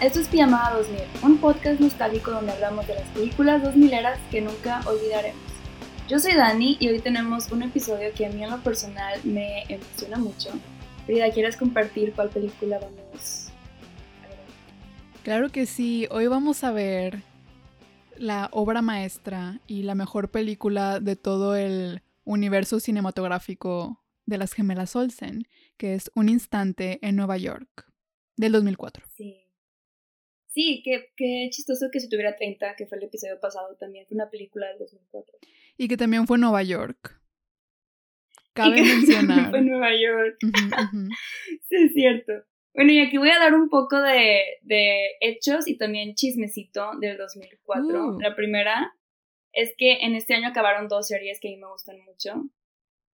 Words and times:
Esto 0.00 0.20
es 0.20 0.28
Pijamada 0.28 0.76
2000, 0.76 1.00
un 1.24 1.38
podcast 1.38 1.80
nostálgico 1.80 2.30
donde 2.30 2.52
hablamos 2.52 2.86
de 2.86 2.94
las 2.94 3.08
películas 3.08 3.62
2000 3.62 3.92
eras 3.92 4.18
que 4.30 4.40
nunca 4.40 4.80
olvidaremos. 4.86 5.42
Yo 6.08 6.20
soy 6.20 6.34
Dani 6.34 6.76
y 6.78 6.88
hoy 6.88 7.00
tenemos 7.00 7.50
un 7.50 7.62
episodio 7.62 8.10
que 8.14 8.26
a 8.26 8.30
mí 8.30 8.44
en 8.44 8.50
lo 8.50 8.62
personal 8.62 9.18
me 9.24 9.64
emociona 9.64 10.16
mucho. 10.18 10.50
Frida, 11.04 11.30
¿quieres 11.32 11.56
compartir 11.56 12.12
cuál 12.12 12.28
película 12.28 12.78
vamos 12.78 13.48
a 14.22 14.28
ver? 14.28 14.38
Claro 15.24 15.50
que 15.50 15.66
sí, 15.66 16.06
hoy 16.10 16.28
vamos 16.28 16.62
a 16.62 16.70
ver 16.70 17.22
la 18.16 18.48
obra 18.52 18.82
maestra 18.82 19.60
y 19.66 19.82
la 19.82 19.96
mejor 19.96 20.30
película 20.30 21.00
de 21.00 21.16
todo 21.16 21.56
el 21.56 22.02
universo 22.24 22.78
cinematográfico 22.78 24.00
de 24.26 24.38
las 24.38 24.52
gemelas 24.52 24.94
Olsen, 24.94 25.48
que 25.76 25.94
es 25.94 26.10
Un 26.14 26.28
instante 26.28 26.98
en 27.02 27.16
Nueva 27.16 27.36
York, 27.36 27.90
del 28.36 28.52
2004. 28.52 29.04
Sí. 29.16 29.47
Sí, 30.48 30.82
qué, 30.84 31.12
qué 31.16 31.48
chistoso 31.50 31.88
que 31.92 32.00
si 32.00 32.08
tuviera 32.08 32.34
30, 32.36 32.74
que 32.76 32.86
fue 32.86 32.98
el 32.98 33.04
episodio 33.04 33.38
pasado 33.38 33.76
también, 33.76 34.06
fue 34.06 34.14
una 34.16 34.30
película 34.30 34.66
del 34.68 34.78
2004. 34.78 35.38
Y 35.76 35.88
que 35.88 35.96
también 35.96 36.26
fue 36.26 36.38
Nueva 36.38 36.62
York. 36.62 37.20
Cabe 38.54 38.70
Y 38.70 38.74
que 38.74 38.82
mencionar. 38.82 39.50
fue 39.50 39.58
en 39.60 39.66
Nueva 39.66 39.90
York. 39.94 40.36
Sí, 41.68 41.76
es 41.76 41.92
cierto. 41.92 42.32
Bueno, 42.74 42.92
y 42.92 43.00
aquí 43.00 43.18
voy 43.18 43.30
a 43.30 43.38
dar 43.38 43.54
un 43.54 43.68
poco 43.68 44.00
de, 44.00 44.40
de 44.62 45.10
hechos 45.20 45.66
y 45.68 45.76
también 45.76 46.14
chismecito 46.14 46.92
del 47.00 47.16
2004. 47.18 48.06
Uh. 48.16 48.20
La 48.20 48.34
primera 48.36 48.94
es 49.52 49.74
que 49.76 49.98
en 50.00 50.14
este 50.14 50.34
año 50.34 50.48
acabaron 50.48 50.88
dos 50.88 51.08
series 51.08 51.40
que 51.40 51.48
a 51.48 51.50
mí 51.50 51.56
me 51.58 51.68
gustan 51.70 51.98
mucho. 52.04 52.34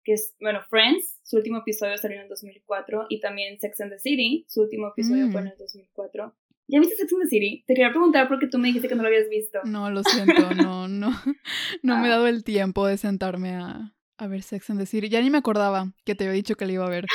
Que 0.03 0.15
es, 0.15 0.35
bueno, 0.41 0.61
Friends, 0.69 1.21
su 1.25 1.37
último 1.37 1.59
episodio 1.59 1.97
salió 1.99 2.17
en 2.17 2.23
el 2.25 2.29
2004. 2.29 3.07
Y 3.11 3.21
también 3.21 3.61
Sex 3.61 3.81
and 3.83 3.93
the 3.93 3.99
City, 3.99 4.45
su 4.49 4.63
último 4.63 4.89
episodio 4.89 5.27
Mm. 5.27 5.33
fue 5.33 5.41
en 5.43 5.47
el 5.49 5.57
2004. 5.59 6.35
¿Ya 6.71 6.79
viste 6.81 6.97
Sex 6.97 7.13
and 7.13 7.23
the 7.23 7.29
City? 7.29 7.65
Te 7.67 7.75
quería 7.75 7.91
preguntar 7.91 8.29
porque 8.29 8.47
tú 8.47 8.59
me 8.59 8.69
dijiste 8.69 8.89
que 8.89 8.95
no 8.95 9.03
lo 9.03 9.09
habías 9.09 9.29
visto. 9.29 9.59
No, 9.65 9.91
lo 9.91 10.03
siento, 10.05 10.33
no, 10.55 10.89
no. 10.89 11.11
No 11.83 11.99
me 11.99 12.05
he 12.09 12.11
Ah. 12.11 12.17
dado 12.17 12.27
el 12.27 12.45
tiempo 12.45 12.87
de 12.87 12.97
sentarme 12.97 13.55
a, 13.57 13.95
a 14.19 14.27
ver 14.27 14.43
Sex 14.43 14.71
and 14.71 14.79
the 14.81 14.87
City. 14.87 15.09
Ya 15.09 15.21
ni 15.21 15.31
me 15.31 15.39
acordaba 15.39 15.93
que 16.05 16.15
te 16.15 16.25
había 16.25 16.35
dicho 16.35 16.55
que 16.57 16.67
la 16.67 16.73
iba 16.73 16.87
a 16.87 16.91
ver. 16.91 17.07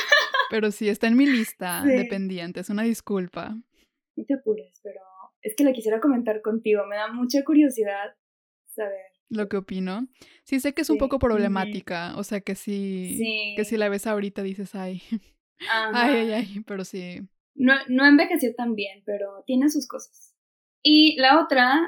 Pero 0.50 0.70
sí, 0.70 0.88
está 0.88 1.06
en 1.06 1.16
mi 1.16 1.26
lista 1.26 1.82
Sí. 1.84 1.88
de 1.88 2.04
pendientes. 2.04 2.68
Una 2.70 2.82
disculpa. 2.82 3.56
No 4.16 4.24
te 4.24 4.34
apures, 4.34 4.78
pero 4.82 5.00
es 5.42 5.54
que 5.56 5.64
la 5.64 5.72
quisiera 5.72 6.00
comentar 6.00 6.40
contigo. 6.42 6.86
Me 6.86 6.96
da 6.96 7.12
mucha 7.12 7.42
curiosidad 7.44 8.14
saber. 8.74 9.00
Lo 9.28 9.48
que 9.48 9.56
opino. 9.56 10.06
Sí, 10.44 10.60
sé 10.60 10.72
que 10.72 10.82
es 10.82 10.90
un 10.90 10.98
poco 10.98 11.18
problemática. 11.18 12.16
O 12.16 12.22
sea, 12.24 12.40
que 12.40 12.54
sí, 12.54 13.16
Sí. 13.18 13.54
Que 13.56 13.64
si 13.64 13.76
la 13.76 13.88
ves 13.88 14.06
ahorita 14.06 14.42
dices, 14.42 14.74
ay, 14.74 15.02
Ajá. 15.70 15.90
ay, 16.04 16.16
ay, 16.18 16.32
ay. 16.32 16.62
Pero 16.66 16.84
sí. 16.84 17.22
No, 17.56 17.74
no 17.88 18.06
envejeció 18.06 18.54
tan 18.54 18.74
bien, 18.74 19.02
pero 19.04 19.42
tiene 19.46 19.68
sus 19.68 19.86
cosas. 19.88 20.34
Y 20.82 21.16
la 21.18 21.40
otra 21.42 21.80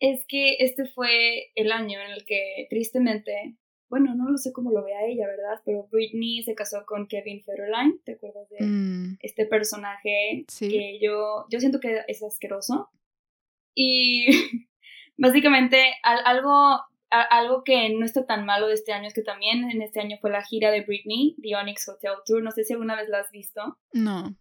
es 0.00 0.24
que 0.26 0.56
este 0.60 0.86
fue 0.86 1.52
el 1.54 1.72
año 1.72 1.98
en 2.00 2.10
el 2.12 2.24
que, 2.26 2.66
tristemente, 2.68 3.56
bueno, 3.88 4.14
no 4.14 4.28
lo 4.30 4.36
sé 4.36 4.52
cómo 4.52 4.70
lo 4.72 4.84
vea 4.84 5.06
ella, 5.06 5.26
¿verdad? 5.26 5.62
Pero 5.64 5.88
Britney 5.90 6.42
se 6.42 6.54
casó 6.54 6.84
con 6.86 7.06
Kevin 7.06 7.42
Federline, 7.44 8.00
¿te 8.04 8.12
acuerdas 8.14 8.48
de 8.50 8.66
Mm, 8.66 9.18
este 9.20 9.46
personaje 9.46 10.44
sí. 10.48 10.68
que 10.68 10.98
yo, 11.00 11.46
yo 11.50 11.60
siento 11.60 11.78
que 11.80 12.02
es 12.08 12.22
asqueroso? 12.22 12.90
Y 13.74 14.26
básicamente 15.16 15.94
al- 16.02 16.22
algo, 16.26 16.50
a- 16.50 16.82
algo 17.30 17.62
que 17.64 17.88
no 17.90 18.04
está 18.04 18.26
tan 18.26 18.44
malo 18.44 18.66
de 18.68 18.74
este 18.74 18.92
año 18.92 19.06
es 19.08 19.14
que 19.14 19.22
también 19.22 19.70
en 19.70 19.80
este 19.82 20.00
año 20.00 20.18
fue 20.20 20.30
la 20.30 20.42
gira 20.44 20.70
de 20.70 20.82
Britney, 20.82 21.36
The 21.42 21.56
Onyx 21.56 21.88
Hotel 21.88 22.12
Tour, 22.26 22.42
no 22.42 22.50
sé 22.50 22.64
si 22.64 22.72
alguna 22.72 22.96
vez 22.96 23.08
la 23.08 23.20
has 23.20 23.30
visto. 23.30 23.78
No. 23.92 24.34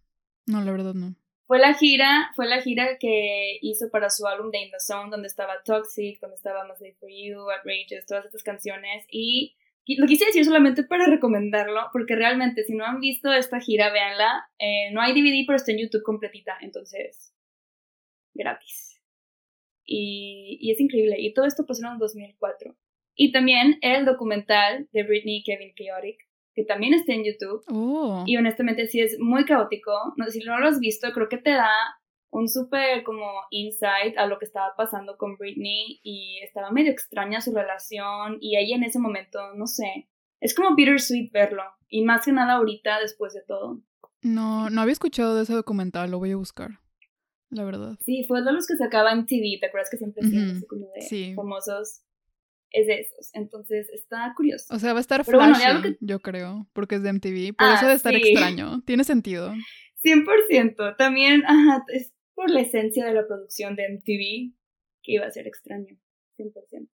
No, 0.48 0.64
la 0.64 0.72
verdad 0.72 0.94
no. 0.94 1.16
Fue 1.48 1.60
la 1.60 1.76
gira, 1.76 2.32
fue 2.36 2.48
la 2.48 2.62
gira 2.62 2.98
que 3.00 3.60
hizo 3.62 3.90
para 3.92 4.10
su 4.10 4.26
álbum 4.26 4.50
de 4.50 4.64
In 4.64 4.72
the 4.72 4.80
Zone, 4.80 5.12
donde 5.12 5.28
estaba 5.28 5.62
Toxic, 5.64 6.20
donde 6.20 6.38
estaba 6.38 6.66
Must 6.68 6.82
Live 6.82 6.98
For 7.00 7.10
You, 7.10 7.40
Outrageous, 7.52 8.06
todas 8.08 8.26
estas 8.26 8.42
canciones. 8.42 9.06
Y 9.10 9.56
lo 9.88 10.08
quise 10.08 10.26
decir 10.26 10.44
solamente 10.44 10.84
para 10.84 11.06
recomendarlo, 11.06 11.82
porque 11.94 12.16
realmente 12.16 12.64
si 12.64 12.74
no 12.74 12.86
han 12.86 13.00
visto 13.00 13.32
esta 13.32 13.60
gira, 13.60 13.92
véanla. 13.92 14.50
Eh, 14.58 14.90
no 14.92 15.02
hay 15.02 15.14
DVD, 15.14 15.46
pero 15.46 15.58
está 15.58 15.72
en 15.72 15.80
YouTube 15.80 16.02
completita, 16.04 16.58
entonces, 16.62 17.32
gratis. 18.34 19.00
Y, 19.86 20.58
y 20.60 20.72
es 20.72 20.80
increíble. 20.80 21.18
Y 21.20 21.34
todo 21.34 21.46
esto 21.46 21.68
pasó 21.68 21.86
en 21.86 21.94
el 21.94 22.00
2004. 22.00 22.76
Y 23.16 23.32
también 23.32 23.78
el 23.82 24.06
documental 24.06 24.90
de 24.92 25.04
Britney 25.04 25.44
Kevin 25.44 25.74
Chaotic, 25.76 26.25
que 26.56 26.64
también 26.64 26.94
está 26.94 27.14
en 27.14 27.26
YouTube. 27.26 27.64
Oh. 27.68 28.24
Y 28.26 28.38
honestamente 28.38 28.88
sí 28.88 29.02
es 29.02 29.20
muy 29.20 29.46
caótico. 29.46 29.92
No, 30.16 30.26
si 30.28 30.40
no 30.40 30.58
lo 30.58 30.68
has 30.68 30.80
visto, 30.80 31.12
creo 31.14 31.28
que 31.28 31.38
te 31.38 31.52
da 31.52 31.70
un 32.32 32.50
súper 32.50 33.04
como 33.04 33.26
insight 33.50 34.18
a 34.18 34.26
lo 34.26 34.40
que 34.40 34.46
estaba 34.46 34.74
pasando 34.76 35.18
con 35.18 35.38
Britney 35.38 36.00
y 36.04 36.40
estaba 36.44 36.72
medio 36.72 36.92
extraña 36.92 37.42
su 37.42 37.54
relación 37.54 38.38
y 38.42 38.58
ella 38.58 38.76
en 38.76 38.84
ese 38.84 39.00
momento, 39.00 39.40
no 39.56 39.68
sé, 39.68 40.10
es 40.42 40.54
como 40.54 40.76
bittersweet 40.76 41.32
verlo 41.32 41.64
y 41.88 42.04
más 42.04 42.26
que 42.26 42.34
nada 42.34 42.56
ahorita 42.56 43.00
después 43.00 43.34
de 43.34 43.42
todo. 43.48 43.82
No, 44.22 44.70
no 44.70 44.82
había 44.82 44.94
escuchado 44.94 45.36
de 45.36 45.44
ese 45.44 45.54
documental, 45.54 46.12
lo 46.12 46.20
voy 46.20 46.32
a 46.32 46.38
buscar. 46.38 46.72
La 47.50 47.64
verdad. 47.64 47.98
Sí, 48.02 48.26
fue 48.28 48.42
de 48.42 48.52
los 48.52 48.68
que 48.68 48.76
sacaba 48.76 49.14
en 49.14 49.26
TV, 49.28 49.58
¿te 49.60 49.68
acuerdas 49.68 49.90
que 49.90 49.98
siempre 49.98 50.26
hacían 50.26 50.62
como 50.68 50.88
de 50.94 51.02
sí. 51.02 51.34
famosos? 51.36 52.02
Es 52.72 52.88
de 52.88 53.00
esos, 53.02 53.30
entonces 53.34 53.90
está 53.92 54.34
curioso. 54.36 54.74
O 54.76 54.80
sea, 54.80 54.92
va 54.94 55.00
a 55.00 55.02
estar 55.02 55.24
Pero 55.26 55.38
bueno, 55.38 55.56
flashy, 55.56 55.82
que- 55.82 55.98
yo 56.02 56.20
creo, 56.20 56.68
porque 56.74 56.96
es 56.96 57.04
de 57.04 57.10
MTV. 57.14 57.54
Por 57.54 57.68
Ah, 57.68 57.76
eso 57.76 57.86
debe 57.86 57.96
estar 57.96 58.14
sí. 58.14 58.22
extraño. 58.24 58.82
Tiene 58.86 59.04
sentido. 59.06 59.54
100%. 60.04 60.96
También, 60.98 61.44
ajá, 61.46 61.84
es 61.88 62.14
por 62.34 62.50
la 62.50 62.62
esencia 62.62 63.06
de 63.06 63.14
la 63.14 63.26
producción 63.28 63.76
de 63.76 63.86
MTV 63.86 64.54
que 65.04 65.12
iba 65.14 65.26
a 65.26 65.32
ser 65.32 65.48
extraño. 65.48 65.98
100%. 66.38 66.90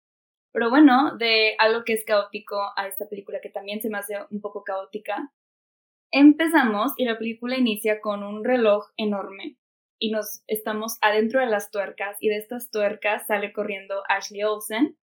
Pero 0.51 0.69
bueno, 0.71 1.15
de 1.18 1.56
algo 1.59 1.83
que 1.83 1.94
es 1.94 2.03
caótico 2.06 2.57
a 2.75 2.88
esta 2.88 3.07
película 3.07 3.39
que 3.41 3.50
también 3.50 3.81
se 3.81 3.89
me 3.89 4.00
hace 4.00 4.15
un 4.31 4.41
poco 4.41 4.63
caótica, 4.63 5.31
empezamos 6.12 6.94
y 6.97 7.06
la 7.06 7.18
película 7.18 7.57
inicia 7.57 8.00
con 8.01 8.24
un 8.24 8.44
reloj 8.44 8.86
enorme 8.97 9.57
y 10.00 10.12
nos 10.12 10.41
estamos 10.47 10.97
adentro 11.01 11.39
de 11.41 11.47
las 11.47 11.69
tuercas 11.69 12.18
y 12.19 12.30
de 12.30 12.38
estas 12.38 12.69
tuercas 12.71 13.27
sale 13.27 13.51
corriendo 13.53 14.01
Ashley 14.09 14.44
Olsen, 14.44 14.97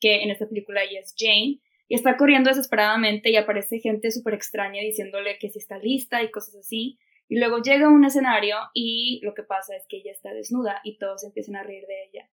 que 0.00 0.22
en 0.22 0.30
esta 0.30 0.48
película 0.48 0.82
ella 0.82 1.00
es 1.00 1.14
Jane, 1.18 1.58
y 1.88 1.94
está 1.94 2.16
corriendo 2.16 2.50
desesperadamente 2.50 3.30
y 3.30 3.36
aparece 3.36 3.80
gente 3.80 4.10
súper 4.12 4.34
extraña 4.34 4.80
diciéndole 4.80 5.38
que 5.38 5.50
si 5.50 5.58
está 5.58 5.76
lista 5.78 6.22
y 6.22 6.30
cosas 6.30 6.54
así. 6.56 6.98
Y 7.28 7.38
luego 7.38 7.58
llega 7.62 7.86
a 7.86 7.90
un 7.90 8.04
escenario 8.04 8.56
y 8.74 9.20
lo 9.24 9.34
que 9.34 9.42
pasa 9.42 9.74
es 9.76 9.84
que 9.88 9.98
ella 9.98 10.12
está 10.12 10.32
desnuda 10.32 10.80
y 10.84 10.98
todos 10.98 11.24
empiezan 11.24 11.56
a 11.56 11.62
reír 11.64 11.84
de 11.86 12.04
ella. 12.08 12.28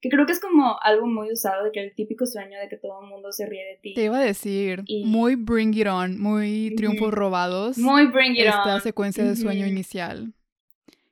Que 0.00 0.08
creo 0.08 0.26
que 0.26 0.32
es 0.32 0.40
como 0.40 0.78
algo 0.82 1.06
muy 1.06 1.30
usado, 1.30 1.64
de 1.64 1.72
que 1.72 1.80
el 1.80 1.94
típico 1.94 2.26
sueño 2.26 2.58
de 2.58 2.68
que 2.68 2.76
todo 2.76 3.02
el 3.02 3.08
mundo 3.08 3.32
se 3.32 3.46
ríe 3.46 3.64
de 3.64 3.76
ti. 3.82 3.94
Te 3.94 4.04
iba 4.04 4.18
a 4.18 4.22
decir, 4.22 4.82
Y- 4.86 5.04
muy 5.04 5.36
Bring 5.36 5.74
It 5.74 5.86
On, 5.86 6.18
muy. 6.20 6.74
Triunfos 6.76 7.12
Robados. 7.12 7.78
Muy 7.78 8.06
bring 8.06 8.32
it 8.32 8.40
esta 8.46 8.76
on. 8.76 8.80
secuencia 8.80 9.22
de 9.24 9.36
sueño 9.36 9.60
Ujú. 9.66 9.70
inicial. 9.72 10.32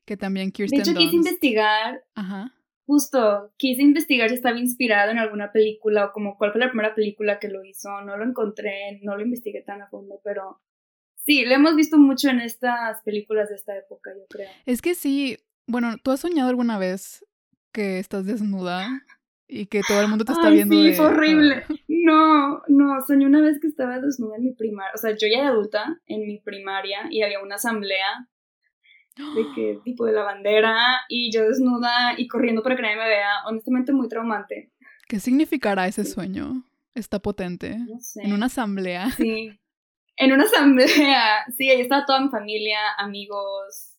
Que 0.06 0.16
también 0.16 0.48
De 0.48 0.52
Kirsten 0.52 0.80
hecho, 0.80 0.92
quise 0.94 1.12
Dunst. 1.12 1.26
investigar 1.28 2.02
Ajá. 2.14 2.52
Justo 2.90 3.52
quise 3.56 3.82
investigar 3.82 4.28
si 4.28 4.34
estaba 4.34 4.58
inspirado 4.58 5.12
en 5.12 5.18
alguna 5.18 5.52
película 5.52 6.06
o 6.06 6.12
como 6.12 6.36
cuál 6.36 6.50
fue 6.50 6.60
la 6.60 6.70
primera 6.70 6.92
película 6.92 7.38
que 7.38 7.46
lo 7.48 7.64
hizo. 7.64 7.88
No 8.02 8.16
lo 8.16 8.24
encontré, 8.24 8.98
no 9.02 9.16
lo 9.16 9.22
investigué 9.22 9.62
tan 9.62 9.80
a 9.80 9.88
fondo, 9.88 10.20
pero 10.24 10.60
sí, 11.24 11.44
lo 11.44 11.54
hemos 11.54 11.76
visto 11.76 11.98
mucho 11.98 12.28
en 12.30 12.40
estas 12.40 13.00
películas 13.04 13.48
de 13.48 13.54
esta 13.54 13.76
época, 13.76 14.10
yo 14.12 14.26
creo. 14.28 14.50
Es 14.66 14.82
que 14.82 14.96
sí, 14.96 15.38
bueno, 15.68 15.98
¿tú 16.02 16.10
has 16.10 16.18
soñado 16.18 16.48
alguna 16.48 16.78
vez 16.78 17.24
que 17.72 18.00
estás 18.00 18.26
desnuda 18.26 18.88
y 19.46 19.66
que 19.66 19.82
todo 19.84 20.00
el 20.00 20.08
mundo 20.08 20.24
te 20.24 20.32
está 20.32 20.48
Ay, 20.48 20.54
viendo? 20.56 20.74
Sí, 20.74 20.90
de- 20.90 21.00
horrible. 21.00 21.64
No, 21.86 22.62
no, 22.66 23.00
soñé 23.06 23.26
una 23.26 23.40
vez 23.40 23.60
que 23.60 23.68
estaba 23.68 24.00
desnuda 24.00 24.36
en 24.36 24.44
mi 24.46 24.52
primaria, 24.52 24.92
o 24.94 24.98
sea, 24.98 25.12
yo 25.12 25.28
ya 25.32 25.42
de 25.42 25.46
adulta 25.48 26.00
en 26.06 26.26
mi 26.26 26.38
primaria 26.40 27.06
y 27.10 27.22
había 27.22 27.40
una 27.40 27.54
asamblea 27.54 28.28
de 29.34 29.44
que 29.54 29.78
tipo 29.84 30.04
de 30.06 30.12
la 30.12 30.22
bandera 30.22 30.76
y 31.08 31.32
yo 31.32 31.42
desnuda 31.48 32.14
y 32.18 32.28
corriendo 32.28 32.62
para 32.62 32.76
que 32.76 32.82
nadie 32.82 32.96
me 32.96 33.08
vea, 33.08 33.44
honestamente 33.46 33.92
muy 33.92 34.08
traumante. 34.08 34.70
¿Qué 35.08 35.18
significará 35.20 35.86
ese 35.86 36.04
sueño? 36.04 36.64
Está 36.94 37.18
potente. 37.18 37.76
No 37.78 37.98
sé. 38.00 38.22
En 38.22 38.32
una 38.32 38.46
asamblea. 38.46 39.10
Sí. 39.10 39.50
En 40.22 40.32
una 40.32 40.44
asamblea. 40.44 41.46
Sí, 41.56 41.70
ahí 41.70 41.80
estaba 41.80 42.04
toda 42.04 42.20
mi 42.20 42.28
familia, 42.28 42.76
amigos. 42.98 43.94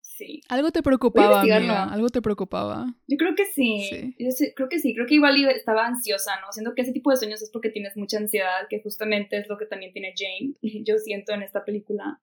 Sí. 0.00 0.40
Algo 0.48 0.72
te 0.72 0.82
preocupaba, 0.82 1.42
amiga. 1.42 1.84
Algo 1.84 2.08
te 2.08 2.20
preocupaba. 2.20 2.86
Yo 3.06 3.16
creo 3.16 3.36
que 3.36 3.46
sí. 3.46 3.86
Sí. 3.88 4.16
Yo 4.18 4.30
sí- 4.32 4.52
creo 4.56 4.68
que 4.68 4.80
sí. 4.80 4.94
Creo 4.94 5.06
que 5.06 5.14
igual 5.14 5.36
estaba 5.48 5.86
ansiosa, 5.86 6.32
¿no? 6.40 6.50
Siento 6.52 6.74
que 6.74 6.82
ese 6.82 6.92
tipo 6.92 7.10
de 7.12 7.18
sueños 7.18 7.40
es 7.40 7.50
porque 7.52 7.70
tienes 7.70 7.96
mucha 7.96 8.18
ansiedad, 8.18 8.66
que 8.68 8.82
justamente 8.82 9.38
es 9.38 9.48
lo 9.48 9.58
que 9.58 9.66
también 9.66 9.92
tiene 9.92 10.12
Jane. 10.16 10.54
Yo 10.84 10.98
siento 10.98 11.32
en 11.34 11.42
esta 11.42 11.64
película. 11.64 12.20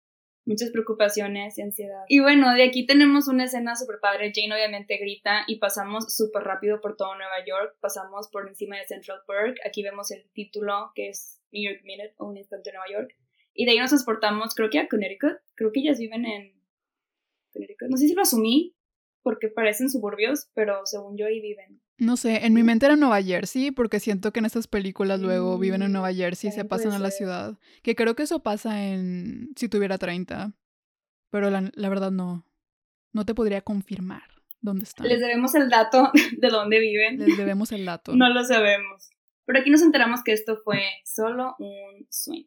Muchas 0.47 0.71
preocupaciones 0.71 1.57
y 1.57 1.61
ansiedad. 1.61 2.05
Y 2.07 2.21
bueno, 2.21 2.53
de 2.53 2.63
aquí 2.63 2.85
tenemos 2.85 3.27
una 3.27 3.43
escena 3.43 3.75
súper 3.75 3.99
padre. 3.99 4.31
Jane 4.33 4.55
obviamente 4.55 4.95
grita 4.95 5.43
y 5.45 5.57
pasamos 5.57 6.15
súper 6.15 6.43
rápido 6.43 6.79
por 6.79 6.95
todo 6.95 7.15
Nueva 7.15 7.45
York. 7.45 7.75
Pasamos 7.81 8.29
por 8.29 8.47
encima 8.47 8.77
de 8.77 8.87
Central 8.87 9.19
Park. 9.27 9.57
Aquí 9.65 9.83
vemos 9.83 10.09
el 10.11 10.23
título 10.31 10.93
que 10.95 11.09
es 11.09 11.41
New 11.51 11.69
York 11.69 11.81
Minute 11.83 12.13
o 12.17 12.27
Un 12.27 12.37
Instante 12.37 12.69
en 12.69 12.75
Nueva 12.77 12.89
York. 12.89 13.13
Y 13.53 13.65
de 13.65 13.71
ahí 13.71 13.77
nos 13.77 13.89
transportamos, 13.89 14.55
creo 14.55 14.69
que 14.69 14.79
a 14.79 14.87
Connecticut. 14.87 15.37
Creo 15.55 15.73
que 15.73 15.81
ellas 15.81 15.99
viven 15.99 16.25
en 16.25 16.53
Connecticut. 17.51 17.89
No 17.89 17.97
sé 17.97 18.07
si 18.07 18.13
lo 18.13 18.21
asumí 18.21 18.73
porque 19.23 19.49
parecen 19.49 19.89
suburbios, 19.89 20.49
pero 20.53 20.85
según 20.85 21.17
yo 21.17 21.25
ahí 21.25 21.41
viven. 21.41 21.81
No 21.99 22.15
sé, 22.15 22.45
en 22.45 22.53
mi 22.53 22.61
mente 22.61 22.85
era 22.85 22.95
Nueva 22.95 23.21
Jersey, 23.23 23.71
porque 23.71 23.99
siento 23.99 24.31
que 24.31 24.39
en 24.39 24.45
estas 24.45 24.67
películas 24.67 25.19
luego 25.19 25.57
viven 25.57 25.81
en 25.81 25.89
Mm, 25.89 25.93
Nueva 25.93 26.13
Jersey 26.13 26.49
y 26.49 26.53
se 26.53 26.63
pasan 26.63 26.91
a 26.91 26.99
la 26.99 27.09
ciudad. 27.09 27.57
Que 27.81 27.95
creo 27.95 28.15
que 28.15 28.23
eso 28.23 28.43
pasa 28.43 28.85
en 28.85 29.49
si 29.55 29.67
tuviera 29.67 29.97
30. 29.97 30.53
Pero 31.31 31.49
la, 31.49 31.71
la 31.73 31.89
verdad 31.89 32.11
no. 32.11 32.45
No 33.13 33.25
te 33.25 33.33
podría 33.33 33.61
confirmar 33.61 34.23
dónde 34.61 34.83
están. 34.83 35.07
Les 35.07 35.19
debemos 35.19 35.55
el 35.55 35.69
dato 35.69 36.11
de 36.37 36.49
dónde 36.49 36.79
viven. 36.79 37.17
Les 37.17 37.35
debemos 37.37 37.71
el 37.71 37.85
dato. 37.85 38.11
No 38.15 38.29
lo 38.29 38.43
sabemos. 38.43 39.09
Pero 39.45 39.59
aquí 39.59 39.71
nos 39.71 39.81
enteramos 39.81 40.23
que 40.23 40.33
esto 40.33 40.57
fue 40.63 40.81
solo 41.03 41.55
un 41.57 42.05
sueño. 42.11 42.45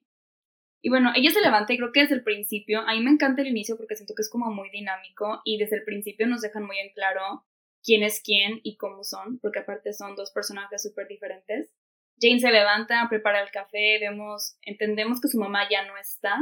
Y 0.83 0.89
bueno, 0.91 1.13
ella 1.15 1.31
se 1.31 1.41
levanta 1.41 1.73
y 1.73 1.77
creo 1.77 1.93
que 1.93 2.01
desde 2.01 2.15
el 2.15 2.23
principio, 2.23 2.81
a 2.81 2.95
mí 2.95 3.01
me 3.01 3.11
encanta 3.11 3.43
el 3.43 3.49
inicio 3.49 3.77
porque 3.77 3.97
siento 3.97 4.15
que 4.15 4.23
es 4.23 4.31
como 4.31 4.51
muy 4.51 4.71
dinámico 4.71 5.43
y 5.45 5.59
desde 5.59 5.77
el 5.77 5.85
principio 5.85 6.27
nos 6.27 6.41
dejan 6.41 6.65
muy 6.65 6.79
en 6.79 6.93
claro 6.95 7.45
quién 7.85 8.03
es 8.03 8.21
quién 8.25 8.61
y 8.63 8.77
cómo 8.77 9.05
son, 9.05 9.39
porque 9.41 9.61
aparte 9.61 9.93
son 9.93 10.15
dos 10.17 10.31
personajes 10.33 10.83
súper 10.83 11.09
diferentes. 11.09 11.73
Jane 12.21 12.41
se 12.41 12.51
levanta, 12.51 13.07
prepara 13.09 13.43
el 13.43 13.51
café, 13.51 13.99
vemos, 13.99 14.59
entendemos 14.63 15.21
que 15.21 15.29
su 15.29 15.39
mamá 15.39 15.69
ya 15.71 15.87
no 15.87 15.97
está 15.97 16.37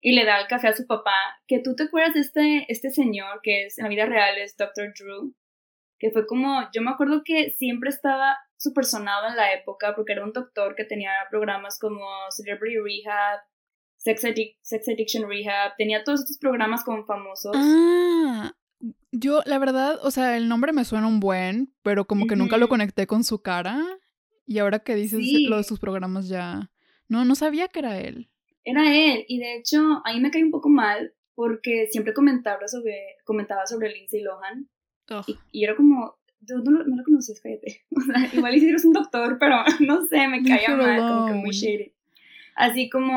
y 0.00 0.12
le 0.12 0.24
da 0.24 0.40
el 0.40 0.46
café 0.46 0.68
a 0.68 0.76
su 0.76 0.86
papá, 0.86 1.16
que 1.48 1.58
tú 1.58 1.74
te 1.74 1.84
acuerdas 1.84 2.14
de 2.14 2.20
este, 2.20 2.66
este 2.68 2.90
señor 2.90 3.40
que 3.42 3.66
es 3.66 3.78
en 3.78 3.84
la 3.84 3.88
vida 3.90 4.06
real 4.06 4.38
es 4.38 4.56
Dr. 4.56 4.92
Drew, 4.96 5.34
que 5.98 6.10
fue 6.10 6.26
como, 6.26 6.68
yo 6.72 6.82
me 6.82 6.90
acuerdo 6.90 7.22
que 7.24 7.50
siempre 7.50 7.90
estaba 7.90 8.38
súper 8.56 8.84
sonado 8.84 9.26
en 9.28 9.36
la 9.36 9.52
época 9.52 9.96
porque 9.96 10.12
era 10.12 10.24
un 10.24 10.32
doctor 10.32 10.76
que 10.76 10.84
tenía 10.84 11.10
programas 11.30 11.78
como 11.80 12.06
Celebrity 12.30 12.76
Rehab, 12.78 13.40
Sex, 13.96 14.24
Addic- 14.24 14.58
Sex 14.60 14.88
Addiction 14.88 15.28
Rehab, 15.28 15.74
tenía 15.76 16.04
todos 16.04 16.20
estos 16.20 16.38
programas 16.38 16.84
como 16.84 17.04
famosos. 17.04 17.56
Ah, 17.56 18.52
yo, 19.12 19.40
la 19.46 19.58
verdad, 19.58 19.98
o 20.02 20.10
sea, 20.10 20.36
el 20.36 20.48
nombre 20.48 20.72
me 20.72 20.84
suena 20.84 21.06
un 21.06 21.20
buen, 21.20 21.72
pero 21.82 22.06
como 22.06 22.26
que 22.26 22.36
nunca 22.36 22.56
lo 22.56 22.68
conecté 22.68 23.06
con 23.06 23.24
su 23.24 23.40
cara. 23.42 23.82
Y 24.46 24.58
ahora 24.58 24.78
que 24.80 24.94
dices 24.94 25.20
Sí. 25.20 25.46
lo 25.46 25.56
de 25.56 25.64
sus 25.64 25.80
programas 25.80 26.28
ya. 26.28 26.70
No, 27.08 27.24
no 27.24 27.34
sabía 27.34 27.68
que 27.68 27.80
era 27.80 27.98
él. 27.98 28.28
Era 28.64 28.94
él, 28.96 29.24
y 29.28 29.38
de 29.38 29.56
hecho 29.56 30.02
a 30.04 30.12
mí 30.12 30.20
me 30.20 30.30
cae 30.30 30.42
un 30.44 30.50
poco 30.50 30.68
mal 30.68 31.14
porque 31.34 31.86
siempre 31.90 32.12
comentaba 32.14 32.66
sobre, 32.68 32.98
comentaba 33.24 33.66
sobre 33.66 33.92
Lindsay 33.92 34.22
Lohan 34.22 34.68
y, 35.28 35.36
y 35.52 35.64
era 35.64 35.76
como, 35.76 36.16
no, 36.48 36.70
lo- 36.70 36.84
no 36.84 36.96
lo 36.96 37.04
conoces, 37.04 37.40
cállate. 37.40 37.82
O 37.96 38.00
sea, 38.00 38.28
igual 38.32 38.54
eres 38.54 38.84
un 38.84 38.92
doctor, 38.92 39.36
pero 39.38 39.56
no 39.80 40.04
sé, 40.06 40.26
me 40.28 40.42
caía 40.42 40.74
mal, 40.76 40.98
como 40.98 41.26
que 41.28 41.32
muy 41.34 41.50
shady. 41.50 41.92
Así 42.58 42.88
como, 42.88 43.12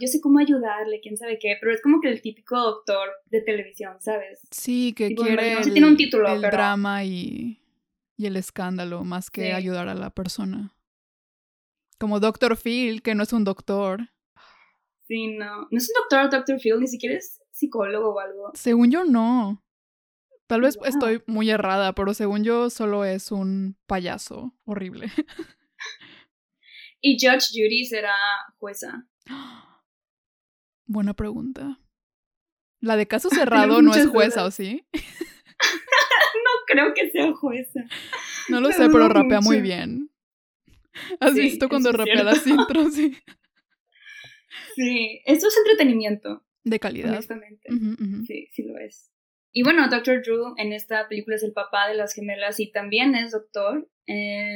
yo 0.00 0.08
sé 0.08 0.18
cómo 0.20 0.38
ayudarle, 0.38 1.00
quién 1.02 1.16
sabe 1.18 1.38
qué, 1.38 1.56
pero 1.60 1.72
es 1.74 1.82
como 1.82 2.00
que 2.00 2.08
el 2.08 2.22
típico 2.22 2.58
doctor 2.58 3.10
de 3.26 3.42
televisión, 3.42 4.00
¿sabes? 4.00 4.40
Sí, 4.50 4.94
que 4.94 5.08
Tipo, 5.08 5.24
quiere 5.24 5.54
no 5.56 5.62
sé 5.62 5.68
el, 5.68 5.72
tiene 5.74 5.88
un 5.88 5.96
título, 5.98 6.26
el 6.32 6.40
pero- 6.40 6.56
drama 6.56 7.04
y, 7.04 7.60
y 8.16 8.26
el 8.26 8.36
escándalo 8.36 9.04
más 9.04 9.30
que 9.30 9.42
Sí. 9.46 9.50
ayudar 9.52 9.88
a 9.88 9.94
la 9.94 10.08
persona. 10.10 10.74
Como 11.98 12.18
Dr. 12.18 12.56
Phil, 12.56 13.02
que 13.02 13.14
no 13.14 13.22
es 13.24 13.32
un 13.34 13.44
doctor. 13.44 14.08
Sí, 15.06 15.36
no. 15.36 15.68
No 15.70 15.78
es 15.78 15.88
un 15.90 15.94
doctor, 16.02 16.30
Dr. 16.30 16.58
Phil, 16.60 16.80
ni 16.80 16.86
siquiera 16.86 17.16
es 17.16 17.42
psicólogo 17.50 18.14
o 18.14 18.20
algo. 18.20 18.52
Según 18.54 18.90
yo, 18.90 19.04
no. 19.04 19.62
Tal 20.46 20.62
vez 20.62 20.76
Wow. 20.78 20.86
estoy 20.86 21.22
muy 21.26 21.50
errada, 21.50 21.92
pero 21.94 22.14
según 22.14 22.42
yo 22.42 22.70
solo 22.70 23.04
es 23.04 23.32
un 23.32 23.76
payaso 23.86 24.54
horrible. 24.64 25.08
Y 27.00 27.16
Judge 27.20 27.48
Judy 27.52 27.84
será 27.86 28.14
jueza. 28.58 29.06
Buena 30.86 31.14
pregunta. 31.14 31.78
La 32.80 32.96
de 32.96 33.06
caso 33.06 33.28
cerrado 33.30 33.82
no 33.82 33.94
es 33.94 34.06
jueza, 34.06 34.44
¿o 34.44 34.50
sí? 34.50 34.86
No 36.44 36.50
creo 36.66 36.94
que 36.94 37.10
sea 37.10 37.32
jueza. 37.34 37.84
No 38.48 38.60
lo 38.60 38.70
sé, 38.70 38.88
pero 38.88 39.08
rapea 39.08 39.40
muy 39.40 39.60
bien. 39.60 40.10
¿Has 41.20 41.34
Sí, 41.34 41.40
visto 41.42 41.68
cuando 41.68 41.92
rapea 41.92 42.22
las 42.22 42.46
intros? 42.46 42.94
Sí. 42.94 43.16
Sí, 44.74 45.20
esto 45.24 45.48
es 45.48 45.56
entretenimiento, 45.58 46.44
De 46.64 46.78
calidad. 46.80 47.10
honestamente. 47.12 47.68
Sí, 48.26 48.48
sí 48.52 48.62
lo 48.64 48.78
es. 48.78 49.10
Y 49.58 49.64
bueno, 49.64 49.88
Dr. 49.88 50.22
Drew 50.22 50.54
en 50.56 50.72
esta 50.72 51.08
película 51.08 51.34
es 51.34 51.42
el 51.42 51.52
papá 51.52 51.88
de 51.88 51.96
las 51.96 52.14
gemelas 52.14 52.60
y 52.60 52.70
también 52.70 53.16
es 53.16 53.32
doctor. 53.32 53.90
eh, 54.06 54.54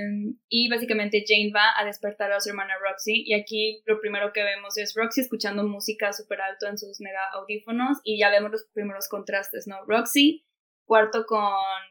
y 0.49 0.69
básicamente 0.69 1.25
Jane 1.27 1.51
va 1.53 1.73
a 1.77 1.85
despertar 1.85 2.31
a 2.31 2.39
su 2.39 2.51
hermana 2.51 2.75
Roxy. 2.81 3.25
Y 3.27 3.35
aquí 3.35 3.83
lo 3.85 4.01
primero 4.01 4.33
que 4.33 4.45
vemos 4.45 4.79
es 4.79 4.95
Roxy 4.95 5.23
escuchando 5.23 5.67
música 5.67 6.13
súper 6.13 6.41
alto 6.41 6.69
en 6.69 6.79
sus 6.79 7.01
mega 7.01 7.19
audífonos. 7.33 7.99
Y 8.05 8.17
ya 8.17 8.31
vemos 8.31 8.53
los 8.53 8.65
primeros 8.73 9.09
contrastes, 9.09 9.67
¿no? 9.67 9.85
Roxy, 9.89 10.47
cuarto 10.85 11.27
con 11.27 11.51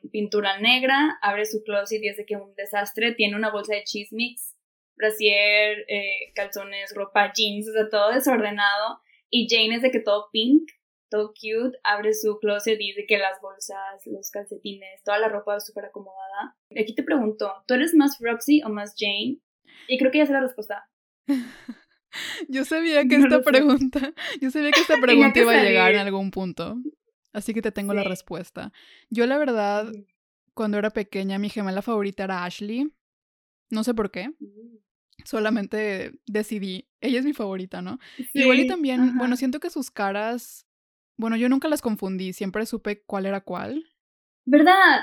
pintura 0.10 0.60
negra, 0.60 1.20
abre 1.22 1.46
su 1.46 1.64
closet 1.64 2.02
y 2.02 2.08
es 2.08 2.16
de 2.16 2.26
que 2.26 2.38
un 2.38 2.56
desastre. 2.56 3.14
Tiene 3.14 3.36
una 3.36 3.52
bolsa 3.52 3.76
de 3.76 3.84
cheese 3.84 4.14
mix, 4.14 4.56
brasier, 4.96 5.84
eh, 5.90 6.32
calzones, 6.34 6.96
ropa, 6.96 7.34
jeans, 7.34 7.68
o 7.68 7.74
sea, 7.74 7.90
todo 7.90 8.14
desordenado. 8.14 9.02
Y 9.30 9.50
Jane 9.50 9.76
es 9.76 9.82
de 9.82 9.92
que 9.92 10.00
todo 10.00 10.30
pink, 10.32 10.70
todo 11.12 11.34
cute, 11.34 11.78
abre 11.84 12.14
su 12.14 12.40
closet 12.40 12.80
y 12.80 12.88
dice 12.88 13.06
que 13.06 13.20
las 13.20 13.40
bolsas, 13.42 14.08
los 14.08 14.32
calcetines, 14.32 15.04
toda 15.04 15.20
la 15.20 15.28
ropa 15.28 15.60
súper 15.60 15.86
acomodada. 15.86 16.58
Aquí 16.72 16.96
te 16.96 17.04
pregunto, 17.04 17.54
¿tú 17.68 17.76
eres 17.76 17.94
más 17.94 18.18
Roxy 18.20 18.64
o 18.64 18.70
más 18.70 18.96
Jane? 18.98 19.40
Y 19.88 20.00
creo 20.00 20.12
que 20.12 20.20
ya 20.20 20.26
sé 20.26 20.34
la 20.34 20.42
respuesta. 20.42 20.90
Yo 22.50 22.66
sabía 22.66 23.06
que 23.08 23.18
No 23.20 23.26
esta 23.26 23.42
pregunta, 23.42 24.14
yo 24.42 24.52
sabía 24.52 24.72
que 24.72 24.82
esta 24.82 24.98
pregunta 25.02 25.34
que 25.34 25.42
iba 25.42 25.54
a 25.54 25.64
llegar 25.64 25.94
en 25.94 26.00
algún 26.00 26.32
punto. 26.32 26.78
Así 27.34 27.54
que 27.54 27.62
te 27.62 27.72
tengo 27.72 27.94
la 27.94 28.04
respuesta. 28.04 28.74
Yo 29.10 29.26
la 29.26 29.38
verdad, 29.38 29.90
cuando 30.54 30.78
era 30.78 30.90
pequeña, 30.90 31.40
mi 31.40 31.50
gemela 31.50 31.82
favorita 31.82 32.26
era 32.26 32.44
Ashley. 32.44 32.92
No 33.70 33.86
sé 33.86 33.94
por 33.94 34.12
qué. 34.12 34.32
Solamente 35.24 36.20
decidí. 36.28 36.90
Ella 37.00 37.20
es 37.20 37.26
mi 37.26 37.32
favorita, 37.32 37.82
¿no? 37.82 38.00
Igual 38.34 38.60
y 38.60 38.68
también, 38.68 39.00
ajá. 39.00 39.18
bueno, 39.18 39.38
siento 39.38 39.62
que 39.62 39.70
sus 39.70 39.90
caras. 39.90 40.68
Bueno, 41.22 41.38
yo 41.38 41.50
nunca 41.50 41.68
las 41.68 41.84
confundí, 41.84 42.34
siempre 42.34 42.66
supe 42.66 43.04
cuál 43.04 43.28
era 43.28 43.42
cuál. 43.42 43.86
¿Verdad? 44.44 45.02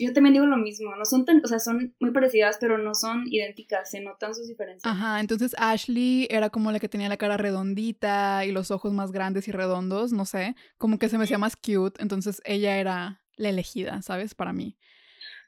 Yo 0.00 0.12
también 0.12 0.32
digo 0.32 0.46
lo 0.46 0.56
mismo. 0.56 0.96
No 0.96 1.04
son 1.04 1.24
tan, 1.24 1.40
o 1.44 1.46
sea, 1.46 1.60
son 1.60 1.94
muy 2.00 2.10
parecidas, 2.10 2.58
pero 2.60 2.76
no 2.76 2.92
son 2.96 3.22
idénticas. 3.26 3.88
Se 3.88 4.00
notan 4.00 4.34
sus 4.34 4.48
diferencias. 4.48 4.92
Ajá, 4.92 5.20
entonces 5.20 5.54
Ashley 5.56 6.26
era 6.28 6.50
como 6.50 6.72
la 6.72 6.80
que 6.80 6.88
tenía 6.88 7.08
la 7.08 7.18
cara 7.18 7.36
redondita 7.36 8.44
y 8.44 8.50
los 8.50 8.72
ojos 8.72 8.92
más 8.92 9.12
grandes 9.12 9.46
y 9.46 9.52
redondos, 9.52 10.12
no 10.12 10.24
sé, 10.24 10.56
como 10.76 10.98
que 10.98 11.08
se 11.08 11.18
me 11.18 11.24
hacía 11.24 11.38
más 11.38 11.54
cute, 11.54 12.02
entonces 12.02 12.42
ella 12.44 12.78
era 12.78 13.22
la 13.36 13.50
elegida, 13.50 14.02
¿sabes? 14.02 14.34
Para 14.34 14.52
mí. 14.52 14.76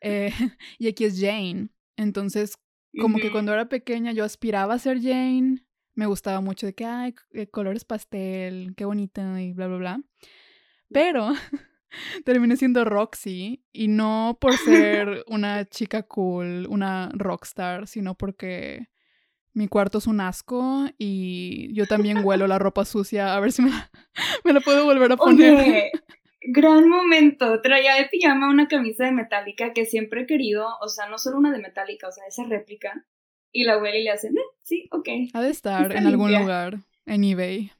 Eh, 0.02 0.30
y 0.78 0.86
aquí 0.86 1.04
es 1.04 1.20
Jane, 1.20 1.70
entonces 1.96 2.54
como 3.00 3.18
que 3.18 3.24
Ujú. 3.24 3.32
cuando 3.32 3.52
era 3.52 3.68
pequeña 3.68 4.12
yo 4.12 4.24
aspiraba 4.24 4.74
a 4.74 4.78
ser 4.78 5.02
Jane, 5.02 5.66
me 5.94 6.06
gustaba 6.06 6.40
mucho 6.40 6.66
de 6.66 6.74
que, 6.74 6.84
ay, 6.84 7.14
eh, 7.32 7.46
colores 7.48 7.84
pastel, 7.84 8.74
qué 8.76 8.84
bonita 8.84 9.40
y 9.42 9.52
bla, 9.52 9.66
bla, 9.66 9.76
bla. 9.76 10.02
Pero 10.90 11.32
terminé 12.24 12.56
siendo 12.56 12.84
Roxy 12.84 13.64
y 13.72 13.88
no 13.88 14.38
por 14.40 14.52
ser 14.56 15.24
una 15.28 15.64
chica 15.64 16.02
cool, 16.04 16.66
una 16.68 17.10
rockstar, 17.14 17.86
sino 17.86 18.14
porque 18.14 18.88
mi 19.54 19.68
cuarto 19.68 19.98
es 19.98 20.06
un 20.06 20.20
asco 20.20 20.86
y 20.96 21.74
yo 21.74 21.86
también 21.86 22.24
huelo 22.24 22.46
la 22.46 22.58
ropa 22.58 22.84
sucia 22.84 23.34
a 23.34 23.40
ver 23.40 23.52
si 23.52 23.62
me 23.62 23.70
la, 23.70 23.90
me 24.44 24.52
la 24.52 24.60
puedo 24.60 24.84
volver 24.84 25.12
a 25.12 25.16
poner. 25.16 25.54
Oye, 25.54 25.90
gran 26.42 26.88
momento. 26.88 27.60
Traía 27.60 27.96
de 27.96 28.06
pijama 28.06 28.48
una 28.48 28.68
camisa 28.68 29.04
de 29.04 29.12
Metallica 29.12 29.72
que 29.72 29.84
siempre 29.84 30.22
he 30.22 30.26
querido, 30.26 30.66
o 30.80 30.88
sea, 30.88 31.08
no 31.08 31.18
solo 31.18 31.38
una 31.38 31.52
de 31.52 31.58
Metallica, 31.58 32.08
o 32.08 32.12
sea, 32.12 32.24
esa 32.26 32.44
réplica. 32.44 33.06
Y 33.52 33.64
la 33.64 33.78
huele 33.78 34.00
y 34.00 34.04
le 34.04 34.10
hace, 34.10 34.28
"Eh, 34.28 34.32
sí, 34.62 34.88
ok. 34.90 35.08
Ha 35.34 35.42
de 35.42 35.50
estar 35.50 35.86
Está 35.86 35.98
en 35.98 36.06
algún 36.06 36.32
lugar, 36.32 36.78
en 37.06 37.24
eBay. 37.24 37.70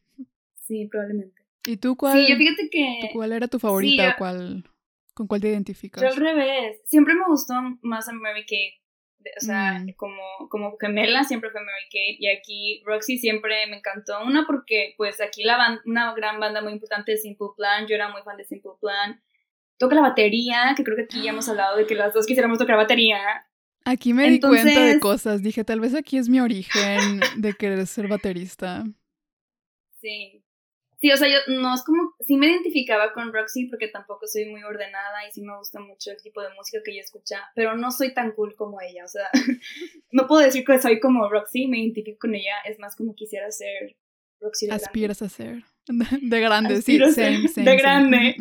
Sí, 0.61 0.87
probablemente. 0.91 1.43
¿Y 1.64 1.76
tú 1.76 1.97
cuál, 1.97 2.19
Sí, 2.19 2.31
yo 2.31 2.37
fíjate 2.37 2.69
que... 2.71 3.11
cuál 3.12 3.33
era 3.33 3.49
tu 3.49 3.59
favorita 3.59 4.05
sí, 4.05 4.11
o 4.12 4.19
cuál, 4.19 4.64
con 5.14 5.26
cuál 5.26 5.41
te 5.41 5.49
identificas? 5.49 6.02
Yo 6.02 6.09
al 6.09 6.17
revés. 6.17 6.81
Siempre 6.87 7.14
me 7.14 7.25
gustó 7.26 7.55
más 7.83 8.09
a 8.09 8.12
Mary 8.12 8.43
Kate. 8.43 8.81
O 9.37 9.41
sea, 9.41 9.79
Mm. 9.79 9.93
como, 9.95 10.21
como 10.50 10.76
gemela 10.79 11.23
siempre 11.23 11.50
fue 11.50 11.61
Mary 11.61 11.85
Kate. 11.87 12.17
Y 12.19 12.26
aquí 12.29 12.83
Roxy 12.85 13.19
siempre 13.19 13.67
me 13.69 13.76
encantó. 13.76 14.21
Una 14.25 14.45
porque 14.47 14.95
pues 14.97 15.21
aquí 15.21 15.45
la 15.45 15.57
ban- 15.57 15.81
una 15.87 16.12
gran 16.14 16.41
banda 16.41 16.61
muy 16.61 16.73
importante 16.73 17.12
de 17.12 17.19
Simple 17.19 17.49
Plan. 17.57 17.87
Yo 17.87 17.95
era 17.95 18.09
muy 18.11 18.23
fan 18.23 18.37
de 18.37 18.45
Simple 18.45 18.73
Plan. 18.81 19.23
Toca 19.79 19.95
la 19.95 20.00
batería, 20.02 20.75
que 20.76 20.83
creo 20.85 20.97
que 20.97 21.05
aquí 21.05 21.23
ya 21.23 21.31
hemos 21.31 21.49
hablado 21.49 21.76
de 21.76 21.87
que 21.87 21.95
las 21.95 22.12
dos 22.12 22.26
quisiéramos 22.26 22.59
tocar 22.59 22.76
batería. 22.76 23.19
Aquí 23.85 24.12
me 24.15 24.31
di 24.31 24.41
cuenta 24.41 24.85
de 24.85 25.01
cosas. 25.01 25.43
Dije, 25.43 25.65
tal 25.65 25.81
vez 25.81 25.95
aquí 25.95 26.19
es 26.19 26.29
mi 26.29 26.41
origen 26.41 27.21
de 27.37 27.53
querer 27.55 27.87
ser 27.87 28.09
baterista. 28.09 28.85
Sí. 30.01 30.43
Sí, 31.03 31.11
o 31.11 31.17
sea, 31.17 31.27
yo 31.27 31.39
no 31.53 31.75
es 31.75 31.83
como, 31.83 32.15
sí 32.21 32.37
me 32.37 32.47
identificaba 32.47 33.12
con 33.12 33.33
Roxy 33.33 33.67
porque 33.67 33.89
tampoco 33.89 34.29
soy 34.29 34.45
muy 34.45 34.62
ordenada 34.62 35.27
y 35.29 35.33
sí 35.33 35.43
me 35.43 35.57
gusta 35.59 35.81
mucho 35.81 36.12
el 36.12 36.23
tipo 36.23 36.41
de 36.43 36.55
música 36.55 36.79
que 36.85 36.93
ella 36.93 37.01
escucha, 37.01 37.41
pero 37.57 37.77
no 37.77 37.91
soy 37.91 38.15
tan 38.15 38.31
cool 38.31 38.55
como 38.55 38.81
ella, 38.81 39.05
o 39.05 39.09
sea, 39.09 39.29
no 40.12 40.29
puedo 40.29 40.43
decir 40.43 40.65
que 40.65 40.79
soy 40.81 41.01
como 41.01 41.29
Roxy, 41.29 41.67
me 41.67 41.81
identifico 41.81 42.21
con 42.21 42.37
ella, 42.37 42.55
es 42.67 42.79
más 42.79 42.95
como 42.95 43.17
quisiera 43.17 43.51
ser 43.51 43.97
Roxy 44.41 44.67
de 44.67 44.71
grande. 44.71 44.85
Aspiras 44.85 45.23
a 45.23 45.29
ser. 45.29 45.65
De 46.23 46.41
grande, 46.41 46.75
Aspiro 46.75 47.09
sí. 47.09 47.15
ser 47.15 47.35
Same, 47.35 47.49
same, 47.49 47.65
de 47.65 47.71
same. 47.71 47.83
grande. 47.83 48.37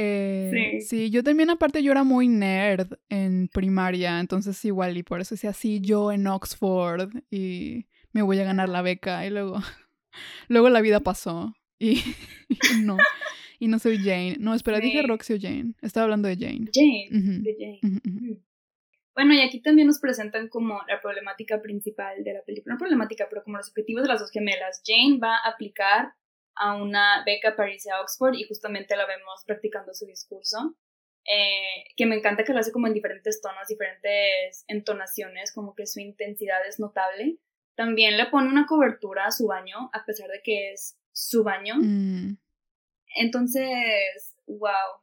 Eh, 0.00 0.50
Sí. 0.52 0.80
sí, 0.82 1.10
yo 1.10 1.24
también 1.24 1.50
aparte 1.50 1.82
yo 1.82 1.90
era 1.90 2.04
muy 2.04 2.28
nerd 2.28 2.92
en 3.08 3.48
primaria, 3.48 4.20
entonces 4.20 4.64
igual 4.64 4.96
y 4.96 5.02
por 5.02 5.20
eso 5.20 5.34
decía 5.34 5.50
así 5.50 5.80
yo 5.80 6.12
en 6.12 6.26
Oxford 6.28 7.10
y 7.32 7.86
me 8.12 8.22
voy 8.22 8.38
a 8.38 8.44
ganar 8.44 8.68
la 8.68 8.80
beca 8.82 9.26
y 9.26 9.30
luego 9.30 9.56
luego 10.48 10.68
la 10.68 10.80
vida 10.80 11.00
pasó 11.00 11.52
y, 11.80 11.94
y 12.48 12.84
no 12.84 12.96
y 13.58 13.66
no 13.66 13.80
soy 13.80 13.98
Jane. 13.98 14.36
No, 14.38 14.54
espera, 14.54 14.78
dije 14.78 15.00
Sí. 15.00 15.06
Roxy 15.06 15.32
o 15.34 15.38
Jane. 15.40 15.72
Estaba 15.82 16.04
hablando 16.04 16.28
de 16.28 16.36
Jane. 16.36 16.70
Jane, 16.72 17.08
de 17.10 17.56
Jane. 17.58 17.80
Ujú. 17.82 18.40
Bueno, 19.16 19.34
y 19.34 19.40
aquí 19.40 19.60
también 19.60 19.88
nos 19.88 19.98
presentan 19.98 20.46
como 20.48 20.80
la 20.86 21.00
problemática 21.00 21.60
principal 21.60 22.22
de 22.22 22.34
la 22.34 22.42
película. 22.42 22.74
No 22.74 22.78
problemática, 22.78 23.26
pero 23.28 23.42
como 23.42 23.56
los 23.56 23.68
objetivos 23.70 24.04
de 24.04 24.08
las 24.10 24.20
dos 24.20 24.30
gemelas. 24.30 24.80
Jane 24.86 25.18
va 25.18 25.38
a 25.38 25.48
aplicar 25.50 26.12
a 26.58 26.74
una 26.76 27.22
beca 27.24 27.54
para 27.56 27.72
irse 27.72 27.90
a 27.90 28.00
Oxford 28.00 28.34
y 28.34 28.44
justamente 28.48 28.96
la 28.96 29.06
vemos 29.06 29.44
practicando 29.46 29.94
su 29.94 30.06
discurso. 30.06 30.74
eh, 31.30 31.84
que 31.96 32.06
me 32.06 32.16
encanta 32.16 32.42
que 32.42 32.54
lo 32.54 32.58
hace 32.60 32.72
como 32.72 32.86
en 32.86 32.94
diferentes 32.94 33.42
tonos, 33.42 33.68
diferentes 33.68 34.64
entonaciones, 34.66 35.52
como 35.52 35.74
que 35.74 35.86
su 35.86 36.00
intensidad 36.00 36.66
es 36.66 36.80
notable. 36.80 37.36
También 37.74 38.16
le 38.16 38.26
pone 38.26 38.48
una 38.48 38.64
cobertura 38.66 39.26
a 39.26 39.30
su 39.30 39.46
baño, 39.46 39.90
a 39.92 40.06
pesar 40.06 40.30
de 40.30 40.40
que 40.42 40.72
es 40.72 40.96
su 41.12 41.44
baño. 41.44 41.74
Mm, 41.78 42.38
Entonces, 43.16 44.34
wow. 44.46 45.02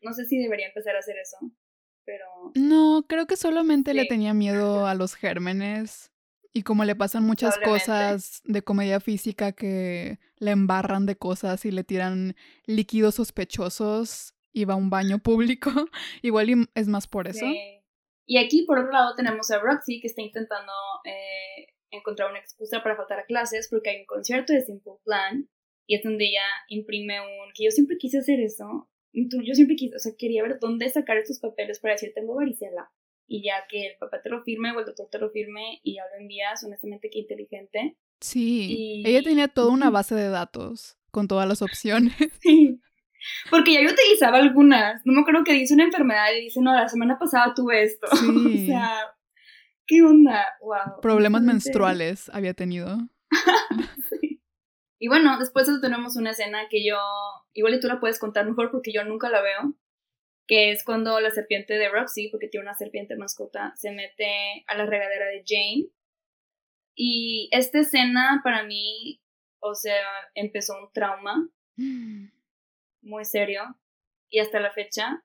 No 0.00 0.12
sé 0.12 0.24
si 0.26 0.38
debería 0.38 0.66
empezar 0.68 0.94
a 0.94 1.00
hacer 1.00 1.16
eso, 1.18 1.38
pero 2.04 2.24
No, 2.54 3.04
creo 3.08 3.26
que 3.26 3.36
solamente 3.36 3.94
le 3.94 4.06
tenía 4.06 4.34
miedo 4.34 4.86
a 4.86 4.94
los 4.94 5.14
gérmenes. 5.16 6.11
Y 6.52 6.62
como 6.62 6.84
le 6.84 6.94
pasan 6.94 7.24
muchas 7.24 7.58
cosas 7.58 8.42
de 8.44 8.62
comedia 8.62 9.00
física 9.00 9.52
que 9.52 10.18
le 10.38 10.50
embarran 10.50 11.06
de 11.06 11.16
cosas 11.16 11.64
y 11.64 11.70
le 11.70 11.82
tiran 11.82 12.36
líquidos 12.66 13.14
sospechosos 13.14 14.34
y 14.52 14.66
va 14.66 14.74
a 14.74 14.76
un 14.76 14.90
baño 14.90 15.18
público, 15.18 15.70
igual 16.22 16.50
y 16.50 16.54
es 16.74 16.88
más 16.88 17.06
por 17.06 17.26
eso. 17.26 17.46
Sí. 17.46 17.82
Y 18.26 18.38
aquí, 18.38 18.64
por 18.66 18.78
otro 18.78 18.92
lado, 18.92 19.14
tenemos 19.14 19.50
a 19.50 19.58
Roxy 19.58 20.00
que 20.00 20.06
está 20.06 20.22
intentando 20.22 20.72
eh, 21.04 21.72
encontrar 21.90 22.30
una 22.30 22.38
excusa 22.38 22.82
para 22.82 22.96
faltar 22.96 23.20
a 23.20 23.24
clases 23.24 23.68
porque 23.70 23.90
hay 23.90 24.00
un 24.00 24.06
concierto 24.06 24.52
de 24.52 24.62
Simple 24.62 24.94
Plan 25.04 25.48
y 25.86 25.96
es 25.96 26.02
donde 26.02 26.26
ella 26.26 26.46
imprime 26.68 27.20
un... 27.20 27.52
que 27.54 27.64
yo 27.64 27.70
siempre 27.70 27.98
quise 27.98 28.18
hacer 28.18 28.40
eso. 28.40 28.88
Yo 29.12 29.54
siempre 29.54 29.76
quise, 29.76 29.96
o 29.96 29.98
sea, 29.98 30.12
quería 30.16 30.42
ver 30.42 30.58
dónde 30.58 30.88
sacar 30.88 31.18
estos 31.18 31.38
papeles 31.38 31.80
para 31.80 31.94
decir 31.94 32.12
tengo 32.14 32.34
varicela. 32.34 32.90
Y 33.34 33.42
ya 33.42 33.64
que 33.66 33.86
el 33.86 33.96
papá 33.98 34.20
te 34.20 34.28
lo 34.28 34.42
firme 34.42 34.72
o 34.72 34.80
el 34.80 34.84
doctor 34.84 35.08
te 35.10 35.18
lo 35.18 35.30
firme 35.30 35.80
y 35.82 35.94
ya 35.94 36.02
lo 36.12 36.20
envías, 36.20 36.62
honestamente, 36.64 37.08
qué 37.10 37.20
inteligente. 37.20 37.96
Sí, 38.20 38.66
Y- 39.00 39.08
ella 39.08 39.22
tenía 39.22 39.48
toda 39.48 39.72
una 39.72 39.88
base 39.88 40.14
de 40.14 40.28
datos 40.28 40.98
con 41.10 41.28
todas 41.28 41.48
las 41.48 41.62
opciones. 41.62 42.12
Sí. 42.42 42.78
Porque 43.50 43.72
ya 43.72 43.80
yo 43.80 43.88
utilizaba 43.90 44.38
algunas. 44.38 45.00
No 45.06 45.12
me 45.12 45.20
acuerdo 45.20 45.44
que 45.44 45.52
dice 45.52 45.72
una 45.74 45.84
enfermedad 45.84 46.26
y 46.36 46.42
dice, 46.42 46.60
no, 46.60 46.74
la 46.74 46.88
semana 46.88 47.18
pasada 47.18 47.54
tuve 47.54 47.84
esto. 47.84 48.06
Sí. 48.16 48.64
o 48.64 48.66
sea, 48.66 48.90
¿qué 49.86 50.02
onda? 50.02 50.44
Wow. 50.60 51.00
Problemas 51.00 51.42
menstruales 51.42 52.28
había 52.34 52.52
tenido. 52.52 52.98
Y 54.98 55.08
bueno, 55.08 55.36
después 55.36 55.68
tenemos 55.80 56.14
una 56.14 56.30
escena 56.30 56.68
que 56.70 56.86
yo, 56.86 56.96
igual 57.54 57.74
y 57.74 57.80
tú 57.80 57.88
la 57.88 57.98
puedes 57.98 58.20
contar 58.20 58.46
mejor 58.46 58.70
porque 58.70 58.92
yo 58.92 59.04
nunca 59.04 59.30
la 59.30 59.42
veo, 59.42 59.74
que 60.46 60.72
es 60.72 60.84
cuando 60.84 61.20
la 61.20 61.30
serpiente 61.30 61.74
de 61.74 61.88
Roxy, 61.88 62.28
porque 62.28 62.48
tiene 62.48 62.64
una 62.64 62.74
serpiente 62.74 63.16
mascota, 63.16 63.72
se 63.76 63.90
mete 63.90 64.64
a 64.66 64.76
la 64.76 64.86
regadera 64.86 65.26
de 65.26 65.44
Jane. 65.46 65.88
Y 66.94 67.48
esta 67.52 67.80
escena 67.80 68.40
para 68.44 68.64
mí, 68.64 69.22
o 69.60 69.74
sea, 69.74 70.04
empezó 70.34 70.74
un 70.78 70.92
trauma 70.92 71.48
muy 73.02 73.24
serio 73.24 73.62
y 74.28 74.40
hasta 74.40 74.60
la 74.60 74.72
fecha 74.72 75.24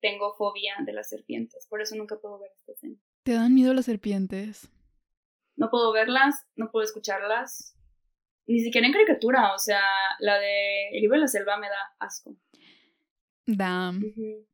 tengo 0.00 0.34
fobia 0.34 0.76
de 0.84 0.92
las 0.92 1.08
serpientes, 1.08 1.66
por 1.68 1.80
eso 1.82 1.96
nunca 1.96 2.16
puedo 2.20 2.38
ver 2.38 2.50
esta 2.56 2.72
escena. 2.72 2.96
¿Te 3.24 3.32
dan 3.32 3.54
miedo 3.54 3.74
las 3.74 3.86
serpientes? 3.86 4.70
No 5.56 5.70
puedo 5.70 5.92
verlas, 5.92 6.46
no 6.54 6.70
puedo 6.70 6.84
escucharlas, 6.84 7.76
ni 8.46 8.60
siquiera 8.60 8.86
en 8.86 8.92
caricatura, 8.92 9.54
o 9.54 9.58
sea, 9.58 9.82
la 10.20 10.38
de 10.38 10.88
El 10.92 11.00
libro 11.02 11.16
de 11.16 11.22
la 11.22 11.28
selva 11.28 11.58
me 11.58 11.68
da 11.68 11.94
asco. 11.98 12.36
Damn, 13.56 14.04
Ujú. 14.04 14.46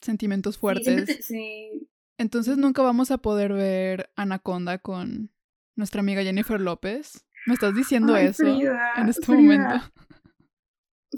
sentimientos 0.00 0.54
Sí, 0.54 0.60
fuertes. 0.60 1.26
sí. 1.26 1.88
Entonces 2.18 2.56
nunca 2.56 2.80
vamos 2.82 3.10
a 3.10 3.18
poder 3.18 3.52
ver 3.52 4.08
Anaconda 4.16 4.78
con 4.78 5.30
nuestra 5.76 6.00
amiga 6.00 6.22
Jennifer 6.22 6.58
López. 6.60 7.26
¿Me 7.46 7.54
estás 7.54 7.74
diciendo 7.74 8.14
Ay, 8.14 8.28
eso 8.28 8.42
Frida, 8.42 8.92
en 8.96 9.08
este 9.10 9.26
Frida, 9.26 9.38
momento? 9.40 9.92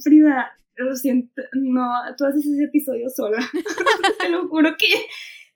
Frida, 0.03 0.51
lo 0.77 0.95
siento, 0.97 1.43
no, 1.53 1.89
tú 2.17 2.25
haces 2.27 2.45
ese 2.45 2.65
episodio 2.65 3.09
sola. 3.11 3.39
te 4.21 4.29
lo 4.29 4.49
juro 4.49 4.75
que 4.77 4.89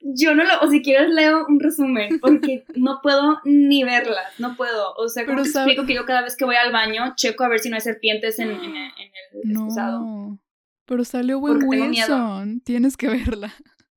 yo 0.01 0.33
no 0.35 0.43
lo, 0.43 0.61
o 0.61 0.67
si 0.69 0.81
quieres 0.81 1.09
leo 1.13 1.45
un 1.47 1.59
resumen, 1.59 2.19
porque 2.19 2.65
no 2.75 2.99
puedo 3.03 3.39
ni 3.45 3.83
verlas, 3.83 4.37
no 4.39 4.55
puedo. 4.55 4.93
O 4.95 5.07
sea, 5.09 5.25
¿cómo 5.25 5.35
Pero 5.37 5.43
te 5.43 5.49
sabe- 5.49 5.65
explico 5.71 5.85
que 5.87 5.93
yo 5.95 6.05
cada 6.05 6.21
vez 6.23 6.35
que 6.35 6.45
voy 6.45 6.55
al 6.55 6.71
baño 6.71 7.13
checo 7.15 7.43
a 7.43 7.49
ver 7.49 7.59
si 7.59 7.69
no 7.69 7.75
hay 7.75 7.81
serpientes 7.81 8.39
en, 8.39 8.49
en, 8.51 8.75
en 8.75 9.11
el 9.43 9.51
excusado? 9.51 9.99
No. 9.99 10.39
Pero 10.85 11.03
salió 11.05 11.39
miedo. 11.39 11.67
Wilson. 11.67 12.61
Tienes 12.61 12.97
que 12.97 13.07
verla. 13.07 13.53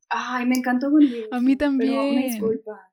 Ay, 0.09 0.47
me 0.47 0.57
encantó 0.57 0.89
Will 0.89 1.13
Wilson, 1.13 1.29
A 1.35 1.41
mí 1.41 1.57
Pero 1.57 1.71
una 1.71 1.79
también. 1.79 2.23
disculpa. 2.31 2.93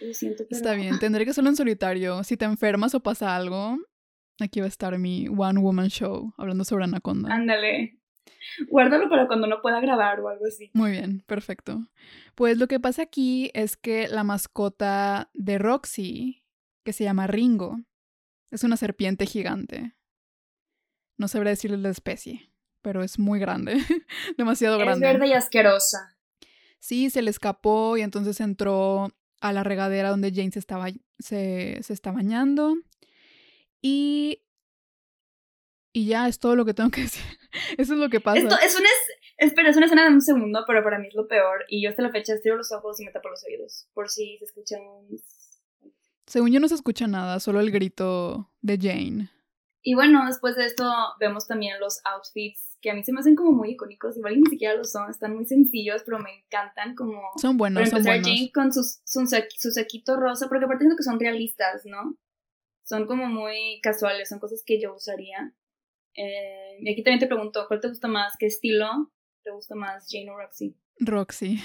Lo 0.00 0.14
siento, 0.14 0.44
pero... 0.48 0.56
Está 0.56 0.74
bien, 0.74 0.98
tendré 1.00 1.24
que 1.24 1.30
hacerlo 1.30 1.50
en 1.50 1.56
solitario. 1.56 2.22
Si 2.22 2.36
te 2.36 2.44
enfermas 2.44 2.94
o 2.94 3.00
pasa 3.00 3.34
algo, 3.34 3.78
aquí 4.40 4.60
va 4.60 4.66
a 4.66 4.68
estar 4.68 4.98
mi 4.98 5.26
One 5.28 5.60
Woman 5.60 5.88
Show 5.88 6.34
hablando 6.36 6.64
sobre 6.64 6.84
Anaconda. 6.84 7.34
Ándale. 7.34 7.98
Guárdalo 8.68 9.08
para 9.08 9.26
cuando 9.26 9.46
no 9.46 9.60
pueda 9.60 9.80
grabar 9.80 10.20
o 10.20 10.28
algo 10.28 10.46
así. 10.46 10.70
Muy 10.72 10.92
bien, 10.92 11.22
perfecto. 11.26 11.88
Pues 12.34 12.58
lo 12.58 12.68
que 12.68 12.78
pasa 12.80 13.02
aquí 13.02 13.50
es 13.54 13.76
que 13.76 14.08
la 14.08 14.24
mascota 14.24 15.30
de 15.34 15.58
Roxy, 15.58 16.44
que 16.84 16.92
se 16.92 17.04
llama 17.04 17.26
Ringo, 17.26 17.80
es 18.50 18.62
una 18.64 18.76
serpiente 18.76 19.26
gigante. 19.26 19.94
No 21.18 21.28
sabré 21.28 21.50
decirle 21.50 21.78
la 21.78 21.88
especie, 21.90 22.50
pero 22.82 23.02
es 23.02 23.18
muy 23.18 23.38
grande, 23.38 23.76
demasiado 24.38 24.76
Es 24.78 24.82
grande. 24.84 25.06
verde 25.06 25.26
y 25.28 25.32
asquerosa. 25.32 26.16
Sí, 26.78 27.10
se 27.10 27.22
le 27.22 27.30
escapó 27.30 27.96
y 27.96 28.02
entonces 28.02 28.40
entró 28.40 29.08
a 29.40 29.52
la 29.52 29.64
regadera 29.64 30.10
donde 30.10 30.30
Jane 30.32 30.52
se, 30.52 30.58
estaba, 30.58 30.86
se, 31.18 31.78
se 31.82 31.92
está 31.92 32.12
bañando. 32.12 32.74
Y, 33.82 34.42
y 35.92 36.06
ya 36.06 36.28
es 36.28 36.38
todo 36.38 36.56
lo 36.56 36.64
que 36.64 36.74
tengo 36.74 36.90
que 36.90 37.00
decir. 37.02 37.24
Eso 37.78 37.94
es 37.94 37.98
lo 37.98 38.08
que 38.08 38.20
pasa. 38.20 38.38
Esto 38.38 38.56
es 38.62 38.74
una, 38.78 38.88
es- 38.88 39.48
espera, 39.48 39.70
es 39.70 39.76
una 39.76 39.86
escena 39.86 40.04
de 40.04 40.10
un 40.10 40.20
segundo, 40.22 40.64
pero 40.66 40.82
para 40.84 40.98
mí 40.98 41.08
es 41.08 41.14
lo 41.14 41.26
peor. 41.28 41.64
Y 41.68 41.82
yo 41.82 41.90
hasta 41.90 42.02
la 42.02 42.10
fecha 42.10 42.34
estiro 42.34 42.56
los 42.56 42.72
ojos 42.72 43.00
y 43.00 43.04
me 43.04 43.12
tapo 43.12 43.28
los 43.30 43.44
oídos. 43.44 43.88
Por 43.94 44.08
si 44.08 44.36
se 44.38 44.44
escucha 44.44 44.76
un... 44.80 45.18
Según 46.26 46.50
yo 46.52 46.58
no 46.60 46.68
se 46.68 46.74
escucha 46.74 47.06
nada, 47.06 47.38
solo 47.38 47.60
el 47.60 47.70
grito 47.70 48.50
de 48.60 48.78
Jane. 48.80 49.30
Y 49.82 49.94
bueno, 49.94 50.26
después 50.26 50.56
de 50.56 50.66
esto 50.66 50.84
vemos 51.20 51.46
también 51.46 51.78
los 51.78 52.00
outfits 52.04 52.65
que 52.86 52.92
a 52.92 52.94
mí 52.94 53.02
se 53.02 53.12
me 53.12 53.18
hacen 53.18 53.34
como 53.34 53.50
muy 53.50 53.70
icónicos, 53.70 54.16
igual 54.16 54.40
ni 54.40 54.48
siquiera 54.48 54.76
lo 54.76 54.84
son, 54.84 55.10
están 55.10 55.34
muy 55.34 55.44
sencillos, 55.44 56.02
pero 56.04 56.20
me 56.20 56.32
encantan 56.36 56.94
como... 56.94 57.20
Son 57.36 57.56
buenos, 57.56 57.80
Para 57.80 57.90
son 57.90 57.98
empezar, 57.98 58.20
buenos. 58.20 58.38
Jane 58.38 58.52
con 58.52 58.72
sus, 58.72 59.00
su, 59.04 59.26
su 59.56 59.70
saquito 59.72 60.16
rosa, 60.16 60.46
porque 60.48 60.66
aparte 60.66 60.84
siento 60.84 60.96
que 60.96 61.02
son 61.02 61.18
realistas, 61.18 61.84
¿no? 61.84 62.16
Son 62.84 63.08
como 63.08 63.26
muy 63.26 63.80
casuales, 63.82 64.28
son 64.28 64.38
cosas 64.38 64.62
que 64.64 64.80
yo 64.80 64.94
usaría. 64.94 65.52
Eh, 66.14 66.76
y 66.80 66.92
aquí 66.92 67.02
también 67.02 67.18
te 67.18 67.26
pregunto, 67.26 67.64
¿cuál 67.66 67.80
te 67.80 67.88
gusta 67.88 68.06
más? 68.06 68.34
¿Qué 68.38 68.46
estilo 68.46 69.12
te 69.42 69.50
gusta 69.50 69.74
más, 69.74 70.06
Jane 70.08 70.30
o 70.30 70.36
Roxy? 70.38 70.76
Roxy. 71.00 71.58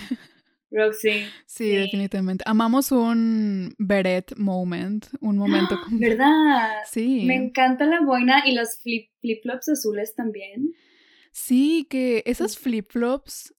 Roxy. 0.72 1.10
Sí, 1.46 1.66
Sí. 1.66 1.76
definitivamente. 1.76 2.44
Amamos 2.48 2.92
un 2.92 3.76
beret 3.78 4.36
moment, 4.38 5.06
un 5.20 5.38
momento 5.38 5.76
¡Ah! 5.78 5.82
como... 5.86 6.00
¿Verdad? 6.00 6.70
Sí. 6.90 7.26
Me 7.28 7.36
encanta 7.36 7.86
la 7.86 8.02
boina 8.02 8.42
y 8.48 8.56
los 8.56 8.80
flip, 8.82 9.12
flip-flops 9.22 9.70
azules 9.70 10.16
también. 10.16 10.74
Sí, 11.32 11.88
que 11.90 12.24
esas 12.26 12.58
flip-flops, 12.58 13.54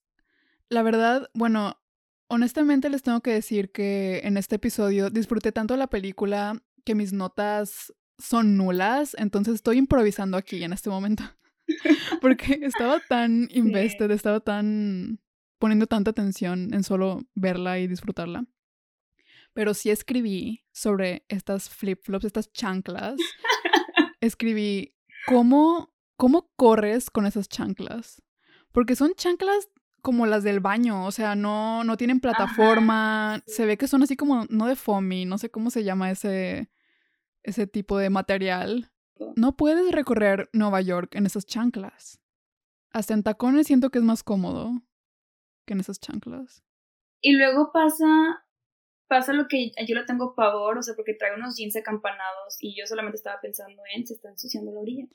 la 0.69 0.83
verdad, 0.83 1.31
bueno, 1.35 1.81
honestamente 2.29 2.89
les 2.89 3.03
tengo 3.03 3.21
que 3.21 3.33
decir 3.33 3.73
que 3.73 4.21
en 4.25 4.37
este 4.37 4.57
episodio 4.57 5.11
disfruté 5.11 5.53
tanto 5.53 5.77
la 5.77 5.89
película 5.89 6.63
que 6.85 6.95
mis 6.95 7.13
notas 7.13 7.93
son 8.19 8.57
nulas, 8.57 9.17
entonces 9.19 9.55
estoy 9.55 9.79
improvisando 9.79 10.37
aquí 10.37 10.63
en 10.63 10.73
este 10.73 10.91
momento. 10.91 11.25
Porque 12.21 12.61
estaba 12.63 13.01
tan 13.09 13.49
invested, 13.53 14.11
estaba 14.11 14.41
tan 14.41 15.21
poniendo 15.59 15.87
tanta 15.87 16.11
atención 16.11 16.75
en 16.75 16.83
solo 16.83 17.21
verla 17.35 17.79
y 17.79 17.87
disfrutarla. 17.87 18.47
Pero 19.53 19.75
sí 19.75 19.91
escribí 19.91 20.65
sobre 20.73 21.25
estas 21.29 21.69
flip-flops, 21.69 22.25
estas 22.25 22.51
chanclas. 22.53 23.17
escribí 24.21 24.95
cómo, 25.27 25.92
cómo 26.23 26.53
corres 26.55 27.11
con 27.11 27.27
esas 27.27 27.49
chanclas. 27.49 28.23
Porque 28.71 28.95
son 28.95 29.13
chanclas 29.17 29.69
como 30.03 30.25
las 30.25 30.45
del 30.45 30.61
baño, 30.61 31.05
o 31.05 31.11
sea, 31.11 31.35
no, 31.35 31.83
no 31.83 31.97
tienen 31.97 32.21
plataforma. 32.21 33.43
Se 33.49 33.67
ve 33.67 33.77
que 33.77 33.89
son 33.89 34.05
así 34.05 34.17
como, 34.17 34.45
no 34.49 34.69
de 34.69 34.77
foamy, 34.77 35.25
no 35.25 35.37
sé 35.37 35.51
cómo 35.51 35.71
se 35.71 35.83
llama 35.83 36.13
ese, 36.13 36.71
ese 37.43 37.67
tipo 37.67 37.99
de 37.99 38.09
material. 38.09 38.93
No 39.35 39.57
puedes 39.57 39.91
recorrer 39.91 40.49
Nueva 40.53 40.81
York 40.81 41.17
en 41.17 41.27
esas 41.27 41.45
chanclas. 41.45 42.21
Hasta 42.93 43.15
en 43.15 43.25
tacones 43.25 43.67
siento 43.67 43.91
que 43.91 43.99
es 43.99 44.05
más 44.05 44.23
cómodo 44.23 44.81
que 45.67 45.73
en 45.73 45.81
esas 45.81 45.99
chanclas. 45.99 46.63
Y 47.21 47.33
luego 47.33 47.73
pasa, 47.73 48.47
pasa 49.09 49.33
lo 49.33 49.49
que 49.49 49.73
yo 49.89 49.97
le 49.97 50.05
tengo 50.05 50.37
pavor, 50.37 50.79
o 50.79 50.83
sea, 50.85 50.95
porque 50.95 51.15
trae 51.15 51.35
unos 51.35 51.57
jeans 51.57 51.75
acampanados 51.75 52.59
y 52.61 52.79
yo 52.79 52.87
solamente 52.87 53.17
estaba 53.17 53.41
pensando 53.41 53.83
en 53.93 54.07
se 54.07 54.15
está 54.15 54.29
ensuciando 54.29 54.71
la 54.71 54.79
orilla. 54.79 55.09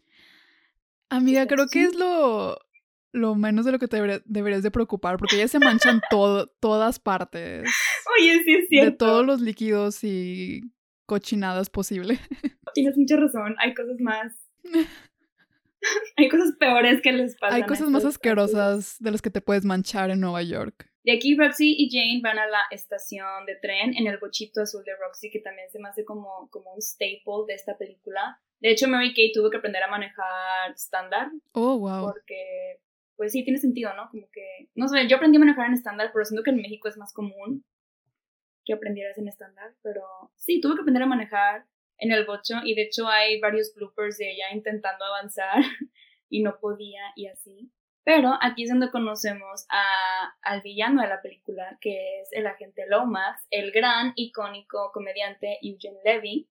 Amiga, 1.09 1.47
creo 1.47 1.67
que 1.67 1.83
es 1.83 1.95
lo, 1.95 2.57
lo 3.13 3.35
menos 3.35 3.65
de 3.65 3.71
lo 3.71 3.79
que 3.79 3.87
te 3.87 3.97
debería- 3.97 4.21
deberías 4.25 4.63
de 4.63 4.71
preocupar, 4.71 5.17
porque 5.17 5.37
ya 5.37 5.47
se 5.47 5.59
manchan 5.59 6.01
todo, 6.09 6.47
todas 6.59 6.99
partes. 6.99 7.69
Oye, 8.19 8.43
sí 8.43 8.53
es 8.55 8.61
De 8.63 8.67
cierto. 8.67 9.05
todos 9.05 9.25
los 9.25 9.41
líquidos 9.41 10.03
y 10.03 10.61
cochinadas 11.05 11.69
posible. 11.69 12.19
Tienes 12.73 12.97
mucha 12.97 13.15
razón, 13.17 13.55
hay 13.59 13.73
cosas 13.73 13.99
más... 13.99 14.33
hay 16.17 16.27
cosas 16.27 16.53
peores 16.59 17.01
que 17.01 17.11
les 17.11 17.37
pasan. 17.37 17.55
Hay 17.55 17.63
cosas 17.67 17.89
más 17.89 18.03
asquerosas 18.03 18.97
de 18.99 19.11
las 19.11 19.21
que 19.21 19.29
te 19.29 19.41
puedes 19.41 19.63
manchar 19.63 20.09
en 20.09 20.19
Nueva 20.19 20.41
York. 20.41 20.89
De 21.03 21.13
aquí 21.13 21.37
Roxy 21.37 21.73
y 21.77 21.89
Jane 21.89 22.19
van 22.21 22.37
a 22.37 22.47
la 22.47 22.61
estación 22.71 23.45
de 23.45 23.55
tren 23.55 23.95
en 23.95 24.07
el 24.07 24.17
bochito 24.17 24.61
azul 24.61 24.83
de 24.83 24.91
Roxy, 24.97 25.29
que 25.29 25.39
también 25.39 25.69
se 25.71 25.79
me 25.79 25.87
hace 25.87 26.03
como, 26.03 26.49
como 26.49 26.73
un 26.73 26.81
staple 26.81 27.45
de 27.47 27.53
esta 27.53 27.77
película. 27.77 28.41
De 28.59 28.71
hecho, 28.71 28.87
Mary 28.87 29.13
Kay 29.13 29.31
tuvo 29.31 29.49
que 29.49 29.57
aprender 29.57 29.83
a 29.83 29.87
manejar 29.87 30.71
estándar, 30.71 31.29
Oh, 31.53 31.77
wow. 31.77 32.11
porque, 32.11 32.79
pues 33.15 33.31
sí, 33.31 33.43
tiene 33.43 33.59
sentido, 33.59 33.93
¿no? 33.93 34.09
Como 34.09 34.29
que, 34.31 34.69
no 34.75 34.87
sé, 34.87 35.07
yo 35.07 35.17
aprendí 35.17 35.37
a 35.37 35.41
manejar 35.41 35.67
en 35.67 35.73
estándar, 35.73 36.09
pero 36.11 36.25
siento 36.25 36.43
que 36.43 36.49
en 36.51 36.57
México 36.57 36.87
es 36.87 36.97
más 36.97 37.13
común 37.13 37.63
que 38.65 38.73
aprendieras 38.73 39.17
en 39.17 39.27
estándar, 39.27 39.73
pero 39.83 40.03
sí, 40.35 40.59
tuve 40.59 40.75
que 40.75 40.81
aprender 40.81 41.03
a 41.03 41.07
manejar 41.07 41.65
en 41.99 42.11
el 42.11 42.25
bocho 42.25 42.55
y 42.63 42.75
de 42.75 42.83
hecho 42.83 43.07
hay 43.07 43.39
varios 43.39 43.73
bloopers 43.75 44.17
de 44.17 44.31
ella 44.31 44.45
intentando 44.53 45.05
avanzar 45.05 45.61
y 46.29 46.43
no 46.43 46.59
podía 46.59 47.01
y 47.15 47.27
así. 47.27 47.71
Pero 48.03 48.37
aquí 48.41 48.63
es 48.63 48.69
donde 48.69 48.89
conocemos 48.89 49.65
a, 49.69 50.33
al 50.41 50.61
villano 50.61 51.01
de 51.01 51.09
la 51.09 51.21
película, 51.21 51.77
que 51.81 52.21
es 52.21 52.29
el 52.31 52.47
agente 52.47 52.85
Lomax, 52.87 53.45
el 53.51 53.71
gran, 53.71 54.13
icónico 54.15 54.91
comediante 54.93 55.59
Eugene 55.61 55.99
Levy, 56.05 56.47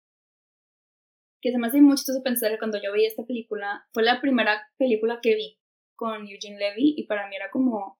que 1.40 1.52
se 1.52 1.58
me 1.58 1.66
hace 1.68 1.80
muy 1.80 1.96
chistoso 1.96 2.22
pensar 2.22 2.50
que 2.50 2.58
cuando 2.58 2.78
yo 2.82 2.92
vi 2.92 3.06
esta 3.06 3.24
película, 3.24 3.86
fue 3.92 4.02
la 4.02 4.20
primera 4.20 4.68
película 4.78 5.20
que 5.22 5.34
vi 5.34 5.58
con 5.94 6.26
Eugene 6.28 6.58
Levy 6.58 6.94
y 6.96 7.06
para 7.06 7.28
mí 7.28 7.36
era 7.36 7.50
como 7.50 7.98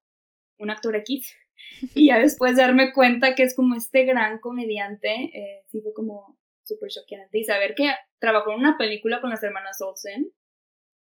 un 0.59 0.71
actor 0.71 0.97
X. 0.97 1.35
Y 1.95 2.09
ya 2.09 2.19
después 2.19 2.57
darme 2.57 2.93
cuenta 2.93 3.35
que 3.35 3.43
es 3.43 3.57
como 3.57 3.75
este 3.75 4.05
gran 4.05 4.39
comediante, 4.41 5.09
eh, 5.33 5.65
sí 5.69 5.81
fue 5.81 5.95
como 5.95 6.39
súper 6.65 6.91
choqueante. 6.91 7.39
Y 7.39 7.45
saber 7.45 7.75
que 7.75 7.91
trabajó 8.19 8.53
en 8.53 8.59
una 8.59 8.77
película 8.77 9.23
con 9.23 9.31
las 9.31 9.43
hermanas 9.43 9.81
Olsen, 9.81 10.31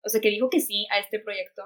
o 0.01 0.07
sea, 0.09 0.21
que 0.21 0.29
dijo 0.29 0.49
que 0.49 0.61
sí 0.61 0.87
a 0.91 0.99
este 0.99 1.19
proyecto, 1.19 1.63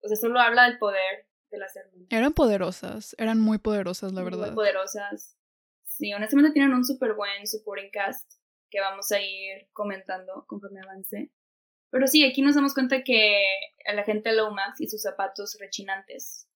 o 0.00 0.08
sea, 0.08 0.16
solo 0.16 0.38
habla 0.38 0.68
del 0.68 0.78
poder 0.78 1.26
de 1.50 1.58
las 1.58 1.74
hermanas. 1.74 2.06
Eran 2.10 2.32
poderosas, 2.32 3.16
eran 3.18 3.40
muy 3.40 3.58
poderosas, 3.58 4.12
la 4.12 4.22
Muy 4.22 4.30
verdad. 4.30 4.54
poderosas. 4.54 5.36
Sí, 5.84 6.12
honestamente 6.14 6.52
tienen 6.52 6.72
un 6.74 6.84
súper 6.84 7.14
buen 7.14 7.46
supporting 7.48 7.90
cast 7.90 8.30
que 8.72 8.80
vamos 8.80 9.12
a 9.12 9.20
ir 9.20 9.68
comentando 9.72 10.44
conforme 10.48 10.80
avance. 10.80 11.30
Pero 11.90 12.06
sí, 12.06 12.24
aquí 12.24 12.40
nos 12.40 12.54
damos 12.54 12.72
cuenta 12.72 13.04
que 13.04 13.44
el 13.84 13.98
agente 13.98 14.32
Lomax 14.32 14.80
y 14.80 14.88
sus 14.88 15.02
zapatos 15.02 15.58
rechinantes 15.60 16.48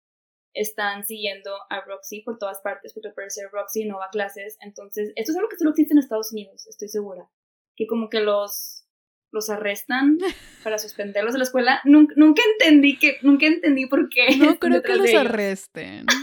están 0.55 1.05
siguiendo 1.05 1.51
a 1.69 1.83
Roxy 1.83 2.23
por 2.23 2.39
todas 2.39 2.63
partes, 2.63 2.95
porque 2.95 3.09
al 3.09 3.15
parecer 3.15 3.51
Roxy 3.53 3.85
no 3.85 3.99
va 3.99 4.07
a 4.07 4.11
clases. 4.11 4.57
Entonces, 4.63 5.13
esto 5.15 5.33
es 5.33 5.37
algo 5.37 5.51
que 5.51 5.59
solo 5.59 5.71
existe 5.71 5.93
en 5.93 5.99
Estados 5.99 6.33
Unidos, 6.33 6.67
estoy 6.67 6.89
segura. 6.89 7.29
Que 7.77 7.87
como 7.87 8.09
que 8.09 8.21
los, 8.21 8.87
los 9.31 9.51
arrestan 9.51 10.17
para 10.65 10.79
suspenderlos 10.79 11.35
de 11.35 11.41
la 11.41 11.45
escuela. 11.45 11.83
Nunca, 11.85 12.15
nunca 12.17 12.41
entendí 12.53 12.99
que, 12.99 13.19
nunca 13.21 13.45
entendí 13.47 13.85
por 13.85 14.09
qué. 14.09 14.35
No 14.39 14.59
creo 14.59 14.83
que 14.83 14.97
los 14.97 15.05
de 15.05 15.19
arresten. 15.19 16.07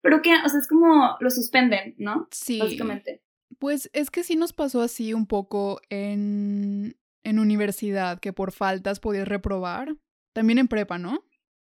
Pero 0.00 0.22
que, 0.22 0.30
o 0.34 0.48
sea, 0.48 0.60
es 0.60 0.68
como 0.68 1.18
los 1.20 1.34
suspenden, 1.34 1.94
¿no? 1.98 2.28
Sí. 2.30 2.58
Básicamente. 2.58 3.22
Pues 3.64 3.88
es 3.94 4.10
que 4.10 4.24
sí 4.24 4.36
nos 4.36 4.52
pasó 4.52 4.82
así 4.82 5.14
un 5.14 5.24
poco 5.26 5.80
en, 5.88 6.98
en 7.22 7.38
universidad, 7.38 8.20
que 8.20 8.34
por 8.34 8.52
faltas 8.52 9.00
podías 9.00 9.26
reprobar. 9.26 9.96
También 10.34 10.58
en 10.58 10.68
prepa, 10.68 10.98
¿no? 10.98 11.24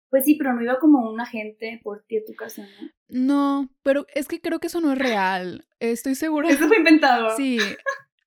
Pues 0.10 0.24
sí, 0.24 0.36
pero 0.36 0.54
no 0.54 0.62
iba 0.64 0.80
como 0.80 1.12
un 1.12 1.20
agente 1.20 1.82
por 1.84 2.06
ti 2.08 2.16
a 2.16 2.22
tu 2.26 2.34
casa, 2.36 2.66
¿no? 2.80 2.90
No, 3.10 3.70
pero 3.84 4.06
es 4.16 4.30
que 4.30 4.40
creo 4.40 4.60
que 4.62 4.68
eso 4.68 4.80
no 4.80 4.94
es 4.94 4.98
real. 4.98 5.68
Estoy 5.82 6.16
segura. 6.16 6.48
Eso 6.50 6.70
fue 6.70 6.78
inventado. 6.78 7.36
Sí, 7.36 7.60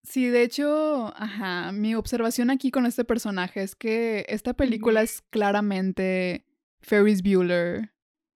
sí, 0.02 0.26
de 0.28 0.42
hecho, 0.42 1.10
ajá, 1.16 1.72
mi 1.72 1.94
observación 1.94 2.50
aquí 2.50 2.70
con 2.70 2.84
este 2.84 3.06
personaje 3.06 3.62
es 3.62 3.74
que 3.74 4.26
esta 4.28 4.52
película 4.52 5.00
es 5.00 5.22
claramente 5.30 6.44
Ferris 6.82 7.22
Bueller, 7.22 7.90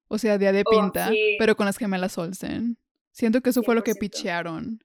o 0.09 0.17
sea, 0.17 0.39
Día 0.39 0.53
de 0.53 0.63
Oh, 0.65 0.71
Pinta, 0.71 1.11
sí. 1.11 1.37
pero 1.39 1.57
con 1.57 1.67
las 1.67 1.77
gemelas 1.77 2.17
Olsen. 2.17 2.79
Siento 3.13 3.43
que 3.43 3.51
eso 3.51 3.63
fue 3.63 3.75
lo 3.75 3.85
que 3.85 3.93
100%. 3.93 3.99
pichearon 3.99 4.83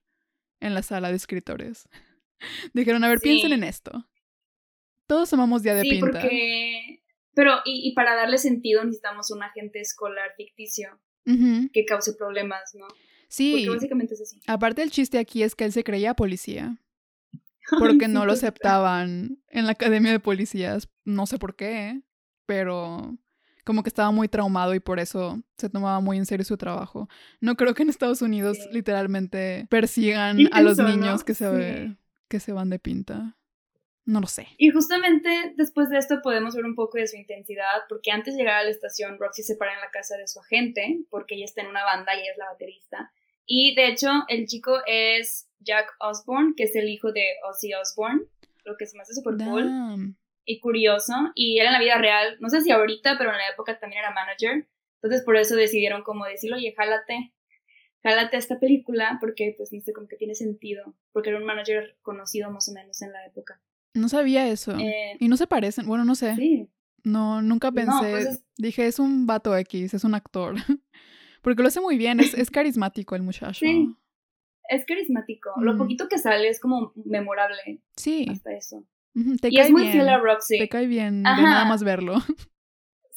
en 0.62 0.74
la 0.74 0.82
sala 0.82 1.10
de 1.10 1.16
escritores. 1.16 1.88
Dijeron, 2.74 3.04
a 3.04 3.08
ver, 3.08 3.20
piensen 3.20 3.52
en 3.52 3.64
esto. 3.64 4.08
Todos 5.06 5.32
amamos 5.32 5.62
Día 5.62 5.74
de 5.74 5.82
Sí, 5.82 5.90
Pinta. 5.90 6.06
porque... 6.10 7.02
Pero, 7.34 7.56
y, 7.64 7.88
y 7.88 7.94
para 7.94 8.14
darle 8.14 8.36
sentido 8.38 8.84
necesitamos 8.84 9.30
un 9.30 9.42
agente 9.42 9.80
escolar 9.80 10.32
ficticio 10.36 11.00
que 11.24 11.84
cause 11.86 12.14
problemas, 12.14 12.74
¿no? 12.74 12.86
Sí, 13.28 13.52
Porque 13.52 13.70
básicamente 13.70 14.14
es 14.14 14.20
así. 14.20 14.40
aparte 14.46 14.82
el 14.82 14.90
chiste 14.90 15.18
aquí 15.18 15.42
es 15.42 15.54
que 15.54 15.64
él 15.64 15.72
se 15.72 15.84
creía 15.84 16.14
policía. 16.14 16.78
porque 17.78 18.08
no 18.08 18.26
lo 18.26 18.32
aceptaban 18.32 19.38
en 19.48 19.66
la 19.66 19.72
academia 19.72 20.10
de 20.12 20.20
policías. 20.20 20.88
No 21.04 21.26
sé 21.26 21.38
por 21.38 21.54
qué, 21.56 22.02
pero 22.44 23.16
como 23.64 23.82
que 23.82 23.88
estaba 23.88 24.10
muy 24.10 24.28
traumado 24.28 24.74
y 24.74 24.80
por 24.80 24.98
eso 24.98 25.40
se 25.56 25.68
tomaba 25.70 26.00
muy 26.00 26.16
en 26.18 26.26
serio 26.26 26.44
su 26.44 26.56
trabajo. 26.56 27.08
No 27.40 27.54
creo 27.56 27.74
que 27.74 27.82
en 27.82 27.90
Estados 27.90 28.22
Unidos 28.22 28.58
Sí. 28.58 28.68
literalmente 28.72 29.66
persigan 29.70 30.38
a 30.52 30.60
los 30.62 30.78
niños 30.78 31.24
que 31.24 31.34
se, 31.34 31.86
Sí. 31.88 31.96
que 32.28 32.40
se 32.40 32.52
van 32.52 32.70
de 32.70 32.78
pinta. 32.78 33.36
No 34.04 34.20
lo 34.20 34.26
sé. 34.26 34.48
Y 34.58 34.70
justamente 34.70 35.54
después 35.56 35.88
de 35.88 35.98
esto 35.98 36.20
podemos 36.22 36.56
ver 36.56 36.64
un 36.64 36.74
poco 36.74 36.98
de 36.98 37.06
su 37.06 37.16
intensidad, 37.16 37.82
porque 37.88 38.10
antes 38.10 38.34
de 38.34 38.40
llegar 38.40 38.56
a 38.56 38.64
la 38.64 38.70
estación, 38.70 39.16
Roxy 39.18 39.44
se 39.44 39.54
para 39.54 39.74
en 39.74 39.80
la 39.80 39.90
casa 39.92 40.16
de 40.16 40.26
su 40.26 40.40
agente, 40.40 40.98
porque 41.08 41.36
ella 41.36 41.44
está 41.44 41.60
en 41.62 41.68
una 41.68 41.84
banda 41.84 42.12
y 42.16 42.20
ella 42.22 42.32
es 42.32 42.38
la 42.38 42.46
baterista. 42.46 43.12
Y 43.46 43.76
de 43.76 43.86
hecho, 43.88 44.08
el 44.26 44.46
chico 44.46 44.80
es 44.88 45.48
Jack 45.60 45.86
Osborne, 46.00 46.54
que 46.56 46.64
es 46.64 46.74
el 46.74 46.88
hijo 46.88 47.12
de 47.12 47.24
Ozzy 47.48 47.74
Osbourne, 47.74 48.22
lo 48.64 48.76
que 48.76 48.86
se 48.86 48.96
me 48.96 49.02
hace 49.02 49.14
súper 49.14 49.36
cool. 49.36 50.16
Y 50.44 50.60
curioso. 50.60 51.12
Y 51.34 51.58
él 51.58 51.66
en 51.66 51.72
la 51.72 51.80
vida 51.80 51.98
real, 51.98 52.36
no 52.40 52.48
sé 52.48 52.60
si 52.60 52.70
ahorita, 52.70 53.16
pero 53.18 53.30
en 53.30 53.38
la 53.38 53.48
época 53.48 53.78
también 53.78 54.00
era 54.00 54.12
manager. 54.12 54.68
Entonces 55.02 55.24
por 55.24 55.36
eso 55.36 55.56
decidieron 55.56 56.02
como 56.02 56.24
decirle, 56.26 56.56
oye, 56.56 56.74
jálate. 56.76 57.32
jálate 58.02 58.36
a 58.36 58.38
esta 58.38 58.58
película 58.58 59.18
porque, 59.20 59.54
pues, 59.56 59.72
no 59.72 59.80
sé, 59.80 59.92
como 59.92 60.08
que 60.08 60.16
tiene 60.16 60.34
sentido, 60.34 60.94
porque 61.12 61.30
era 61.30 61.38
un 61.38 61.44
manager 61.44 61.96
conocido 62.02 62.50
más 62.50 62.68
o 62.68 62.72
menos 62.72 63.00
en 63.02 63.12
la 63.12 63.24
época. 63.26 63.60
No 63.94 64.08
sabía 64.08 64.48
eso. 64.48 64.76
Eh, 64.78 65.16
y 65.20 65.28
no 65.28 65.36
se 65.36 65.46
parecen, 65.46 65.86
bueno, 65.86 66.04
no 66.04 66.14
sé. 66.14 66.34
sí, 66.36 66.68
No, 67.04 67.42
nunca 67.42 67.68
No, 67.70 67.74
pensé. 67.74 68.10
pues 68.10 68.26
es- 68.26 68.44
Dije, 68.56 68.86
es 68.86 68.98
un 68.98 69.26
vato 69.26 69.56
X, 69.56 69.94
es 69.94 70.04
un 70.04 70.14
actor. 70.14 70.54
Porque 71.42 71.62
lo 71.62 71.68
hace 71.68 71.80
muy 71.80 71.96
bien, 71.98 72.20
es, 72.20 72.32
es 72.34 72.50
carismático 72.50 73.14
el 73.16 73.22
muchacho. 73.22 73.60
Sí. 73.66 73.88
es 74.68 74.84
carismático. 74.86 75.50
Lo 75.60 75.74
Mm. 75.74 75.78
poquito 75.78 76.08
que 76.08 76.16
sale 76.18 76.48
es 76.48 76.60
como 76.60 76.92
memorable 76.94 77.82
Sí, 77.96 78.26
hasta 78.30 78.52
eso. 78.54 78.84
Te 79.40 79.48
y 79.48 79.56
cae 79.56 79.64
es 79.64 79.70
muy 79.70 79.82
bien. 79.82 79.94
fiel 79.94 80.08
a 80.08 80.18
Roxy. 80.18 80.58
Te 80.58 80.68
cae 80.68 80.86
bien 80.86 81.22
de 81.22 81.22
nada 81.22 81.64
más 81.64 81.82
verlo. 81.82 82.14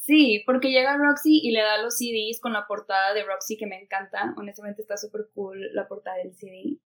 Sí, 0.05 0.43
porque 0.45 0.69
llega 0.69 0.97
Roxy 0.97 1.39
y 1.41 1.49
le 1.49 1.61
da 1.61 1.81
los 1.81 1.97
CDs 1.97 2.39
con 2.39 2.53
la 2.53 2.67
portada 2.67 3.15
de 3.15 3.23
Roxy 3.23 3.57
que 3.57 3.65
me 3.65 3.81
encanta. 3.81 4.35
Honestamente 4.37 4.83
está 4.83 4.97
súper 4.97 5.29
cool 5.33 5.73
la 5.73 5.87
portada 5.87 6.17
del 6.17 6.35
CD. 6.35 6.77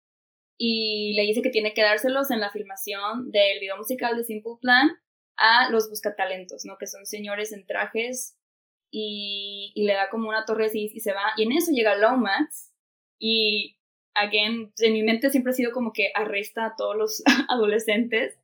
Y 0.56 1.14
le 1.16 1.22
dice 1.22 1.42
que 1.42 1.50
tiene 1.50 1.74
que 1.74 1.82
dárselos 1.82 2.30
en 2.30 2.38
la 2.38 2.50
filmación 2.50 3.32
del 3.32 3.58
video 3.58 3.76
musical 3.76 4.16
de 4.16 4.22
Simple 4.22 4.58
Plan 4.60 4.90
a 5.36 5.68
los 5.70 5.90
buscatalentos, 5.90 6.64
¿no? 6.64 6.78
Que 6.78 6.86
son 6.86 7.06
señores 7.06 7.52
en 7.52 7.66
trajes 7.66 8.36
y, 8.88 9.72
y 9.74 9.84
le 9.84 9.94
da 9.94 10.10
como 10.10 10.28
una 10.28 10.44
torre 10.44 10.64
de 10.64 10.70
CDs 10.70 10.94
y 10.94 11.00
se 11.00 11.12
va. 11.12 11.32
Y 11.36 11.42
en 11.42 11.52
eso 11.52 11.72
llega 11.72 11.96
Lomax 11.96 12.72
y, 13.18 13.78
again, 14.14 14.72
en 14.78 14.92
mi 14.92 15.02
mente 15.02 15.30
siempre 15.30 15.50
ha 15.50 15.56
sido 15.56 15.72
como 15.72 15.92
que 15.92 16.12
arresta 16.14 16.66
a 16.66 16.74
todos 16.76 16.96
los 16.96 17.22
adolescentes. 17.48 18.38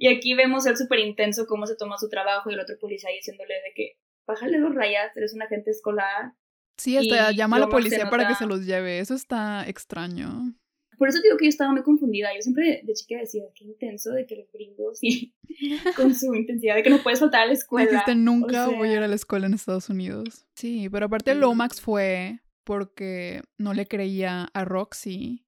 Y 0.00 0.08
aquí 0.08 0.32
vemos 0.32 0.64
él 0.64 0.78
súper 0.78 0.98
intenso 1.00 1.46
cómo 1.46 1.66
se 1.66 1.76
toma 1.76 1.98
su 1.98 2.08
trabajo 2.08 2.50
y 2.50 2.54
el 2.54 2.60
otro 2.60 2.74
policía 2.78 3.10
diciéndole 3.10 3.52
de 3.52 3.74
que 3.74 3.98
bájale 4.26 4.58
los 4.58 4.74
rayas, 4.74 5.14
eres 5.14 5.34
un 5.34 5.42
agente 5.42 5.70
escolar. 5.70 6.32
Sí, 6.78 6.96
hasta 6.96 7.32
llama 7.32 7.58
a 7.58 7.60
la 7.60 7.68
policía 7.68 8.08
para 8.08 8.26
que 8.26 8.34
se 8.34 8.46
los 8.46 8.64
lleve. 8.64 9.00
Eso 9.00 9.12
está 9.12 9.68
extraño. 9.68 10.54
Por 10.96 11.10
eso 11.10 11.20
digo 11.20 11.36
que 11.36 11.44
yo 11.44 11.48
estaba 11.50 11.72
muy 11.72 11.82
confundida. 11.82 12.34
Yo 12.34 12.40
siempre 12.40 12.80
de 12.82 12.94
chica 12.94 13.18
decía, 13.18 13.42
qué 13.54 13.66
intenso 13.66 14.12
de 14.12 14.24
que 14.24 14.36
los 14.36 14.50
gringos 14.50 15.00
y 15.02 15.34
con 15.96 16.14
su 16.14 16.34
intensidad 16.34 16.76
de 16.76 16.82
que 16.82 16.88
no 16.88 17.02
puedes 17.02 17.20
faltar 17.20 17.42
a 17.42 17.46
la 17.46 17.52
escuela. 17.52 17.90
Dijiste, 17.90 18.14
nunca 18.14 18.70
o 18.70 18.76
voy 18.76 18.88
a 18.88 18.92
ir 18.94 19.02
a 19.02 19.08
la 19.08 19.16
escuela 19.16 19.48
en 19.48 19.52
Estados 19.52 19.90
Unidos. 19.90 20.46
Sí, 20.54 20.88
pero 20.88 21.06
aparte. 21.06 21.34
Lomax 21.34 21.82
fue 21.82 22.40
porque 22.64 23.42
no 23.58 23.74
le 23.74 23.84
creía 23.84 24.44
a 24.54 24.64
Roxy, 24.64 25.44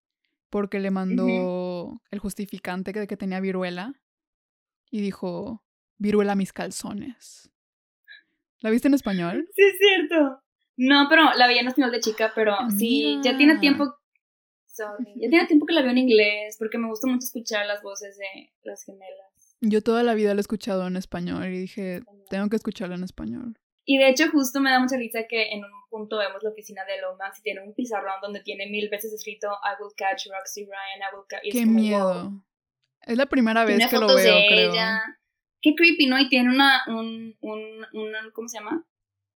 porque 0.51 0.79
le 0.79 0.91
mandó 0.91 2.03
el 2.11 2.19
justificante 2.19 2.93
de 2.93 3.07
que 3.07 3.17
tenía 3.17 3.41
viruela 3.41 3.95
y 4.93 5.01
dijo, 5.01 5.65
viruela 5.97 6.37
mis 6.37 6.53
calzones. 6.53 7.51
¿La 8.61 8.71
viste 8.71 8.87
en 8.89 8.95
español? 8.95 9.49
Sí, 9.57 9.63
es 9.63 9.79
cierto. 9.79 10.41
No, 10.77 11.07
pero 11.09 11.33
la 11.35 11.49
veía 11.49 11.63
en 11.63 11.69
español 11.69 11.91
de 11.91 12.01
chica, 12.01 12.31
pero 12.35 12.55
sí, 12.79 13.19
ya 13.25 13.37
tiene 13.37 13.59
tiempo. 13.59 13.95
Sorry, 14.67 15.15
ya 15.17 15.29
tiene 15.31 15.47
tiempo 15.49 15.67
que 15.67 15.75
la 15.75 15.83
veo 15.83 15.91
en 15.91 15.99
inglés, 15.99 16.57
porque 16.59 16.79
me 16.79 16.89
gusta 16.89 17.09
mucho 17.09 17.25
escuchar 17.25 17.67
las 17.67 17.83
voces 17.83 18.19
de 18.19 18.53
las 18.63 18.85
gemelas. 18.85 19.57
Yo 19.63 19.83
toda 19.83 20.03
la 20.03 20.15
vida 20.15 20.35
la 20.35 20.41
he 20.41 20.43
escuchado 20.43 20.87
en 20.87 20.97
español 20.97 21.47
y 21.47 21.59
dije, 21.59 22.03
tengo 22.29 22.49
que 22.49 22.57
escucharla 22.57 22.95
en 22.95 23.05
español. 23.05 23.59
Y 23.85 23.99
de 23.99 24.11
hecho, 24.11 24.31
justo 24.31 24.61
me 24.61 24.71
da 24.71 24.79
mucha 24.79 24.97
risa 24.97 25.21
que 25.29 25.53
en 25.53 25.65
un 25.65 25.71
punto 25.89 26.19
vemos 26.19 26.43
la 26.43 26.51
oficina 26.51 26.85
de 26.85 27.01
Lomax 27.01 27.41
y 27.41 27.43
tiene 27.43 27.63
un 27.63 27.75
pizarrón 27.75 28.21
donde 28.21 28.41
tiene 28.41 28.67
mil 28.67 28.89
veces 28.91 29.13
escrito 29.13 29.49
I 29.49 29.83
will 29.83 29.93
catch 29.97 30.27
Roxy 30.27 30.65
Ryan, 30.65 31.01
I 31.01 31.17
will 31.17 31.27
catch. 31.29 31.43
Qué 31.51 31.67
miedo. 31.67 32.31
wow. 32.31 32.43
Es 33.07 33.17
la 33.17 33.27
primera 33.27 33.65
vez 33.65 33.77
Tiene 33.77 33.91
que 33.91 33.99
lo 33.99 34.07
veo, 34.07 34.17
de 34.17 34.47
creo. 34.49 34.73
ella. 34.73 35.03
Qué 35.61 35.75
creepy, 35.77 36.07
¿no? 36.07 36.19
Y 36.19 36.29
tiene 36.29 36.51
una, 36.51 36.83
un, 36.89 37.37
un, 37.41 37.61
una- 37.93 38.31
¿cómo 38.33 38.49
se 38.49 38.59
llama? 38.59 38.85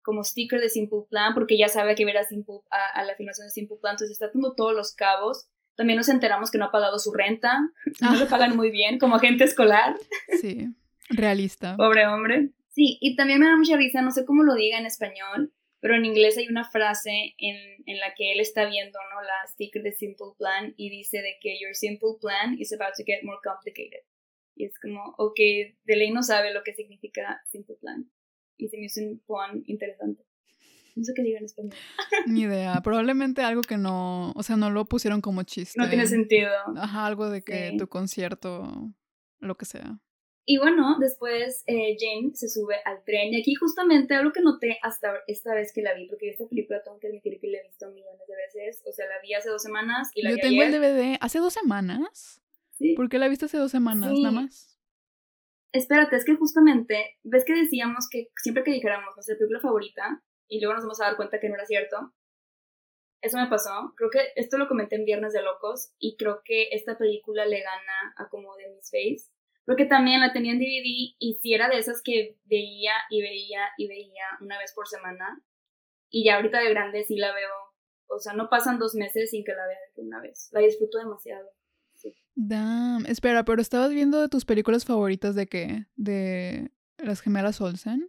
Como 0.02 0.22
sticker 0.24 0.60
de 0.60 0.68
Simple 0.68 1.00
Plan, 1.10 1.34
porque 1.34 1.56
ya 1.58 1.68
sabe 1.68 1.94
que 1.94 2.04
ver 2.04 2.16
a, 2.18 2.24
Simple, 2.24 2.56
a, 2.70 3.00
a 3.00 3.04
la 3.04 3.14
filmación 3.16 3.46
de 3.46 3.50
Simple 3.52 3.76
Plan, 3.80 3.92
entonces 3.94 4.12
está 4.12 4.26
atando 4.26 4.54
todos 4.54 4.72
los 4.74 4.92
cabos. 4.94 5.48
También 5.76 5.96
nos 5.98 6.08
enteramos 6.08 6.50
que 6.50 6.58
no 6.58 6.64
ha 6.66 6.70
pagado 6.72 6.98
su 6.98 7.12
renta, 7.12 7.58
no 8.00 8.10
Ah. 8.10 8.16
le 8.18 8.26
pagan 8.26 8.56
muy 8.56 8.70
bien 8.70 8.98
como 8.98 9.16
agente 9.16 9.44
escolar, 9.44 9.96
Sí, 10.40 10.68
realista. 11.10 11.76
pobre 11.76 12.06
hombre. 12.06 12.50
Sí, 12.70 12.98
y 13.00 13.16
también 13.16 13.40
me 13.40 13.46
da 13.46 13.56
mucha 13.56 13.76
risa, 13.76 14.02
no 14.02 14.10
sé 14.10 14.24
cómo 14.26 14.42
lo 14.42 14.54
diga 14.54 14.78
en 14.78 14.86
español, 14.86 15.52
pero 15.86 15.98
en 15.98 16.04
inglés 16.04 16.36
hay 16.36 16.48
una 16.48 16.68
frase 16.68 17.34
en, 17.38 17.56
en 17.86 17.98
la 18.00 18.12
que 18.16 18.32
él 18.32 18.40
está 18.40 18.66
viendo, 18.68 18.98
¿no? 19.14 19.22
La 19.22 19.46
sticker 19.52 19.82
de 19.82 19.92
Simple 19.92 20.32
Plan 20.36 20.74
y 20.76 20.90
dice 20.90 21.18
de 21.18 21.36
que 21.40 21.58
your 21.60 21.74
simple 21.74 22.16
plan 22.20 22.56
is 22.58 22.72
about 22.72 22.94
to 22.96 23.04
get 23.06 23.22
more 23.22 23.38
complicated. 23.44 24.00
Y 24.56 24.64
es 24.64 24.78
como, 24.80 25.14
ok, 25.18 25.36
de 25.84 25.96
ley 25.96 26.10
no 26.10 26.22
sabe 26.22 26.52
lo 26.52 26.62
que 26.64 26.74
significa 26.74 27.40
simple 27.50 27.76
plan. 27.80 28.10
Y 28.56 28.68
se 28.68 28.78
me 28.78 28.86
hizo 28.86 29.00
un 29.02 29.20
pun 29.26 29.62
interesante. 29.66 30.24
No 30.96 31.04
sé 31.04 31.12
qué 31.14 31.22
diga 31.22 31.38
en 31.38 31.44
español. 31.44 31.74
Ni 32.26 32.40
idea. 32.42 32.80
Probablemente 32.82 33.42
algo 33.42 33.60
que 33.60 33.76
no, 33.76 34.32
o 34.32 34.42
sea, 34.42 34.56
no 34.56 34.70
lo 34.70 34.86
pusieron 34.86 35.20
como 35.20 35.42
chiste. 35.42 35.78
No 35.78 35.88
tiene 35.88 36.06
sentido. 36.06 36.50
Ajá, 36.76 37.06
algo 37.06 37.28
de 37.30 37.42
que 37.42 37.70
Sí. 37.70 37.76
tu 37.76 37.86
concierto, 37.88 38.90
lo 39.40 39.56
que 39.56 39.66
sea. 39.66 39.98
Y 40.48 40.58
bueno, 40.58 40.96
después 41.00 41.64
eh, 41.66 41.96
Jane 41.98 42.30
se 42.34 42.48
sube 42.48 42.76
al 42.84 43.02
tren. 43.02 43.34
Y 43.34 43.40
aquí 43.40 43.54
justamente 43.56 44.14
algo 44.14 44.32
que 44.32 44.40
noté 44.40 44.78
hasta 44.80 45.12
esta 45.26 45.52
vez 45.54 45.72
que 45.72 45.82
la 45.82 45.92
vi, 45.94 46.06
porque 46.06 46.30
esta 46.30 46.46
película 46.46 46.82
tengo 46.84 47.00
que 47.00 47.08
admitir 47.08 47.40
que 47.40 47.48
la 47.48 47.58
he 47.58 47.62
visto 47.64 47.90
millones 47.90 48.22
de 48.28 48.36
veces. 48.36 48.82
O 48.86 48.92
sea, 48.92 49.06
la 49.08 49.20
vi 49.20 49.34
hace 49.34 49.48
dos 49.50 49.60
semanas 49.62 50.10
y 50.14 50.22
la 50.22 50.30
Yo 50.30 50.36
vi 50.36 50.42
tengo 50.42 50.62
el. 50.62 50.70
DVD 50.72 51.18
hace 51.20 51.40
dos 51.40 51.52
semanas. 51.52 52.40
Sí. 52.78 52.94
¿Por 52.94 53.08
qué 53.08 53.18
la 53.18 53.26
viste 53.28 53.46
hace 53.46 53.58
dos 53.58 53.72
semanas, 53.72 54.10
Sí. 54.14 54.22
nada 54.22 54.40
más? 54.42 54.78
Espérate, 55.72 56.14
es 56.16 56.24
que 56.24 56.36
justamente, 56.36 57.18
ves 57.24 57.44
que 57.44 57.54
decíamos 57.54 58.08
que 58.08 58.28
siempre 58.40 58.62
que 58.62 58.70
dijéramos 58.70 59.14
nuestra 59.16 59.36
película 59.36 59.60
favorita, 59.60 60.22
y 60.48 60.60
luego 60.60 60.74
nos 60.74 60.84
vamos 60.84 61.00
a 61.00 61.06
dar 61.06 61.16
cuenta 61.16 61.40
que 61.40 61.48
no 61.48 61.56
era 61.56 61.66
cierto. 61.66 62.12
Eso 63.20 63.36
me 63.38 63.48
pasó. 63.48 63.92
Creo 63.96 64.10
que 64.10 64.20
esto 64.36 64.58
lo 64.58 64.68
comenté 64.68 64.94
en 64.96 65.04
Viernes 65.04 65.32
de 65.32 65.42
Locos, 65.42 65.90
y 65.98 66.16
creo 66.16 66.42
que 66.44 66.68
esta 66.70 66.96
película 66.96 67.46
le 67.46 67.60
gana 67.62 68.14
a 68.16 68.28
como 68.28 68.54
de 68.56 68.68
Miss 68.74 68.90
Face. 68.90 69.32
Porque 69.66 69.84
también 69.84 70.20
la 70.20 70.32
tenía 70.32 70.52
en 70.52 70.58
DVD, 70.58 71.14
y 71.18 71.38
si 71.42 71.52
era 71.52 71.68
de 71.68 71.78
esas 71.78 72.00
que 72.02 72.38
veía 72.44 72.92
y 73.10 73.20
veía 73.20 73.60
y 73.76 73.88
veía 73.88 74.24
una 74.40 74.58
vez 74.58 74.72
por 74.74 74.86
semana. 74.86 75.42
Y 76.08 76.24
ya 76.24 76.36
ahorita 76.36 76.60
de 76.60 76.70
grande 76.70 77.04
sí 77.04 77.16
la 77.16 77.34
veo. 77.34 77.50
O 78.08 78.18
sea, 78.20 78.32
no 78.32 78.48
pasan 78.48 78.78
dos 78.78 78.94
meses 78.94 79.30
sin 79.30 79.44
que 79.44 79.52
la 79.52 79.66
vea 79.66 79.78
una 79.96 80.20
vez. 80.20 80.48
La 80.52 80.60
disfruto 80.60 80.98
demasiado. 80.98 81.50
Damn. 82.34 83.06
Espera, 83.06 83.44
pero 83.44 83.60
estabas 83.60 83.90
viendo 83.90 84.20
de 84.20 84.28
tus 84.28 84.44
películas 84.44 84.84
favoritas 84.84 85.34
de 85.34 85.46
qué? 85.46 85.86
De 85.96 86.70
las 86.98 87.20
gemelas 87.20 87.60
Olsen. 87.60 88.08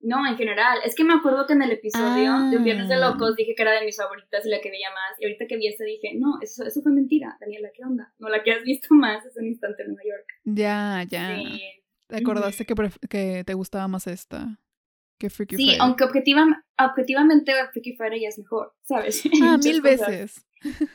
No, 0.00 0.26
en 0.26 0.36
general. 0.36 0.78
Es 0.84 0.94
que 0.94 1.02
me 1.04 1.12
acuerdo 1.14 1.46
que 1.46 1.54
en 1.54 1.62
el 1.62 1.72
episodio 1.72 2.32
de 2.50 2.56
Un 2.56 2.64
Viernes 2.64 2.88
de 2.88 2.94
Ah. 2.94 3.10
Locos 3.10 3.34
dije 3.36 3.54
que 3.56 3.62
era 3.62 3.72
de 3.72 3.84
mis 3.84 3.96
favoritas 3.96 4.46
y 4.46 4.48
la 4.48 4.60
que 4.60 4.70
veía 4.70 4.88
más. 4.90 5.20
Y 5.20 5.24
ahorita 5.24 5.46
que 5.48 5.56
vi 5.56 5.66
esta 5.66 5.84
dije, 5.84 6.12
no, 6.14 6.38
eso, 6.40 6.64
eso 6.64 6.80
fue 6.82 6.92
mentira. 6.92 7.36
Daniela, 7.40 7.70
¿qué 7.74 7.84
onda? 7.84 8.12
No, 8.18 8.28
la 8.28 8.42
que 8.42 8.52
has 8.52 8.62
visto 8.62 8.94
más 8.94 9.24
es 9.26 9.36
un 9.36 9.46
instante 9.46 9.82
en 9.82 9.88
Nueva 9.88 10.02
York. 10.04 10.26
Ya, 10.44 11.04
ya. 11.08 11.36
Sí. 11.36 11.62
¿Te 12.06 12.16
acordaste 12.16 12.64
que, 12.64 12.74
que 13.10 13.44
te 13.44 13.54
gustaba 13.54 13.88
más 13.88 14.06
esta 14.06 14.58
que 15.18 15.30
Freaky 15.30 15.56
Sí, 15.56 15.62
Friday? 15.64 15.78
aunque 15.80 16.04
objetiva- 16.04 16.64
objetivamente 16.78 17.52
Freaky 17.72 17.96
Friday 17.96 18.20
ya 18.20 18.28
es 18.28 18.38
mejor, 18.38 18.72
¿sabes? 18.84 19.22
Ah, 19.42 19.58
mil 19.62 19.80
veces. 19.82 20.46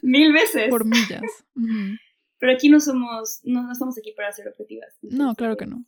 Mil 0.02 0.32
veces. 0.34 0.70
Por 0.70 0.86
millas. 0.86 1.22
Pero 2.40 2.54
aquí 2.54 2.70
no 2.70 2.80
somos, 2.80 3.40
no, 3.44 3.64
no 3.64 3.72
estamos 3.74 3.98
aquí 3.98 4.12
para 4.14 4.32
ser 4.32 4.48
objetivas. 4.48 4.98
No, 5.02 5.34
claro 5.36 5.56
que 5.58 5.66
no. 5.66 5.86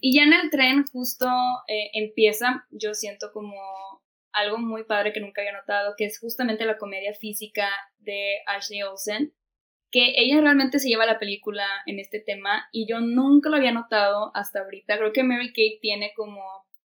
Y 0.00 0.16
ya 0.16 0.24
en 0.24 0.32
el 0.32 0.50
tren 0.50 0.84
justo 0.92 1.26
eh, 1.68 1.90
empieza, 1.94 2.66
yo 2.70 2.94
siento 2.94 3.32
como 3.32 3.54
algo 4.32 4.58
muy 4.58 4.84
padre 4.84 5.12
que 5.12 5.20
nunca 5.20 5.40
había 5.40 5.52
notado, 5.52 5.94
que 5.96 6.06
es 6.06 6.18
justamente 6.18 6.64
la 6.64 6.76
comedia 6.76 7.14
física 7.14 7.68
de 7.98 8.38
Ashley 8.46 8.82
Olsen, 8.82 9.32
que 9.90 10.14
ella 10.16 10.40
realmente 10.40 10.80
se 10.80 10.88
lleva 10.88 11.06
la 11.06 11.20
película 11.20 11.64
en 11.86 12.00
este 12.00 12.18
tema 12.18 12.68
y 12.72 12.88
yo 12.88 13.00
nunca 13.00 13.48
lo 13.48 13.56
había 13.56 13.70
notado 13.70 14.32
hasta 14.34 14.60
ahorita. 14.60 14.98
Creo 14.98 15.12
que 15.12 15.22
Mary 15.22 15.48
Kate 15.48 15.78
tiene 15.80 16.12
como 16.16 16.42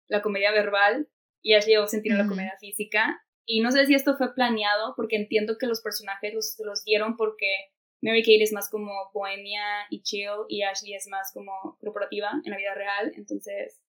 la 0.08 0.20
comedia 0.20 0.52
verbal 0.52 1.08
y 1.42 1.54
Ashley 1.54 1.76
Olsen 1.76 2.02
tiene 2.02 2.18
la 2.18 2.28
comedia 2.28 2.54
física. 2.60 3.22
Y 3.46 3.60
no 3.60 3.70
sé 3.70 3.86
si 3.86 3.94
esto 3.94 4.18
fue 4.18 4.34
planeado 4.34 4.92
porque 4.94 5.16
entiendo 5.16 5.56
que 5.58 5.66
los 5.66 5.80
personajes 5.80 6.34
los, 6.34 6.56
los 6.62 6.84
dieron 6.84 7.16
porque 7.16 7.50
Mary 8.00 8.22
Kate 8.22 8.42
es 8.42 8.52
más 8.52 8.68
como 8.70 8.92
bohemia 9.12 9.62
y 9.90 10.02
chill 10.02 10.28
y 10.48 10.62
Ashley 10.62 10.94
es 10.94 11.08
más 11.08 11.32
como 11.32 11.76
corporativa 11.80 12.30
en 12.44 12.50
la 12.50 12.56
vida 12.56 12.74
real. 12.74 13.12
Entonces, 13.16 13.80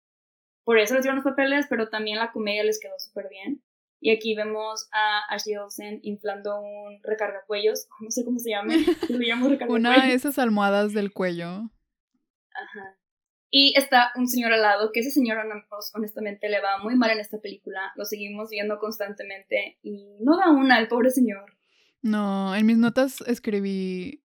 por 0.63 0.77
eso 0.79 0.93
les 0.95 1.03
dieron 1.03 1.17
los 1.17 1.25
papeles, 1.25 1.67
pero 1.69 1.89
también 1.89 2.17
la 2.17 2.31
comedia 2.31 2.63
les 2.63 2.79
quedó 2.79 2.97
súper 2.99 3.27
bien. 3.29 3.63
Y 4.01 4.11
aquí 4.11 4.33
vemos 4.33 4.87
a 4.93 5.21
Ashley 5.33 5.57
Olsen 5.57 5.99
inflando 6.03 6.59
un 6.61 7.01
recargacuellos, 7.03 7.87
no 7.99 8.09
sé 8.11 8.23
cómo 8.23 8.39
se 8.39 8.51
llama, 8.51 8.73
lo 9.09 9.17
llamo 9.19 9.47
recargacuellos. 9.47 9.89
Una 9.89 10.05
de 10.07 10.13
esas 10.13 10.39
almohadas 10.39 10.93
del 10.93 11.11
cuello. 11.11 11.69
Ajá. 12.53 12.95
Y 13.51 13.73
está 13.77 14.11
un 14.15 14.27
señor 14.27 14.53
al 14.53 14.61
lado, 14.61 14.91
que 14.93 14.99
ese 14.99 15.09
señor 15.09 15.37
hon- 15.39 15.65
honestamente 15.95 16.49
le 16.49 16.61
va 16.61 16.77
muy 16.77 16.95
mal 16.95 17.09
en 17.09 17.19
esta 17.19 17.39
película, 17.41 17.91
lo 17.95 18.05
seguimos 18.05 18.49
viendo 18.49 18.77
constantemente 18.77 19.79
y 19.81 20.17
no 20.21 20.37
da 20.37 20.51
una 20.51 20.75
al 20.77 20.87
pobre 20.87 21.09
señor. 21.09 21.57
No, 22.01 22.55
en 22.55 22.65
mis 22.65 22.77
notas 22.77 23.21
escribí 23.21 24.23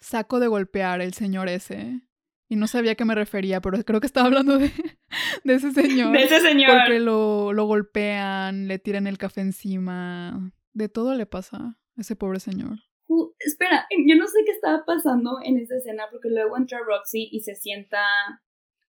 saco 0.00 0.40
de 0.40 0.48
golpear 0.48 1.00
el 1.00 1.14
señor 1.14 1.48
ese. 1.48 2.02
Y 2.48 2.54
no 2.54 2.68
sabía 2.68 2.92
a 2.92 2.94
qué 2.94 3.04
me 3.04 3.16
refería, 3.16 3.60
pero 3.60 3.82
creo 3.82 4.00
que 4.00 4.06
estaba 4.06 4.26
hablando 4.26 4.58
de, 4.58 4.70
de 5.44 5.54
ese 5.54 5.72
señor. 5.72 6.12
De 6.12 6.24
ese 6.24 6.40
señor. 6.40 6.70
Porque 6.70 7.00
lo, 7.00 7.52
lo 7.52 7.64
golpean, 7.64 8.68
le 8.68 8.78
tiran 8.78 9.06
el 9.06 9.18
café 9.18 9.40
encima. 9.40 10.52
De 10.72 10.88
todo 10.88 11.14
le 11.14 11.26
pasa 11.26 11.56
a 11.56 12.00
ese 12.00 12.14
pobre 12.14 12.38
señor. 12.38 12.78
Uh, 13.08 13.32
espera, 13.38 13.86
yo 14.06 14.16
no 14.16 14.26
sé 14.26 14.40
qué 14.44 14.52
estaba 14.52 14.84
pasando 14.84 15.38
en 15.42 15.58
esa 15.58 15.76
escena 15.76 16.04
porque 16.10 16.28
luego 16.28 16.56
entra 16.56 16.80
Roxy 16.80 17.28
y 17.30 17.40
se 17.40 17.54
sienta, 17.54 18.02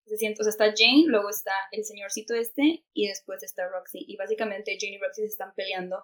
se 0.06 0.18
sienta, 0.18 0.42
o 0.42 0.44
sea, 0.44 0.50
está 0.50 0.66
Jane, 0.66 1.06
luego 1.06 1.30
está 1.30 1.52
el 1.72 1.84
señorcito 1.84 2.34
este 2.34 2.84
y 2.94 3.08
después 3.08 3.44
está 3.44 3.70
Roxy 3.70 4.06
y 4.08 4.18
básicamente 4.18 4.76
Jane 4.80 4.96
y 4.96 5.00
Roxy 5.00 5.22
se 5.22 5.28
están 5.28 5.54
peleando 5.56 6.04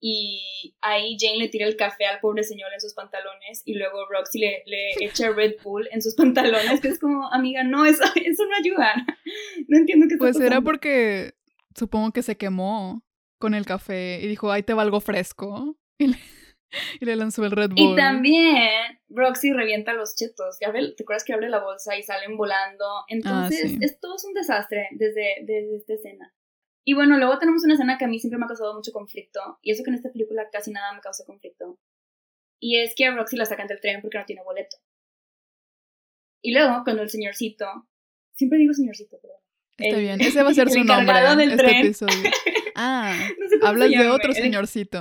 y 0.00 0.74
ahí 0.82 1.16
Jane 1.18 1.38
le 1.38 1.48
tira 1.48 1.66
el 1.66 1.76
café 1.76 2.04
al 2.06 2.20
pobre 2.20 2.42
señor 2.42 2.72
en 2.72 2.80
sus 2.80 2.94
pantalones 2.94 3.62
y 3.64 3.74
luego 3.74 4.06
Roxy 4.10 4.38
le, 4.40 4.62
le 4.66 4.90
echa 5.00 5.30
Red 5.30 5.54
Bull 5.62 5.88
en 5.92 6.02
sus 6.02 6.14
pantalones, 6.14 6.80
que 6.80 6.88
es 6.88 6.98
como, 6.98 7.32
amiga, 7.32 7.64
no, 7.64 7.86
eso, 7.86 8.02
eso 8.24 8.44
no 8.46 8.56
ayuda. 8.56 8.94
No 9.68 9.78
entiendo 9.78 10.06
qué 10.08 10.14
está 10.14 10.24
Pues 10.24 10.36
era 10.36 10.46
pasando. 10.50 10.64
porque 10.64 11.34
supongo 11.76 12.12
que 12.12 12.22
se 12.22 12.36
quemó 12.36 13.02
con 13.38 13.54
el 13.54 13.64
café 13.66 14.20
y 14.22 14.26
dijo, 14.28 14.50
ahí 14.50 14.62
te 14.62 14.74
va 14.74 14.82
algo 14.82 15.00
fresco. 15.00 15.76
Y 15.98 16.08
le, 16.08 16.16
y 17.00 17.04
le 17.04 17.14
lanzó 17.16 17.44
el 17.44 17.52
Red 17.52 17.70
Bull. 17.70 17.78
Y 17.92 17.96
también 17.96 18.68
Roxy 19.08 19.52
revienta 19.52 19.92
los 19.92 20.16
chetos. 20.16 20.58
¿Te 20.58 20.66
acuerdas 20.66 21.24
que 21.24 21.32
abre 21.32 21.48
la 21.48 21.62
bolsa 21.62 21.96
y 21.96 22.02
salen 22.02 22.36
volando? 22.36 22.84
Entonces, 23.08 23.60
Ah, 23.64 23.68
sí. 23.68 23.78
es, 23.80 24.00
todo 24.00 24.16
es 24.16 24.24
un 24.24 24.34
desastre 24.34 24.88
desde, 24.92 25.36
desde 25.44 25.76
esta 25.76 25.94
escena. 25.94 26.33
Y 26.86 26.94
bueno, 26.94 27.16
luego 27.18 27.38
tenemos 27.38 27.64
una 27.64 27.74
escena 27.74 27.96
que 27.98 28.04
a 28.04 28.08
mí 28.08 28.18
siempre 28.18 28.38
me 28.38 28.44
ha 28.44 28.48
causado 28.48 28.74
mucho 28.74 28.92
conflicto. 28.92 29.58
Y 29.62 29.70
eso 29.72 29.82
que 29.84 29.90
en 29.90 29.96
esta 29.96 30.12
película 30.12 30.48
casi 30.52 30.70
nada 30.70 30.92
me 30.92 31.00
causa 31.00 31.24
conflicto. 31.24 31.78
Y 32.60 32.78
es 32.78 32.94
que 32.94 33.06
a 33.06 33.14
Roxy 33.14 33.36
la 33.36 33.46
sacan 33.46 33.66
del 33.68 33.80
tren 33.80 34.00
porque 34.02 34.18
no 34.18 34.24
tiene 34.26 34.42
boleto. 34.42 34.76
Y 36.42 36.52
luego, 36.52 36.82
cuando 36.84 37.02
el 37.02 37.10
señorcito. 37.10 37.66
Siempre 38.34 38.58
digo 38.58 38.72
señorcito, 38.74 39.18
perdón. 39.20 39.38
Está 39.78 39.96
el- 39.96 40.02
bien, 40.02 40.20
ese 40.20 40.42
va 40.42 40.50
a 40.50 40.54
ser 40.54 40.68
su 40.70 40.84
nombre 40.84 41.20
del 41.36 41.50
este 41.52 41.56
tren. 41.64 41.76
episodio. 41.86 42.14
Ah, 42.76 43.16
No 43.38 43.48
sé 43.48 43.54
hablas 43.62 43.88
de 43.88 44.08
otro 44.08 44.30
el- 44.30 44.34
señorcito. 44.36 44.98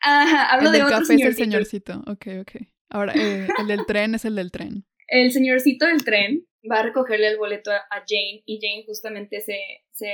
Ajá, 0.00 0.52
hablo 0.52 0.66
el 0.66 0.72
de 0.72 0.78
del 0.78 0.86
otro 0.88 0.98
café 0.98 1.14
es 1.14 1.20
el 1.22 1.34
señorcito. 1.36 1.92
señorcito. 1.92 2.10
Ok, 2.10 2.26
ok. 2.56 2.62
Ahora, 2.90 3.12
eh, 3.14 3.46
el 3.60 3.66
del 3.68 3.86
tren 3.86 4.16
es 4.16 4.24
el 4.24 4.34
del 4.34 4.50
tren. 4.50 4.84
el 5.06 5.30
señorcito 5.30 5.86
del 5.86 6.02
tren 6.04 6.44
va 6.68 6.80
a 6.80 6.82
recogerle 6.82 7.28
el 7.28 7.38
boleto 7.38 7.70
a, 7.70 7.76
a 7.76 8.00
Jane 8.06 8.42
y 8.46 8.58
Jane 8.60 8.84
justamente 8.84 9.40
se, 9.40 9.58
se 9.92 10.10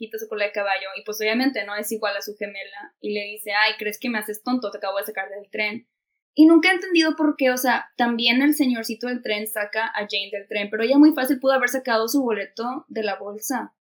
quita 0.00 0.18
su 0.18 0.28
cola 0.28 0.46
de 0.46 0.52
caballo 0.52 0.88
y 0.96 1.04
pues 1.04 1.20
obviamente 1.20 1.64
no 1.66 1.76
es 1.76 1.92
igual 1.92 2.16
a 2.16 2.22
su 2.22 2.34
gemela 2.36 2.94
y 3.00 3.12
le 3.12 3.20
dice, 3.26 3.52
ay, 3.52 3.74
¿crees 3.78 3.98
que 4.00 4.08
me 4.08 4.18
haces 4.18 4.42
tonto? 4.42 4.70
Te 4.70 4.78
acabo 4.78 4.96
de 4.98 5.04
sacar 5.04 5.28
del 5.28 5.50
tren. 5.50 5.86
Y 6.34 6.46
nunca 6.46 6.70
he 6.70 6.74
entendido 6.74 7.16
por 7.16 7.36
qué, 7.36 7.50
o 7.50 7.56
sea, 7.56 7.90
también 7.96 8.40
el 8.40 8.54
señorcito 8.54 9.08
del 9.08 9.22
tren 9.22 9.46
saca 9.46 9.86
a 9.86 10.06
Jane 10.08 10.30
del 10.32 10.48
tren, 10.48 10.70
pero 10.70 10.84
ella 10.84 10.96
muy 10.96 11.12
fácil 11.12 11.38
pudo 11.38 11.52
haber 11.52 11.68
sacado 11.68 12.08
su 12.08 12.22
boleto 12.22 12.86
de 12.88 13.02
la 13.02 13.16
bolsa. 13.16 13.74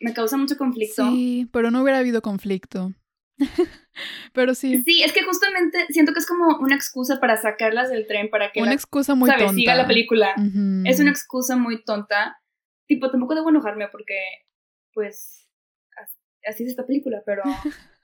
Me 0.00 0.12
causa 0.12 0.36
mucho 0.36 0.56
conflicto. 0.56 1.08
Sí, 1.10 1.48
pero 1.52 1.70
no 1.70 1.82
hubiera 1.82 1.98
habido 1.98 2.22
conflicto. 2.22 2.92
pero 4.32 4.54
sí, 4.54 4.82
Sí, 4.82 5.02
es 5.02 5.12
que 5.12 5.22
justamente 5.22 5.86
siento 5.90 6.12
que 6.12 6.18
es 6.20 6.26
como 6.26 6.58
una 6.58 6.74
excusa 6.74 7.20
para 7.20 7.36
sacarlas 7.36 7.90
del 7.90 8.06
tren 8.06 8.30
para 8.30 8.50
que 8.52 8.60
una 8.60 8.70
la, 8.70 8.74
excusa 8.74 9.14
muy 9.14 9.28
¿sabes? 9.28 9.46
tonta. 9.46 9.56
siga 9.56 9.74
la 9.74 9.86
película. 9.86 10.34
Es 10.84 10.98
una 10.98 11.10
excusa 11.10 11.56
muy 11.56 11.84
tonta. 11.84 12.40
Tipo, 12.86 13.10
tampoco 13.10 13.34
debo 13.34 13.50
enojarme 13.50 13.88
porque, 13.88 14.18
pues, 14.94 15.48
as- 15.96 16.18
así 16.46 16.64
es 16.64 16.70
esta 16.70 16.86
película, 16.86 17.22
pero... 17.26 17.42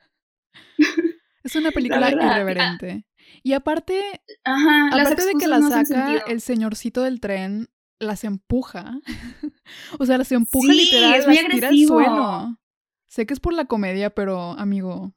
Es 1.42 1.56
una 1.56 1.70
película 1.70 2.10
verdad, 2.10 2.36
irreverente. 2.36 3.06
Y 3.42 3.54
aparte, 3.54 4.20
Ajá, 4.44 4.88
aparte 4.88 5.24
de 5.24 5.32
que 5.38 5.46
la 5.46 5.58
no 5.58 5.70
saca, 5.70 6.18
el 6.26 6.40
señorcito 6.40 7.02
del 7.02 7.20
tren 7.20 7.68
las 7.98 8.24
empuja. 8.24 9.00
o 9.98 10.04
sea, 10.04 10.18
las 10.18 10.32
empuja 10.32 10.72
Sí, 10.72 10.78
literal, 10.84 11.20
es 11.20 11.26
las 11.26 11.48
tira 11.48 11.68
al 11.68 11.78
suelo. 11.78 12.58
Sé 13.06 13.26
que 13.26 13.34
es 13.34 13.40
por 13.40 13.54
la 13.54 13.64
comedia, 13.64 14.10
pero 14.10 14.52
amigo, 14.52 15.14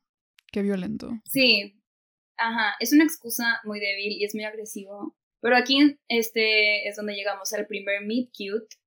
qué 0.52 0.62
violento. 0.62 1.12
Sí, 1.26 1.82
ajá, 2.38 2.76
es 2.80 2.94
una 2.94 3.04
excusa 3.04 3.60
muy 3.66 3.80
débil 3.80 4.14
y 4.14 4.24
es 4.24 4.34
muy 4.34 4.46
agresivo. 4.46 5.18
Pero 5.42 5.58
aquí 5.58 5.98
este 6.08 6.88
es 6.88 6.96
donde 6.96 7.16
llegamos 7.16 7.52
al 7.54 7.68
primer 7.68 8.06
meet 8.06 8.30
cute, 8.30 8.78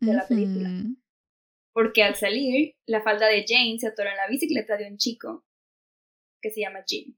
de 0.00 0.12
la 0.12 0.26
película. 0.28 0.68
Porque 1.72 2.02
al 2.02 2.16
salir, 2.16 2.74
la 2.86 3.02
falda 3.02 3.26
de 3.28 3.44
Jane 3.46 3.78
se 3.78 3.88
atora 3.88 4.10
en 4.10 4.16
la 4.16 4.28
bicicleta 4.28 4.76
de 4.76 4.90
un 4.90 4.96
chico 4.98 5.44
que 6.40 6.50
se 6.50 6.60
llama 6.60 6.80
Jim. 6.86 7.14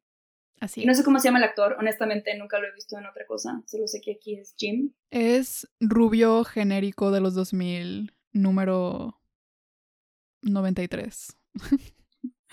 Así 0.61 0.87
no 0.87 0.95
sé 0.95 1.03
cómo 1.03 1.19
se 1.19 1.29
llama 1.29 1.39
el 1.39 1.45
actor, 1.45 1.77
honestamente 1.79 2.37
nunca 2.39 2.59
lo 2.59 2.69
he 2.69 2.73
visto 2.73 2.97
en 2.97 3.07
otra 3.07 3.27
cosa, 3.27 3.63
solo 3.67 3.87
sé 3.89 4.01
que 4.01 4.13
aquí 4.13 4.37
es 4.37 4.55
Jim. 4.57 4.93
Es 5.11 5.69
rubio 5.81 6.45
genérico 6.45 7.11
de 7.11 7.21
los 7.21 7.35
2000, 7.35 8.13
número 8.33 9.21
93. 10.43 11.37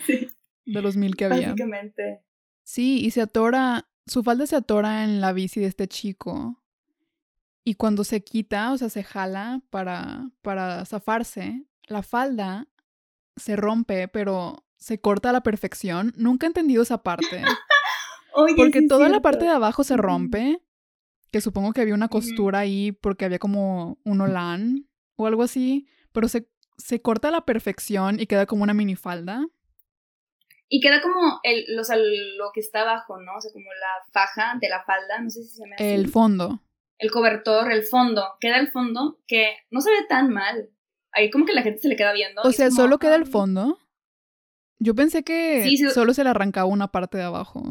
Sí, 0.03 0.27
De 0.65 0.81
los 0.81 0.97
mil 0.97 1.15
que 1.15 1.25
había. 1.25 1.49
básicamente. 1.49 2.23
Sí, 2.63 3.05
y 3.05 3.11
se 3.11 3.21
atora, 3.21 3.87
su 4.07 4.23
falda 4.23 4.47
se 4.47 4.55
atora 4.55 5.03
en 5.03 5.21
la 5.21 5.31
bici 5.31 5.59
de 5.59 5.67
este 5.67 5.87
chico. 5.87 6.63
Y 7.63 7.75
cuando 7.75 8.03
se 8.03 8.23
quita, 8.23 8.73
o 8.73 8.77
sea, 8.79 8.89
se 8.89 9.03
jala 9.03 9.61
para, 9.69 10.31
para 10.41 10.85
zafarse, 10.85 11.67
la 11.87 12.03
falda 12.03 12.67
se 13.35 13.55
rompe, 13.55 14.07
pero 14.07 14.65
se 14.77 14.99
corta 14.99 15.29
a 15.29 15.33
la 15.33 15.41
perfección. 15.41 16.13
Nunca 16.15 16.45
he 16.45 16.49
entendido 16.49 16.83
esa 16.83 17.03
parte. 17.03 17.43
Oye, 18.33 18.55
Porque 18.55 18.79
sí 18.81 18.87
toda 18.87 19.09
la 19.09 19.21
parte 19.21 19.45
de 19.45 19.51
abajo 19.51 19.83
se 19.83 19.97
rompe, 19.97 20.61
que 21.31 21.41
supongo 21.41 21.73
que 21.73 21.81
había 21.81 21.93
una 21.93 22.07
costura 22.07 22.59
ahí 22.59 22.91
porque 22.91 23.25
había 23.25 23.39
como 23.39 23.99
un 24.03 24.21
holán 24.21 24.87
o 25.17 25.27
algo 25.27 25.43
así, 25.43 25.87
pero 26.11 26.27
se, 26.27 26.49
se 26.77 27.01
corta 27.01 27.27
a 27.27 27.31
la 27.31 27.45
perfección 27.45 28.19
y 28.19 28.27
queda 28.27 28.45
como 28.45 28.63
una 28.63 28.73
minifalda. 28.73 29.45
Y 30.69 30.79
queda 30.79 31.01
como 31.01 31.41
el, 31.43 31.77
o 31.77 31.83
sea, 31.83 31.97
lo 31.97 32.51
que 32.53 32.61
está 32.61 32.81
abajo, 32.81 33.19
¿no? 33.19 33.35
O 33.35 33.41
sea, 33.41 33.51
como 33.51 33.65
la 33.65 34.11
faja 34.13 34.57
de 34.61 34.69
la 34.69 34.83
falda, 34.85 35.19
no 35.21 35.29
sé 35.29 35.43
si 35.43 35.49
se 35.49 35.63
llama 35.63 35.75
así. 35.75 35.83
El 35.83 36.07
fondo. 36.07 36.61
el 36.97 37.11
cobertor, 37.11 37.71
el 37.71 37.83
fondo. 37.83 38.23
Queda 38.39 38.57
el 38.57 38.71
fondo 38.71 39.19
que 39.27 39.57
no 39.69 39.81
se 39.81 39.91
ve 39.91 40.05
tan 40.07 40.29
mal. 40.29 40.69
Ahí 41.13 41.29
como 41.29 41.45
que 41.45 41.53
la 41.53 41.61
gente 41.63 41.79
se 41.81 41.87
le 41.89 41.95
queda 41.95 42.13
viendo. 42.13 42.41
O 42.41 42.49
es 42.49 42.55
sea, 42.55 42.67
como, 42.69 42.75
solo 42.81 42.99
queda 42.99 43.15
el 43.15 43.25
fondo. 43.25 43.77
Yo 44.79 44.95
pensé 44.95 45.23
que 45.23 45.63
Sí, 45.63 45.77
solo 45.77 46.13
se 46.13 46.23
le 46.23 46.29
arrancaba 46.31 46.65
una 46.67 46.87
parte 46.91 47.17
de 47.17 47.23
abajo. 47.23 47.61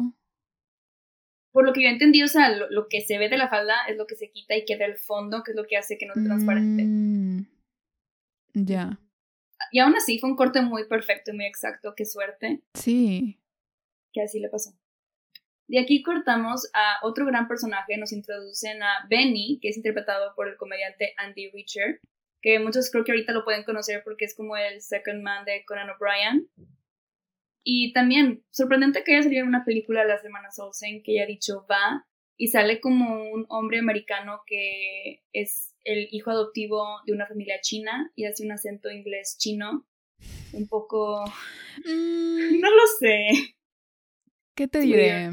Por 1.51 1.65
lo 1.65 1.73
que 1.73 1.83
yo 1.83 1.89
entendí, 1.89 2.23
o 2.23 2.27
sea, 2.29 2.55
lo, 2.55 2.69
lo 2.69 2.87
que 2.87 3.01
se 3.01 3.17
ve 3.17 3.27
de 3.27 3.37
la 3.37 3.49
falda 3.49 3.75
es 3.89 3.97
lo 3.97 4.07
que 4.07 4.15
se 4.15 4.31
quita 4.31 4.55
y 4.55 4.63
queda 4.63 4.85
el 4.85 4.95
fondo, 4.97 5.43
que 5.43 5.51
es 5.51 5.57
lo 5.57 5.65
que 5.65 5.75
hace 5.75 5.97
que 5.97 6.05
no 6.05 6.13
esté 6.13 6.25
transparente. 6.25 6.83
Mm, 6.85 7.45
Ya. 8.53 8.99
Y 9.71 9.79
aún 9.79 9.95
así 9.95 10.17
fue 10.19 10.29
un 10.29 10.35
corte 10.35 10.61
muy 10.61 10.87
perfecto 10.87 11.31
y 11.31 11.35
muy 11.35 11.45
exacto. 11.45 11.93
Qué 11.95 12.05
suerte 12.05 12.63
Sí. 12.73 13.39
que 14.13 14.21
así 14.21 14.39
le 14.39 14.49
pasó. 14.49 14.71
De 15.67 15.79
aquí 15.79 16.03
cortamos 16.03 16.69
a 16.73 17.05
otro 17.05 17.25
gran 17.25 17.47
personaje. 17.47 17.97
Nos 17.97 18.11
introducen 18.13 18.81
a 18.83 19.05
Benny, 19.09 19.59
que 19.61 19.69
es 19.69 19.77
interpretado 19.77 20.33
por 20.35 20.47
el 20.49 20.57
comediante 20.57 21.13
Andy 21.17 21.49
Richer, 21.51 21.99
que 22.41 22.59
muchos 22.59 22.89
creo 22.91 23.03
que 23.03 23.11
ahorita 23.11 23.33
lo 23.33 23.43
pueden 23.43 23.63
conocer 23.63 24.01
porque 24.03 24.25
es 24.25 24.35
como 24.35 24.57
el 24.57 24.81
second 24.81 25.21
man 25.21 25.45
de 25.45 25.63
Conan 25.65 25.89
O'Brien. 25.89 26.49
Y 27.63 27.93
también, 27.93 28.43
sorprendente 28.49 29.03
que 29.03 29.13
haya 29.13 29.23
salido 29.23 29.43
en 29.43 29.49
una 29.49 29.65
película 29.65 30.01
de 30.01 30.07
las 30.07 30.23
hermanas 30.23 30.57
Olsen 30.57 31.03
que 31.03 31.13
haya 31.13 31.27
dicho 31.27 31.65
va 31.69 32.07
y 32.35 32.47
sale 32.47 32.81
como 32.81 33.31
un 33.31 33.45
hombre 33.49 33.77
americano 33.77 34.41
que 34.47 35.21
es 35.31 35.75
el 35.83 36.07
hijo 36.11 36.31
adoptivo 36.31 37.01
de 37.05 37.13
una 37.13 37.27
familia 37.27 37.61
china 37.61 38.11
y 38.15 38.25
hace 38.25 38.43
un 38.43 38.51
acento 38.51 38.89
inglés 38.89 39.37
chino. 39.37 39.85
Un 40.53 40.67
poco... 40.67 41.23
Mm, 41.85 42.59
No 42.59 42.69
lo 42.69 42.87
sé. 42.99 43.55
¿Qué 44.55 44.67
te 44.67 44.79
diré? 44.79 45.29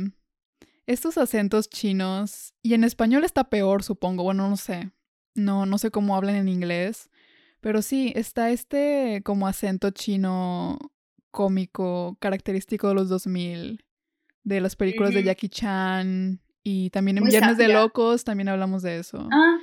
Estos 0.87 1.19
acentos 1.19 1.69
chinos, 1.69 2.55
y 2.63 2.73
en 2.73 2.85
español 2.85 3.25
está 3.25 3.51
peor, 3.51 3.83
supongo. 3.83 4.23
Bueno, 4.23 4.49
no 4.49 4.57
sé. 4.57 4.91
No, 5.39 5.67
no 5.67 5.79
sé 5.79 5.91
cómo 5.91 6.17
hablan 6.17 6.37
en 6.37 6.49
inglés. 6.49 7.11
Pero 7.61 7.83
sí, 7.83 8.13
está 8.15 8.51
este 8.51 9.23
como 9.25 9.49
acento 9.49 9.91
chino 9.91 10.79
cómico, 11.31 12.17
característico 12.21 12.89
de 12.89 12.95
los 12.95 13.09
2000, 13.09 13.85
de 14.45 14.61
las 14.61 14.77
películas 14.77 15.15
de. 15.15 15.23
Jackie 15.25 15.49
Chan. 15.49 16.41
Y 16.63 16.91
también 16.91 17.19
en 17.19 17.25
Muy 17.25 17.31
Viernes 17.31 17.57
de. 17.57 17.69
Locos 17.69 18.25
también 18.25 18.49
hablamos 18.49 18.83
de 18.83 18.99
eso. 18.99 19.29
Ah, 19.33 19.59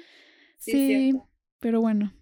sí, 0.57 1.13
pero 1.59 1.81
bueno, 1.81 2.13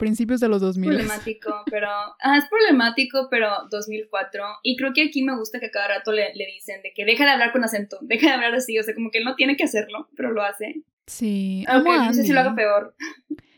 principios 0.00 0.40
de 0.40 0.48
los 0.48 0.60
2000. 0.60 0.88
Problemático, 0.88 1.54
pero. 1.70 1.86
Ah, 2.20 2.36
es 2.38 2.46
problemático, 2.46 3.28
pero 3.30 3.48
2004. 3.70 4.42
Y 4.64 4.76
creo 4.76 4.92
que 4.92 5.04
aquí 5.04 5.22
me 5.22 5.36
gusta 5.36 5.60
que 5.60 5.66
a 5.66 5.70
cada 5.70 5.88
rato 5.88 6.10
le, 6.10 6.34
le 6.34 6.46
dicen 6.46 6.82
de 6.82 6.92
que 6.92 7.04
deja 7.04 7.24
de 7.24 7.30
hablar 7.30 7.52
con 7.52 7.62
acento, 7.62 7.98
deja 8.02 8.26
de 8.26 8.32
hablar 8.32 8.54
así. 8.54 8.78
O 8.78 8.82
sea, 8.82 8.94
como 8.94 9.10
que 9.12 9.18
él 9.18 9.24
no 9.24 9.36
tiene 9.36 9.56
que 9.56 9.64
hacerlo, 9.64 10.08
pero 10.16 10.32
lo 10.32 10.42
hace. 10.42 10.82
Sí, 11.06 11.64
Aunque 11.68 11.90
amo 11.90 12.02
a 12.02 12.06
no 12.06 12.12
sé 12.14 12.24
si 12.24 12.32
lo 12.32 12.40
haga 12.40 12.54
peor. 12.56 12.96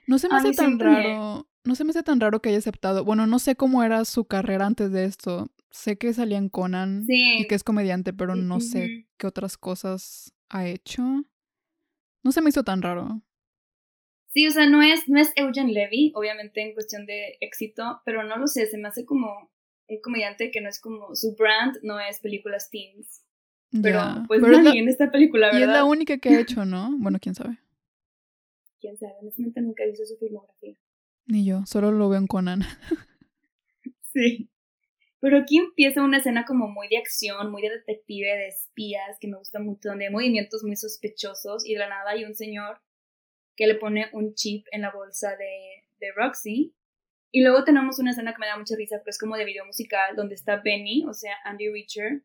No 0.07 0.19
se 0.19 0.29
me 0.29 0.35
A 0.35 0.39
hace 0.39 0.53
tan 0.53 0.79
raro. 0.79 1.49
No 1.65 1.75
se 1.77 1.85
me 1.85 1.91
hace 1.91 2.03
tan 2.03 2.19
raro 2.21 2.43
que 2.43 2.49
haya 2.49 2.59
aceptado. 2.59 3.05
Bueno, 3.05 3.27
no 3.27 3.39
sé 3.39 3.55
cómo 3.57 3.83
era 3.85 4.05
su 4.05 4.25
carrera 4.25 4.67
antes 4.67 4.91
de 4.91 5.05
esto. 5.05 5.49
Sé 5.71 5.97
que 5.97 6.13
salía 6.13 6.37
en 6.39 6.49
Conan 6.49 7.05
Sí. 7.07 7.39
y 7.39 7.47
que 7.47 7.55
es 7.55 7.63
comediante, 7.65 8.13
pero 8.13 8.35
no 8.35 8.61
sé 8.61 9.07
qué 9.17 9.27
otras 9.27 9.57
cosas 9.57 10.35
ha 10.51 10.67
hecho. 10.67 11.03
No 12.25 12.33
se 12.33 12.41
me 12.43 12.51
hizo 12.51 12.63
tan 12.65 12.83
raro. 12.83 13.23
Sí, 14.33 14.47
o 14.47 14.51
sea, 14.51 14.67
no 14.67 14.83
es, 14.83 15.09
no 15.09 15.21
es 15.21 15.33
Eugen 15.37 15.73
Levy, 15.75 16.13
obviamente 16.15 16.63
en 16.63 16.73
cuestión 16.75 17.05
de 17.07 17.37
éxito, 17.41 18.01
pero 18.05 18.23
no 18.25 18.37
lo 18.39 18.47
sé, 18.47 18.67
se 18.67 18.79
me 18.79 18.89
hace 18.89 19.05
como 19.05 19.51
un 19.89 20.01
comediante 20.01 20.51
que 20.51 20.61
no 20.63 20.69
es 20.71 20.81
como, 20.81 21.15
su 21.15 21.35
brand 21.37 21.77
no 21.83 22.01
es 22.01 22.19
películas 22.21 22.71
teens. 22.71 23.25
Pero 23.71 23.99
Ya. 23.99 24.25
pues 24.27 24.41
Pero 24.41 24.53
es 24.57 24.59
nadie 24.63 24.75
la- 24.79 24.83
en 24.85 24.89
esta 24.89 25.11
película, 25.11 25.49
y 25.53 25.57
es 25.57 25.61
¿verdad? 25.61 25.75
la 25.75 25.85
única 25.85 26.17
que 26.19 26.31
ha 26.31 26.41
hecho, 26.41 26.65
¿no? 26.65 26.91
Bueno, 26.99 27.19
quién 27.21 27.35
sabe. 27.35 27.59
Quién 28.81 28.97
sabe, 28.97 29.13
honestamente 29.21 29.61
nunca 29.61 29.85
he 29.85 29.89
visto 29.91 30.05
su 30.07 30.17
filmografía. 30.17 30.75
Ni 31.27 31.45
yo, 31.45 31.65
solo 31.67 31.93
lo 31.93 32.09
veo 32.09 32.19
en 32.19 32.27
Conan. 32.27 32.61
Sí. 34.13 34.49
Pero 35.21 35.39
aquí 35.39 35.57
empieza 35.59 36.03
una 36.03 36.19
escena 36.19 36.45
como 36.45 36.69
muy 36.69 36.89
de 36.89 36.99
acción, 36.99 37.51
muy 37.51 37.63
de 37.63 37.71
detective, 37.71 38.27
de 38.29 38.49
espías, 38.49 39.17
que 39.21 39.29
me 39.29 39.39
gusta 39.39 39.61
mucho, 39.61 39.89
donde 39.91 40.07
hay 40.07 40.13
movimientos 40.13 40.65
muy 40.65 40.77
sospechosos 40.77 41.65
y 41.67 41.75
de 41.75 41.79
la 41.79 41.89
nada 41.89 42.11
hay 42.11 42.25
un 42.25 42.35
señor 42.35 42.81
que 43.63 43.69
le 43.69 43.77
pone 43.77 44.09
un 44.13 44.35
chip 44.35 44.67
en 44.73 44.81
la 44.81 44.91
bolsa 44.91 45.37
de, 45.37 45.85
de 46.01 46.13
Roxy. 46.17 46.75
Y 47.31 47.43
luego 47.43 47.63
tenemos 47.63 48.01
una 48.01 48.11
escena 48.11 48.33
que 48.33 48.41
me 48.41 48.47
da 48.49 48.59
mucha 48.59 48.75
risa, 48.77 48.97
pero 48.99 49.11
es 49.11 49.19
como 49.21 49.37
de 49.37 49.45
video 49.45 49.65
musical, 49.65 50.17
donde 50.17 50.35
está 50.35 50.57
Benny, 50.65 51.05
o 51.09 51.15
sea, 51.15 51.37
Andy 51.45 51.69
Richer, 51.71 52.23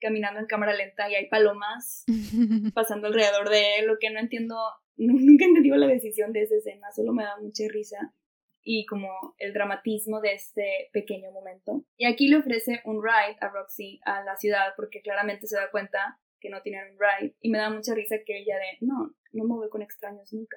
caminando 0.00 0.40
en 0.40 0.46
cámara 0.46 0.72
lenta 0.72 1.10
y 1.10 1.14
hay 1.14 1.28
palomas 1.28 2.04
pasando 2.74 3.08
alrededor 3.08 3.50
de 3.50 3.76
él, 3.80 3.86
lo 3.86 3.98
que 3.98 4.08
no 4.08 4.18
entiendo, 4.18 4.56
nu- 4.96 5.18
nunca 5.20 5.44
he 5.44 5.48
entendido 5.48 5.76
la 5.76 5.86
decisión 5.88 6.32
de 6.32 6.42
esa 6.44 6.54
escena, 6.56 6.90
solo 6.92 7.12
me 7.12 7.22
da 7.24 7.36
mucha 7.38 7.64
risa 7.68 8.14
y 8.62 8.86
como 8.86 9.34
el 9.38 9.52
dramatismo 9.52 10.20
de 10.22 10.32
este 10.32 10.88
pequeño 10.92 11.30
momento. 11.32 11.84
Y 11.98 12.06
aquí 12.06 12.28
le 12.28 12.36
ofrece 12.38 12.80
un 12.86 13.02
ride 13.02 13.36
a 13.42 13.48
Roxy 13.50 14.00
a 14.06 14.22
la 14.24 14.36
ciudad 14.38 14.72
porque 14.74 15.02
claramente 15.02 15.46
se 15.46 15.56
da 15.56 15.70
cuenta 15.70 16.18
que 16.40 16.50
no 16.50 16.62
tienen 16.62 16.92
un 16.92 16.98
ride 16.98 17.34
y 17.42 17.50
me 17.50 17.58
da 17.58 17.68
mucha 17.70 17.94
risa 17.94 18.16
que 18.24 18.38
ella 18.38 18.56
de, 18.56 18.78
no, 18.86 19.14
no 19.32 19.44
me 19.44 19.54
voy 19.54 19.68
con 19.68 19.82
extraños 19.82 20.32
nunca. 20.32 20.56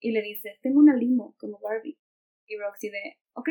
Y 0.00 0.12
le 0.12 0.22
dice, 0.22 0.58
tengo 0.62 0.78
una 0.80 0.94
limo 0.96 1.34
como 1.38 1.58
Barbie. 1.60 1.98
Y 2.46 2.56
Roxy 2.58 2.90
de, 2.90 3.18
ok. 3.34 3.48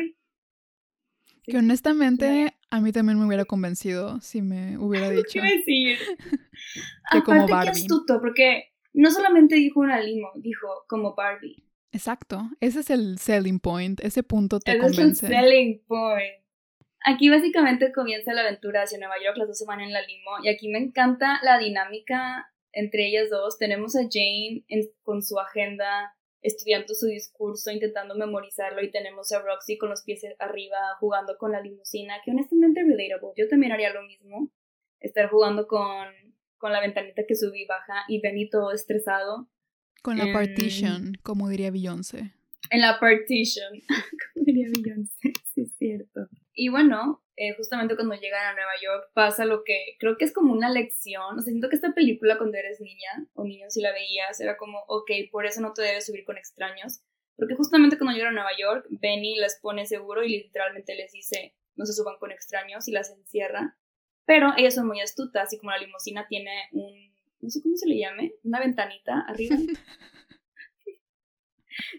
Sí. 1.44 1.52
que 1.52 1.58
honestamente 1.58 2.54
a 2.70 2.80
mí 2.80 2.90
también 2.92 3.18
me 3.18 3.26
hubiera 3.26 3.44
convencido 3.44 4.20
si 4.20 4.42
me 4.42 4.78
hubiera 4.78 5.08
¿Qué 5.10 5.16
dicho. 5.16 5.40
decir? 5.42 5.98
Que 7.12 7.22
como 7.22 7.46
qué 7.46 7.52
Barbie. 7.52 7.70
astuto, 7.70 8.20
porque 8.20 8.72
no 8.94 9.10
solamente 9.10 9.54
dijo 9.56 9.80
una 9.80 10.00
limo, 10.00 10.32
dijo 10.36 10.66
como 10.88 11.14
Barbie. 11.14 11.62
Exacto, 11.92 12.42
ese 12.60 12.80
es 12.80 12.90
el 12.90 13.18
selling 13.18 13.60
point, 13.60 14.00
ese 14.02 14.22
punto 14.22 14.58
te 14.58 14.72
Ese 14.72 14.78
es 14.80 14.84
el 14.86 14.90
convence. 14.96 15.26
selling 15.28 15.84
point. 15.86 16.42
Aquí 17.04 17.28
básicamente 17.28 17.92
comienza 17.92 18.32
la 18.34 18.40
aventura 18.40 18.82
hacia 18.82 18.98
Nueva 18.98 19.14
York, 19.24 19.36
las 19.36 19.46
dos 19.48 19.58
se 19.58 19.64
van 19.66 19.80
en 19.80 19.92
la 19.92 20.02
limo, 20.02 20.30
y 20.42 20.48
aquí 20.48 20.68
me 20.68 20.78
encanta 20.78 21.38
la 21.44 21.58
dinámica 21.58 22.52
entre 22.72 23.06
ellas 23.06 23.30
dos. 23.30 23.56
Tenemos 23.58 23.94
a 23.96 24.00
Jane 24.10 24.64
en- 24.68 24.90
con 25.02 25.22
su 25.22 25.38
agenda, 25.38 26.15
estudiando 26.46 26.94
su 26.94 27.06
discurso, 27.06 27.70
intentando 27.70 28.14
memorizarlo, 28.14 28.82
y 28.82 28.90
tenemos 28.90 29.32
a 29.32 29.40
Roxy 29.40 29.76
con 29.76 29.90
los 29.90 30.02
pies 30.02 30.22
arriba, 30.38 30.76
jugando 31.00 31.36
con 31.38 31.50
la 31.50 31.60
limusina, 31.60 32.14
que 32.24 32.30
honestamente 32.30 32.80
es 32.80 32.86
relatable. 32.86 33.32
Yo 33.36 33.48
también 33.48 33.72
haría 33.72 33.92
lo 33.92 34.02
mismo, 34.02 34.50
estar 35.00 35.28
jugando 35.28 35.66
con, 35.66 36.06
con 36.56 36.72
la 36.72 36.80
ventanita 36.80 37.24
que 37.26 37.34
sube 37.34 37.60
y 37.60 37.66
baja, 37.66 38.04
y 38.08 38.20
Benny 38.20 38.48
todo 38.48 38.72
estresado. 38.72 39.48
Con 40.02 40.18
la 40.18 40.24
Em, 40.24 40.32
partition, 40.32 41.18
como 41.22 41.48
diría 41.48 41.72
Beyoncé. 41.72 42.32
En 42.70 42.80
la 42.80 42.98
partition. 43.00 43.80
Como 44.34 44.44
diría 44.44 44.68
Beyoncé, 44.68 45.32
sí 45.52 45.62
es 45.62 45.76
cierto. 45.78 46.28
Y 46.52 46.68
bueno, 46.68 47.22
eh, 47.36 47.54
justamente 47.54 47.96
cuando 47.96 48.14
llegan 48.14 48.46
a 48.46 48.54
Nueva 48.54 48.72
York 48.82 49.10
pasa 49.12 49.44
lo 49.44 49.62
que 49.62 49.96
creo 49.98 50.16
que 50.16 50.24
es 50.24 50.32
como 50.32 50.52
una 50.52 50.70
lección. 50.70 51.38
O 51.38 51.42
sea, 51.42 51.50
siento 51.50 51.68
que 51.68 51.76
esta 51.76 51.92
película 51.92 52.38
cuando 52.38 52.56
eres 52.56 52.80
niña 52.80 53.28
o 53.34 53.44
niño 53.44 53.66
si 53.70 53.82
la 53.82 53.92
veías 53.92 54.40
era 54.40 54.56
como, 54.56 54.78
ok, 54.88 55.10
por 55.30 55.44
eso 55.46 55.60
no 55.60 55.72
te 55.72 55.82
debes 55.82 56.06
subir 56.06 56.24
con 56.24 56.38
extraños. 56.38 57.00
Porque 57.36 57.54
justamente 57.54 57.98
cuando 57.98 58.14
llegan 58.16 58.30
a 58.32 58.40
Nueva 58.42 58.56
York, 58.58 58.86
Benny 58.88 59.36
las 59.36 59.58
pone 59.60 59.86
seguro 59.86 60.24
y 60.24 60.44
literalmente 60.44 60.94
les 60.94 61.12
dice, 61.12 61.54
no 61.74 61.84
se 61.84 61.92
suban 61.92 62.16
con 62.18 62.32
extraños 62.32 62.88
y 62.88 62.92
las 62.92 63.10
encierra. 63.10 63.76
Pero 64.24 64.54
ellas 64.56 64.74
son 64.74 64.86
muy 64.86 65.00
astutas 65.02 65.52
y 65.52 65.58
como 65.58 65.70
la 65.72 65.78
limusina 65.78 66.26
tiene 66.28 66.50
un, 66.72 67.14
no 67.40 67.50
sé 67.50 67.60
cómo 67.62 67.76
se 67.76 67.86
le 67.86 67.98
llame, 67.98 68.32
una 68.42 68.60
ventanita 68.60 69.20
arriba. 69.28 69.56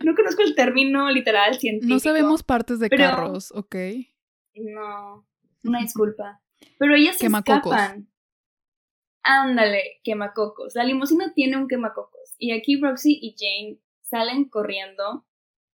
No 0.04 0.15
conozco 0.15 0.41
el 0.41 0.56
término 0.56 1.12
literal 1.12 1.60
científico. 1.60 1.93
No 1.93 2.00
sabemos 2.00 2.41
partes 2.41 2.80
de 2.80 2.89
pero- 2.89 3.04
carros, 3.04 3.52
¿ok? 3.52 3.76
No, 4.58 5.28
una 5.63 5.80
disculpa. 5.80 6.41
Pero 6.78 6.96
ellas 6.96 7.17
se 7.17 7.28
escapan. 7.28 8.10
Ándale, 9.24 10.00
quemacocos. 10.04 10.76
La 10.76 10.84
limusina 10.84 11.34
tiene 11.34 11.58
un 11.58 11.67
quemacocos. 11.67 12.36
Y 12.38 12.52
aquí 12.52 12.80
Roxy 12.80 13.20
y 13.22 13.36
Jane 13.38 13.80
salen 14.02 14.46
corriendo. 14.50 15.26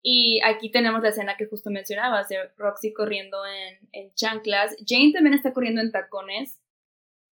Y 0.02 0.40
aquí 0.46 0.72
tenemos 0.72 1.02
la 1.02 1.10
escena 1.10 1.36
que 1.36 1.48
justo 1.48 1.70
mencionabas, 1.70 2.30
de 2.30 2.38
Roxy 2.58 2.94
corriendo 2.94 3.40
en, 3.46 3.90
en 3.92 4.14
chanclas. 4.14 4.76
Jane 4.88 5.12
también 5.14 5.34
está 5.34 5.52
corriendo 5.52 5.82
en 5.82 5.92
tacones. 5.92 6.62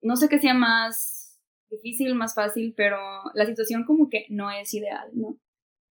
No 0.01 0.17
sé 0.17 0.29
qué 0.29 0.39
sea 0.39 0.55
más 0.55 1.41
difícil, 1.69 2.15
más 2.15 2.35
fácil, 2.35 2.75
pero 2.77 2.99
la 3.35 3.47
situación 3.47 3.85
como 3.85 4.09
que 4.09 4.27
no 4.29 4.51
es 4.51 4.73
ideal, 4.73 5.11
¿no? 5.13 5.39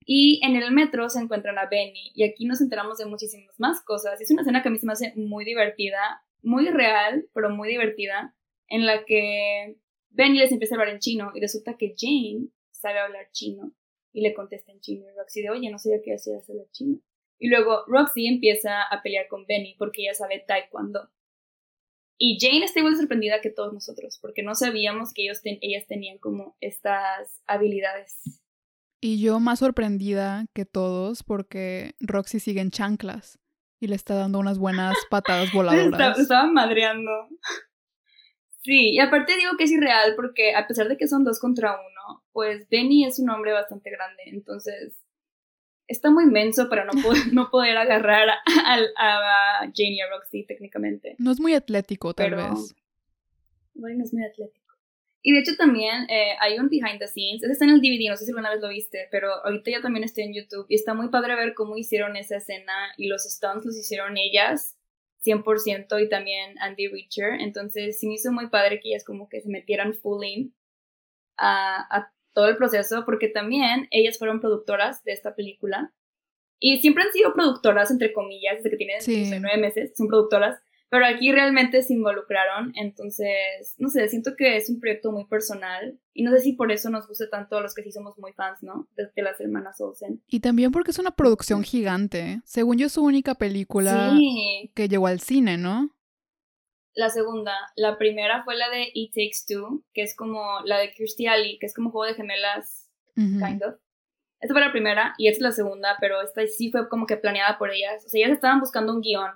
Y 0.05 0.41
en 0.45 0.55
el 0.55 0.71
metro 0.71 1.07
se 1.09 1.19
encuentran 1.19 1.57
a 1.57 1.67
Benny 1.67 2.11
y 2.13 2.23
aquí 2.23 2.45
nos 2.45 2.59
enteramos 2.61 2.97
de 2.97 3.05
muchísimas 3.05 3.57
más 3.59 3.81
cosas. 3.81 4.19
Es 4.19 4.29
una 4.31 4.41
escena 4.41 4.61
que 4.61 4.69
a 4.69 4.71
mí 4.71 4.77
se 4.79 4.85
me 4.85 4.93
hace 4.93 5.13
muy 5.15 5.45
divertida, 5.45 6.23
muy 6.41 6.67
real, 6.69 7.27
pero 7.33 7.49
muy 7.49 7.69
divertida, 7.69 8.35
en 8.67 8.85
la 8.85 9.05
que 9.05 9.77
Benny 10.09 10.39
les 10.39 10.51
empieza 10.51 10.75
a 10.75 10.79
hablar 10.79 10.93
en 10.93 10.99
chino 10.99 11.31
y 11.33 11.39
resulta 11.39 11.77
que 11.77 11.93
Jane 11.97 12.47
sabe 12.71 12.99
hablar 12.99 13.29
chino 13.31 13.73
y 14.11 14.21
le 14.21 14.33
contesta 14.33 14.71
en 14.71 14.79
chino 14.81 15.05
y 15.09 15.15
Roxy 15.17 15.41
de, 15.41 15.49
oye, 15.49 15.69
no 15.71 15.79
sabía 15.79 16.01
que 16.03 16.13
hacías 16.13 16.49
hablar 16.49 16.67
chino. 16.71 16.99
Y 17.39 17.49
luego 17.49 17.83
Roxy 17.87 18.27
empieza 18.27 18.83
a 18.83 19.01
pelear 19.01 19.27
con 19.27 19.45
Benny 19.45 19.75
porque 19.77 20.01
ella 20.03 20.13
sabe 20.13 20.43
taekwondo. 20.45 21.09
Y 22.17 22.37
Jane 22.39 22.65
está 22.65 22.79
igual 22.79 22.95
sorprendida 22.95 23.41
que 23.41 23.49
todos 23.49 23.73
nosotros 23.73 24.19
porque 24.21 24.43
no 24.43 24.53
sabíamos 24.55 25.13
que 25.13 25.23
ellos 25.23 25.41
ten- 25.41 25.57
ellas 25.61 25.87
tenían 25.87 26.17
como 26.19 26.55
estas 26.61 27.41
habilidades. 27.47 28.42
Y 29.05 29.21
yo 29.21 29.39
más 29.41 29.59
sorprendida 29.59 30.45
que 30.53 30.63
todos 30.65 31.23
porque 31.23 31.93
Roxy 31.99 32.39
sigue 32.39 32.61
en 32.61 32.71
chanclas 32.71 33.37
y 33.81 33.87
le 33.87 33.95
está 33.95 34.15
dando 34.15 34.39
unas 34.39 34.57
buenas 34.59 34.95
patadas 35.09 35.51
voladoras. 35.51 36.17
estaban 36.17 36.53
madreando. 36.53 37.11
Sí, 38.61 38.91
y 38.91 38.99
aparte 38.99 39.35
digo 39.35 39.51
que 39.57 39.65
es 39.65 39.71
irreal 39.71 40.13
porque 40.15 40.55
a 40.55 40.67
pesar 40.67 40.87
de 40.87 40.95
que 40.95 41.07
son 41.09 41.25
dos 41.25 41.39
contra 41.39 41.73
uno, 41.73 42.23
pues 42.31 42.65
Benny 42.69 43.03
es 43.05 43.19
un 43.19 43.29
hombre 43.29 43.51
bastante 43.51 43.89
grande, 43.91 44.23
entonces 44.27 44.95
está 45.87 46.09
muy 46.09 46.25
menso 46.27 46.69
para 46.69 46.85
no 46.85 46.93
poder, 46.93 47.23
no 47.33 47.49
poder 47.51 47.75
agarrar 47.75 48.29
a, 48.29 48.35
a- 48.65 49.57
a 49.57 49.59
Jane 49.75 49.95
y 49.95 49.99
a 49.99 50.09
Roxy 50.09 50.45
técnicamente. 50.45 51.15
No 51.19 51.31
es 51.31 51.41
muy 51.41 51.53
atlético, 51.53 52.13
tal 52.13 52.29
Pero- 52.29 52.51
vez. 52.55 52.73
Bueno, 53.73 53.97
no 53.97 54.03
es 54.05 54.13
muy 54.13 54.23
atlético. 54.23 54.62
Y 55.25 55.31
de 55.31 55.39
hecho 55.39 55.55
también 55.55 56.05
eh, 56.09 56.35
hay 56.41 56.59
un 56.59 56.67
behind 56.67 56.99
the 56.99 57.07
scenes, 57.07 57.41
ese 57.41 57.53
está 57.53 57.63
en 57.63 57.71
el 57.71 57.81
DVD, 57.81 58.09
no 58.09 58.17
sé 58.17 58.25
si 58.25 58.31
alguna 58.31 58.51
vez 58.51 58.61
lo 58.61 58.67
viste, 58.67 59.07
pero 59.09 59.29
ahorita 59.45 59.71
ya 59.71 59.81
también 59.81 60.03
está 60.03 60.21
en 60.21 60.33
YouTube 60.33 60.65
y 60.67 60.75
está 60.75 60.93
muy 60.93 61.07
padre 61.07 61.35
ver 61.35 61.53
cómo 61.53 61.77
hicieron 61.77 62.17
esa 62.17 62.37
escena 62.37 62.73
y 62.97 63.07
los 63.07 63.23
stunts 63.23 63.65
los 63.65 63.77
hicieron 63.77 64.17
ellas 64.17 64.77
100% 65.25 66.03
y 66.03 66.09
también 66.09 66.59
Andy 66.59 66.89
Richer, 66.89 67.39
entonces 67.39 67.97
sí 67.97 68.07
me 68.07 68.15
hizo 68.15 68.33
muy 68.33 68.49
padre 68.49 68.81
que 68.81 68.89
ellas 68.89 69.05
como 69.05 69.29
que 69.29 69.39
se 69.39 69.47
metieran 69.47 69.93
full 69.93 70.25
in 70.25 70.53
a, 71.37 71.87
a 71.89 72.11
todo 72.33 72.49
el 72.49 72.57
proceso 72.57 73.05
porque 73.05 73.29
también 73.29 73.87
ellas 73.91 74.17
fueron 74.17 74.41
productoras 74.41 75.05
de 75.05 75.13
esta 75.13 75.35
película 75.35 75.93
y 76.59 76.81
siempre 76.81 77.03
han 77.03 77.11
sido 77.13 77.33
productoras 77.33 77.91
entre 77.91 78.11
comillas 78.11 78.57
desde 78.57 78.71
que 78.71 78.77
tienen 78.77 79.01
Sí. 79.01 79.23
no 79.23 79.29
sé, 79.29 79.39
nueve 79.39 79.57
meses, 79.57 79.93
son 79.95 80.09
productoras 80.09 80.59
pero 80.93 81.07
aquí 81.07 81.31
realmente 81.31 81.81
se 81.81 81.93
involucraron, 81.93 82.71
entonces, 82.75 83.73
no 83.79 83.89
sé, 83.89 84.07
siento 84.09 84.35
que 84.37 84.57
es 84.57 84.69
un 84.69 84.79
proyecto 84.79 85.11
muy 85.11 85.25
personal 85.25 85.99
y 86.13 86.21
no 86.21 86.29
sé 86.29 86.39
si 86.41 86.53
por 86.53 86.71
eso 86.71 86.91
nos 86.91 87.07
gusta 87.07 87.27
tanto 87.31 87.57
a 87.57 87.61
los 87.61 87.73
que 87.73 87.81
sí 87.81 87.91
somos 87.91 88.15
muy 88.19 88.31
fans, 88.33 88.61
¿no? 88.61 88.87
De, 88.95 89.09
de 89.15 89.21
las 89.23 89.41
hermanas 89.41 89.81
Olsen. 89.81 90.21
Y 90.27 90.39
también 90.39 90.71
porque 90.71 90.91
es 90.91 90.99
una 90.99 91.09
producción 91.15 91.63
gigante. 91.63 92.41
Según 92.45 92.77
yo, 92.77 92.85
es 92.85 92.91
su 92.91 93.03
única 93.03 93.33
película 93.33 94.11
Sí, 94.15 94.71
que 94.75 94.87
llegó 94.87 95.07
al 95.07 95.19
cine, 95.19 95.57
¿no? 95.57 95.89
la 96.95 97.09
segunda, 97.09 97.53
la 97.75 97.97
primera 97.97 98.43
fue 98.43 98.55
la 98.55 98.69
de 98.69 98.87
It 98.93 99.13
Takes 99.15 99.45
Two, 99.47 99.83
que 99.95 100.03
es 100.03 100.15
como 100.15 100.59
la 100.63 100.77
de 100.77 100.91
Kirstie 100.91 101.27
Alley, 101.27 101.57
que 101.57 101.65
es 101.65 101.73
como 101.73 101.89
juego 101.89 102.05
de 102.05 102.13
gemelas, 102.13 102.87
Ujú. 103.17 103.39
kind 103.43 103.63
of. 103.63 103.73
Esta 104.39 104.53
fue 104.53 104.61
la 104.61 104.71
primera 104.71 105.15
y 105.17 105.27
esta 105.27 105.37
es 105.37 105.41
la 105.41 105.51
segunda, 105.53 105.97
pero 105.99 106.21
esta 106.21 106.45
sí 106.45 106.69
fue 106.69 106.87
como 106.89 107.07
que 107.07 107.17
planeada 107.17 107.57
por 107.57 107.71
ellas. 107.71 108.05
O 108.05 108.09
sea, 108.09 108.19
ellas 108.23 108.35
estaban 108.35 108.59
buscando 108.59 108.93
un 108.93 109.01
guion 109.01 109.31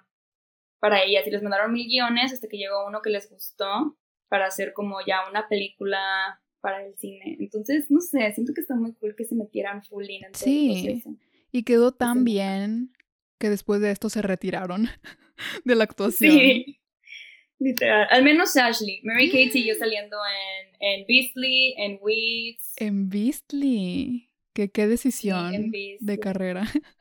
para 0.80 1.04
ellas 1.04 1.26
y 1.28 1.32
les 1.32 1.42
mandaron 1.42 1.74
mil 1.74 1.88
guiones 1.88 2.34
hasta 2.34 2.48
que 2.48 2.58
llegó 2.58 2.86
uno 2.88 3.02
que 3.02 3.10
les 3.10 3.30
gustó 3.30 3.98
para 4.30 4.46
hacer 4.48 4.74
como 4.74 4.98
ya 5.06 5.22
una 5.30 5.48
película 5.48 6.40
para 6.62 6.86
el 6.86 6.96
cine. 6.98 7.38
Entonces, 7.40 7.86
no 7.90 8.00
sé, 8.02 8.32
siento 8.34 8.54
que 8.54 8.62
está 8.62 8.76
muy 8.76 8.94
cool 8.96 9.16
que 9.16 9.24
se 9.26 9.36
metieran 9.36 9.84
full 9.84 10.06
in 10.10 10.26
en 10.26 10.34
Sí. 10.36 11.02
el. 11.06 11.18
Y 11.52 11.64
quedó 11.64 11.94
tan 11.94 12.24
bien 12.26 12.92
que 13.40 13.50
después 13.50 13.80
de 13.82 13.92
esto 13.92 14.10
se 14.10 14.22
retiraron 14.22 14.88
de 15.66 15.76
la 15.76 15.84
actuación. 15.86 16.32
Sí. 16.32 16.80
Literal. 17.60 18.08
Al 18.12 18.24
menos 18.24 18.56
Ashley. 18.56 19.02
Mary 19.04 19.30
Kate 19.30 19.50
siguió 19.54 19.76
saliendo 19.76 20.18
en, 20.26 20.76
en 21.00 21.06
Beastly, 21.08 21.74
en 21.78 21.98
Weeds. 22.02 22.74
En 22.78 23.10
Beastly. 23.10 24.30
Que 24.54 24.70
qué 24.70 24.88
decisión 24.88 25.72
de 26.00 26.20
carrera. 26.20 26.64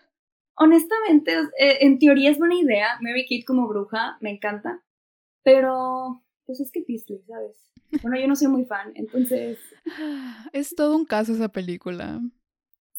Honestamente, 0.59 1.33
eh, 1.59 1.79
en 1.81 1.99
teoría 1.99 2.31
es 2.31 2.39
buena 2.39 2.55
idea. 2.55 2.99
Mary 3.01 3.25
Kate 3.25 3.45
como 3.47 3.69
bruja, 3.69 4.17
me 4.21 4.31
encanta. 4.31 4.83
Pero, 5.43 6.25
pues 6.45 6.61
es 6.61 6.73
que 6.73 6.85
Beasley, 6.87 7.23
¿sabes? 7.27 7.57
Bueno, 8.03 8.19
yo 8.19 8.27
no 8.27 8.37
soy 8.37 8.49
muy 8.49 8.65
fan, 8.65 8.93
entonces... 8.95 9.59
Es 10.53 10.75
todo 10.75 10.97
un 10.97 11.05
caso 11.05 11.35
esa 11.35 11.49
película. 11.49 12.21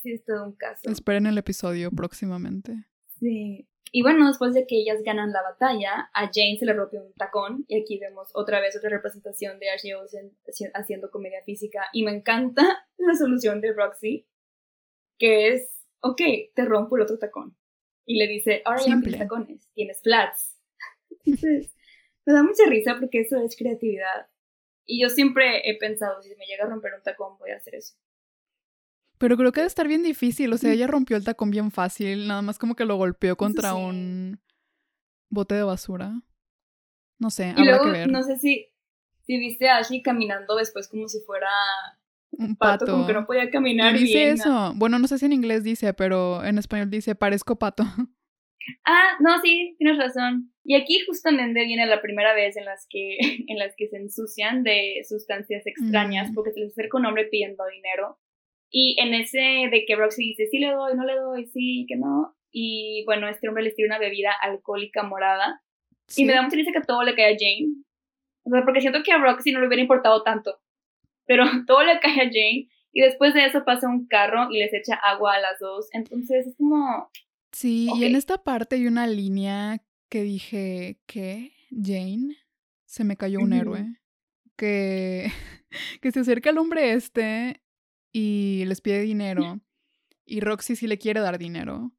Sí, 0.02 0.14
es 0.14 0.24
todo 0.24 0.46
un 0.46 0.54
caso. 0.54 0.90
Esperen 0.90 1.26
el 1.26 1.38
episodio 1.38 1.92
próximamente. 1.92 2.86
Sí. 3.20 3.68
Y 3.92 4.02
bueno, 4.02 4.28
después 4.28 4.54
de 4.54 4.68
que 4.68 4.78
ellas 4.78 5.02
ganan 5.04 5.32
la 5.32 5.42
batalla, 5.42 6.10
a 6.14 6.30
Jane 6.34 6.58
se 6.60 6.66
le 6.66 6.74
rompe 6.74 7.00
un 7.00 7.14
tacón. 7.14 7.66
Y 7.68 7.82
aquí 7.82 7.98
vemos 8.00 8.30
otra 8.34 8.60
vez 8.60 8.76
otra 8.76 8.90
representación 8.90 9.60
de 9.60 9.70
Ashley 9.70 9.94
Olsen 9.94 10.32
haciendo 10.74 11.10
comedia 11.10 11.42
física. 11.44 11.88
Y 11.94 12.04
me 12.04 12.12
encanta 12.12 12.86
la 12.98 13.16
solución 13.16 13.62
de 13.62 13.74
Roxy, 13.74 14.28
que 15.18 15.50
es, 15.54 15.77
ok, 16.02 16.22
te 16.54 16.66
rompo 16.66 16.96
el 16.96 17.04
otro 17.04 17.18
tacón. 17.18 17.58
Y 18.06 18.18
le 18.18 18.28
dice, 18.28 18.62
ahora 18.66 18.82
ya 18.86 18.96
no 18.96 19.02
tienes 19.02 19.20
tacones, 19.20 19.70
tienes 19.74 20.02
flats. 20.02 20.58
Entonces, 21.26 21.76
me 22.26 22.34
da 22.34 22.44
mucha 22.44 22.66
risa 22.68 22.98
porque 23.00 23.22
eso 23.22 23.38
es 23.42 23.56
creatividad. 23.58 24.28
Y 24.86 25.02
yo 25.02 25.10
siempre 25.10 25.70
he 25.70 25.78
pensado, 25.78 26.22
si 26.22 26.30
me 26.36 26.46
llega 26.46 26.64
a 26.64 26.70
romper 26.70 26.94
un 26.94 27.04
tacón, 27.04 27.38
voy 27.38 27.52
a 27.52 27.58
hacer 27.58 27.76
eso. 27.76 27.96
Pero 29.18 29.36
creo 29.36 29.52
que 29.52 29.62
debe 29.62 29.68
estar 29.68 29.88
bien 29.88 30.04
difícil. 30.04 30.54
O 30.54 30.58
sea, 30.58 30.72
ella 30.72 30.88
rompió 30.88 31.18
el 31.18 31.24
tacón 31.24 31.50
bien 31.50 31.72
fácil. 31.72 32.28
Nada 32.28 32.42
más 32.42 32.60
como 32.60 32.76
que 32.76 32.86
lo 32.86 32.96
golpeó 32.96 33.36
contra 33.36 33.74
un 33.74 34.40
bote 35.30 35.56
de 35.56 35.64
basura. 35.64 36.22
No 37.20 37.32
sé, 37.32 37.54
y 37.58 37.66
luego, 37.66 37.86
que 37.86 37.92
ver. 37.92 38.12
No 38.12 38.22
sé 38.22 38.38
si, 38.38 38.68
si 39.26 39.40
viste 39.40 39.68
a 39.70 39.78
Ashley 39.78 40.04
caminando 40.04 40.56
después 40.56 40.88
como 40.88 41.08
si 41.08 41.20
fuera 41.22 41.50
un 42.32 42.56
pato, 42.56 42.86
como 42.86 43.08
que 43.08 43.14
no 43.14 43.26
podía 43.26 43.50
caminar 43.50 43.96
y 43.96 44.00
dice 44.00 44.30
eso. 44.30 44.74
Bueno, 44.76 45.00
no 45.00 45.08
sé 45.08 45.18
si 45.18 45.26
en 45.26 45.34
inglés 45.34 45.64
dice, 45.64 45.94
pero 45.94 46.44
en 46.44 46.58
español 46.58 46.90
dice 46.90 47.16
parezco 47.16 47.58
pato. 47.58 47.84
Ah, 48.86 49.18
no, 49.20 49.40
sí, 49.42 49.76
tienes 49.78 49.98
razón. 49.98 50.52
Y 50.64 50.76
aquí 50.76 51.00
justamente 51.06 51.66
viene 51.66 51.86
la 51.86 52.02
primera 52.02 52.34
vez 52.34 52.58
en 52.58 52.66
las 52.66 52.86
que, 52.90 53.18
en 53.48 53.58
las 53.58 53.74
que 53.78 53.88
se 53.88 53.98
ensucian 53.98 54.64
de 54.64 55.02
sustancias 55.08 55.66
extrañas 55.66 56.32
mm. 56.32 56.34
porque 56.34 56.52
se 56.52 56.60
les 56.60 56.74
acerca 56.74 56.98
un 56.98 57.06
hombre 57.06 57.26
pidiendo 57.26 57.64
dinero. 57.68 58.20
Y 58.70 58.98
en 59.00 59.14
ese 59.14 59.70
de 59.72 59.86
que 59.88 59.96
Roxy 59.96 60.24
dice, 60.24 60.48
sí 60.48 60.60
le 60.60 60.72
doy, 60.72 60.96
no 60.96 61.06
le 61.06 61.16
doy, 61.16 61.48
sí, 61.48 61.86
que 61.88 61.96
no. 61.96 62.36
Y 62.52 63.04
bueno, 63.06 63.30
este 63.30 63.48
hombre 63.48 63.64
les 63.64 63.76
tira 63.76 63.88
una 63.88 64.00
bebida 64.00 64.32
alcohólica 64.42 65.04
morada. 65.04 65.62
Y 66.16 66.26
me 66.26 66.34
da 66.34 66.42
mucha 66.42 66.56
risa 66.56 66.72
que 66.74 66.86
todo 66.86 67.04
le 67.04 67.16
cae 67.16 67.34
a 67.34 67.38
Jane. 67.38 67.84
O 68.44 68.50
sea, 68.50 68.64
porque 68.64 68.82
siento 68.82 69.04
que 69.04 69.12
a 69.12 69.18
Roxy 69.18 69.52
no 69.52 69.62
le 69.62 69.68
hubiera 69.68 69.82
importado 69.82 70.24
tanto. 70.24 70.60
Pero 71.28 71.44
todo 71.68 71.84
le 71.84 72.00
cae 72.00 72.22
a 72.22 72.26
Jane. 72.26 72.70
Y 72.92 73.02
después 73.02 73.34
de 73.36 73.46
eso 73.46 73.64
pasa 73.64 73.88
un 73.88 74.08
carro 74.08 74.50
y 74.50 74.58
les 74.58 74.74
echa 74.74 74.96
agua 74.96 75.36
a 75.36 75.40
las 75.40 75.60
dos. 75.60 75.88
Entonces 75.92 76.48
es 76.48 76.56
como... 76.58 77.12
Sí, 77.52 77.90
y 77.96 78.06
en 78.06 78.16
esta 78.16 78.44
parte 78.44 78.76
hay 78.76 78.88
una 78.88 79.08
línea 79.08 79.84
que 80.10 80.24
dije, 80.24 81.00
¿qué? 81.06 81.54
Jane, 81.70 82.36
se 82.86 83.04
me 83.04 83.18
cayó 83.18 83.40
un 83.40 83.54
héroe. 83.54 83.86
Que, 84.56 85.32
que 86.02 86.12
se 86.12 86.22
acerca 86.22 86.50
al 86.50 86.58
hombre 86.58 86.94
este 86.94 87.62
y 88.12 88.64
les 88.66 88.82
pide 88.82 89.02
dinero. 89.02 89.62
Y 90.30 90.42
Roxy 90.42 90.76
sí 90.76 90.88
le 90.88 90.98
quiere 90.98 91.22
dar 91.22 91.38
dinero, 91.38 91.94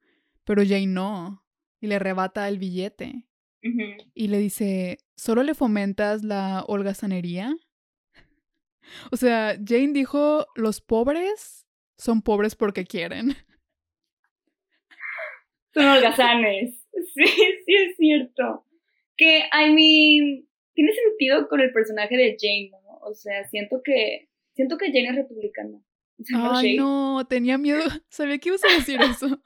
pero 0.45 0.63
Jane 0.63 0.87
no. 0.87 1.47
Y 1.81 1.87
le 1.87 1.95
arrebata 1.95 2.47
el 2.47 2.59
billete. 2.59 3.25
Y 4.15 4.29
le 4.29 4.37
dice, 4.37 4.99
¿solo 5.17 5.43
le 5.43 5.55
fomentas 5.55 6.25
la 6.25 6.63
holgazanería? 6.67 7.57
O 9.11 9.17
sea, 9.17 9.57
Jane 9.65 9.93
dijo, 9.93 10.47
los 10.55 10.81
pobres 10.81 11.67
son 11.97 12.23
pobres 12.23 12.55
porque 12.55 12.85
quieren. 12.85 13.35
Son 15.75 15.85
holgazanes. 15.85 16.75
Sí, 17.15 17.25
sí 17.27 17.75
es 17.75 17.97
cierto. 17.97 18.65
Que, 19.17 19.45
I 19.53 19.71
mean, 19.71 20.49
tiene 20.73 20.93
sentido 20.93 21.47
con 21.49 21.61
el 21.61 21.73
personaje 21.73 22.17
de 22.17 22.37
Jane, 22.41 22.71
¿no? 22.71 22.99
O 23.03 23.15
sea, 23.15 23.45
siento 23.49 23.83
que, 23.85 24.29
siento 24.55 24.79
que 24.79 24.87
Jane 24.87 25.11
es 25.11 25.17
republicana. 25.17 25.79
Ay, 26.35 26.77
no, 26.77 27.27
tenía 27.29 27.59
miedo. 27.59 27.83
Sabía 28.09 28.39
que 28.39 28.49
ibas 28.49 28.65
a 28.65 28.75
decir 28.75 29.01
eso. 29.01 29.41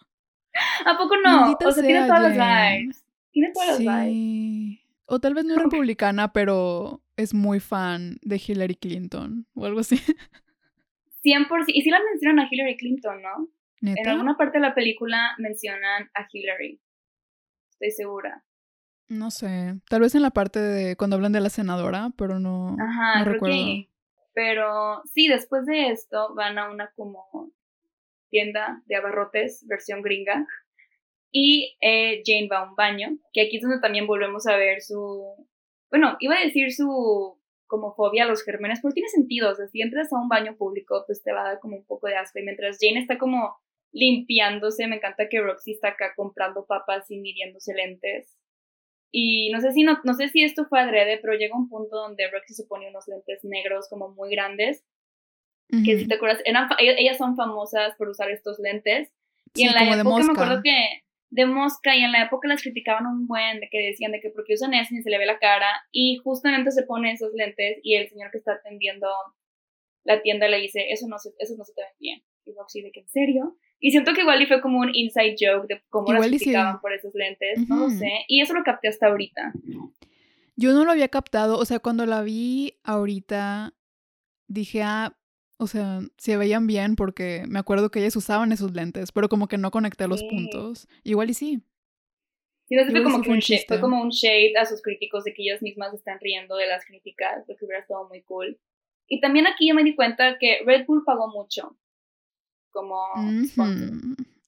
¿A 0.84 0.98
poco 0.98 1.16
no? 1.16 1.52
o 1.52 1.72
sea, 1.72 1.82
tiene 1.82 2.06
todas 2.06 2.22
las 2.22 2.32
vibes. 2.32 3.04
Tiene 3.30 3.52
todas 3.52 3.80
las 3.80 4.06
vibes. 4.06 4.80
O 5.06 5.20
tal 5.20 5.34
vez 5.34 5.44
no 5.44 5.54
es 5.54 5.62
republicana, 5.62 6.32
pero 6.32 7.01
es 7.16 7.34
muy 7.34 7.60
fan 7.60 8.18
de 8.22 8.40
Hillary 8.44 8.74
Clinton 8.74 9.46
o 9.54 9.64
algo 9.66 9.80
así. 9.80 9.96
100%. 11.24 11.64
Y 11.68 11.82
sí 11.82 11.90
la 11.90 12.00
mencionan 12.10 12.40
a 12.40 12.48
Hillary 12.50 12.76
Clinton, 12.76 13.22
¿no? 13.22 13.48
En 13.82 14.08
alguna 14.08 14.36
parte 14.36 14.58
de 14.58 14.62
la 14.62 14.74
película 14.74 15.34
mencionan 15.38 16.08
a 16.14 16.28
Hillary. 16.32 16.80
Estoy 17.72 17.90
segura. 17.90 18.44
No 19.08 19.30
sé. 19.30 19.80
Tal 19.88 20.00
vez 20.00 20.14
en 20.14 20.22
la 20.22 20.30
parte 20.30 20.60
de 20.60 20.96
cuando 20.96 21.16
hablan 21.16 21.32
de 21.32 21.40
la 21.40 21.50
senadora, 21.50 22.10
pero 22.16 22.38
no, 22.38 22.76
Ajá, 22.80 23.24
no 23.24 23.32
recuerdo. 23.32 23.56
Pero 24.34 25.02
sí, 25.12 25.28
después 25.28 25.66
de 25.66 25.90
esto 25.90 26.34
van 26.34 26.58
a 26.58 26.70
una 26.70 26.90
como 26.96 27.52
tienda 28.30 28.82
de 28.86 28.96
abarrotes, 28.96 29.66
versión 29.68 30.00
gringa. 30.00 30.46
Y 31.30 31.76
eh, 31.80 32.22
Jane 32.24 32.48
va 32.50 32.60
a 32.60 32.68
un 32.70 32.76
baño, 32.76 33.18
que 33.32 33.42
aquí 33.42 33.56
es 33.56 33.62
donde 33.62 33.80
también 33.80 34.06
volvemos 34.06 34.46
a 34.46 34.56
ver 34.56 34.80
su... 34.80 35.46
Bueno, 35.92 36.16
iba 36.20 36.36
a 36.36 36.44
decir 36.44 36.72
su 36.72 37.38
como 37.66 37.94
fobia 37.94 38.24
a 38.24 38.26
los 38.26 38.44
gérmenes, 38.44 38.80
pero 38.82 38.92
tiene 38.92 39.08
sentido, 39.08 39.50
o 39.50 39.54
sea, 39.54 39.66
si 39.66 39.80
entras 39.80 40.12
a 40.12 40.18
un 40.18 40.28
baño 40.28 40.56
público, 40.56 41.04
pues 41.06 41.22
te 41.22 41.32
va 41.32 41.40
a 41.42 41.48
dar 41.52 41.60
como 41.60 41.76
un 41.76 41.86
poco 41.86 42.06
de 42.06 42.16
asco. 42.16 42.38
Y 42.38 42.42
mientras 42.42 42.78
Jane 42.80 43.00
está 43.00 43.16
como 43.16 43.56
limpiándose, 43.92 44.86
me 44.86 44.96
encanta 44.96 45.28
que 45.30 45.40
Roxy 45.40 45.72
está 45.72 45.88
acá 45.88 46.12
comprando 46.16 46.66
papas 46.66 47.10
y 47.10 47.18
midiéndose 47.18 47.72
lentes. 47.74 48.38
Y 49.10 49.50
no 49.52 49.60
sé 49.60 49.72
si 49.72 49.84
no, 49.84 49.98
no 50.04 50.14
sé 50.14 50.28
si 50.28 50.42
esto 50.42 50.66
fue 50.66 50.80
adrede, 50.80 51.18
pero 51.18 51.34
llega 51.34 51.56
un 51.56 51.68
punto 51.68 51.96
donde 51.96 52.30
Roxy 52.30 52.54
se 52.54 52.66
pone 52.66 52.88
unos 52.88 53.08
lentes 53.08 53.44
negros 53.44 53.88
como 53.88 54.10
muy 54.10 54.30
grandes. 54.30 54.84
Que 55.84 55.98
si 55.98 56.06
te 56.06 56.16
acuerdas, 56.16 56.42
eran, 56.44 56.68
ellas 56.78 57.16
son 57.16 57.36
famosas 57.36 57.96
por 57.96 58.10
usar 58.10 58.30
estos 58.30 58.58
lentes. 58.58 59.10
Y 59.54 59.66
en 59.66 59.72
la 59.72 59.84
época 59.84 60.18
me 60.18 60.32
acuerdo 60.32 60.60
que 60.62 61.02
de 61.32 61.46
mosca 61.46 61.96
y 61.96 62.04
en 62.04 62.12
la 62.12 62.24
época 62.24 62.46
las 62.46 62.62
criticaban 62.62 63.06
un 63.06 63.26
buen 63.26 63.58
de 63.60 63.68
que 63.70 63.78
decían 63.78 64.12
de 64.12 64.20
que 64.20 64.30
porque 64.30 64.54
usan 64.54 64.74
eso 64.74 64.94
y 64.94 65.02
se 65.02 65.10
le 65.10 65.18
ve 65.18 65.26
la 65.26 65.38
cara 65.38 65.66
y 65.90 66.16
justamente 66.22 66.70
se 66.70 66.84
pone 66.84 67.12
esos 67.12 67.32
lentes 67.34 67.78
y 67.82 67.94
el 67.96 68.08
señor 68.08 68.30
que 68.30 68.38
está 68.38 68.52
atendiendo 68.52 69.08
la 70.04 70.20
tienda 70.20 70.46
le 70.48 70.58
dice 70.58 70.90
eso 70.90 71.08
no 71.08 71.18
se, 71.18 71.30
eso 71.38 71.54
no 71.56 71.64
se 71.64 71.72
te 71.72 71.80
ve 71.80 71.88
bien 71.98 72.22
y 72.44 72.52
Roxy 72.52 72.82
de 72.82 72.92
que 72.92 73.00
en 73.00 73.08
serio 73.08 73.56
y 73.82 73.90
siento 73.90 74.12
que 74.14 74.20
igual 74.20 74.40
y 74.40 74.46
fue 74.46 74.60
como 74.60 74.78
un 74.78 74.94
inside 74.94 75.34
joke 75.38 75.66
de 75.66 75.82
cómo 75.90 76.12
las 76.12 76.28
criticaban 76.28 76.80
por 76.80 76.92
esos 76.92 77.12
lentes, 77.14 77.68
no 77.68 77.76
lo 77.76 77.90
sé. 77.90 78.24
Y 78.28 78.40
eso 78.40 78.54
lo 78.54 78.62
capté 78.62 78.86
hasta 78.86 79.08
ahorita. 79.08 79.52
Yo 80.54 80.72
no 80.72 80.84
lo 80.84 80.92
había 80.92 81.08
captado, 81.08 81.58
o 81.58 81.64
sea, 81.64 81.80
cuando 81.80 82.06
la 82.06 82.22
vi 82.22 82.78
ahorita, 82.84 83.74
dije, 84.46 84.82
ah, 84.84 85.18
o 85.62 85.66
sea, 85.66 86.00
se 86.18 86.36
veían 86.36 86.66
bien 86.66 86.96
porque 86.96 87.44
me 87.48 87.58
acuerdo 87.58 87.90
que 87.90 88.00
ellas 88.00 88.16
usaban 88.16 88.52
esos 88.52 88.72
lentes, 88.72 89.12
pero 89.12 89.28
como 89.28 89.48
que 89.48 89.58
no 89.58 89.70
conecté 89.70 90.08
los 90.08 90.22
puntos. 90.24 90.88
Igual 91.04 91.30
y 91.30 91.34
sí. 91.34 91.62
Sí, 92.66 92.76
no 92.76 92.84
fue 92.84 93.02
como, 93.02 93.22
que 93.22 93.30
un 93.30 93.38
shade, 93.38 93.64
fue 93.66 93.80
como 93.80 94.00
un 94.00 94.10
shade 94.10 94.56
a 94.56 94.64
sus 94.64 94.82
críticos 94.82 95.24
de 95.24 95.34
que 95.34 95.42
ellas 95.42 95.62
mismas 95.62 95.92
están 95.94 96.18
riendo 96.20 96.56
de 96.56 96.66
las 96.66 96.84
críticas, 96.84 97.44
porque 97.46 97.64
hubiera 97.64 97.80
estado 97.82 98.08
muy 98.08 98.22
cool. 98.22 98.58
Y 99.08 99.20
también 99.20 99.46
aquí 99.46 99.68
yo 99.68 99.74
me 99.74 99.84
di 99.84 99.94
cuenta 99.94 100.38
que 100.38 100.60
Red 100.64 100.86
Bull 100.86 101.04
pagó 101.04 101.28
mucho 101.28 101.76
como 102.72 102.98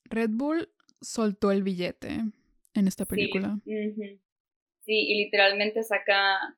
Red 0.04 0.30
Bull 0.30 0.68
soltó 1.00 1.52
el 1.52 1.62
billete 1.62 2.20
en 2.74 2.88
esta 2.88 3.04
película. 3.04 3.58
Sí, 3.64 4.94
y 4.94 5.24
literalmente 5.24 5.82
saca 5.82 6.56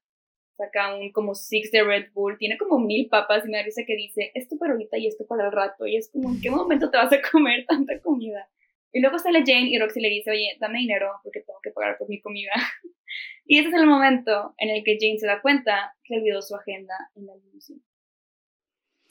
saca 0.56 0.94
un 0.94 1.12
como 1.12 1.34
six 1.34 1.70
de 1.70 1.82
Red 1.82 2.12
Bull, 2.14 2.38
tiene 2.38 2.58
como 2.58 2.78
mil 2.78 3.08
papas 3.08 3.46
y 3.46 3.50
me 3.50 3.62
dice 3.64 3.84
que 3.86 3.94
dice 3.96 4.32
esto 4.34 4.56
para 4.58 4.72
ahorita 4.72 4.98
y 4.98 5.06
esto 5.06 5.26
para 5.26 5.46
el 5.46 5.52
rato 5.52 5.86
y 5.86 5.96
es 5.96 6.10
como 6.10 6.30
en 6.30 6.40
qué 6.40 6.50
momento 6.50 6.90
te 6.90 6.96
vas 6.96 7.12
a 7.12 7.20
comer 7.32 7.64
tanta 7.66 8.00
comida. 8.00 8.48
Y 8.92 9.00
luego 9.00 9.18
sale 9.18 9.42
Jane 9.44 9.68
y 9.68 9.78
Roxy 9.78 10.00
le 10.00 10.08
dice, 10.08 10.30
oye, 10.30 10.56
dame 10.58 10.78
dinero 10.78 11.12
porque 11.22 11.40
tengo 11.40 11.58
que 11.62 11.70
pagar 11.70 11.98
por 11.98 12.08
mi 12.08 12.20
comida. 12.20 12.52
y 13.44 13.58
ese 13.58 13.68
es 13.68 13.74
el 13.74 13.86
momento 13.86 14.54
en 14.58 14.70
el 14.70 14.82
que 14.84 14.96
Jane 14.98 15.18
se 15.18 15.26
da 15.26 15.42
cuenta 15.42 15.94
que 16.02 16.16
olvidó 16.16 16.40
su 16.40 16.56
agenda 16.56 16.94
en 17.14 17.26
la 17.26 17.36
limusina. 17.36 17.82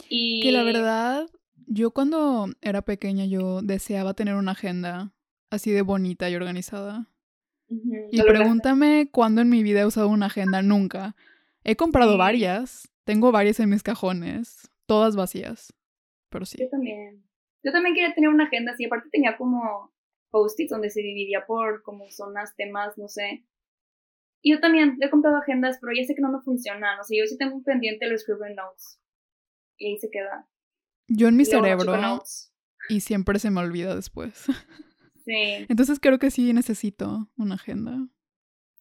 Y... 0.10 0.42
Que 0.42 0.52
la 0.52 0.64
verdad, 0.64 1.28
yo 1.68 1.92
cuando 1.92 2.48
era 2.62 2.82
pequeña 2.82 3.26
yo 3.26 3.62
deseaba 3.62 4.14
tener 4.14 4.36
una 4.36 4.54
agenda 4.54 5.14
así 5.52 5.72
de 5.72 5.82
bonita 5.82 6.30
y 6.30 6.36
organizada. 6.36 7.08
Y 7.68 8.22
pregúntame 8.22 9.10
cuándo 9.12 9.42
en 9.42 9.50
mi 9.50 9.64
vida 9.64 9.82
he 9.82 9.86
usado 9.86 10.10
una 10.10 10.28
agenda, 10.28 10.62
nunca. 10.62 11.16
He 11.66 11.76
comprado 11.76 12.18
varias, 12.18 12.88
tengo 13.06 13.32
varias 13.32 13.60
en 13.60 13.72
mis 13.72 13.82
cajones, 13.82 14.72
todas 14.86 15.16
vacías, 15.16 15.74
pero 16.30 16.46
sí. 16.46 16.60
Yo 16.60 16.70
también. 16.70 17.26
Yo 17.64 17.72
también 17.72 17.96
quería 17.96 18.14
tener 18.14 18.30
una 18.30 18.46
agenda 18.46 18.74
así, 18.74 18.86
aparte 18.86 19.10
tenía 19.12 19.36
como 19.36 19.92
post-its 20.30 20.70
donde 20.70 20.92
se 20.92 21.02
dividía 21.02 21.48
por 21.48 21.82
como 21.82 22.10
zonas, 22.12 22.56
temas, 22.56 22.96
no 23.00 23.08
sé. 23.08 23.44
Y 24.44 24.52
yo 24.52 24.60
también 24.60 24.96
he 25.02 25.10
comprado 25.10 25.38
agendas, 25.38 25.80
pero 25.82 25.92
ya 25.98 26.04
sé 26.04 26.14
que 26.14 26.22
no 26.22 26.32
me 26.32 26.40
funcionan. 26.42 27.00
O 27.00 27.04
sea, 27.04 27.18
yo 27.20 27.26
sí 27.26 27.36
tengo 27.36 27.56
un 27.56 27.64
pendiente, 27.64 28.06
lo 28.08 28.14
escribo 28.14 28.46
en 28.46 28.54
notes. 28.54 29.00
Y 29.78 29.88
ahí 29.88 29.98
se 29.98 30.12
queda. 30.12 30.48
Yo 31.08 31.30
en 31.30 31.36
mi 31.36 31.46
cerebro 31.46 31.96
y 32.90 33.00
siempre 33.00 33.40
se 33.40 33.50
me 33.50 33.62
olvida 33.62 33.96
después. 33.96 34.46
Sí. 35.24 35.66
Entonces 35.70 36.00
creo 36.00 36.20
que 36.20 36.30
sí 36.30 36.54
necesito 36.54 37.32
una 37.38 37.56
agenda. 37.56 38.08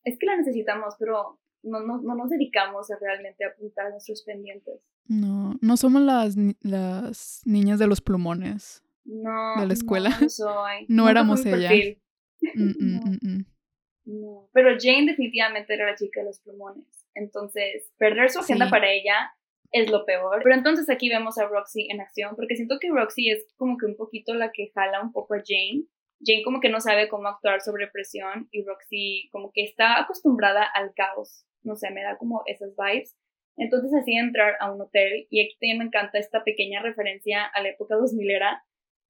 Es 0.02 0.18
que 0.18 0.26
la 0.26 0.36
necesitamos, 0.36 0.96
pero 0.98 1.40
no, 1.64 1.80
no, 1.80 2.00
no 2.02 2.14
nos 2.14 2.30
dedicamos 2.30 2.90
a 2.90 2.96
realmente 3.00 3.44
apuntar 3.44 3.90
nuestros 3.90 4.22
pendientes. 4.22 4.80
No, 5.06 5.54
no 5.60 5.76
somos 5.76 6.02
las, 6.02 6.36
las 6.62 7.42
niñas 7.44 7.78
de 7.78 7.86
los 7.86 8.00
plumones. 8.00 8.82
No. 9.04 9.60
De 9.60 9.66
la 9.66 9.72
escuela. 9.72 10.10
No, 10.20 10.28
soy. 10.28 10.86
No 10.88 11.08
éramos 11.08 11.44
ella. 11.44 11.70
Mm, 11.70 12.62
mm, 12.62 12.74
No. 12.80 13.00
mm, 13.06 13.18
mm. 13.22 13.46
No, 14.06 14.48
pero 14.52 14.76
Jane 14.78 15.06
definitivamente 15.06 15.72
era 15.74 15.86
la 15.90 15.96
chica 15.96 16.20
de 16.20 16.26
los 16.26 16.40
plumones. 16.40 17.06
Entonces, 17.14 17.90
perder 17.96 18.30
su 18.30 18.40
agenda 18.40 18.66
Sí. 18.66 18.70
para 18.70 18.90
ella 18.92 19.32
es 19.72 19.90
lo 19.90 20.04
peor. 20.04 20.40
Pero 20.42 20.54
entonces 20.54 20.88
aquí 20.90 21.08
vemos 21.08 21.38
a 21.38 21.46
Roxy 21.48 21.88
en 21.90 22.00
acción, 22.00 22.36
porque 22.36 22.54
siento 22.56 22.78
que 22.80 22.90
Roxy 22.90 23.30
es 23.30 23.46
como 23.56 23.76
que 23.78 23.86
un 23.86 23.96
poquito 23.96 24.34
la 24.34 24.52
que 24.52 24.70
jala 24.74 25.00
un 25.02 25.12
poco 25.12 25.34
a 25.34 25.38
Jane. 25.38 25.84
Jane 26.24 26.42
como 26.44 26.60
que 26.60 26.68
no 26.68 26.80
sabe 26.80 27.08
cómo 27.08 27.28
actuar 27.28 27.60
sobre 27.60 27.88
presión 27.88 28.48
y 28.52 28.62
Roxy 28.64 29.28
como 29.32 29.50
que 29.52 29.64
está 29.64 30.00
acostumbrada 30.00 30.64
al 30.64 30.92
caos. 30.94 31.46
No 31.64 31.76
sé, 31.76 31.90
me 31.90 32.02
da 32.02 32.16
como 32.16 32.42
esas 32.46 32.74
vibes. 32.76 33.16
Entonces 33.56 33.90
decide 33.92 34.20
entrar 34.20 34.54
a 34.60 34.72
un 34.72 34.80
hotel 34.80 35.26
y 35.30 35.40
aquí 35.40 35.56
también 35.60 35.78
me 35.78 35.84
encanta 35.84 36.18
esta 36.18 36.42
pequeña 36.44 36.82
referencia 36.82 37.44
a 37.44 37.62
la 37.62 37.68
época 37.70 37.94
2000 37.96 38.30
era 38.30 38.64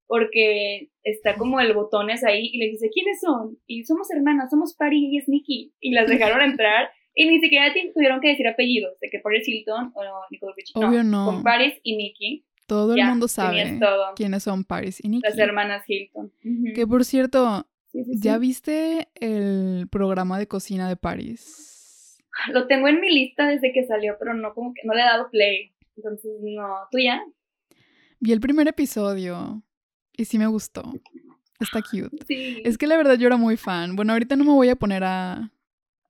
porque 0.07 0.91
está 1.03 1.35
como 1.35 1.59
el 1.59 1.73
botones 1.73 2.23
ahí 2.23 2.49
y 2.53 2.59
le 2.59 2.67
dice, 2.67 2.89
¿quiénes 2.93 3.19
son? 3.21 3.57
Y 3.65 3.85
somos 3.85 4.11
hermanas, 4.11 4.51
somos 4.51 4.75
Paris 4.75 5.03
y 5.11 5.17
es 5.17 5.27
Nikki. 5.27 5.73
Y 5.79 5.91
las 5.93 6.07
dejaron 6.07 6.41
entrar 6.41 6.89
y 7.15 7.25
ni 7.27 7.39
siquiera 7.39 7.73
tuvieron 7.93 8.19
que 8.19 8.29
decir 8.29 8.47
apellidos, 8.47 8.99
de 8.99 9.09
que 9.09 9.19
Paris 9.19 9.47
Hilton 9.47 9.93
o 9.95 10.01
Nicole 10.29 10.53
Richie. 10.55 10.73
Obvio 10.75 11.03
no. 11.03 11.25
Con 11.25 11.43
Paris 11.43 11.73
y 11.81 11.95
Nikki, 11.97 12.45
Todo 12.67 12.93
el 12.93 13.03
mundo 13.05 13.27
sabe 13.27 13.77
todo. 13.79 14.13
quiénes 14.15 14.43
son 14.43 14.63
Paris 14.63 15.03
y 15.03 15.09
Nikki. 15.09 15.27
las 15.27 15.39
hermanas 15.39 15.83
Hilton. 15.87 16.31
Que 16.75 16.85
por 16.85 17.03
cierto, 17.05 17.65
Sí, 17.87 18.03
sí, 18.03 18.13
sí. 18.15 18.19
¿ya 18.21 18.37
viste 18.37 19.07
el 19.15 19.87
programa 19.89 20.37
de 20.37 20.47
cocina 20.47 20.89
de 20.89 20.97
Paris? 20.97 21.74
Lo 22.53 22.67
tengo 22.67 22.87
en 22.87 22.99
mi 23.01 23.11
lista 23.13 23.47
desde 23.47 23.71
que 23.73 23.85
salió, 23.85 24.15
pero 24.19 24.33
no 24.33 24.53
como 24.53 24.73
que 24.73 24.81
no 24.85 24.93
le 24.93 25.01
he 25.01 25.05
dado 25.05 25.29
play. 25.29 25.73
Entonces, 25.97 26.31
no. 26.41 26.67
¿Tú 26.91 26.99
ya? 26.99 27.21
Vi 28.19 28.31
el 28.31 28.39
primer 28.39 28.67
episodio 28.67 29.63
y 30.15 30.25
sí 30.25 30.37
me 30.37 30.47
gustó. 30.47 30.93
Está 31.59 31.81
cute. 31.81 32.25
Sí. 32.27 32.61
Es 32.65 32.77
que 32.77 32.87
la 32.87 32.97
verdad 32.97 33.15
yo 33.17 33.27
era 33.27 33.37
muy 33.37 33.55
fan. 33.57 33.95
Bueno, 33.95 34.13
ahorita 34.13 34.35
no 34.35 34.43
me 34.43 34.51
voy 34.51 34.69
a 34.69 34.75
poner 34.75 35.03
a, 35.03 35.51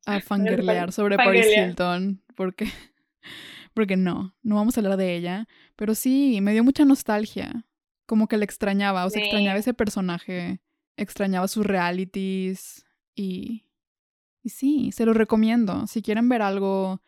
a 0.06 0.20
fangirlear 0.22 0.92
sobre 0.92 1.18
Paris. 1.18 1.46
Hilton 1.56 2.24
porque, 2.36 2.66
porque 3.74 3.96
no, 3.98 4.36
no 4.42 4.56
vamos 4.56 4.78
a 4.78 4.82
hablar 4.82 4.98
de 4.98 5.16
ella. 5.16 5.48
Pero 5.76 5.94
sí, 5.94 6.40
me 6.42 6.54
dio 6.54 6.64
mucha 6.64 6.86
nostalgia. 6.86 7.66
Como 8.08 8.28
que 8.28 8.38
la 8.38 8.46
extrañaba, 8.46 9.06
o 9.06 9.10
sea, 9.10 9.20
Sí. 9.20 9.26
extrañaba 9.28 9.60
ese 9.60 9.74
personaje, 9.74 10.60
extrañaba 10.98 11.48
sus 11.48 11.66
realities 11.66 12.86
y, 13.16 13.65
y 14.46 14.50
sí, 14.50 14.92
se 14.92 15.06
lo 15.06 15.14
recomiendo. 15.14 15.88
Si 15.88 16.02
quieren 16.02 16.30
ver 16.30 16.42
algo, 16.44 17.02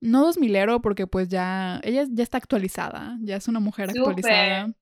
no 0.00 0.22
dos 0.24 0.38
milero 0.38 0.80
porque 0.80 1.06
pues 1.06 1.28
ya, 1.28 1.80
ella 1.82 2.04
ya 2.08 2.22
está 2.22 2.36
actualizada, 2.38 3.16
ya 3.22 3.36
es 3.36 3.48
una 3.48 3.60
mujer 3.60 3.90
actualizada. 3.90 4.72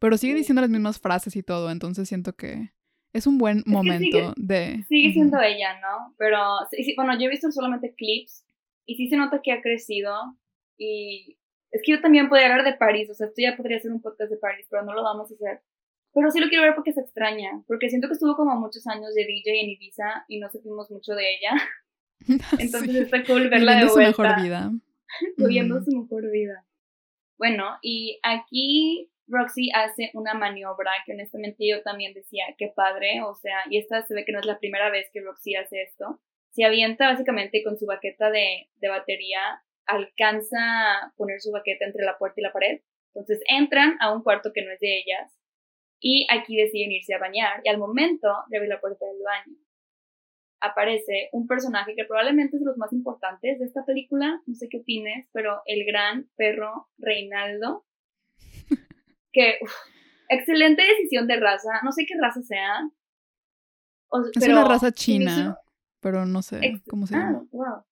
Pero 0.00 0.16
sigue 0.16 0.34
diciendo 0.34 0.60
las 0.62 0.70
mismas 0.70 0.98
frases 0.98 1.36
y 1.36 1.42
todo, 1.42 1.70
entonces 1.70 2.08
siento 2.08 2.34
que 2.34 2.72
es 3.12 3.26
un 3.26 3.38
buen 3.38 3.62
momento 3.66 4.18
sigue- 4.18 4.32
de... 4.36 4.84
Sigue 4.88 5.12
siendo 5.12 5.40
ella, 5.40 5.78
¿no? 5.80 6.14
Pero, 6.18 6.38
bueno, 6.96 7.14
yo 7.18 7.26
he 7.26 7.30
visto 7.30 7.50
solamente 7.52 7.94
clips 7.94 8.44
y 8.86 8.96
sí 8.96 9.08
se 9.08 9.16
nota 9.16 9.40
que 9.42 9.52
ha 9.52 9.62
crecido 9.62 10.14
y 10.78 11.36
es 11.70 11.82
que 11.84 11.92
yo 11.92 12.00
también 12.00 12.28
podría 12.28 12.48
hablar 12.50 12.64
de 12.64 12.76
París, 12.76 13.08
o 13.10 13.14
sea, 13.14 13.28
esto 13.28 13.40
ya 13.40 13.56
podría 13.56 13.78
ser 13.78 13.92
un 13.92 14.00
podcast 14.00 14.30
de 14.30 14.38
París, 14.38 14.66
pero 14.68 14.82
no 14.84 14.92
lo 14.94 15.04
vamos 15.04 15.30
a 15.30 15.34
hacer. 15.34 15.62
Pero 16.12 16.30
sí 16.30 16.40
lo 16.40 16.48
quiero 16.48 16.64
ver 16.64 16.74
porque 16.74 16.92
se 16.92 17.00
extraña, 17.00 17.62
porque 17.68 17.88
siento 17.88 18.08
que 18.08 18.14
estuvo 18.14 18.34
como 18.36 18.56
muchos 18.56 18.86
años 18.86 19.14
de 19.14 19.24
DJ 19.24 19.60
en 19.62 19.70
Ibiza 19.70 20.24
y 20.28 20.38
no 20.40 20.50
supimos 20.50 20.90
mucho 20.90 21.12
de 21.14 21.34
ella, 21.36 21.52
entonces 22.58 22.90
Sí. 22.90 22.98
está 22.98 23.24
cool 23.24 23.48
verla 23.48 23.72
Viviendo 23.72 23.84
de 23.86 23.88
su 23.88 23.94
vuelta. 23.94 24.22
mejor 24.24 24.42
vida. 24.42 24.70
viviendo 25.36 25.80
su 25.82 25.90
mejor 26.00 26.30
vida. 26.30 26.64
Bueno, 27.38 27.78
y 27.82 28.18
aquí 28.22 29.10
Roxy 29.28 29.70
hace 29.72 30.10
una 30.14 30.34
maniobra 30.34 30.90
que 31.06 31.12
honestamente 31.12 31.66
yo 31.68 31.82
también 31.82 32.12
decía, 32.12 32.44
qué 32.58 32.68
padre, 32.74 33.22
o 33.22 33.34
sea, 33.34 33.58
y 33.70 33.78
esta 33.78 34.02
se 34.02 34.14
ve 34.14 34.24
que 34.24 34.32
no 34.32 34.40
es 34.40 34.46
la 34.46 34.58
primera 34.58 34.90
vez 34.90 35.08
que 35.12 35.20
Roxy 35.22 35.54
hace 35.54 35.82
esto. 35.82 36.20
Se 36.50 36.64
avienta 36.64 37.06
básicamente 37.10 37.62
con 37.62 37.78
su 37.78 37.86
baqueta 37.86 38.30
de, 38.30 38.68
de 38.76 38.88
batería, 38.88 39.40
alcanza 39.86 40.58
a 40.58 41.12
poner 41.16 41.40
su 41.40 41.52
baqueta 41.52 41.84
entre 41.86 42.04
la 42.04 42.18
puerta 42.18 42.40
y 42.40 42.42
la 42.42 42.52
pared. 42.52 42.80
Entonces 43.14 43.40
entran 43.48 43.96
a 44.00 44.12
un 44.12 44.22
cuarto 44.22 44.50
que 44.52 44.62
no 44.64 44.72
es 44.72 44.80
de 44.80 44.98
ellas 44.98 45.32
y 46.00 46.26
aquí 46.30 46.56
deciden 46.56 46.92
irse 46.92 47.14
a 47.14 47.18
bañar 47.18 47.60
y 47.64 47.68
al 47.68 47.78
momento 47.78 48.28
de 48.48 48.56
abrir 48.56 48.70
la 48.70 48.80
puerta 48.80 49.04
del 49.06 49.22
baño 49.22 49.56
aparece 50.60 51.28
un 51.32 51.46
personaje 51.46 51.94
que 51.94 52.04
probablemente 52.04 52.56
es 52.56 52.60
de 52.60 52.66
los 52.66 52.76
más 52.76 52.92
importantes 52.92 53.58
de 53.58 53.64
esta 53.64 53.84
película, 53.86 54.40
no 54.46 54.54
sé 54.54 54.68
qué 54.68 54.78
opines, 54.78 55.26
pero 55.32 55.62
el 55.66 55.84
gran 55.86 56.28
perro 56.36 56.88
Reinaldo, 56.98 57.86
que 59.32 59.58
uf, 59.62 59.72
excelente 60.28 60.82
decisión 60.82 61.26
de 61.26 61.36
raza, 61.40 61.80
no 61.82 61.92
sé 61.92 62.04
qué 62.06 62.14
raza 62.20 62.42
sea. 62.42 62.80
o- 64.08 64.24
Es 64.26 64.32
pero 64.38 64.52
una 64.52 64.64
raza 64.64 64.92
china, 64.92 65.32
hizo 65.32 65.56
pero 66.00 66.26
no 66.26 66.42
sé 66.42 66.58
ex- 66.62 66.82
cómo 66.88 67.06
se 67.06 67.14
ah, 67.16 67.18
llama. 67.20 67.46
wow. 67.52 67.84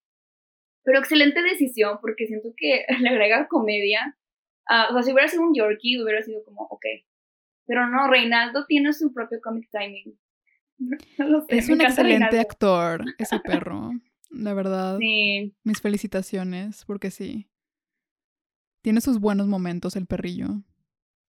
Pero 0.84 0.98
excelente 1.00 1.42
decisión 1.42 1.98
porque 2.00 2.26
siento 2.26 2.50
que 2.56 2.84
le 3.00 3.08
agrega 3.08 3.48
comedia. 3.48 4.16
Ah, 4.66 4.88
o 4.90 4.92
sea, 4.94 5.02
si 5.02 5.12
hubiera 5.12 5.28
sido 5.28 5.42
un 5.44 5.54
Yorkie, 5.54 6.02
hubiera 6.02 6.22
sido 6.22 6.42
como, 6.44 6.62
ok. 6.64 6.84
Pero 7.68 7.86
no, 7.86 8.08
Reinaldo 8.10 8.66
tiene 8.66 8.92
su 8.92 9.12
propio 9.12 9.38
comic 9.40 9.68
timing. 9.70 10.18
No 11.18 11.40
sé, 11.42 11.58
Es 11.58 11.68
un 11.68 11.80
excelente 11.80 12.02
Reinaldo. 12.30 12.40
actor, 12.40 13.04
ese 13.18 13.38
perro. 13.44 13.90
La 14.30 14.54
verdad, 14.54 14.98
Sí, 14.98 15.54
mis 15.64 15.80
felicitaciones, 15.80 16.84
porque 16.84 17.10
sí. 17.10 17.48
Tiene 18.82 19.00
sus 19.00 19.20
buenos 19.20 19.46
momentos 19.48 19.96
el 19.96 20.06
perrillo. 20.06 20.46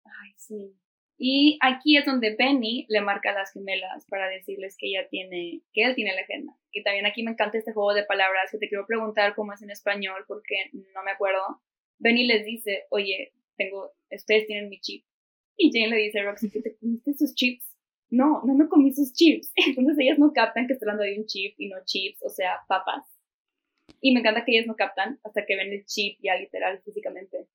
ay, 0.05 0.31
sí. 0.37 0.75
Y 1.17 1.57
aquí 1.61 1.97
es 1.97 2.05
donde 2.05 2.31
Penny 2.35 2.85
le 2.89 3.01
marca 3.01 3.29
a 3.31 3.33
las 3.33 3.51
gemelas 3.53 4.05
para 4.07 4.27
decirles 4.27 4.75
que 4.77 4.87
ella 4.87 5.07
tiene, 5.09 5.61
que 5.71 5.83
él 5.83 5.95
tiene 5.95 6.13
la 6.15 6.21
agenda. 6.21 6.53
Y 6.71 6.83
también 6.83 7.05
aquí 7.05 7.23
me 7.23 7.31
encanta 7.31 7.57
este 7.57 7.71
juego 7.73 7.93
de 7.93 8.03
palabras 8.05 8.49
que 8.51 8.57
te 8.57 8.67
quiero 8.67 8.85
preguntar 8.87 9.35
cómo 9.35 9.53
es 9.53 9.61
en 9.61 9.69
español 9.69 10.23
porque 10.27 10.55
no 10.93 11.03
me 11.03 11.11
acuerdo. 11.11 11.61
Benny 11.99 12.25
les 12.25 12.45
dice, 12.45 12.83
oye, 12.89 13.33
tengo, 13.57 13.91
ustedes 14.11 14.47
tienen 14.47 14.69
mi 14.69 14.79
chip. 14.81 15.05
Y 15.57 15.71
Jane 15.71 15.89
le 15.95 16.03
dice 16.03 16.19
a 16.19 16.23
Roxy 16.23 16.49
que 16.49 16.61
te 16.61 16.75
comiste 16.77 17.13
sus 17.13 17.33
chips. 17.35 17.65
No, 18.09 18.41
no 18.45 18.53
me 18.55 18.67
comí 18.67 18.93
sus 18.93 19.13
chips. 19.13 19.51
Entonces 19.55 19.95
ellas 19.99 20.19
no 20.19 20.31
captan 20.33 20.67
que 20.67 20.73
está 20.73 20.85
hablando 20.85 21.03
de 21.03 21.17
un 21.19 21.25
chip 21.25 21.55
y 21.59 21.69
no 21.69 21.77
chips, 21.85 22.21
o 22.23 22.29
sea, 22.29 22.59
papas. 22.67 23.05
Y 24.01 24.13
me 24.13 24.19
encanta 24.21 24.43
que 24.45 24.51
ellas 24.55 24.67
no 24.67 24.75
captan 24.75 25.19
hasta 25.23 25.45
que 25.45 25.55
ven 25.55 25.71
el 25.73 25.85
chip 25.85 26.17
ya 26.21 26.35
literal 26.35 26.81
físicamente. 26.83 27.47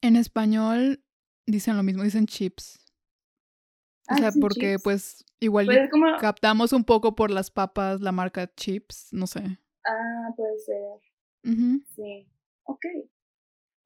En 0.00 0.16
español 0.16 1.02
dicen 1.46 1.76
lo 1.76 1.82
mismo, 1.82 2.02
dicen 2.02 2.26
chips. 2.26 2.78
O 4.08 4.14
Ah, 4.14 4.16
sea, 4.18 4.26
¿dicen 4.26 4.40
porque 4.40 4.72
chips? 4.72 4.82
pues 4.84 5.24
igual 5.40 5.66
Pues 5.66 5.90
como, 5.90 6.06
captamos 6.18 6.72
un 6.72 6.84
poco 6.84 7.14
por 7.14 7.30
las 7.30 7.50
papas 7.50 8.00
la 8.00 8.12
marca 8.12 8.52
chips, 8.54 9.08
no 9.12 9.26
sé. 9.26 9.40
ah, 9.84 10.32
puede 10.36 10.58
ser. 10.58 11.00
Sí, 11.94 12.26
ok. 12.64 12.84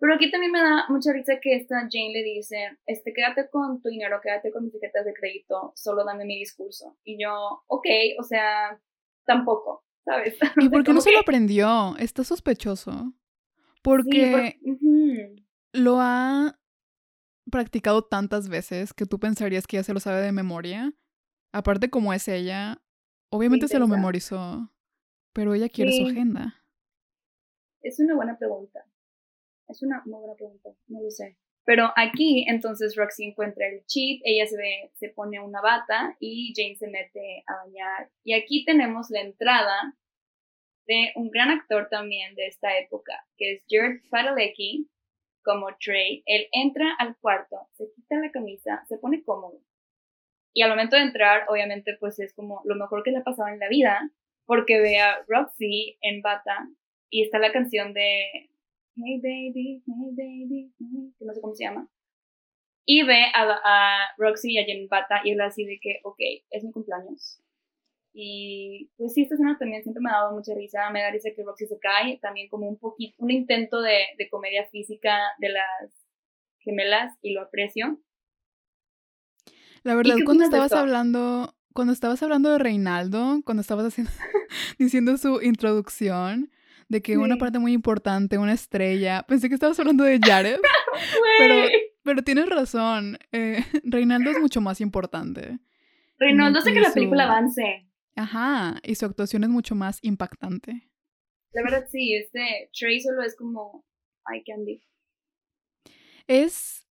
Pero 0.01 0.15
aquí 0.15 0.31
también 0.31 0.51
me 0.51 0.61
da 0.61 0.87
mucha 0.89 1.13
risa 1.13 1.35
que 1.41 1.55
esta 1.57 1.81
Jane 1.81 2.13
le 2.15 2.23
dice, 2.23 2.79
este, 2.87 3.13
quédate 3.13 3.51
con 3.51 3.83
tu 3.83 3.91
dinero, 3.91 4.19
quédate 4.23 4.51
con 4.51 4.65
mis 4.65 4.73
tarjetas 4.73 5.05
de 5.05 5.13
crédito, 5.13 5.75
solo 5.77 6.05
dame 6.07 6.25
mi 6.25 6.39
discurso. 6.39 6.97
Y 7.05 7.23
yo, 7.23 7.63
ok, 7.67 7.87
o 8.19 8.23
sea, 8.23 8.81
tampoco, 9.27 9.85
¿sabes? 10.07 10.39
¿Y 10.57 10.71
por 10.71 10.85
qué 10.85 10.95
no 10.95 11.03
se 11.03 11.13
lo 11.13 11.21
aprendió? 11.21 11.97
Está 11.99 12.25
sospechoso. 12.25 13.13
Sí, 13.13 13.81
Porque 13.83 14.59
lo 15.73 15.99
ha 16.01 16.59
practicado 17.51 18.03
tantas 18.03 18.49
veces 18.49 18.95
que 18.95 19.05
tú 19.05 19.19
pensarías 19.19 19.67
que 19.67 19.77
ya 19.77 19.83
se 19.83 19.93
lo 19.93 20.01
sabe 20.01 20.23
de 20.23 20.33
memoria. 20.33 20.95
Aparte, 21.53 21.91
como 21.91 22.15
es 22.15 22.27
ella, 22.27 22.81
obviamente 23.29 23.69
se 23.69 23.79
lo 23.79 23.87
memorizó. 23.87 24.73
Pero 25.35 25.53
ella 25.55 25.69
quiere 25.69 25.93
su 25.93 26.07
agenda. 26.07 26.65
Es 27.83 28.01
una 28.01 28.15
buena 28.15 28.37
pregunta. 28.39 28.85
Es 29.71 29.83
una 29.83 30.03
muy 30.05 30.19
buena 30.19 30.35
pregunta, 30.35 30.71
no 30.89 31.01
lo 31.01 31.11
sé. 31.11 31.37
Pero 31.65 31.93
aquí, 31.95 32.45
entonces, 32.49 32.97
Roxy 32.97 33.25
encuentra 33.25 33.67
el 33.69 33.85
chip, 33.87 34.23
ella 34.25 34.47
se, 34.47 34.57
ve, 34.57 34.91
se 34.95 35.11
pone 35.11 35.39
una 35.41 35.61
bata 35.61 36.17
y 36.19 36.53
Jane 36.57 36.77
se 36.77 36.89
mete 36.89 37.45
a 37.47 37.65
bañar. 37.65 38.11
Y 38.25 38.35
aquí 38.35 38.65
tenemos 38.65 39.11
la 39.11 39.21
entrada 39.21 39.95
de 40.87 41.13
un 41.15 41.31
gran 41.31 41.51
actor 41.51 41.89
también 41.89 42.35
de 42.35 42.47
esta 42.47 42.77
época, 42.79 43.13
que 43.37 43.53
es 43.53 43.65
Jared 43.69 44.01
Padalecki, 44.11 44.89
como 45.45 45.69
Trey. 45.79 46.23
Él 46.27 46.49
entra 46.53 46.95
al 46.99 47.17
cuarto, 47.19 47.69
se 47.73 47.91
quita 47.95 48.17
la 48.17 48.33
camisa, 48.33 48.85
se 48.89 48.99
pone 48.99 49.23
cómodo. 49.23 49.61
Y 50.53 50.63
al 50.63 50.71
momento 50.71 50.97
de 50.97 51.03
entrar, 51.03 51.45
obviamente, 51.49 51.97
pues 52.01 52.19
es 52.19 52.35
como 52.35 52.63
lo 52.65 52.75
mejor 52.75 53.05
que 53.05 53.13
le 53.13 53.19
ha 53.19 53.25
pasado 53.25 53.49
en 53.49 53.61
la 53.61 53.69
vida, 53.69 54.11
porque 54.45 54.81
ve 54.81 54.99
a 54.99 55.23
Roxy 55.29 55.99
en 56.01 56.23
bata 56.23 56.69
y 57.09 57.23
está 57.23 57.39
la 57.39 57.53
canción 57.53 57.93
de 57.93 58.51
Hey 59.03 59.21
Baby, 59.21 59.83
Hey 59.87 60.11
Baby, 60.13 60.73
hey", 60.79 61.13
que 61.19 61.25
no 61.25 61.35
sé 61.35 61.41
cómo 61.41 61.55
se 61.55 61.65
llama. 61.65 61.89
Y 62.87 63.03
ve 63.05 63.25
a, 63.35 63.43
a 63.65 64.09
Roxy 64.19 64.53
y 64.53 64.59
a 64.59 64.65
Jen 64.65 64.83
en 64.83 64.89
bata 64.89 65.21
y 65.25 65.33
él 65.33 65.41
así 65.41 65.65
de 65.65 65.79
que, 65.81 66.01
ok, 66.03 66.19
es 66.51 66.65
mi 66.65 66.73
cumpleaños. 66.73 67.41
Y 68.13 68.91
pues 68.97 69.15
sí, 69.15 69.23
esta 69.23 69.35
escena 69.35 69.57
también 69.59 69.83
siempre 69.83 70.03
me 70.03 70.11
ha 70.11 70.15
dado 70.15 70.33
mucha 70.33 70.55
risa. 70.55 70.91
Me 70.91 71.03
da 71.03 71.11
risa 71.11 71.31
que 71.35 71.45
Roxy 71.45 71.67
se 71.67 71.79
cae, 71.79 72.19
también 72.19 72.49
como 72.49 72.69
un 72.69 72.79
poquito, 72.79 73.15
un 73.19 73.31
intento 73.31 73.81
de, 73.81 73.99
de 74.19 74.29
comedia 74.29 74.67
física 74.71 75.17
de 75.39 75.51
las 75.51 76.09
gemelas 76.59 77.17
y 77.23 77.33
lo 77.33 77.43
aprecio. 77.43 78.01
La 79.83 79.95
verdad, 79.95 80.17
cuando 80.25 80.45
estabas 80.45 80.73
hablando, 80.73 81.55
cuando 81.73 81.93
estabas 81.93 82.23
hablando 82.23 82.51
de 82.51 82.59
Reinaldo, 82.59 83.41
cuando 83.45 83.63
estabas 83.63 83.87
haciendo, 83.87 84.13
diciendo 84.79 85.17
su 85.17 85.41
introducción, 85.41 86.51
de 86.91 87.01
que 87.01 87.17
una 87.17 87.37
parte 87.37 87.61
muy 87.61 87.73
importante, 87.73 88.37
una 88.37 88.53
estrella, 88.53 89.23
pensé 89.23 89.49
que 89.49 89.55
estabas 89.55 89.79
hablando 89.79 90.03
de 90.03 90.19
Jared, 90.19 90.59
pero, 91.39 91.69
pero 92.03 92.23
tienes 92.23 92.49
razón, 92.49 93.17
eh, 93.31 93.65
Reinaldo 93.85 94.31
es 94.31 94.41
mucho 94.41 94.61
más 94.61 94.81
importante. 94.81 95.61
Reinaldo 96.19 96.59
hace 96.59 96.75
que 96.75 96.81
la 96.81 96.93
película 96.93 97.25
avance. 97.25 97.89
Ajá, 98.17 98.81
y 98.83 98.97
su 98.97 99.07
actuación 99.07 99.45
es 99.45 99.51
mucho 99.51 99.77
más 99.77 100.01
impactante. 100.03 100.91
La 101.53 101.63
verdad 101.63 101.87
sí, 101.89 102.17
este 102.17 102.71
Trey 102.77 103.01
solo 103.01 103.23
es 103.23 103.37
como 103.37 103.85
candy. 104.45 104.83
Es 106.27 106.89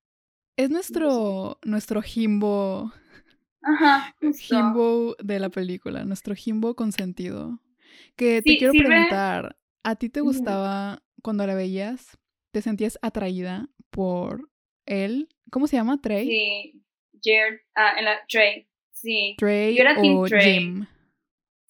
es 0.56 0.70
nuestro 0.70 1.58
nuestro 1.64 2.02
Jimbo 2.02 2.92
Ajá, 3.62 4.14
Jimbo 4.38 5.16
de 5.22 5.40
la 5.40 5.50
película, 5.50 6.04
nuestro 6.04 6.36
Jimbo 6.36 6.76
consentido. 6.76 7.60
Que 8.16 8.42
te 8.42 8.56
quiero 8.56 8.72
preguntar, 8.72 9.57
¿a 9.82 9.96
ti 9.96 10.08
te 10.08 10.20
gustaba 10.20 11.02
cuando 11.22 11.46
la 11.46 11.54
veías? 11.54 12.18
¿Te 12.52 12.62
sentías 12.62 12.98
atraída 13.02 13.68
por 13.90 14.50
él? 14.86 15.28
¿Cómo 15.50 15.66
se 15.66 15.76
llama? 15.76 16.00
¿Trey? 16.00 16.26
Sí, 16.26 16.84
Jared, 17.22 17.60
ah, 17.74 17.94
en 17.98 18.04
la, 18.04 18.18
Trey, 18.28 18.68
sí. 18.92 19.34
¿Trey 19.38 19.76
Yo 19.76 19.82
era 19.82 19.96
o 20.00 20.26
Trey. 20.26 20.54
Jim? 20.54 20.86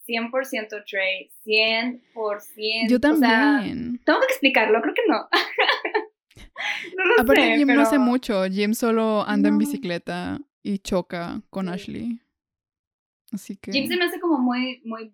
100% 0.08 0.84
Trey, 0.86 1.30
100%. 1.44 2.88
Yo 2.88 2.98
también. 2.98 4.00
tengo 4.04 4.20
que 4.20 4.26
explicarlo, 4.26 4.80
creo 4.80 4.94
que 4.94 5.02
no. 5.06 5.28
no 6.96 7.04
lo 7.04 7.20
Aparte, 7.20 7.56
Jim 7.56 7.68
no 7.68 7.82
hace 7.82 7.98
mucho. 7.98 8.44
Jim 8.46 8.72
solo 8.74 9.22
anda 9.26 9.48
en 9.48 9.58
bicicleta 9.58 10.40
y 10.62 10.78
choca 10.78 11.42
con 11.50 11.68
Ashley. 11.68 12.20
Así 13.32 13.56
que. 13.56 13.72
Jim 13.72 13.86
se 13.86 13.96
me 13.96 14.04
hace 14.04 14.18
como 14.18 14.38
muy, 14.38 14.80
muy. 14.84 15.12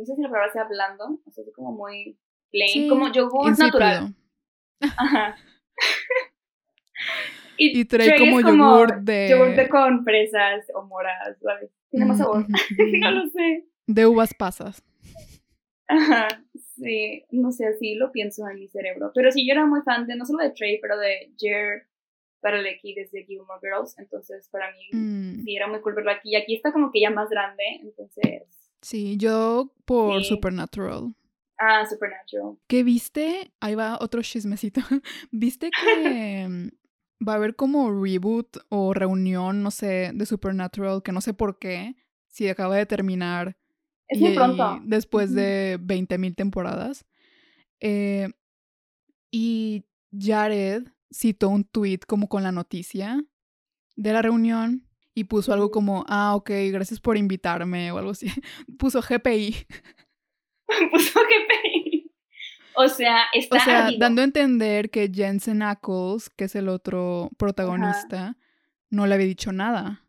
No 0.00 0.06
sé 0.06 0.16
si 0.16 0.22
la 0.22 0.30
palabra 0.30 0.50
sea 0.50 0.64
blando. 0.64 1.20
O 1.26 1.30
sea, 1.30 1.42
así 1.42 1.52
como 1.52 1.72
muy 1.72 2.18
plain. 2.50 2.88
como 2.88 3.12
yogur 3.12 3.58
natural. 3.58 4.14
Ajá. 4.80 5.36
y, 7.58 7.84
trae 7.84 8.16
como, 8.18 8.40
yogur 8.40 9.02
de. 9.02 9.28
Yogur 9.30 9.54
de 9.54 9.68
con 9.68 10.02
fresas 10.04 10.64
o 10.74 10.82
moras, 10.84 11.36
¿sabes? 11.42 11.70
Tiene 11.90 12.06
más 12.06 12.16
sabor. 12.16 12.46
no 13.00 13.10
lo 13.10 13.28
sé. 13.28 13.66
De 13.86 14.06
uvas 14.06 14.32
pasas. 14.32 14.82
Ajá, 15.86 16.28
sí, 16.76 17.24
no 17.30 17.52
sé, 17.52 17.66
así 17.66 17.96
lo 17.96 18.10
pienso 18.10 18.48
en 18.48 18.60
mi 18.60 18.68
cerebro. 18.68 19.10
Pero 19.14 19.30
sí, 19.32 19.46
yo 19.46 19.52
era 19.52 19.66
muy 19.66 19.82
fan 19.82 20.06
de, 20.06 20.16
no 20.16 20.24
solo 20.24 20.42
de 20.42 20.50
Trey, 20.50 20.80
pero 20.80 20.96
de 20.96 21.32
Jared 21.38 21.82
aquí 22.74 22.94
desde 22.94 23.26
Gilmore 23.26 23.60
Girls. 23.60 23.98
Entonces, 23.98 24.48
para 24.50 24.72
mí, 24.72 24.88
mm. 24.92 25.42
sí, 25.44 25.56
era 25.56 25.66
muy 25.66 25.80
cool 25.80 25.94
verlo 25.94 26.12
aquí. 26.12 26.30
Y 26.30 26.36
aquí 26.36 26.54
está 26.54 26.72
como 26.72 26.90
que 26.90 27.00
ya 27.00 27.10
más 27.10 27.28
grande, 27.28 27.64
entonces... 27.82 28.59
Sí, 28.82 29.16
yo 29.16 29.72
por 29.84 30.24
Supernatural. 30.24 31.14
Ah, 31.58 31.84
Supernatural. 31.86 32.56
¿Qué 32.66 32.82
viste? 32.82 33.52
Ahí 33.60 33.74
va 33.74 33.98
otro 34.00 34.22
chismecito. 34.22 34.80
¿Viste 35.30 35.70
que 35.70 36.70
va 37.26 37.32
a 37.32 37.36
haber 37.36 37.54
como 37.54 37.90
reboot 37.90 38.56
o 38.70 38.94
reunión, 38.94 39.62
no 39.62 39.70
sé, 39.70 40.10
de 40.14 40.26
Supernatural, 40.26 41.02
que 41.02 41.12
no 41.12 41.20
sé 41.20 41.34
por 41.34 41.58
qué, 41.58 41.96
si 42.28 42.48
acaba 42.48 42.76
de 42.76 42.86
terminar 42.86 43.56
es 44.10 44.20
muy 44.20 44.34
pronto. 44.34 44.80
Después 44.84 45.32
de 45.34 45.78
20.000 45.80 46.34
temporadas. 46.34 47.06
Eh, 47.78 48.28
y 49.30 49.84
Jared 50.16 50.88
citó 51.12 51.48
un 51.48 51.64
tweet 51.64 52.00
como 52.06 52.28
con 52.28 52.42
la 52.42 52.52
noticia 52.52 53.24
de 53.96 54.12
la 54.12 54.22
reunión 54.22 54.89
y 55.20 55.24
puso 55.24 55.52
algo 55.52 55.70
como, 55.70 56.04
ah, 56.08 56.34
ok, 56.34 56.50
gracias 56.72 56.98
por 56.98 57.18
invitarme 57.18 57.92
o 57.92 57.98
algo 57.98 58.10
así. 58.12 58.26
puso 58.78 59.00
GPI. 59.02 59.54
puso 60.90 61.20
GPI. 61.20 62.10
O 62.74 62.88
sea, 62.88 63.24
está. 63.34 63.56
O 63.56 63.60
sea, 63.60 63.90
dando 63.98 64.22
a 64.22 64.24
entender 64.24 64.88
que 64.88 65.10
Jensen 65.12 65.62
Ackles, 65.62 66.30
que 66.30 66.44
es 66.44 66.54
el 66.54 66.68
otro 66.70 67.30
protagonista, 67.36 68.38
no 68.88 69.06
le 69.06 69.14
había 69.14 69.26
dicho 69.26 69.52
nada. 69.52 70.06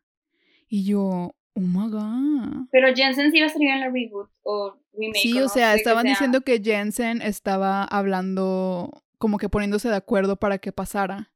Y 0.69 0.85
yo, 0.85 1.35
Oh 1.53 1.59
my 1.59 1.89
god. 1.89 2.67
Pero 2.71 2.95
Jensen 2.95 3.31
sí 3.31 3.39
iba 3.39 3.47
a 3.47 3.49
salir 3.49 3.69
en 3.69 3.81
la 3.81 3.89
reboot 3.89 4.29
o 4.43 4.77
remake. 4.93 5.19
Sí, 5.19 5.37
o, 5.41 5.49
sea, 5.49 5.75
estaban 5.75 6.05
diciendo 6.05 6.41
que 6.41 6.61
Jensen 6.63 7.21
estaba 7.21 7.83
hablando, 7.83 9.03
como 9.17 9.37
que 9.37 9.49
poniéndose 9.49 9.89
de 9.89 9.97
acuerdo 9.97 10.37
para 10.37 10.59
que 10.59 10.71
pasara. 10.71 11.33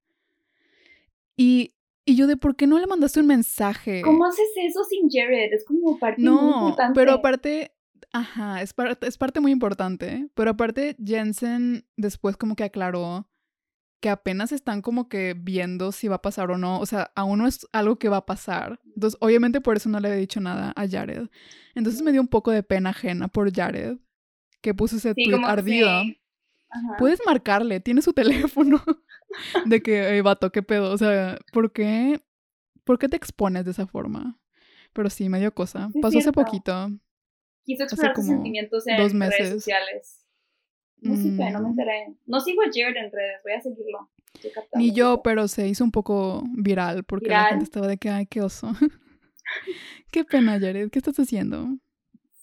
Y, 1.36 1.75
y 2.06 2.16
yo 2.16 2.28
de 2.28 2.38
por 2.38 2.56
qué 2.56 2.68
no 2.68 2.80
le 2.80 2.88
mandaste 2.88 3.20
un 3.20 3.28
mensaje. 3.28 4.02
¿Cómo 4.04 4.26
haces 4.26 4.50
eso 4.64 4.84
sin 4.84 5.10
Jared? 5.10 5.52
Es 5.52 5.66
como 5.66 5.98
parte 5.98 6.22
muy 6.22 6.54
importante. 6.54 7.00
Pero 7.00 7.12
aparte, 7.14 7.72
ajá, 8.14 8.62
es, 8.62 8.74
es 9.02 9.18
parte 9.18 9.40
muy 9.40 9.52
importante. 9.52 10.30
Pero 10.36 10.52
aparte, 10.52 10.96
Jensen 11.04 11.86
después 11.98 12.38
como 12.38 12.56
que 12.56 12.64
aclaró 12.64 13.28
que 14.06 14.10
apenas 14.10 14.52
están 14.52 14.84
como 14.84 15.10
que 15.10 15.36
viendo 15.36 15.92
si 15.92 16.08
va 16.08 16.18
a 16.18 16.22
pasar 16.22 16.52
o 16.52 16.60
no. 16.60 16.80
O 16.80 16.86
sea, 16.86 17.12
aún 17.16 17.40
no 17.40 17.48
es 17.48 17.68
algo 17.72 17.98
que 17.98 18.08
va 18.08 18.18
a 18.18 18.26
pasar. 18.28 18.80
Entonces, 18.94 19.18
obviamente 19.20 19.62
por 19.62 19.78
eso 19.78 19.90
no 19.90 20.00
le 20.00 20.10
había 20.10 20.20
dicho 20.20 20.40
nada 20.40 20.74
a 20.76 20.88
Jared. 20.88 21.28
Entonces 21.74 22.04
me 22.04 22.12
dio 22.12 22.22
un 22.22 22.28
poco 22.28 22.52
de 22.52 22.62
pena 22.62 22.92
ajena 22.92 23.30
por 23.30 23.52
Jared, 23.52 23.98
que 24.62 24.76
puso 24.76 24.98
ese 24.98 25.16
tweet 25.16 25.44
ardido. 25.44 25.90
Puedes 27.00 27.20
marcarle, 27.26 27.80
tiene 27.80 28.04
su 28.04 28.14
teléfono. 28.14 28.84
De 29.66 29.82
que, 29.82 30.10
hey, 30.10 30.22
vato, 30.22 30.52
qué 30.52 30.64
pedo. 30.64 30.92
O 30.92 30.98
sea, 30.98 31.38
¿por 31.52 31.72
qué, 31.72 32.22
¿por 32.84 33.00
qué 33.00 33.10
te 33.10 33.18
expones 33.18 33.66
de 33.66 33.72
esa 33.72 33.88
forma? 33.88 34.40
Pero 34.94 35.10
sí, 35.10 35.30
me 35.30 35.40
dio 35.40 35.54
cosa. 35.54 35.90
Pasó 36.02 36.20
hace 36.20 36.32
poquito. 36.32 36.90
Quiso 37.64 37.84
expresar 37.84 38.16
sus 38.16 38.26
sentimientos 38.26 38.88
en 38.88 38.98
dos 38.98 39.14
meses. 39.14 39.40
redes 39.40 39.54
sociales. 39.56 40.26
No 41.02 41.14
no 41.14 41.60
me 41.60 41.60
mm. 41.60 41.66
enteré. 41.66 42.16
No 42.26 42.40
sigo 42.40 42.62
a 42.62 42.66
Jared 42.66 42.96
en 42.96 43.12
redes, 43.12 43.42
voy 43.44 43.54
a 43.54 43.62
seguirlo. 43.62 44.10
Ni 44.76 44.92
yo, 44.94 45.22
pero 45.24 45.48
se 45.48 45.68
hizo 45.68 45.84
un 45.84 45.92
poco 45.92 46.44
viral 46.58 47.04
porque 47.04 47.30
la 47.30 47.46
gente 47.46 47.64
estaba 47.64 47.88
de 47.88 47.98
que, 47.98 48.10
ay, 48.10 48.26
qué 48.26 48.42
oso. 48.42 48.72
qué 50.12 50.24
pena, 50.24 50.60
Jared, 50.60 50.90
¿qué 50.90 51.00
estás 51.00 51.18
haciendo? 51.18 51.68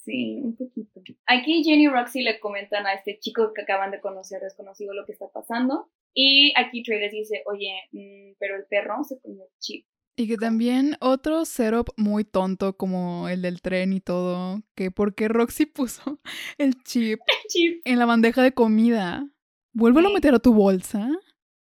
Sí, 0.04 0.40
un 0.42 0.56
poquito. 0.56 1.00
Aquí 1.26 1.62
Jenny 1.62 1.84
y 1.84 1.88
Roxy 1.88 2.22
le 2.22 2.40
comentan 2.40 2.86
a 2.86 2.94
este 2.94 3.18
chico 3.18 3.52
que 3.54 3.62
acaban 3.62 3.90
de 3.90 4.00
conocer 4.00 4.40
desconocido 4.40 4.94
lo 4.94 5.06
que 5.06 5.12
está 5.12 5.28
pasando. 5.28 5.90
Y 6.14 6.52
aquí 6.56 6.82
Trey 6.82 7.00
les 7.00 7.12
dice, 7.12 7.42
oye, 7.46 7.72
mm, 7.92 8.36
pero 8.38 8.56
el 8.56 8.64
perro 8.66 9.02
se 9.04 9.20
comió 9.20 9.44
chip. 9.58 9.86
Y 10.14 10.28
que 10.28 10.36
también 10.36 10.96
otro 11.00 11.46
setup 11.46 11.88
muy 11.96 12.24
tonto 12.24 12.76
como 12.76 13.28
el 13.28 13.40
del 13.40 13.62
tren 13.62 13.94
y 13.94 14.00
todo, 14.00 14.62
que 14.74 14.90
porque 14.90 15.28
Roxy 15.28 15.66
puso 15.66 16.20
el 16.58 16.74
chip, 16.84 17.20
en 17.84 17.98
la 17.98 18.06
bandeja 18.06 18.42
de 18.42 18.52
comida. 18.52 19.28
Vuélvelo 19.72 20.08
a 20.08 20.12
meter 20.12 20.34
a 20.34 20.38
tu 20.38 20.52
bolsa. 20.52 21.08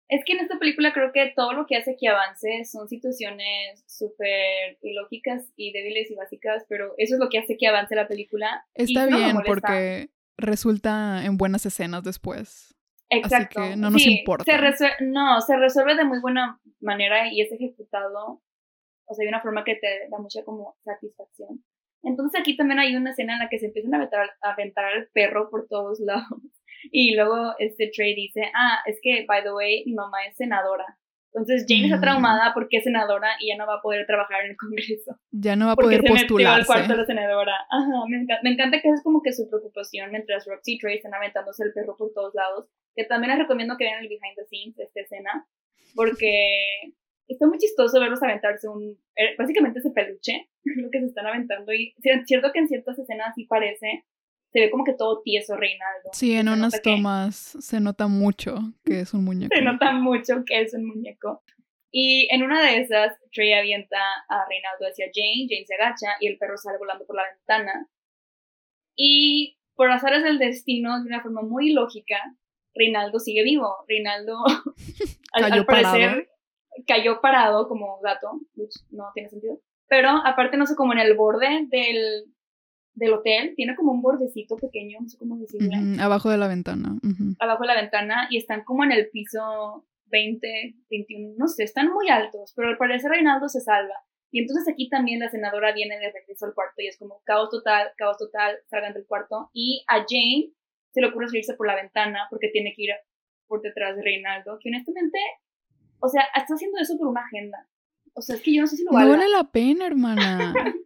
Es 0.09 0.24
que 0.26 0.32
en 0.32 0.40
esta 0.40 0.59
película 0.59 0.92
creo 0.92 1.12
que 1.12 1.32
todo 1.36 1.53
lo 1.53 1.66
que 1.68 1.76
hace 1.76 1.96
que 1.96 2.09
avance 2.09 2.64
son 2.64 2.88
situaciones 2.88 3.84
súper 3.86 4.76
ilógicas 4.82 5.44
y 5.55 5.72
débiles 5.72 6.11
y 6.11 6.16
básicas, 6.16 6.64
pero 6.68 6.94
eso 6.98 7.14
es 7.14 7.20
lo 7.20 7.28
que 7.28 7.38
hace 7.38 7.57
que 7.57 7.68
avance 7.68 7.94
la 7.94 8.09
película. 8.09 8.66
Está 8.74 9.07
bien 9.07 9.36
porque 9.46 10.11
resulta 10.36 11.24
en 11.24 11.36
buenas 11.36 11.64
escenas 11.64 12.03
después. 12.03 12.74
Exacto. 13.11 13.61
Así 13.61 13.70
que 13.70 13.76
no 13.76 13.90
nos 13.90 14.06
importa. 14.06 14.44
no, 15.00 15.40
se 15.40 15.56
resuelve 15.56 15.96
de 15.96 16.04
muy 16.04 16.20
buena 16.20 16.61
manera 16.80 17.32
y 17.32 17.40
es 17.40 17.52
ejecutado, 17.52 18.40
o 19.06 19.14
sea, 19.14 19.24
de 19.24 19.28
una 19.28 19.42
forma 19.42 19.64
que 19.64 19.74
te 19.74 20.08
da 20.08 20.18
mucha 20.18 20.44
como 20.44 20.76
satisfacción. 20.84 21.64
Entonces 22.02 22.40
aquí 22.40 22.56
también 22.56 22.78
hay 22.78 22.96
una 22.96 23.11
escena 23.11 23.34
en 23.34 23.40
la 23.40 23.48
que 23.48 23.58
se 23.58 23.66
empiezan 23.66 23.92
a 23.94 23.98
aventar, 23.98 24.30
a 24.40 24.52
aventar 24.52 24.84
al 24.86 25.08
perro 25.12 25.50
por 25.50 25.66
todos 25.68 26.00
lados. 26.06 26.40
Y 26.92 27.14
luego 27.14 27.54
este 27.58 27.90
Trey 27.94 28.14
dice, 28.14 28.50
ah, 28.54 28.78
es 28.86 28.98
que, 29.02 29.26
by 29.26 29.42
the 29.42 29.52
way, 29.52 29.84
mi 29.84 29.92
mamá 29.92 30.24
es 30.26 30.36
senadora. 30.36 30.98
Entonces 31.33 31.64
Jane 31.68 31.85
está 31.85 31.99
mm. 31.99 32.01
traumada 32.01 32.53
porque 32.55 32.78
es 32.78 32.85
senadora 32.85 33.28
y 33.39 33.49
ya 33.49 33.57
no 33.57 33.66
va 33.66 33.76
a 33.76 33.81
poder 33.83 34.05
trabajar 34.07 34.45
en 34.45 34.51
el 34.51 34.57
Congreso. 34.57 35.16
Ya 35.31 35.55
no 35.55 35.66
va 35.66 35.72
a 35.72 35.76
poder. 35.76 36.01
Porque 36.01 36.18
se 36.18 36.47
al 36.47 36.66
cuarto 36.66 36.89
de 36.89 36.97
la 36.97 37.07
senadora. 37.07 37.55
Ajá, 37.70 38.05
me, 38.09 38.16
encanta, 38.16 38.43
me 38.43 38.51
encanta 38.51 38.81
que 38.81 38.89
es 38.89 39.03
como 39.03 39.22
que 39.22 39.33
su 39.33 39.49
preocupación 39.49 40.11
mientras 40.11 40.45
Roxy 40.47 40.74
y 40.74 40.78
Trey 40.78 40.97
están 40.97 41.14
aventándose 41.14 41.62
el 41.62 41.72
perro 41.72 41.97
por 41.97 42.12
todos 42.12 42.35
lados. 42.35 42.66
Que 42.97 43.05
también 43.05 43.31
les 43.31 43.39
recomiendo 43.39 43.76
que 43.76 43.85
vean 43.85 44.03
el 44.03 44.09
behind 44.09 44.37
the 44.37 44.45
scenes 44.47 44.76
de 44.76 44.85
esta 44.85 45.01
escena. 45.01 45.47
Porque 45.95 46.59
está 47.28 47.47
muy 47.47 47.59
chistoso 47.59 48.01
verlos 48.01 48.22
aventarse 48.22 48.68
un... 48.68 48.99
Eh, 49.14 49.37
básicamente 49.39 49.78
ese 49.78 49.91
peluche, 49.91 50.49
lo 50.64 50.91
que 50.91 50.99
se 50.99 51.07
están 51.07 51.26
aventando. 51.26 51.72
Y 51.72 51.95
es 52.03 52.26
cierto 52.26 52.51
que 52.53 52.59
en 52.59 52.68
ciertas 52.68 52.99
escenas 52.99 53.35
sí 53.37 53.45
parece 53.45 54.05
se 54.53 54.61
ve 54.61 54.70
como 54.70 54.84
que 54.84 54.94
todo 54.94 55.22
tieso 55.22 55.57
Reinaldo. 55.57 56.11
Sí, 56.12 56.34
en 56.34 56.48
unas 56.48 56.82
tomas 56.82 57.36
se 57.61 57.80
nota 57.80 58.09
mucho 58.09 58.59
que 58.84 59.01
es 59.01 59.14
un 59.14 59.24
muñeco. 59.24 59.55
Se 59.55 59.62
nota 59.62 59.92
mucho 59.92 60.42
que 60.44 60.61
es 60.61 60.74
un 60.74 60.86
muñeco. 60.86 61.42
Y 61.92 62.28
en 62.32 62.42
una 62.42 62.62
de 62.62 62.80
esas, 62.80 63.16
Trey 63.32 63.53
avienta 63.53 63.98
a 64.28 64.44
Reinaldo 64.48 64.86
hacia 64.86 65.07
Jane, 65.12 65.46
Jane 65.48 65.66
se 65.66 65.74
agacha 65.74 66.09
y 66.20 66.28
el 66.28 66.38
perro 66.38 66.57
sale 66.57 66.78
volando 66.78 67.05
por 67.07 67.16
la 67.16 67.24
ventana. 67.34 67.88
Y 68.96 69.59
por 69.74 69.90
azares 69.90 70.22
del 70.22 70.38
destino, 70.38 71.01
de 71.01 71.09
una 71.09 71.22
forma 71.22 71.42
muy 71.42 71.72
lógica, 71.72 72.18
Reinaldo 72.74 73.18
sigue 73.18 73.42
vivo. 73.42 73.68
Reinaldo, 73.88 74.36
al, 75.32 75.42
Cayó 75.42 75.55
al 75.55 75.66
parecer, 75.66 76.01
parado. 76.01 76.22
cayó 76.86 77.20
parado 77.20 77.68
como 77.68 78.01
gato, 78.01 78.40
which 78.55 78.74
no 78.90 79.07
tiene 79.14 79.30
sentido. 79.30 79.61
Pero 79.88 80.11
aparte, 80.24 80.57
no 80.57 80.66
sé, 80.66 80.76
como 80.76 80.92
en 80.92 81.01
el 81.01 81.16
borde 81.16 81.66
del, 81.68 82.26
del 83.01 83.14
hotel, 83.14 83.55
tiene 83.57 83.74
como 83.74 83.92
un 83.92 84.03
bordecito 84.03 84.57
pequeño, 84.57 84.98
no 85.01 85.09
sé 85.09 85.18
cómo 85.18 85.36
decirle, 85.38 85.68
Ujú, 85.76 86.01
Abajo 86.03 86.28
de 86.30 86.36
la 86.38 86.46
ventana. 86.46 86.96
abajo 87.40 87.62
de 87.62 87.66
la 87.66 87.80
ventana 87.80 88.28
y 88.30 88.36
están 88.36 88.62
como 88.62 88.84
en 88.84 88.92
el 88.92 89.09
piso 89.11 89.86
20, 90.07 90.74
21, 90.90 91.34
no 91.38 91.48
sé, 91.48 91.64
están 91.64 91.88
muy 91.92 92.09
altos, 92.09 92.53
pero 92.55 92.68
al 92.68 92.76
parecer 92.76 93.11
Reinaldo 93.11 93.48
se 93.48 93.61
salva. 93.61 93.94
Y 94.32 94.40
entonces 94.42 94.72
aquí 94.72 94.88
también 94.88 95.18
la 95.18 95.28
senadora 95.30 95.72
viene 95.72 95.98
de 95.98 96.12
regreso 96.12 96.46
al 96.46 96.55
cuarto 96.55 96.74
y 96.82 96.86
es 96.86 96.98
como 96.98 97.20
caos 97.24 97.51
total, 97.51 97.88
caos 97.96 98.16
total, 98.18 98.59
salgan 98.68 98.92
del 98.92 99.07
cuarto. 99.07 99.51
Y 99.53 99.82
a 99.88 100.05
Jane 100.09 100.53
se 100.92 101.01
le 101.01 101.09
ocurre 101.09 101.28
salirse 101.28 101.55
por 101.55 101.66
la 101.66 101.74
ventana 101.74 102.26
porque 102.30 102.48
tiene 102.53 102.72
que 102.76 102.82
ir 102.84 102.90
por 103.48 103.61
detrás 103.62 103.96
de 103.96 104.03
Reinaldo, 104.03 104.59
que 104.62 104.68
honestamente, 104.68 105.18
o 106.01 106.09
sea, 106.09 106.22
está 106.36 106.55
haciendo 106.55 106.78
eso 106.78 106.96
por 106.98 107.09
una 107.09 107.22
agenda. 107.24 107.66
O 108.14 108.20
sea, 108.22 108.36
es 108.36 108.42
que 108.42 108.55
yo 108.55 108.61
no 108.61 108.66
sé 108.68 108.76
si 108.76 108.84
lo 108.84 108.90
No 108.92 108.98
valga. 108.98 109.16
vale 109.16 109.28
la 109.28 109.44
pena, 109.51 109.86
hermana. 109.86 110.53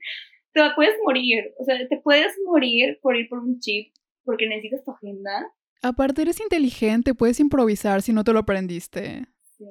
Te 0.55 0.63
puedes 0.77 0.95
morir, 1.05 1.53
o 1.59 1.65
sea, 1.65 1.77
te 1.89 1.99
puedes 1.99 2.33
morir 2.47 2.99
por 3.03 3.17
ir 3.17 3.29
por 3.29 3.41
un 3.41 3.59
chip 3.59 3.93
porque 4.25 4.47
necesitas 4.47 4.85
tu 4.85 4.93
agenda. 4.93 5.53
Aparte, 5.83 6.23
eres 6.23 6.41
inteligente, 6.41 7.13
puedes 7.13 7.41
improvisar 7.41 8.01
si 8.01 8.13
no 8.13 8.25
te 8.25 8.33
lo 8.33 8.39
aprendiste. 8.39 9.27
Sí, 9.59 9.67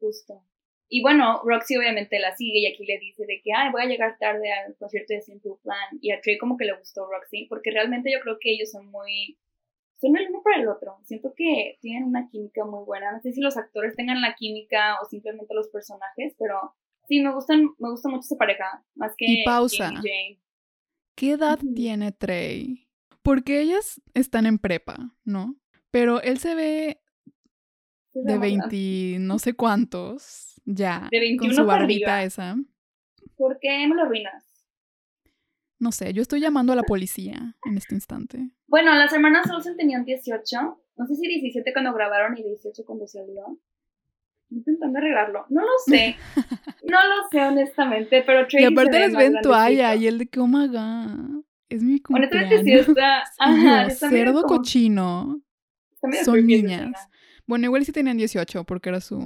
justo. 0.00 0.44
Y 0.90 1.02
bueno, 1.02 1.42
Roxy 1.44 1.76
obviamente 1.76 2.18
la 2.18 2.34
sigue 2.34 2.60
y 2.60 2.66
aquí 2.66 2.84
le 2.86 2.98
dice 2.98 3.24
de 3.26 3.40
que, 3.42 3.52
ay, 3.54 3.70
voy 3.70 3.82
a 3.82 3.86
llegar 3.86 4.16
tarde 4.18 4.50
al 4.50 4.74
concierto 4.76 5.14
de 5.14 5.20
Simple 5.20 5.52
Plan. 5.62 5.98
Y 6.00 6.12
a 6.12 6.20
Trey 6.20 6.38
como 6.38 6.56
que 6.56 6.64
le 6.64 6.76
gustó 6.76 7.06
Roxy, 7.10 7.46
porque 7.48 7.70
realmente 7.70 8.10
yo 8.12 8.20
creo 8.20 8.38
que 8.40 8.52
ellos 8.52 8.70
son 8.70 8.86
muy... 8.90 9.38
Son 10.00 10.16
el 10.16 10.28
uno 10.28 10.42
para 10.42 10.60
el 10.60 10.68
otro. 10.68 10.96
Siento 11.04 11.34
que 11.36 11.76
tienen 11.80 12.04
una 12.04 12.28
química 12.30 12.64
muy 12.64 12.84
buena. 12.84 13.12
No 13.12 13.20
sé 13.20 13.32
si 13.32 13.40
los 13.40 13.56
actores 13.56 13.96
tengan 13.96 14.20
la 14.20 14.34
química 14.34 14.96
o 15.02 15.06
simplemente 15.06 15.54
los 15.54 15.68
personajes, 15.68 16.34
pero 16.38 16.74
sí, 17.08 17.20
me 17.20 17.32
gustan, 17.32 17.70
me 17.78 17.90
gusta 17.90 18.08
mucho 18.08 18.20
esa 18.20 18.36
pareja. 18.36 18.84
Más 18.94 19.14
que 19.16 19.24
Y 19.26 19.44
pausa. 19.44 19.86
Jane. 19.86 20.40
¿Qué 21.14 21.32
edad 21.32 21.58
tiene 21.74 22.12
Trey? 22.12 22.86
Porque 23.22 23.60
ellas 23.60 24.00
están 24.14 24.46
en 24.46 24.58
prepa, 24.58 25.16
¿no? 25.24 25.56
Pero 25.90 26.22
él 26.22 26.38
se 26.38 26.54
ve 26.54 27.00
de 28.14 28.32
la 28.34 28.38
verdad. 28.38 28.68
20 28.70 29.18
no 29.20 29.38
sé 29.38 29.54
cuántos 29.54 30.60
ya. 30.64 31.08
De 31.10 31.18
con 31.18 31.48
21 31.48 31.54
su 31.54 31.66
para 31.66 31.80
barbita 31.80 32.22
esa. 32.22 32.56
¿Por 33.36 33.58
qué 33.60 33.86
me 33.88 33.94
lo 33.94 34.02
arruinas? 34.02 34.44
No 35.80 35.92
sé, 35.92 36.12
yo 36.12 36.22
estoy 36.22 36.40
llamando 36.40 36.72
a 36.72 36.76
la 36.76 36.82
policía 36.82 37.56
en 37.64 37.76
este 37.76 37.94
instante. 37.94 38.50
Bueno, 38.66 38.94
las 38.94 39.12
hermanas 39.12 39.48
Olsen 39.50 39.76
tenían 39.76 40.04
18. 40.04 40.82
No 40.96 41.06
sé 41.06 41.14
si 41.14 41.28
17 41.28 41.72
cuando 41.72 41.94
grabaron 41.94 42.36
y 42.36 42.42
18 42.42 42.84
cuando 42.84 43.06
salió. 43.06 43.58
Intentando 44.50 44.98
arreglarlo. 44.98 45.46
No 45.50 45.60
lo 45.62 45.68
sé. 45.86 46.16
No 46.84 46.96
lo 46.96 47.28
sé, 47.30 47.40
honestamente. 47.42 48.22
Pero 48.24 48.46
Trey 48.46 48.62
y 48.62 48.66
aparte 48.66 48.98
les 48.98 49.14
ven 49.14 49.34
toalla 49.42 49.94
y 49.94 50.06
el 50.06 50.16
de 50.18 50.26
que, 50.26 50.40
oh 50.40 50.46
my 50.46 50.68
god, 50.68 51.44
es 51.68 51.82
mi 51.82 52.00
Honestamente, 52.08 52.56
cumpleaños. 52.56 52.62
sí 52.86 52.90
está. 52.92 53.24
Ajá, 53.38 53.86
está 53.86 54.08
cerdo 54.08 54.42
como- 54.44 54.56
cochino. 54.56 55.42
está 55.92 56.24
son 56.24 56.46
niñas. 56.46 56.92
Bueno, 57.46 57.66
igual 57.66 57.84
sí 57.84 57.92
tenían 57.92 58.16
18 58.16 58.64
porque 58.64 58.88
era 58.88 59.00
su 59.02 59.18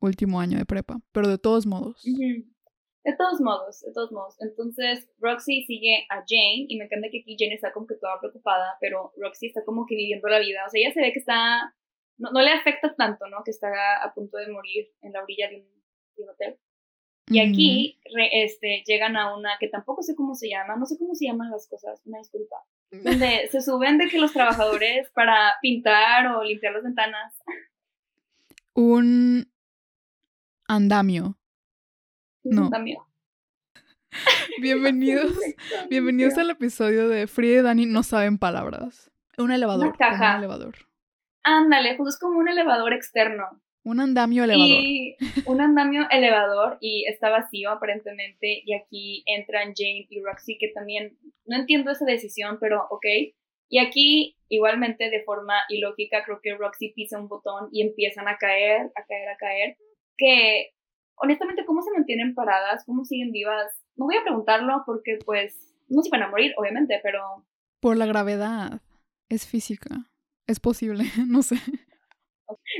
último 0.00 0.40
año 0.40 0.56
de 0.56 0.64
prepa. 0.64 1.00
Pero 1.12 1.28
de 1.28 1.36
todos 1.36 1.66
modos. 1.66 2.02
De 2.02 3.16
todos 3.18 3.40
modos, 3.42 3.80
de 3.82 3.92
todos 3.92 4.10
modos. 4.12 4.36
Entonces, 4.40 5.06
Roxy 5.18 5.64
sigue 5.64 6.06
a 6.08 6.16
Jane 6.26 6.64
y 6.68 6.78
me 6.78 6.84
encanta 6.86 7.08
que 7.10 7.18
aquí 7.20 7.36
Jane 7.38 7.54
está 7.54 7.72
como 7.72 7.86
que 7.86 7.96
toda 7.96 8.18
preocupada, 8.20 8.76
pero 8.80 9.12
Roxy 9.18 9.48
está 9.48 9.62
como 9.66 9.84
que 9.86 9.96
viviendo 9.96 10.28
la 10.28 10.38
vida. 10.38 10.60
O 10.66 10.70
sea, 10.70 10.80
ella 10.80 10.94
se 10.94 11.00
ve 11.02 11.12
que 11.12 11.18
está. 11.18 11.74
No, 12.18 12.30
no 12.30 12.40
le 12.40 12.50
afecta 12.52 12.94
tanto, 12.94 13.26
¿no? 13.28 13.42
Que 13.44 13.50
está 13.50 13.68
a 14.02 14.12
punto 14.14 14.36
de 14.36 14.48
morir 14.50 14.88
en 15.02 15.12
la 15.12 15.22
orilla 15.22 15.48
de 15.48 15.56
un, 15.56 15.66
de 16.16 16.22
un 16.22 16.28
hotel. 16.30 16.58
Y 17.28 17.40
aquí 17.40 18.00
re- 18.14 18.44
este, 18.44 18.82
llegan 18.86 19.16
a 19.16 19.34
una 19.34 19.50
que 19.58 19.68
tampoco 19.68 20.02
sé 20.02 20.14
cómo 20.14 20.34
se 20.34 20.48
llama, 20.50 20.76
no 20.76 20.86
sé 20.86 20.98
cómo 20.98 21.14
se 21.14 21.26
llaman 21.26 21.50
las 21.50 21.66
cosas, 21.68 22.00
una 22.04 22.18
disculpa. 22.18 22.56
Donde 22.90 23.48
se 23.50 23.62
suben 23.62 23.96
de 23.96 24.08
que 24.08 24.18
los 24.18 24.32
trabajadores 24.32 25.08
para 25.10 25.54
pintar 25.62 26.26
o 26.26 26.42
limpiar 26.44 26.74
las 26.74 26.82
ventanas. 26.82 27.34
Un 28.74 29.50
andamio. 30.68 31.38
No. 32.44 32.68
También. 32.70 32.98
Bienvenidos. 34.60 35.32
Bienvenidos 35.90 36.36
al 36.36 36.50
episodio 36.50 37.08
de 37.08 37.26
Frida 37.28 37.60
y 37.60 37.62
Dani 37.62 37.86
no 37.86 38.02
saben 38.02 38.36
palabras. 38.38 39.10
Un 39.38 39.52
elevador. 39.52 39.88
Una 39.88 39.96
caja. 39.96 40.32
Un 40.32 40.38
elevador. 40.40 40.74
Ándale, 41.44 41.94
pues 41.96 42.14
es 42.14 42.20
como 42.20 42.38
un 42.38 42.48
elevador 42.48 42.92
externo. 42.92 43.44
Un 43.84 44.00
andamio 44.00 44.44
elevador. 44.44 44.68
Y 44.68 45.16
un 45.44 45.60
andamio 45.60 46.06
elevador 46.10 46.78
y 46.80 47.04
está 47.08 47.30
vacío 47.30 47.70
aparentemente. 47.70 48.62
Y 48.64 48.74
aquí 48.74 49.24
entran 49.26 49.74
Jane 49.76 50.06
y 50.08 50.20
Roxy, 50.22 50.56
que 50.56 50.68
también 50.68 51.18
no 51.46 51.56
entiendo 51.56 51.90
esa 51.90 52.04
decisión, 52.04 52.58
pero 52.60 52.86
ok. 52.90 53.04
Y 53.68 53.78
aquí, 53.78 54.36
igualmente, 54.48 55.10
de 55.10 55.24
forma 55.24 55.54
ilógica, 55.68 56.22
creo 56.24 56.40
que 56.42 56.54
Roxy 56.54 56.92
pisa 56.92 57.18
un 57.18 57.28
botón 57.28 57.70
y 57.72 57.82
empiezan 57.82 58.28
a 58.28 58.36
caer, 58.36 58.92
a 58.94 59.04
caer, 59.04 59.28
a 59.30 59.36
caer. 59.36 59.76
Que, 60.16 60.72
honestamente, 61.16 61.64
¿cómo 61.64 61.82
se 61.82 61.90
mantienen 61.90 62.34
paradas? 62.34 62.84
¿Cómo 62.84 63.04
siguen 63.04 63.32
vivas? 63.32 63.72
No 63.96 64.04
voy 64.04 64.16
a 64.16 64.22
preguntarlo 64.22 64.82
porque, 64.86 65.18
pues, 65.24 65.74
no 65.88 66.02
se 66.02 66.10
van 66.10 66.22
a 66.22 66.28
morir, 66.28 66.52
obviamente, 66.56 67.00
pero 67.02 67.46
Por 67.80 67.96
la 67.96 68.06
gravedad. 68.06 68.80
Es 69.28 69.46
física. 69.46 70.11
Es 70.46 70.60
posible. 70.60 71.04
No 71.26 71.42
sé. 71.42 71.56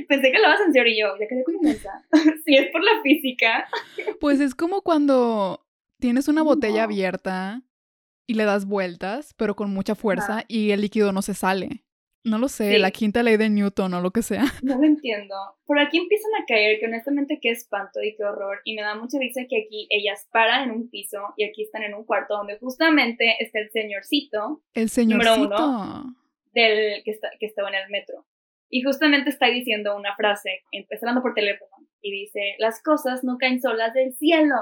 pensé 0.07 0.31
que 0.31 0.39
lo 0.39 0.47
vas 0.47 0.59
a 0.61 0.69
hacer 0.69 0.87
y 0.87 0.99
yo, 0.99 1.07
ya 1.19 1.27
quedé 1.27 1.43
si 2.45 2.55
es 2.57 2.71
por 2.71 2.83
la 2.83 3.01
física, 3.01 3.67
Pues 4.19 4.39
es 4.39 4.53
como 4.55 4.81
cuando 4.81 5.65
tienes 5.99 6.27
una 6.27 6.43
botella 6.43 6.79
No. 6.79 6.83
abierta 6.83 7.61
y 8.27 8.35
le 8.35 8.45
das 8.45 8.65
vueltas, 8.65 9.33
pero 9.37 9.55
con 9.55 9.71
mucha 9.73 9.95
fuerza 9.95 10.43
y 10.47 10.71
el 10.71 10.81
líquido 10.81 11.11
no 11.11 11.21
se 11.21 11.33
sale. 11.33 11.83
No 12.25 12.37
lo 12.37 12.47
sé, 12.47 12.71
Sí. 12.71 12.77
la 12.79 12.91
quinta 12.91 13.21
ley 13.21 13.35
de 13.35 13.49
Newton 13.49 13.93
o 13.95 14.01
lo 14.01 14.11
que 14.11 14.21
sea. 14.21 14.43
No 14.63 14.77
lo 14.77 14.85
entiendo. 14.85 15.35
Por 15.65 15.77
aquí 15.79 15.97
empiezan 15.97 16.31
a 16.41 16.45
caer, 16.45 16.79
que 16.79 16.85
honestamente 16.85 17.39
qué 17.41 17.49
espanto 17.49 18.01
y 18.01 18.15
qué 18.15 18.23
horror. 18.23 18.59
Y 18.63 18.75
me 18.75 18.81
da 18.81 18.95
mucha 18.95 19.17
risa 19.19 19.41
que 19.49 19.63
aquí 19.65 19.87
ellas 19.89 20.27
paran 20.31 20.69
en 20.69 20.71
un 20.75 20.89
piso 20.89 21.17
y 21.35 21.43
aquí 21.43 21.63
están 21.63 21.83
en 21.83 21.93
un 21.95 22.05
cuarto 22.05 22.37
donde 22.37 22.57
justamente 22.59 23.35
está 23.39 23.59
el 23.59 23.71
señorcito 23.71 24.61
El 24.73 24.89
Número 25.09 25.33
señorcito. 25.35 25.65
uno. 25.67 26.15
Del 26.53 27.03
que, 27.03 27.11
está, 27.11 27.29
que 27.39 27.45
estaba 27.45 27.69
en 27.69 27.75
el 27.75 27.89
metro. 27.89 28.25
Y 28.69 28.81
justamente 28.81 29.29
está 29.29 29.47
diciendo 29.47 29.95
una 29.95 30.15
frase, 30.15 30.61
empezando 30.71 31.21
por 31.21 31.33
teléfono, 31.35 31.69
y 32.01 32.11
dice, 32.11 32.55
las 32.59 32.81
cosas 32.81 33.23
no 33.23 33.37
caen 33.37 33.61
solas 33.61 33.93
del 33.93 34.13
cielo. 34.15 34.55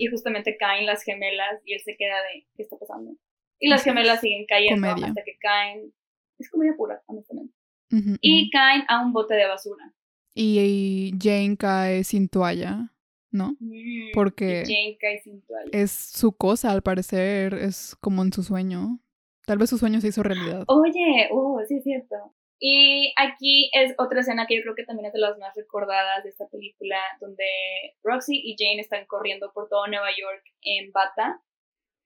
Y 0.00 0.06
justamente 0.06 0.56
caen 0.56 0.86
las 0.86 1.02
gemelas 1.02 1.60
y 1.64 1.74
él 1.74 1.80
se 1.80 1.96
queda 1.96 2.16
de, 2.22 2.46
¿qué 2.54 2.62
está 2.62 2.76
pasando? 2.78 3.16
Y 3.58 3.68
las 3.68 3.82
gemelas 3.82 4.20
siguen 4.20 4.44
cayendo 4.46 4.86
Comedia. 4.88 5.08
hasta 5.08 5.24
que 5.24 5.36
caen. 5.40 5.92
Es 6.38 6.48
comedia 6.50 6.74
pura, 6.76 7.02
honestamente. 7.06 7.52
Ujú, 7.90 8.16
Y 8.20 8.42
ujú. 8.42 8.50
caen 8.52 8.84
a 8.86 9.02
un 9.04 9.12
bote 9.12 9.34
de 9.34 9.46
basura. 9.46 9.92
Y, 10.34 10.60
y 10.60 11.18
Jane 11.20 11.56
cae 11.56 12.04
sin 12.04 12.28
toalla, 12.28 12.92
¿no? 13.32 13.56
Mm, 13.58 14.12
Porque 14.14 14.62
Jane 14.64 14.96
cae 15.00 15.20
sin 15.20 15.42
toalla. 15.42 15.70
Es 15.72 15.90
su 15.90 16.30
cosa, 16.36 16.70
al 16.70 16.82
parecer, 16.82 17.54
es 17.54 17.96
como 18.00 18.22
en 18.22 18.32
su 18.32 18.44
sueño. 18.44 19.00
Tal 19.48 19.56
vez 19.56 19.70
su 19.70 19.78
sueño 19.78 19.98
se 20.02 20.08
hizo 20.08 20.22
realidad. 20.22 20.64
Oye, 20.66 21.30
uh, 21.32 21.60
sí 21.66 21.78
es 21.78 21.82
cierto. 21.82 22.16
Y 22.60 23.14
aquí 23.16 23.70
es 23.72 23.94
otra 23.96 24.20
escena 24.20 24.46
que 24.46 24.56
yo 24.56 24.62
creo 24.62 24.74
que 24.74 24.84
también 24.84 25.06
es 25.06 25.14
de 25.14 25.20
las 25.20 25.38
más 25.38 25.56
recordadas 25.56 26.22
de 26.22 26.28
esta 26.28 26.46
película, 26.48 26.98
donde 27.18 27.46
Roxy 28.02 28.36
y 28.36 28.56
Jane 28.58 28.82
están 28.82 29.06
corriendo 29.06 29.50
por 29.54 29.70
todo 29.70 29.86
Nueva 29.86 30.10
York 30.10 30.44
en 30.60 30.92
bata. 30.92 31.40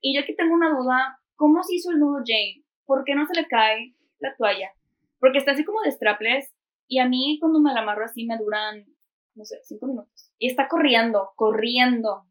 Y 0.00 0.14
yo 0.14 0.20
aquí 0.20 0.36
tengo 0.36 0.54
una 0.54 0.70
duda, 0.70 1.18
¿cómo 1.34 1.64
se 1.64 1.74
hizo 1.74 1.90
el 1.90 1.98
nudo 1.98 2.22
Jane? 2.24 2.62
¿Por 2.86 3.02
qué 3.02 3.16
no 3.16 3.26
se 3.26 3.34
le 3.34 3.48
cae 3.48 3.96
la 4.20 4.36
toalla? 4.36 4.70
Porque 5.18 5.38
está 5.38 5.50
así 5.50 5.64
como 5.64 5.82
de 5.82 5.90
strapless 5.90 6.54
y 6.86 7.00
a 7.00 7.08
mí 7.08 7.38
cuando 7.40 7.58
me 7.58 7.74
la 7.74 7.80
amarro 7.80 8.04
así 8.04 8.24
me 8.24 8.38
duran, 8.38 8.86
no 9.34 9.44
sé, 9.44 9.58
cinco 9.64 9.88
minutos. 9.88 10.30
Y 10.38 10.46
está 10.46 10.68
corriendo, 10.68 11.30
corriendo. 11.34 12.24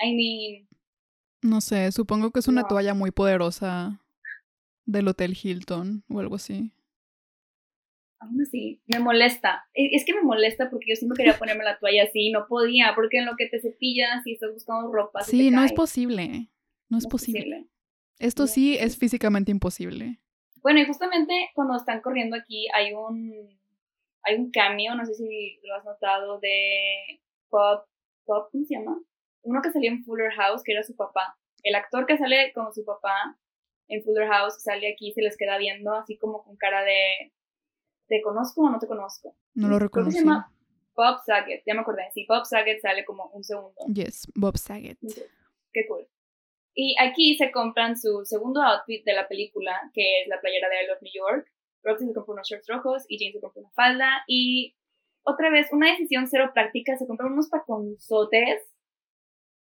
I 0.00 0.14
mean, 0.14 0.67
No 1.42 1.60
sé, 1.60 1.92
supongo 1.92 2.30
que 2.30 2.40
es 2.40 2.48
una 2.48 2.62
No. 2.62 2.68
toalla 2.68 2.94
muy 2.94 3.10
poderosa 3.10 4.00
del 4.86 5.08
Hotel 5.08 5.36
Hilton 5.40 6.04
o 6.08 6.20
algo 6.20 6.36
así. 6.36 6.72
Aún 8.20 8.40
así, 8.42 8.82
me 8.86 8.98
molesta. 8.98 9.64
E- 9.74 9.90
Es 9.94 10.04
que 10.04 10.14
me 10.14 10.22
molesta 10.22 10.68
porque 10.70 10.86
yo 10.88 10.96
siempre 10.96 11.16
quería 11.18 11.38
ponerme 11.38 11.62
la 11.62 11.78
toalla 11.78 12.04
así 12.04 12.28
y 12.28 12.32
no 12.32 12.46
podía, 12.48 12.92
porque 12.96 13.18
en 13.18 13.26
lo 13.26 13.36
que 13.36 13.46
te 13.48 13.60
cepillas 13.60 14.26
y 14.26 14.32
estás 14.34 14.52
buscando 14.52 14.92
ropa. 14.92 15.20
Sí, 15.22 15.50
te 15.50 15.56
no 15.56 15.62
es 15.62 15.72
posible. 15.72 16.48
No 16.88 16.98
es 16.98 17.04
No 17.04 17.10
posible. 17.10 17.68
Esto 18.18 18.44
No 18.44 18.46
sí 18.48 18.74
es 18.76 18.82
es 18.94 18.98
físicamente 18.98 19.52
imposible. 19.52 20.18
Bueno, 20.62 20.80
y 20.80 20.86
justamente 20.86 21.50
cuando 21.54 21.76
están 21.76 22.00
corriendo 22.00 22.34
aquí 22.36 22.66
hay 22.74 22.92
un 22.92 23.56
hay 24.24 24.34
un 24.34 24.50
cameo, 24.50 24.96
no 24.96 25.06
sé 25.06 25.14
si 25.14 25.60
lo 25.62 25.76
has 25.76 25.84
notado, 25.84 26.40
de 26.40 27.20
Bob, 27.50 27.84
Bob, 28.26 28.50
¿cómo 28.50 28.64
se 28.64 28.74
llama? 28.74 29.00
Uno 29.42 29.62
que 29.62 29.72
salía 29.72 29.90
en 29.90 30.04
Fuller 30.04 30.32
House, 30.32 30.62
que 30.64 30.72
era 30.72 30.82
su 30.82 30.96
papá. 30.96 31.38
El 31.62 31.74
actor 31.74 32.06
que 32.06 32.18
sale 32.18 32.52
como 32.54 32.72
su 32.72 32.84
papá 32.84 33.38
en 33.88 34.02
Fuller 34.02 34.28
House, 34.28 34.62
sale 34.62 34.92
aquí, 34.92 35.12
se 35.12 35.22
les 35.22 35.36
queda 35.36 35.58
viendo 35.58 35.94
así 35.94 36.18
como 36.18 36.42
con 36.44 36.56
cara 36.56 36.84
de 36.84 37.32
¿te 38.08 38.22
conozco 38.22 38.62
o 38.62 38.70
no 38.70 38.78
te 38.78 38.86
conozco? 38.86 39.36
No 39.54 39.68
lo 39.68 39.78
reconocí. 39.78 40.18
se 40.18 40.20
llama 40.20 40.52
Bob 40.94 41.20
Saget, 41.24 41.62
ya 41.66 41.74
me 41.74 41.80
acordé, 41.80 42.10
sí, 42.12 42.26
Bob 42.28 42.44
Saget 42.44 42.80
sale 42.80 43.04
como 43.04 43.30
un 43.32 43.44
segundo. 43.44 43.76
Yes, 43.92 44.26
Bob 44.34 44.56
Saget. 44.56 44.98
Qué 45.72 45.86
cool. 45.86 46.08
Y 46.74 46.96
aquí 47.00 47.36
se 47.36 47.50
compran 47.50 47.96
su 47.96 48.24
segundo 48.24 48.62
outfit 48.62 49.04
de 49.04 49.12
la 49.12 49.28
película, 49.28 49.90
que 49.92 50.22
es 50.22 50.28
la 50.28 50.40
playera 50.40 50.68
de 50.68 50.84
I 50.84 50.86
Love 50.86 51.02
New 51.02 51.12
York. 51.12 51.52
Roxy 51.82 52.06
se 52.06 52.14
compra 52.14 52.34
unos 52.34 52.48
shorts 52.48 52.68
rojos 52.68 53.04
y 53.08 53.18
Jane 53.18 53.32
se 53.32 53.40
compra 53.40 53.62
una 53.62 53.70
falda. 53.70 54.24
Y 54.26 54.76
otra 55.24 55.50
vez, 55.50 55.68
una 55.72 55.90
decisión 55.90 56.28
cero 56.28 56.50
práctica, 56.54 56.96
se 56.96 57.06
compran 57.06 57.32
unos 57.32 57.50
taconzotes 57.50 58.62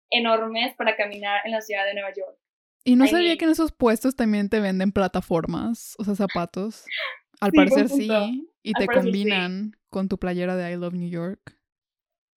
enormes 0.10 0.76
para 0.76 0.96
caminar 0.96 1.42
en 1.46 1.52
la 1.52 1.62
ciudad 1.62 1.86
de 1.86 1.94
Nueva 1.94 2.10
York. 2.14 2.38
Y 2.84 2.96
no 2.96 3.06
sabía 3.08 3.38
que 3.38 3.46
en 3.46 3.52
esos 3.52 3.72
puestos 3.72 4.16
también 4.16 4.50
te 4.50 4.60
venden 4.60 4.92
plataformas, 4.92 5.96
o 6.00 6.04
sea, 6.04 6.16
zapatos. 6.16 6.86
Al 7.42 7.52
Sí, 7.52 7.58
parecer 7.58 7.90
sí. 7.90 8.10
Y 8.64 8.74
Al 8.76 8.86
te 8.88 8.94
sí. 8.94 9.00
combinan 9.00 9.72
con 9.90 10.10
tu 10.10 10.18
playera 10.18 10.56
de 10.56 10.72
I 10.72 10.76
Love 10.76 10.94
New 10.96 11.10
York. 11.10 11.56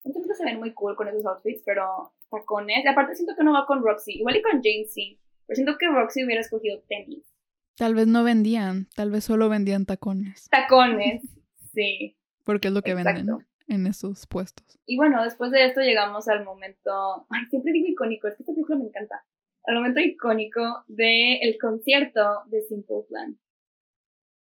Entonces 0.05 0.37
se 0.37 0.45
ven 0.45 0.59
muy 0.59 0.73
cool 0.75 0.95
con 0.97 1.09
esos 1.09 1.25
outfits, 1.27 1.63
pero 1.65 2.13
tacones. 2.31 2.85
Y 2.85 2.89
aparte 2.89 3.15
siento 3.15 3.35
que 3.37 3.45
no 3.45 3.53
va 3.53 3.67
con 3.67 3.83
Roxy. 3.83 4.19
Igual 4.19 4.37
y 4.37 4.43
con 4.43 4.63
Jane 4.63 4.85
sí. 4.89 5.19
Pero 5.47 5.55
siento 5.57 5.77
que 5.79 5.89
Roxy 5.89 6.25
hubiera 6.25 6.41
escogido 6.41 6.81
tenis. 6.89 7.25
Tal 7.77 7.95
vez 7.95 8.07
no 8.07 8.23
vendían, 8.23 8.89
tal 8.95 9.11
vez 9.11 9.25
solo 9.25 9.49
vendían 9.49 9.87
tacones. 9.87 10.49
Tacones. 10.51 11.23
Sí. 11.75 12.17
Porque 12.45 12.69
es 12.69 12.75
lo 12.75 12.83
que 12.83 12.91
Exacto. 12.93 13.15
venden 13.19 13.47
en 13.73 13.87
esos 13.87 14.27
puestos. 14.27 14.79
Y 14.87 14.97
bueno, 14.97 15.25
después 15.25 15.51
de 15.51 15.65
esto 15.65 15.81
llegamos 15.81 16.29
al 16.29 16.45
momento. 16.45 17.27
Ay, 17.31 17.47
siempre 17.51 17.73
digo 17.73 17.89
icónico, 17.89 18.29
es 18.29 18.37
que 18.37 18.43
esta 18.43 18.53
película 18.53 18.79
me 18.79 18.87
encanta. 18.87 19.25
Al 19.65 19.77
momento 19.77 20.01
icónico 20.01 20.85
del 20.89 21.57
concierto 21.61 22.43
de 22.47 22.63
Simple 22.63 23.05
Plan. 23.09 23.39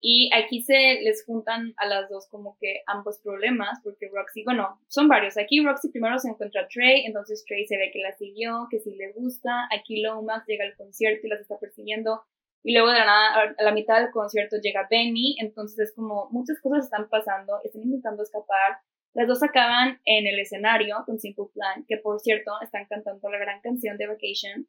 Y 0.03 0.31
aquí 0.33 0.63
se 0.63 0.99
les 1.03 1.23
juntan 1.23 1.75
a 1.77 1.85
las 1.85 2.09
dos 2.09 2.27
como 2.27 2.57
que 2.59 2.81
ambos 2.87 3.19
problemas, 3.19 3.79
porque 3.83 4.09
Roxy, 4.11 4.43
bueno, 4.43 4.81
son 4.87 5.07
varios. 5.07 5.37
Aquí 5.37 5.63
Roxy 5.63 5.89
primero 5.89 6.17
se 6.17 6.29
encuentra 6.29 6.61
a 6.61 6.67
Trey, 6.67 7.05
entonces 7.05 7.45
Trey 7.45 7.67
se 7.67 7.77
ve 7.77 7.91
que 7.93 7.99
la 7.99 8.11
siguió, 8.13 8.67
que 8.71 8.79
sí 8.79 8.95
le 8.95 9.11
gusta. 9.13 9.67
Aquí 9.71 10.01
Lomax 10.01 10.47
llega 10.47 10.65
al 10.65 10.75
concierto 10.75 11.27
y 11.27 11.29
las 11.29 11.41
está 11.41 11.59
persiguiendo. 11.59 12.23
Y 12.63 12.73
luego 12.73 12.89
de 12.89 12.97
la 12.97 13.05
nada, 13.05 13.53
a 13.57 13.63
la 13.63 13.71
mitad 13.71 14.01
del 14.01 14.11
concierto 14.11 14.57
llega 14.57 14.87
Benny, 14.89 15.35
entonces 15.39 15.77
es 15.79 15.93
como 15.93 16.29
muchas 16.31 16.59
cosas 16.61 16.85
están 16.85 17.07
pasando, 17.07 17.59
están 17.63 17.83
intentando 17.83 18.23
escapar. 18.23 18.79
Las 19.13 19.27
dos 19.27 19.43
acaban 19.43 19.99
en 20.05 20.27
el 20.27 20.39
escenario 20.39 20.95
con 21.05 21.19
Simple 21.19 21.45
Plan, 21.53 21.85
que 21.87 21.97
por 21.97 22.19
cierto 22.19 22.51
están 22.63 22.85
cantando 22.87 23.29
la 23.29 23.39
gran 23.39 23.61
canción 23.61 23.97
de 23.97 24.07
Vacation. 24.07 24.67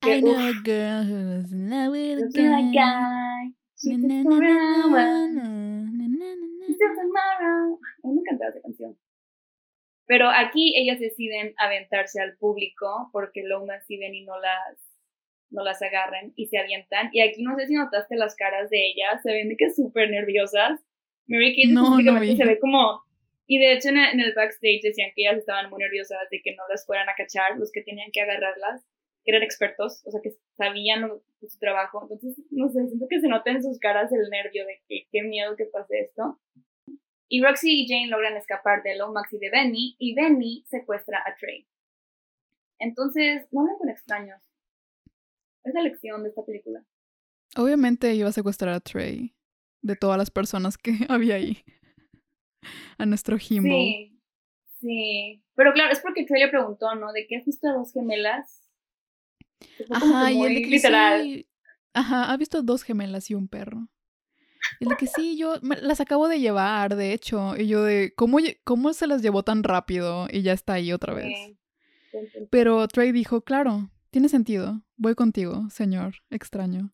Que, 0.00 0.16
I 0.16 0.22
know 0.22 0.32
uf, 0.32 0.38
a 0.38 0.52
girl 0.64 1.04
who's 1.04 1.52
in 1.52 1.70
love 1.70 1.92
with 1.92 2.18
a 2.18 2.72
guy. 2.72 3.54
she's 3.76 3.98
Na, 3.98 4.22
tomorrow. 4.22 5.38
A 8.04 8.08
mí 8.08 8.20
me 8.22 8.48
esa 8.48 8.60
canción. 8.62 8.96
Pero 10.06 10.28
aquí 10.28 10.74
ellas 10.76 10.98
deciden 10.98 11.54
aventarse 11.56 12.20
al 12.20 12.36
público 12.36 13.10
porque 13.12 13.42
Lomas 13.44 13.84
y 13.88 13.98
Benny 13.98 14.24
no 14.24 14.40
las, 14.40 14.78
no 15.50 15.62
las 15.62 15.80
agarren 15.82 16.32
y 16.34 16.46
se 16.46 16.58
avientan. 16.58 17.10
Y 17.12 17.20
aquí 17.20 17.42
no 17.42 17.54
sé 17.56 17.68
si 17.68 17.74
notaste 17.74 18.16
las 18.16 18.34
caras 18.34 18.70
de 18.70 18.88
ellas, 18.88 19.22
se 19.22 19.32
ven 19.32 19.48
de 19.48 19.56
que 19.56 19.70
súper 19.70 20.10
nerviosas. 20.10 20.80
Mary 21.28 21.54
Kate 21.54 21.72
No, 21.72 21.96
se 21.98 22.44
ve 22.44 22.58
como... 22.58 23.02
Y 23.50 23.58
de 23.58 23.72
hecho 23.72 23.88
en 23.88 23.98
el, 23.98 24.32
backstage 24.32 24.80
decían 24.80 25.10
que 25.12 25.22
ellas 25.22 25.38
estaban 25.38 25.68
muy 25.70 25.80
nerviosas 25.80 26.20
de 26.30 26.40
que 26.40 26.54
no 26.54 26.62
las 26.68 26.86
fueran 26.86 27.08
a 27.08 27.16
cachar, 27.16 27.58
los 27.58 27.72
que 27.72 27.82
tenían 27.82 28.12
que 28.12 28.20
agarrarlas, 28.20 28.86
que 29.24 29.32
eran 29.32 29.42
expertos, 29.42 30.02
o 30.06 30.12
sea, 30.12 30.20
que 30.22 30.36
sabían 30.56 31.10
su 31.40 31.58
trabajo. 31.58 32.00
Entonces, 32.00 32.40
no 32.52 32.68
sé, 32.68 32.86
siento 32.86 33.08
que 33.10 33.18
se 33.18 33.26
nota 33.26 33.50
en 33.50 33.60
sus 33.60 33.80
caras 33.80 34.12
el 34.12 34.30
nervio 34.30 34.64
de 34.66 34.80
que 34.86 35.08
qué 35.10 35.22
miedo 35.24 35.56
que 35.56 35.64
pase 35.64 35.98
esto. 35.98 36.38
Y 37.26 37.42
Roxy 37.42 37.82
y 37.82 37.88
Jane 37.88 38.06
logran 38.06 38.36
escapar 38.36 38.84
de 38.84 38.94
Lomax 38.94 39.32
y 39.32 39.38
de 39.38 39.50
Benny, 39.50 39.96
y 39.98 40.14
Benny 40.14 40.64
secuestra 40.68 41.18
a 41.26 41.34
Trey. 41.34 41.66
Entonces, 42.78 43.48
no 43.50 43.62
hablen 43.62 43.78
con 43.78 43.88
extraños. 43.88 44.40
Es 45.64 45.74
la 45.74 45.82
lección 45.82 46.22
de 46.22 46.28
esta 46.28 46.44
película. 46.44 46.84
Obviamente 47.56 48.14
iba 48.14 48.28
a 48.28 48.32
secuestrar 48.32 48.74
a 48.74 48.80
Trey 48.80 49.34
de 49.82 49.96
todas 49.96 50.18
las 50.18 50.30
personas 50.30 50.78
que 50.78 50.92
había 51.08 51.34
ahí. 51.34 51.64
A 52.98 53.06
nuestro 53.06 53.36
Himbo. 53.38 53.68
Sí, 53.68 54.18
sí. 54.80 55.42
Pero 55.54 55.72
claro, 55.72 55.92
es 55.92 56.00
porque 56.00 56.24
Trey 56.24 56.42
le 56.42 56.48
preguntó, 56.48 56.94
¿no? 56.94 57.12
¿De 57.12 57.26
qué 57.26 57.36
has 57.36 57.44
visto 57.44 57.68
a 57.68 57.72
dos 57.72 57.92
gemelas? 57.92 58.68
Ajá, 59.90 60.30
y 60.32 60.42
el 60.42 60.54
de 60.54 60.62
que 60.62 60.68
literal. 60.68 61.22
sí. 61.22 61.46
Ajá, 61.92 62.30
ha 62.32 62.36
visto 62.36 62.62
dos 62.62 62.82
gemelas 62.82 63.30
y 63.30 63.34
un 63.34 63.48
perro. 63.48 63.88
Y 64.78 64.84
el 64.84 64.90
de 64.90 64.96
que 64.96 65.06
sí, 65.06 65.36
yo 65.36 65.54
me- 65.62 65.80
las 65.80 66.00
acabo 66.00 66.28
de 66.28 66.38
llevar, 66.40 66.96
de 66.96 67.12
hecho. 67.12 67.56
Y 67.56 67.66
yo 67.66 67.82
de, 67.82 68.12
¿cómo, 68.14 68.38
¿cómo 68.64 68.92
se 68.92 69.06
las 69.06 69.22
llevó 69.22 69.42
tan 69.42 69.62
rápido? 69.62 70.26
Y 70.30 70.42
ya 70.42 70.52
está 70.52 70.74
ahí 70.74 70.92
otra 70.92 71.14
vez. 71.14 71.36
Sí. 71.36 71.58
Pero 72.50 72.86
Trey 72.88 73.12
dijo, 73.12 73.42
claro, 73.42 73.90
tiene 74.10 74.28
sentido. 74.28 74.82
Voy 74.96 75.14
contigo, 75.14 75.68
señor 75.70 76.14
extraño. 76.30 76.92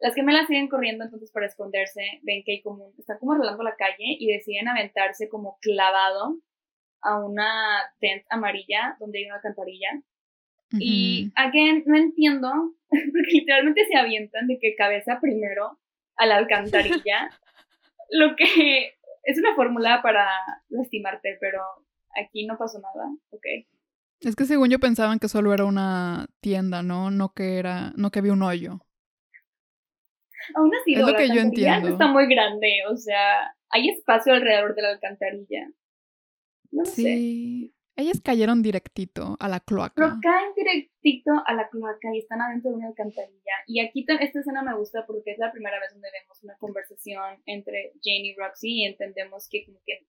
Las 0.00 0.14
gemelas 0.14 0.46
siguen 0.46 0.68
corriendo 0.68 1.04
entonces 1.04 1.30
para 1.32 1.46
esconderse, 1.46 2.02
ven 2.22 2.42
que 2.44 2.52
hay 2.52 2.62
como, 2.62 2.86
un- 2.86 2.94
están 2.98 3.18
como 3.18 3.32
arreglando 3.32 3.62
la 3.64 3.74
calle 3.76 4.16
y 4.18 4.26
deciden 4.28 4.68
aventarse 4.68 5.28
como 5.28 5.58
clavado 5.60 6.38
a 7.02 7.18
una 7.24 7.80
tent 8.00 8.24
amarilla 8.30 8.96
donde 9.00 9.18
hay 9.20 9.24
una 9.26 9.36
alcantarilla. 9.36 9.88
Y, 10.72 11.26
Ujú. 11.26 11.32
again, 11.36 11.82
no 11.86 11.96
entiendo, 11.96 12.48
porque 12.90 13.30
literalmente 13.32 13.86
se 13.86 13.96
avientan 13.96 14.46
de 14.46 14.58
que 14.60 14.74
cabeza 14.76 15.18
primero 15.20 15.78
a 16.16 16.26
la 16.26 16.36
alcantarilla, 16.36 17.30
lo 18.10 18.36
que 18.36 18.94
es 19.24 19.38
una 19.38 19.54
fórmula 19.54 20.00
para 20.02 20.28
lastimarte, 20.68 21.38
pero 21.40 21.62
aquí 22.22 22.46
no 22.46 22.56
pasó 22.58 22.80
nada, 22.80 23.08
ok. 23.30 23.46
Es 24.20 24.34
que 24.34 24.46
según 24.46 24.68
yo 24.70 24.78
pensaban 24.80 25.18
que 25.18 25.28
solo 25.28 25.54
era 25.54 25.64
una 25.64 26.26
tienda, 26.40 26.82
¿no? 26.82 27.10
No 27.10 27.32
que 27.34 27.58
era, 27.58 27.92
no 27.96 28.10
que 28.10 28.18
había 28.18 28.32
un 28.32 28.42
hoyo. 28.42 28.80
Aún 30.54 30.70
así, 30.74 30.94
Es 30.94 31.00
lo 31.00 31.06
la 31.10 31.16
que 31.16 31.26
yo 31.26 31.32
alcantarilla 31.34 31.76
entiendo. 31.76 31.88
no 31.88 31.94
está 31.94 32.06
muy 32.08 32.26
grande, 32.26 32.68
o 32.90 32.96
sea, 32.96 33.54
hay 33.70 33.88
espacio 33.90 34.32
alrededor 34.34 34.74
de 34.74 34.82
la 34.82 34.90
alcantarilla. 34.90 35.66
No 36.70 36.82
lo 36.82 36.84
sé. 36.84 36.94
Sí. 37.02 37.74
Ellas 37.96 38.20
cayeron 38.22 38.62
directito 38.62 39.36
a 39.40 39.48
la 39.48 39.58
Pero 39.58 39.66
cloaca. 39.94 40.18
caen 40.22 40.52
directito 40.54 41.32
a 41.44 41.52
la 41.54 41.68
cloaca 41.68 42.14
y 42.14 42.18
están 42.18 42.40
adentro 42.40 42.70
de 42.70 42.76
una 42.76 42.86
alcantarilla. 42.88 43.52
Y 43.66 43.80
aquí 43.80 44.04
ta- 44.04 44.14
esta 44.14 44.38
escena 44.38 44.62
me 44.62 44.76
gusta 44.76 45.04
porque 45.04 45.32
es 45.32 45.38
la 45.38 45.50
primera 45.50 45.80
vez 45.80 45.92
donde 45.92 46.08
vemos 46.12 46.40
una 46.44 46.56
conversación 46.58 47.42
entre 47.44 47.94
Jane 48.04 48.28
y 48.28 48.36
Roxy 48.36 48.82
y 48.82 48.84
entendemos 48.84 49.48
que 49.50 49.64
como 49.66 49.80
que 49.84 50.06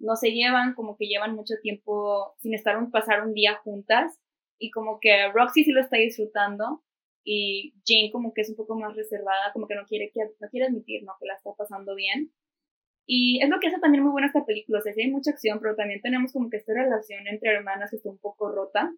no 0.00 0.16
se 0.16 0.32
llevan, 0.32 0.74
como 0.74 0.96
que 0.96 1.06
llevan 1.06 1.36
mucho 1.36 1.54
tiempo 1.62 2.34
sin 2.38 2.54
estar 2.54 2.76
un, 2.76 2.90
pasar 2.90 3.24
un 3.24 3.34
día 3.34 3.54
juntas 3.62 4.18
y 4.58 4.70
como 4.72 4.98
que 5.00 5.28
Roxy 5.32 5.62
sí 5.62 5.70
lo 5.70 5.80
está 5.80 5.96
disfrutando 5.96 6.82
y 7.30 7.74
Jane 7.86 8.10
como 8.10 8.32
que 8.32 8.40
es 8.40 8.48
un 8.48 8.56
poco 8.56 8.74
más 8.74 8.96
reservada, 8.96 9.52
como 9.52 9.66
que 9.66 9.74
no 9.74 9.84
quiere, 9.84 10.10
que, 10.10 10.20
no 10.40 10.48
quiere 10.48 10.68
admitir, 10.68 11.04
¿no? 11.04 11.12
Que 11.20 11.26
la 11.26 11.34
está 11.34 11.50
pasando 11.52 11.94
bien. 11.94 12.32
Y 13.06 13.42
es 13.42 13.50
lo 13.50 13.60
que 13.60 13.68
hace 13.68 13.78
también 13.80 14.02
muy 14.02 14.12
buena 14.12 14.28
esta 14.28 14.46
película, 14.46 14.78
o 14.78 14.82
sea, 14.82 14.94
sí 14.94 15.02
hay 15.02 15.10
mucha 15.10 15.32
acción, 15.32 15.58
pero 15.60 15.76
también 15.76 16.00
tenemos 16.00 16.32
como 16.32 16.48
que 16.48 16.56
esta 16.56 16.72
relación 16.72 17.26
entre 17.26 17.50
hermanas 17.50 17.90
que 17.90 17.96
está 17.96 18.08
un 18.08 18.16
poco 18.16 18.50
rota 18.50 18.94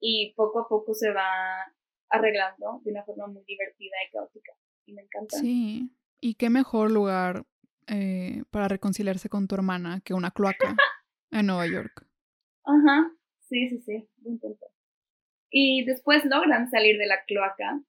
y 0.00 0.34
poco 0.36 0.60
a 0.60 0.68
poco 0.68 0.92
se 0.92 1.10
va 1.12 1.24
arreglando 2.10 2.82
de 2.84 2.90
una 2.90 3.04
forma 3.04 3.26
muy 3.28 3.42
divertida 3.46 3.96
y 4.06 4.12
caótica. 4.12 4.52
Y 4.84 4.92
me 4.92 5.02
encanta. 5.02 5.38
Sí. 5.38 5.90
Y 6.20 6.34
qué 6.34 6.50
mejor 6.50 6.90
lugar 6.90 7.46
eh, 7.86 8.42
para 8.50 8.68
reconciliarse 8.68 9.30
con 9.30 9.48
tu 9.48 9.54
hermana 9.54 10.02
que 10.04 10.12
una 10.12 10.30
cloaca 10.30 10.76
en 11.30 11.46
Nueva 11.46 11.66
York. 11.66 12.06
Ajá, 12.64 13.10
sí, 13.40 13.70
sí, 13.70 13.80
sí, 13.80 14.08
buen 14.18 14.38
punto. 14.38 14.66
Y 15.52 15.84
después 15.84 16.24
logran 16.24 16.68
salir 16.70 16.98
de 16.98 17.06
la 17.06 17.24
cloaca, 17.24 17.80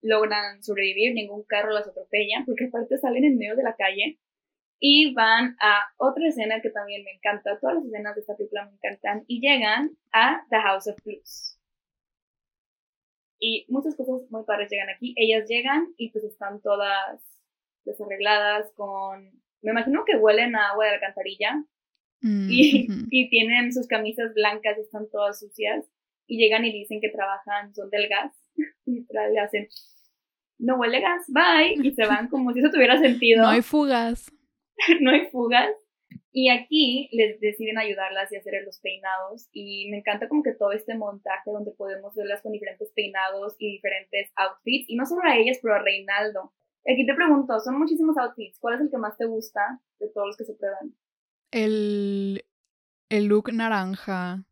logran 0.00 0.62
sobrevivir, 0.62 1.14
ningún 1.14 1.44
carro 1.44 1.70
las 1.70 1.86
atropella, 1.86 2.42
porque 2.46 2.64
aparte 2.64 2.98
salen 2.98 3.24
en 3.24 3.38
medio 3.38 3.54
de 3.54 3.62
la 3.62 3.76
calle 3.76 4.18
y 4.80 5.14
van 5.14 5.56
a 5.60 5.92
otra 5.98 6.26
escena 6.26 6.60
que 6.60 6.70
también 6.70 7.04
me 7.04 7.12
encanta, 7.12 7.60
todas 7.60 7.76
las 7.76 7.84
escenas 7.84 8.16
de 8.16 8.22
esta 8.22 8.36
película 8.36 8.64
me 8.64 8.72
encantan, 8.72 9.24
y 9.28 9.40
llegan 9.40 9.96
a 10.12 10.44
The 10.50 10.56
House 10.56 10.88
of 10.88 10.96
Blues. 11.04 11.58
Y 13.38 13.66
muchas 13.68 13.94
cosas 13.94 14.28
muy 14.30 14.44
padres 14.44 14.70
llegan 14.70 14.88
aquí. 14.88 15.14
Ellas 15.16 15.48
llegan 15.48 15.92
y 15.96 16.10
pues 16.10 16.24
están 16.24 16.60
todas 16.62 17.40
desarregladas 17.84 18.72
con... 18.74 19.32
Me 19.62 19.72
imagino 19.72 20.04
que 20.04 20.16
huelen 20.16 20.56
a 20.56 20.70
agua 20.70 20.86
de 20.86 20.94
alcantarilla, 20.94 21.64
Mm, 22.22 22.48
y, 22.50 22.86
y 23.10 23.28
tienen 23.30 23.72
sus 23.72 23.88
camisas 23.88 24.32
blancas, 24.34 24.78
están 24.78 25.10
todas 25.10 25.40
sucias, 25.40 25.84
y 26.26 26.38
llegan 26.38 26.64
y 26.64 26.72
dicen 26.72 27.00
que 27.00 27.10
trabajan, 27.10 27.74
son 27.74 27.90
del 27.90 28.08
gas, 28.08 28.32
y 28.86 29.04
le 29.10 29.40
hacen, 29.40 29.68
no 30.58 30.76
huele 30.76 31.00
gas, 31.00 31.24
bye, 31.28 31.74
y 31.82 31.92
se 31.92 32.06
van 32.06 32.28
como 32.28 32.52
si 32.52 32.60
eso 32.60 32.70
tuviera 32.70 32.98
sentido, 32.98 33.42
No 33.42 33.50
hay 33.50 33.62
fugas. 33.62 34.32
no 35.00 35.10
hay 35.10 35.26
fugas, 35.30 35.70
Y 36.32 36.48
aquí 36.50 37.08
les 37.12 37.40
deciden 37.40 37.78
ayudarlas 37.78 38.32
y 38.32 38.36
hacer 38.36 38.54
los 38.64 38.80
peinados. 38.80 39.48
Y 39.52 39.90
me 39.90 39.98
encanta 39.98 40.28
como 40.28 40.42
que 40.42 40.54
todo 40.54 40.72
este 40.72 40.94
montaje 40.94 41.50
donde 41.50 41.72
podemos 41.72 42.14
verlas 42.14 42.42
con 42.42 42.52
diferentes 42.52 42.90
peinados 42.94 43.54
y 43.58 43.72
diferentes 43.72 44.32
outfits. 44.36 44.88
Y 44.88 44.96
no 44.96 45.04
solo 45.04 45.22
a 45.24 45.36
ellas, 45.36 45.58
pero 45.60 45.74
a 45.74 45.78
Reinaldo. 45.80 46.52
Aquí 46.90 47.06
te 47.06 47.14
pregunto, 47.14 47.58
son 47.60 47.78
muchísimos 47.78 48.16
outfits. 48.16 48.58
¿Cuál 48.58 48.76
es 48.76 48.80
el 48.82 48.90
que 48.90 48.98
más 48.98 49.16
te 49.16 49.26
gusta 49.26 49.80
de 50.00 50.08
todos 50.08 50.28
los 50.28 50.36
que 50.36 50.44
se 50.44 50.54
prueban? 50.54 50.94
El, 51.50 52.44
el 53.10 53.26
look 53.26 53.52
naranja 53.52 54.44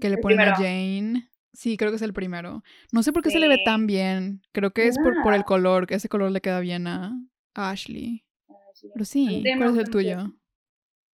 que 0.00 0.10
le 0.10 0.18
ponen 0.18 0.40
a 0.40 0.54
Jane. 0.56 1.30
Sí, 1.52 1.76
creo 1.76 1.90
que 1.90 1.96
es 1.96 2.02
el 2.02 2.12
primero. 2.12 2.62
No 2.92 3.02
sé 3.02 3.12
por 3.12 3.22
qué 3.22 3.30
se 3.30 3.38
le 3.38 3.48
ve 3.48 3.58
tan 3.64 3.86
bien. 3.86 4.42
Creo 4.52 4.72
que 4.72 4.86
es 4.88 4.98
por, 4.98 5.22
por 5.22 5.32
el 5.32 5.44
color, 5.44 5.86
que 5.86 5.94
ese 5.94 6.08
color 6.08 6.30
le 6.30 6.42
queda 6.42 6.60
bien 6.60 6.86
a, 6.86 7.18
Ashley. 7.54 8.24
Pero 8.92 9.04
sí, 9.06 9.42
¿cuál 9.56 9.70
es 9.70 9.78
el 9.78 9.90
tuyo? 9.90 10.18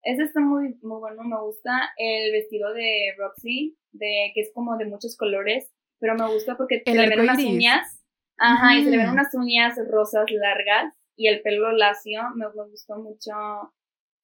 Ese 0.03 0.23
está 0.23 0.41
muy, 0.41 0.79
muy 0.81 0.99
bueno, 0.99 1.23
me 1.25 1.39
gusta 1.43 1.91
el 1.99 2.33
vestido 2.33 2.73
de 2.73 3.15
Roxy, 3.19 3.77
de 3.93 4.33
que 4.35 4.41
es 4.41 4.51
como 4.55 4.79
de 4.79 4.87
muchos 4.87 5.15
colores, 5.15 5.71
pero 5.99 6.15
me 6.15 6.27
gusta 6.33 6.57
porque 6.57 6.83
se 6.87 6.95
le 6.95 7.09
ven 7.09 7.21
unas 7.21 7.39
uñas, 7.39 8.03
ajá, 8.39 8.79
y 8.79 8.85
se 8.85 8.91
le 8.91 8.97
ven 8.97 9.11
unas 9.11 9.35
uñas 9.35 9.77
rosas 9.91 10.25
largas 10.31 10.95
y 11.17 11.29
el 11.29 11.43
pelo 11.43 11.71
lacio, 11.73 12.23
me, 12.35 12.47
me 12.47 12.71
gustó 12.71 12.97
mucho, 12.97 13.75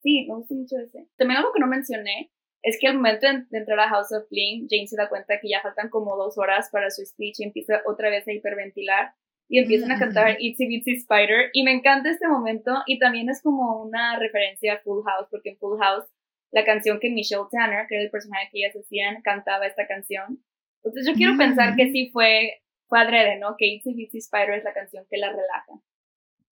sí, 0.00 0.24
me 0.26 0.36
gustó 0.36 0.54
mucho 0.54 0.76
ese. 0.78 1.06
También 1.18 1.40
algo 1.40 1.52
que 1.52 1.60
no 1.60 1.66
mencioné 1.66 2.32
es 2.66 2.78
que 2.80 2.88
al 2.88 2.96
momento 2.96 3.28
de, 3.28 3.58
entrar 3.58 3.78
a 3.78 3.88
House 3.88 4.12
of 4.12 4.28
Bling, 4.28 4.66
Jane 4.68 4.88
se 4.88 4.96
da 4.96 5.08
cuenta 5.08 5.38
que 5.40 5.48
ya 5.48 5.62
faltan 5.62 5.88
como 5.88 6.16
dos 6.16 6.36
horas 6.36 6.68
para 6.72 6.90
su 6.90 7.06
speech 7.06 7.38
y 7.38 7.44
empieza 7.44 7.80
otra 7.86 8.10
vez 8.10 8.26
a 8.26 8.32
hiperventilar 8.32 9.14
y 9.48 9.60
empiezan 9.60 9.92
a 9.92 9.98
cantar 10.00 10.36
Itsy 10.40 10.66
Bitsy 10.66 10.96
Spider 10.96 11.50
y 11.52 11.62
me 11.62 11.70
encanta 11.70 12.10
este 12.10 12.26
momento 12.26 12.72
y 12.86 12.98
también 12.98 13.30
es 13.30 13.40
como 13.40 13.80
una 13.80 14.18
referencia 14.18 14.74
a 14.74 14.78
Full 14.78 15.04
House 15.04 15.28
porque 15.30 15.50
en 15.50 15.58
Full 15.58 15.78
House 15.78 16.06
la 16.50 16.64
canción 16.64 16.98
que 16.98 17.08
Michelle 17.08 17.44
Tanner, 17.52 17.86
que 17.86 17.94
era 17.94 18.04
el 18.04 18.10
personaje 18.10 18.48
que 18.50 18.58
ellas 18.58 18.74
hacían, 18.74 19.22
cantaba 19.22 19.68
esta 19.68 19.86
canción. 19.86 20.42
Entonces 20.82 21.06
yo 21.06 21.14
quiero 21.14 21.36
pensar 21.36 21.76
que 21.76 21.92
sí 21.92 22.10
fue, 22.12 22.62
fue 22.88 22.98
adrede, 22.98 23.38
¿no? 23.38 23.54
Que 23.56 23.66
Itsy 23.66 23.94
Bitsy 23.94 24.18
Spider 24.18 24.54
es 24.54 24.64
la 24.64 24.74
canción 24.74 25.06
que 25.08 25.18
la 25.18 25.28
relaja. 25.28 25.80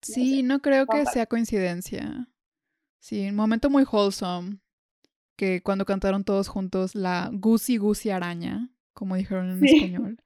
Sí, 0.00 0.44
no, 0.44 0.60
creo 0.60 0.86
que 0.86 1.06
sea 1.06 1.26
coincidencia. 1.26 2.28
Sí, 3.00 3.28
un 3.28 3.34
momento 3.34 3.68
muy 3.68 3.84
wholesome. 3.90 4.58
Que 5.36 5.62
cuando 5.62 5.84
cantaron 5.84 6.24
todos 6.24 6.48
juntos 6.48 6.94
la 6.94 7.30
Goosey 7.32 7.76
Goosey 7.76 8.10
Araña, 8.10 8.70
como 8.92 9.16
dijeron 9.16 9.50
en 9.50 9.64
español. 9.64 10.18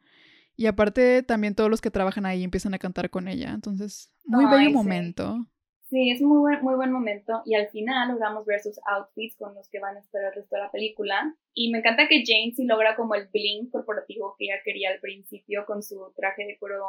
Y 0.57 0.67
aparte, 0.67 1.23
también 1.23 1.55
todos 1.55 1.71
los 1.71 1.81
que 1.81 1.91
trabajan 1.91 2.27
ahí 2.27 2.43
empiezan 2.43 2.75
a 2.75 2.79
cantar 2.79 3.11
con 3.11 3.29
ella. 3.29 3.53
Entonces, 3.53 4.13
muy 4.25 4.45
bello 4.47 4.71
momento. 4.71 5.47
Sí, 5.89 6.11
es 6.11 6.21
muy 6.21 6.39
buen, 6.39 6.63
muy 6.63 6.75
buen 6.75 6.93
momento. 6.93 7.43
Y 7.47 7.55
al 7.55 7.69
final 7.69 8.09
logramos 8.09 8.45
ver 8.45 8.61
sus 8.61 8.79
outfits 8.87 9.37
con 9.37 9.55
los 9.55 9.69
que 9.71 9.79
van 9.79 9.97
a 9.97 10.01
estar 10.01 10.23
el 10.23 10.35
resto 10.35 10.57
de 10.57 10.63
la 10.63 10.71
película. 10.71 11.35
Y 11.55 11.71
me 11.71 11.79
encanta 11.79 12.09
que 12.09 12.25
Jane 12.27 12.53
sí 12.55 12.67
logra 12.67 12.97
como 12.97 13.15
el 13.15 13.29
bling 13.33 13.71
corporativo 13.71 14.35
que 14.37 14.47
ella 14.47 14.61
quería 14.65 14.91
al 14.91 15.01
principio 15.01 15.65
con 15.65 15.83
su 15.83 16.13
traje 16.15 16.45
de 16.45 16.59
cuero 16.59 16.85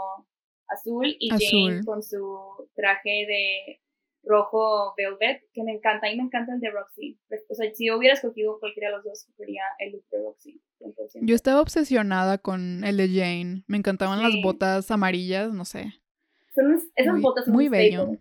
azul 0.67 1.15
y 1.19 1.29
Jane 1.29 1.85
con 1.85 2.03
su 2.03 2.69
traje 2.75 3.25
de 3.27 3.81
rojo 4.23 4.93
velvet, 4.97 5.43
que 5.53 5.63
me 5.63 5.73
encanta. 5.73 6.11
Y 6.11 6.17
me 6.17 6.23
encanta 6.23 6.53
el 6.53 6.59
de 6.59 6.71
Roxy. 6.71 7.19
O 7.49 7.55
sea, 7.55 7.73
si 7.73 7.91
hubiera 7.91 8.13
escogido 8.13 8.59
cualquiera 8.59 8.89
de 8.89 8.95
los 8.97 9.05
dos, 9.05 9.19
escogería 9.19 9.63
el 9.79 9.93
look 9.93 10.05
de 10.09 10.17
Roxy. 10.19 10.61
Yo 11.21 11.35
estaba 11.35 11.61
obsesionada 11.61 12.37
con 12.37 12.83
el 12.83 12.97
de 12.97 13.07
Jane. 13.07 13.63
Me 13.67 13.77
encantaban 13.77 14.21
las 14.21 14.33
botas 14.41 14.89
amarillas, 14.91 15.53
no 15.53 15.65
sé. 15.65 15.93
Son 16.55 16.79
esas 16.95 17.21
botas 17.21 17.45
son 17.45 17.53
muy 17.53 17.69
bello. 17.69 18.11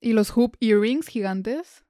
Y 0.00 0.12
los 0.12 0.30
hoop 0.36 0.56
earrings 0.60 1.08
gigantes. 1.08 1.84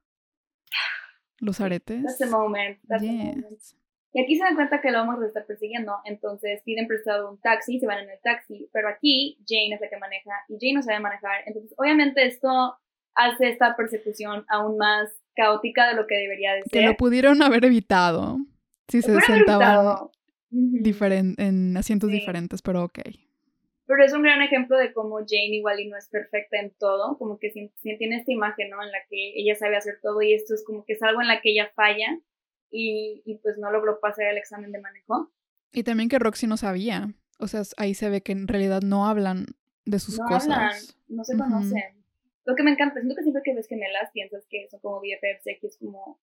Los 1.39 1.61
aretes. 1.61 2.03
That's 2.03 2.17
the 2.17 2.25
moment. 2.25 2.79
That's 2.87 3.03
the 3.03 3.11
moment. 3.11 3.45
Y 4.13 4.23
aquí 4.23 4.35
se 4.35 4.43
dan 4.43 4.55
cuenta 4.55 4.81
que 4.81 4.89
lo 4.89 4.99
vamos 4.99 5.21
a 5.21 5.27
estar 5.27 5.45
persiguiendo, 5.45 5.93
entonces 6.03 6.61
piden 6.63 6.87
prestado 6.87 7.29
un 7.29 7.39
taxi, 7.39 7.79
se 7.79 7.85
van 7.85 7.99
en 7.99 8.09
el 8.09 8.19
taxi, 8.23 8.67
pero 8.73 8.87
aquí 8.89 9.37
Jane 9.47 9.75
es 9.75 9.81
la 9.81 9.89
que 9.89 9.97
maneja 9.97 10.31
y 10.47 10.57
Jane 10.59 10.73
no 10.73 10.81
sabe 10.81 10.99
manejar, 10.99 11.43
entonces 11.45 11.71
obviamente 11.77 12.25
esto 12.25 12.79
hace 13.17 13.49
esta 13.49 13.75
persecución 13.75 14.45
aún 14.47 14.77
más 14.77 15.09
caótica 15.35 15.87
de 15.87 15.95
lo 15.95 16.07
que 16.07 16.15
debería 16.15 16.53
de 16.53 16.63
ser. 16.63 16.71
Que 16.71 16.81
lo 16.87 16.95
pudieron 16.95 17.41
haber 17.41 17.65
evitado 17.65 18.37
si 18.87 19.01
se 19.01 19.19
sentaban 19.21 20.09
en 20.49 21.75
asientos 21.75 22.09
diferentes, 22.09 22.61
pero 22.61 22.85
ok. 22.85 22.99
Pero 23.85 24.03
es 24.03 24.13
un 24.13 24.21
gran 24.21 24.41
ejemplo 24.41 24.77
de 24.77 24.93
cómo 24.93 25.17
Jane 25.19 25.55
igual 25.55 25.79
y 25.79 25.87
no 25.87 25.97
es 25.97 26.09
perfecta 26.09 26.59
en 26.59 26.73
todo, 26.77 27.17
como 27.17 27.39
que 27.39 27.51
si, 27.51 27.71
tiene 27.97 28.17
esta 28.17 28.31
imagen, 28.31 28.69
¿no? 28.69 28.83
En 28.83 28.91
la 28.91 28.99
que 29.09 29.33
ella 29.35 29.55
sabe 29.55 29.77
hacer 29.77 29.99
todo 30.01 30.21
y 30.21 30.33
esto 30.33 30.53
es 30.53 30.63
como 30.65 30.83
que 30.85 30.93
es 30.93 31.03
algo 31.03 31.21
en 31.21 31.27
la 31.27 31.41
que 31.41 31.51
ella 31.51 31.71
falla 31.73 32.19
y, 32.69 33.21
y 33.25 33.37
pues 33.37 33.57
no 33.57 33.71
logró 33.71 33.99
pasar 34.01 34.25
el 34.27 34.37
examen 34.37 34.71
de 34.71 34.81
manejo. 34.81 35.31
Y 35.71 35.83
también 35.83 36.09
que 36.09 36.19
Roxy 36.19 36.47
no 36.47 36.57
sabía, 36.57 37.13
o 37.39 37.47
sea, 37.47 37.61
ahí 37.77 37.93
se 37.93 38.09
ve 38.09 38.21
que 38.21 38.33
en 38.33 38.47
realidad 38.47 38.81
no 38.81 39.07
hablan 39.07 39.45
de 39.85 39.99
sus 39.99 40.19
no 40.19 40.25
cosas. 40.25 40.49
Hablan, 40.49 40.75
no 41.07 41.23
se 41.23 41.37
conocen. 41.37 41.96
Lo 42.47 42.55
que 42.55 42.63
me 42.63 42.71
encanta, 42.71 43.01
siento 43.01 43.13
que 43.13 43.23
siempre 43.23 43.43
que 43.43 43.53
ves 43.53 43.67
gemelas 43.67 44.09
piensas 44.13 44.47
que 44.49 44.69
son 44.69 44.79
como 44.79 45.01
BFFs, 45.01 45.59
que 45.59 45.67
es 45.67 45.77
como 45.77 46.17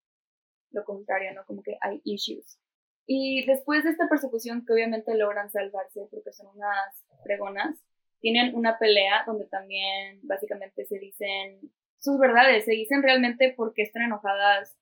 lo 0.70 0.82
contrario, 0.82 1.34
¿no? 1.34 1.44
Como 1.44 1.62
que 1.62 1.76
hay 1.82 2.00
issues. 2.02 2.58
Y 3.06 3.44
después 3.44 3.84
de 3.84 3.90
esta 3.90 4.08
persecución, 4.08 4.64
que 4.64 4.72
obviamente 4.72 5.14
logran 5.14 5.50
salvarse 5.50 6.00
porque 6.10 6.32
son 6.32 6.46
unas 6.56 7.04
fregonas, 7.24 7.78
tienen 8.20 8.56
una 8.56 8.78
pelea 8.78 9.24
donde 9.26 9.44
también 9.44 10.20
básicamente 10.22 10.86
se 10.86 10.98
dicen 10.98 11.60
sus 11.98 12.18
verdades, 12.18 12.64
se 12.64 12.72
dicen 12.72 13.02
realmente 13.02 13.52
por 13.54 13.74
qué 13.74 13.82
están 13.82 14.04
enojadas 14.04 14.74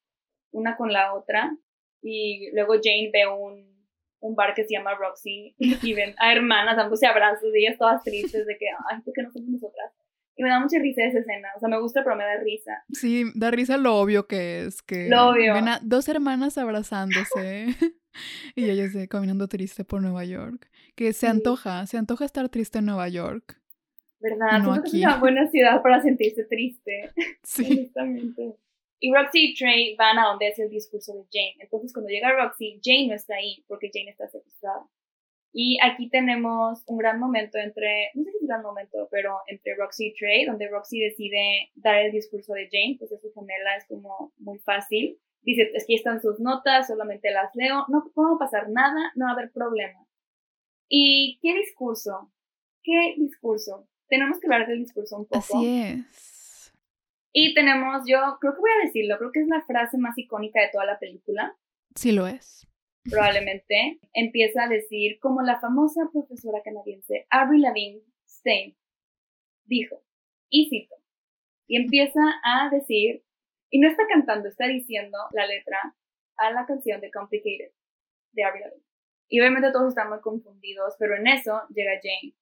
una 0.52 0.76
con 0.76 0.92
la 0.92 1.12
otra. 1.12 1.56
Y 2.02 2.52
luego 2.52 2.74
Jane 2.74 3.10
ve 3.12 3.26
un, 3.26 3.84
un 4.20 4.36
bar 4.36 4.54
que 4.54 4.62
se 4.62 4.74
llama 4.74 4.94
Roxy 4.94 5.56
y 5.58 5.94
ven 5.94 6.14
a 6.18 6.32
hermanas 6.32 6.76
dándose 6.76 7.08
abrazos 7.08 7.52
y 7.52 7.66
ellas 7.66 7.78
todas 7.78 8.04
tristes 8.04 8.46
de 8.46 8.56
que, 8.56 8.66
ay, 8.88 9.00
¿por 9.00 9.12
qué 9.12 9.22
no 9.24 9.32
somos 9.32 9.48
nosotras? 9.48 9.92
Y 10.42 10.44
me 10.44 10.50
da 10.50 10.58
mucha 10.58 10.80
risa 10.80 11.04
esa 11.04 11.20
escena. 11.20 11.50
O 11.56 11.60
sea, 11.60 11.68
me 11.68 11.80
gusta, 11.80 12.02
pero 12.02 12.16
me 12.16 12.24
da 12.24 12.36
risa. 12.38 12.82
Sí, 12.92 13.26
da 13.36 13.52
risa 13.52 13.76
lo 13.76 13.94
obvio 13.94 14.26
que 14.26 14.64
es. 14.64 14.82
Que 14.82 15.08
lo 15.08 15.28
obvio. 15.28 15.54
Ven 15.54 15.68
a 15.68 15.78
dos 15.82 16.08
hermanas 16.08 16.58
abrazándose. 16.58 17.66
y 18.56 18.68
ella 18.68 18.88
se 18.88 19.06
caminando 19.06 19.46
triste 19.46 19.84
por 19.84 20.02
Nueva 20.02 20.24
York. 20.24 20.68
Que 20.96 21.12
se 21.12 21.28
antoja, 21.28 21.86
se 21.86 21.96
antoja 21.96 22.24
estar 22.24 22.48
triste 22.48 22.80
en 22.80 22.86
Nueva 22.86 23.08
York. 23.08 23.56
¿Verdad? 24.18 24.58
No 24.64 24.72
aquí. 24.72 24.98
es 24.98 25.06
una 25.06 25.18
buena 25.18 25.48
ciudad 25.48 25.80
para 25.80 26.02
sentirse 26.02 26.42
triste. 26.44 27.12
Sí. 27.44 27.92
Y 28.98 29.12
Roxy 29.12 29.50
y 29.50 29.54
Trey 29.54 29.96
van 29.96 30.18
a 30.18 30.26
donde 30.26 30.48
es 30.48 30.58
el 30.58 30.70
discurso 30.70 31.12
de 31.12 31.24
Jane. 31.32 31.56
Entonces, 31.60 31.92
cuando 31.92 32.08
llega 32.08 32.32
Roxy, 32.32 32.80
Jane 32.82 33.08
no 33.08 33.14
está 33.14 33.36
ahí 33.36 33.64
porque 33.68 33.90
Jane 33.92 34.10
está 34.10 34.28
secuestrada. 34.28 34.86
Y 35.54 35.78
aquí 35.82 36.08
tenemos 36.08 36.82
un 36.86 36.96
gran 36.96 37.20
momento 37.20 37.58
entre, 37.58 38.10
no 38.14 38.24
sé 38.24 38.30
si 38.30 38.36
es 38.36 38.42
un 38.42 38.48
gran 38.48 38.62
momento, 38.62 39.06
pero 39.10 39.40
entre 39.46 39.74
Roxy 39.74 40.08
y 40.08 40.14
Trey, 40.14 40.46
donde 40.46 40.68
Roxy 40.68 40.98
decide 40.98 41.70
dar 41.74 41.98
el 41.98 42.12
discurso 42.12 42.54
de 42.54 42.68
Jane, 42.72 42.96
pues 42.98 43.12
es 43.12 43.20
su 43.20 43.30
gemela, 43.34 43.76
es 43.76 43.86
como 43.86 44.32
muy 44.38 44.58
fácil. 44.60 45.18
Dice, 45.42 45.70
aquí 45.78 45.94
están 45.94 46.22
sus 46.22 46.40
notas, 46.40 46.86
solamente 46.86 47.30
las 47.30 47.54
leo, 47.54 47.84
no 47.88 48.10
puedo 48.14 48.38
pasar 48.38 48.70
nada, 48.70 49.12
no 49.14 49.26
va 49.26 49.32
a 49.32 49.34
haber 49.34 49.52
problema. 49.52 50.06
¿Y 50.88 51.38
qué 51.42 51.54
discurso? 51.54 52.32
¿Qué 52.82 53.14
discurso? 53.18 53.88
Tenemos 54.08 54.40
que 54.40 54.46
hablar 54.46 54.66
del 54.66 54.78
discurso 54.78 55.18
un 55.18 55.26
poco. 55.26 55.38
Así 55.38 55.82
es. 55.82 56.72
Y 57.32 57.54
tenemos, 57.54 58.04
yo 58.06 58.38
creo 58.40 58.54
que 58.54 58.60
voy 58.60 58.70
a 58.80 58.86
decirlo, 58.86 59.18
creo 59.18 59.32
que 59.32 59.40
es 59.40 59.48
la 59.48 59.62
frase 59.66 59.98
más 59.98 60.16
icónica 60.16 60.62
de 60.62 60.70
toda 60.72 60.86
la 60.86 60.98
película. 60.98 61.56
Sí 61.94 62.12
lo 62.12 62.26
es 62.26 62.66
probablemente, 63.04 63.98
empieza 64.12 64.64
a 64.64 64.68
decir, 64.68 65.18
como 65.20 65.42
la 65.42 65.60
famosa 65.60 66.08
profesora 66.12 66.62
canadiense 66.62 67.26
Avril 67.30 67.62
Lavigne 67.62 68.02
Stein 68.26 68.76
dijo, 69.64 70.02
y 70.48 70.68
cito, 70.68 70.94
y 71.66 71.76
empieza 71.76 72.20
a 72.44 72.70
decir, 72.70 73.22
y 73.70 73.80
no 73.80 73.88
está 73.88 74.04
cantando, 74.06 74.48
está 74.48 74.66
diciendo 74.66 75.18
la 75.32 75.46
letra 75.46 75.96
a 76.36 76.50
la 76.52 76.66
canción 76.66 77.00
de 77.00 77.10
Complicated 77.10 77.72
de 78.32 78.44
Avril 78.44 78.62
Lavigne. 78.62 78.84
Y 79.28 79.40
obviamente 79.40 79.72
todos 79.72 79.88
están 79.88 80.10
muy 80.10 80.20
confundidos, 80.20 80.94
pero 80.98 81.16
en 81.16 81.26
eso 81.26 81.62
llega 81.74 82.00
Jane. 82.02 82.34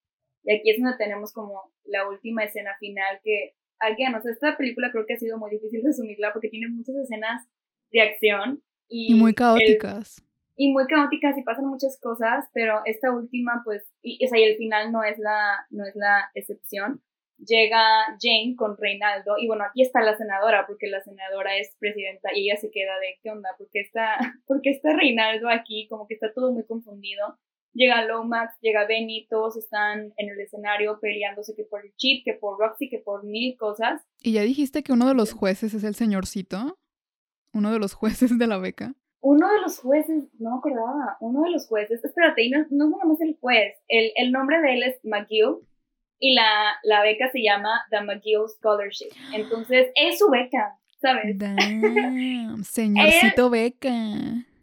Y 0.43 0.53
aquí 0.53 0.71
es 0.71 0.83
donde 0.83 0.97
tenemos 0.97 1.33
como 1.33 1.73
la 1.85 2.09
última 2.09 2.43
escena 2.45 2.75
final 2.81 3.21
que, 3.23 3.55
alguien, 3.79 4.15
o 4.15 4.21
sea, 4.21 4.33
esta 4.33 4.57
película 4.57 4.91
creo 4.91 5.07
que 5.07 5.15
ha 5.15 5.19
sido 5.19 5.39
muy 5.39 5.51
difícil 5.51 5.83
resumirla 5.85 6.33
porque 6.33 6.49
tiene 6.49 6.69
muchas 6.69 6.97
escenas 6.97 7.49
de 7.93 8.01
acción. 8.01 8.63
Y, 8.89 9.15
muy 9.15 9.35
caóticas 9.35 10.25
y 10.61 10.71
muy 10.75 10.87
caóticas 10.87 11.39
y 11.39 11.43
pasan 11.43 11.65
muchas 11.65 11.99
cosas, 12.03 12.45
pero 12.53 12.83
esta 12.85 13.11
última, 13.11 13.63
pues, 13.65 13.83
y, 14.03 14.23
o 14.23 14.29
sea, 14.29 14.39
y 14.39 14.43
el 14.43 14.59
final 14.59 14.93
no 14.93 15.03
es 15.03 15.19
la, 15.19 15.67
no 15.71 15.87
es 15.87 15.97
la 15.97 16.31
excepción. 16.35 17.01
Llega 17.39 17.81
Jane 18.21 18.57
con 18.59 18.77
Reinaldo, 18.77 19.37
y 19.39 19.47
bueno, 19.47 19.65
aquí 19.65 19.81
está 19.81 20.03
la 20.03 20.19
senadora, 20.19 20.67
porque 20.67 20.89
la 20.89 21.01
senadora 21.01 21.57
es 21.57 21.75
presidenta 21.79 22.29
y 22.35 22.51
ella 22.51 22.61
se 22.61 22.71
queda 22.71 22.93
de, 23.01 23.19
¿qué 23.23 23.31
onda? 23.31 23.49
porque 23.57 23.81
está, 23.81 24.19
porque 24.47 24.69
está 24.69 24.95
Reinaldo 24.95 25.49
aquí? 25.49 25.89
Como 25.89 26.07
que 26.07 26.13
está 26.13 26.31
todo 26.35 26.53
muy 26.53 26.67
confundido. 26.67 27.39
Llega 27.73 28.05
Lomax, 28.05 28.59
llega 28.61 28.87
Benny, 28.87 29.29
todos 29.31 29.57
están 29.57 30.13
en 30.19 30.29
el 30.29 30.39
escenario 30.41 30.99
peleándose 31.01 31.55
que 31.57 31.65
por 31.65 31.87
el 31.87 31.95
chip, 31.97 32.23
que 32.23 32.35
por 32.35 32.59
Roxy, 32.59 32.91
que 32.91 32.99
por 32.99 33.25
mil 33.25 33.57
cosas. 33.57 34.03
¿Y 34.19 34.33
ya 34.33 34.43
dijiste 34.43 34.83
que 34.83 34.93
uno 34.93 35.09
de 35.09 35.15
los 35.15 35.33
jueces 35.33 35.73
es 35.73 35.85
el 35.85 35.95
señorcito? 35.95 36.77
uno 37.53 37.73
de 37.73 37.79
los 37.79 37.95
jueces 37.95 38.39
de 38.39 38.47
la 38.47 38.59
beca. 38.59 38.95
Uno 39.23 39.53
de 39.53 39.61
los 39.61 39.79
jueces, 39.79 40.25
no 40.39 40.51
me 40.51 40.57
acordaba, 40.59 41.17
uno 41.21 41.43
de 41.43 41.51
los 41.51 41.69
jueces, 41.69 42.03
espérate, 42.03 42.49
no, 42.49 42.59
no 42.71 42.85
es 42.87 42.91
nada 42.91 43.05
más 43.05 43.21
el 43.21 43.37
juez, 43.39 43.77
el, 43.89 44.13
el 44.17 44.33
nombre 44.33 44.61
de 44.61 44.75
él 44.75 44.83
es 44.83 44.99
McGill 45.05 45.59
y 46.19 46.35
la, 46.35 46.75
la 46.85 47.03
beca 47.03 47.31
se 47.31 47.43
llama 47.43 47.87
The 47.91 48.03
McGill 48.03 48.49
Scholarship. 48.49 49.09
Entonces, 49.35 49.91
es 49.95 50.19
su 50.19 50.31
beca, 50.31 50.79
¿sabes? 51.01 51.39
Damn, 51.39 52.63
señorcito 52.65 53.51
beca. 53.51 53.91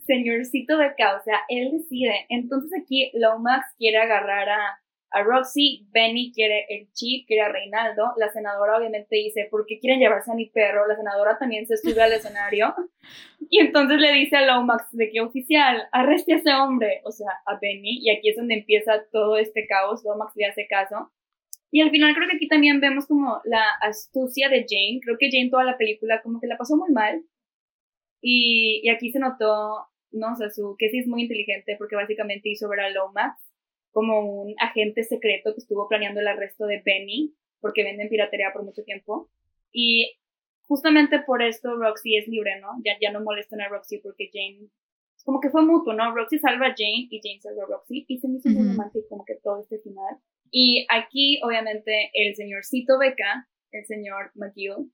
Señorcito 0.05 0.77
beca, 0.77 1.17
o 1.19 1.23
sea, 1.23 1.39
él 1.49 1.71
decide. 1.71 2.25
Entonces 2.29 2.71
aquí 2.81 3.11
Lomax 3.13 3.65
quiere 3.77 3.97
agarrar 3.97 4.49
a, 4.49 4.79
a 5.11 5.23
Roxy, 5.23 5.87
Benny 5.91 6.31
quiere 6.33 6.65
el 6.69 6.91
chip, 6.91 7.27
quiere 7.27 7.43
a 7.43 7.49
Reinaldo, 7.49 8.13
la 8.17 8.29
senadora 8.29 8.77
obviamente 8.77 9.15
dice, 9.15 9.47
¿por 9.49 9.65
qué 9.65 9.79
quieren 9.79 9.99
llevarse 9.99 10.31
a 10.31 10.35
mi 10.35 10.49
perro? 10.49 10.87
La 10.87 10.95
senadora 10.95 11.37
también 11.37 11.65
se 11.65 11.77
sube 11.77 12.01
al 12.01 12.11
escenario 12.11 12.75
y 13.49 13.59
entonces 13.59 13.99
le 13.99 14.11
dice 14.11 14.35
a 14.35 14.45
Lomax 14.45 14.91
de 14.91 15.09
que 15.09 15.21
oficial, 15.21 15.87
arreste 15.91 16.33
a 16.33 16.37
ese 16.37 16.53
hombre, 16.53 17.01
o 17.05 17.11
sea, 17.11 17.29
a 17.45 17.57
Benny, 17.59 17.99
y 18.01 18.09
aquí 18.09 18.29
es 18.29 18.35
donde 18.35 18.55
empieza 18.55 19.05
todo 19.11 19.37
este 19.37 19.65
caos, 19.65 20.03
Lomax 20.03 20.33
le 20.35 20.45
hace 20.45 20.67
caso. 20.67 21.11
Y 21.71 21.81
al 21.81 21.91
final 21.91 22.13
creo 22.15 22.29
que 22.29 22.37
aquí 22.37 22.47
también 22.47 22.79
vemos 22.79 23.07
como 23.07 23.41
la 23.43 23.63
astucia 23.81 24.49
de 24.49 24.65
Jane, 24.67 24.99
creo 25.01 25.17
que 25.17 25.29
Jane 25.31 25.49
toda 25.49 25.63
la 25.63 25.77
película 25.77 26.21
como 26.21 26.39
que 26.39 26.47
la 26.47 26.57
pasó 26.57 26.77
muy 26.77 26.91
mal 26.91 27.23
y, 28.21 28.81
y 28.83 28.89
aquí 28.89 29.11
se 29.11 29.19
notó, 29.19 29.87
no 30.11 30.35
sé, 30.35 30.49
su, 30.49 30.75
que 30.77 30.89
sí 30.89 30.99
es 30.99 31.07
muy 31.07 31.23
inteligente 31.23 31.75
porque 31.77 31.95
básicamente 31.95 32.49
hizo 32.49 32.69
ver 32.69 32.79
a 32.81 32.89
Lomax 32.89 33.46
como 33.97 34.43
un 34.43 34.53
agente 34.59 35.03
secreto 35.03 35.55
que 35.55 35.59
estuvo 35.59 35.87
planeando 35.87 36.19
el 36.19 36.27
arresto 36.27 36.67
de 36.67 36.83
Benny, 36.85 37.33
porque 37.59 37.83
venden 37.83 38.09
piratería 38.09 38.53
por 38.53 38.63
mucho 38.63 38.83
tiempo. 38.83 39.27
Y 39.71 40.19
justamente 40.67 41.17
por 41.25 41.41
esto 41.41 41.75
Roxy 41.75 42.15
es 42.15 42.27
libre, 42.27 42.59
¿no? 42.61 42.67
Ya, 42.85 42.91
ya 43.01 43.11
no 43.11 43.23
molestan 43.23 43.59
a 43.59 43.69
Roxy 43.69 43.97
porque 43.97 44.29
Jane, 44.31 44.69
como 45.25 45.39
que 45.39 45.49
fue 45.49 45.65
mutuo, 45.65 45.93
¿no? 45.93 46.13
Roxy 46.13 46.37
salva 46.37 46.67
a 46.67 46.75
Jane 46.77 47.07
y 47.09 47.19
Jane 47.23 47.41
salva 47.41 47.63
a 47.63 47.65
Roxy 47.65 48.05
y 48.07 48.19
se 48.19 48.27
me 48.27 48.37
hizo 48.37 48.49
muy 48.49 48.67
romántico 48.67 49.07
como 49.09 49.25
que 49.25 49.33
todo 49.41 49.61
este 49.61 49.79
final. 49.79 50.19
Y 50.51 50.85
aquí, 50.91 51.41
obviamente, 51.43 52.11
el 52.13 52.35
señorcito 52.35 52.99
Beca, 52.99 53.49
el 53.71 53.83
señor 53.87 54.29
McGill, 54.35 54.91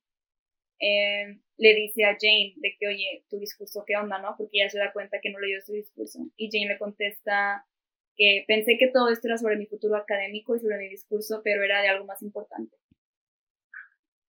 eh, 0.80 1.42
le 1.58 1.76
dice 1.76 2.06
a 2.06 2.16
Jane 2.18 2.54
de 2.56 2.74
que, 2.80 2.88
oye, 2.88 3.26
tu 3.30 3.38
discurso, 3.38 3.84
¿qué 3.86 3.98
onda, 3.98 4.20
no? 4.20 4.36
Porque 4.38 4.62
ella 4.62 4.70
se 4.70 4.80
da 4.80 4.94
cuenta 4.94 5.20
que 5.22 5.30
no 5.30 5.40
leyó 5.40 5.60
su 5.60 5.74
discurso. 5.74 6.20
Y 6.38 6.50
Jane 6.50 6.72
le 6.72 6.80
contesta 6.80 7.66
que 8.16 8.46
pensé 8.48 8.78
que 8.78 8.90
todo 8.92 9.10
esto 9.10 9.28
era 9.28 9.38
sobre 9.38 9.58
mi 9.58 9.66
futuro 9.66 9.96
académico 9.96 10.56
y 10.56 10.60
sobre 10.60 10.78
mi 10.78 10.90
discurso, 10.90 11.42
pero 11.44 11.64
era 11.64 11.82
de 11.82 11.90
algo 11.90 12.06
más 12.06 12.22
importante. 12.22 12.78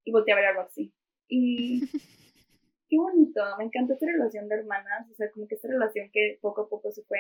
Y 0.06 0.12
volteé 0.12 0.34
a 0.34 0.38
ver 0.38 0.46
a 0.46 0.54
Roxy. 0.54 0.94
Y 1.28 1.82
qué 2.90 2.98
bonito, 2.98 3.42
me 3.58 3.66
encanta 3.66 3.94
esta 3.94 4.06
relación 4.06 4.48
de 4.48 4.56
hermanas, 4.56 5.10
o 5.12 5.16
sea, 5.16 5.30
como 5.32 5.48
que 5.48 5.56
esta 5.56 5.68
relación 5.68 6.10
que 6.12 6.38
poco 6.42 6.62
a 6.62 6.70
poco 6.70 6.92
se 6.92 7.04
fue 7.04 7.20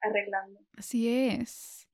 arreglando. 0.00 0.60
Así 0.76 1.08
es. 1.08 1.88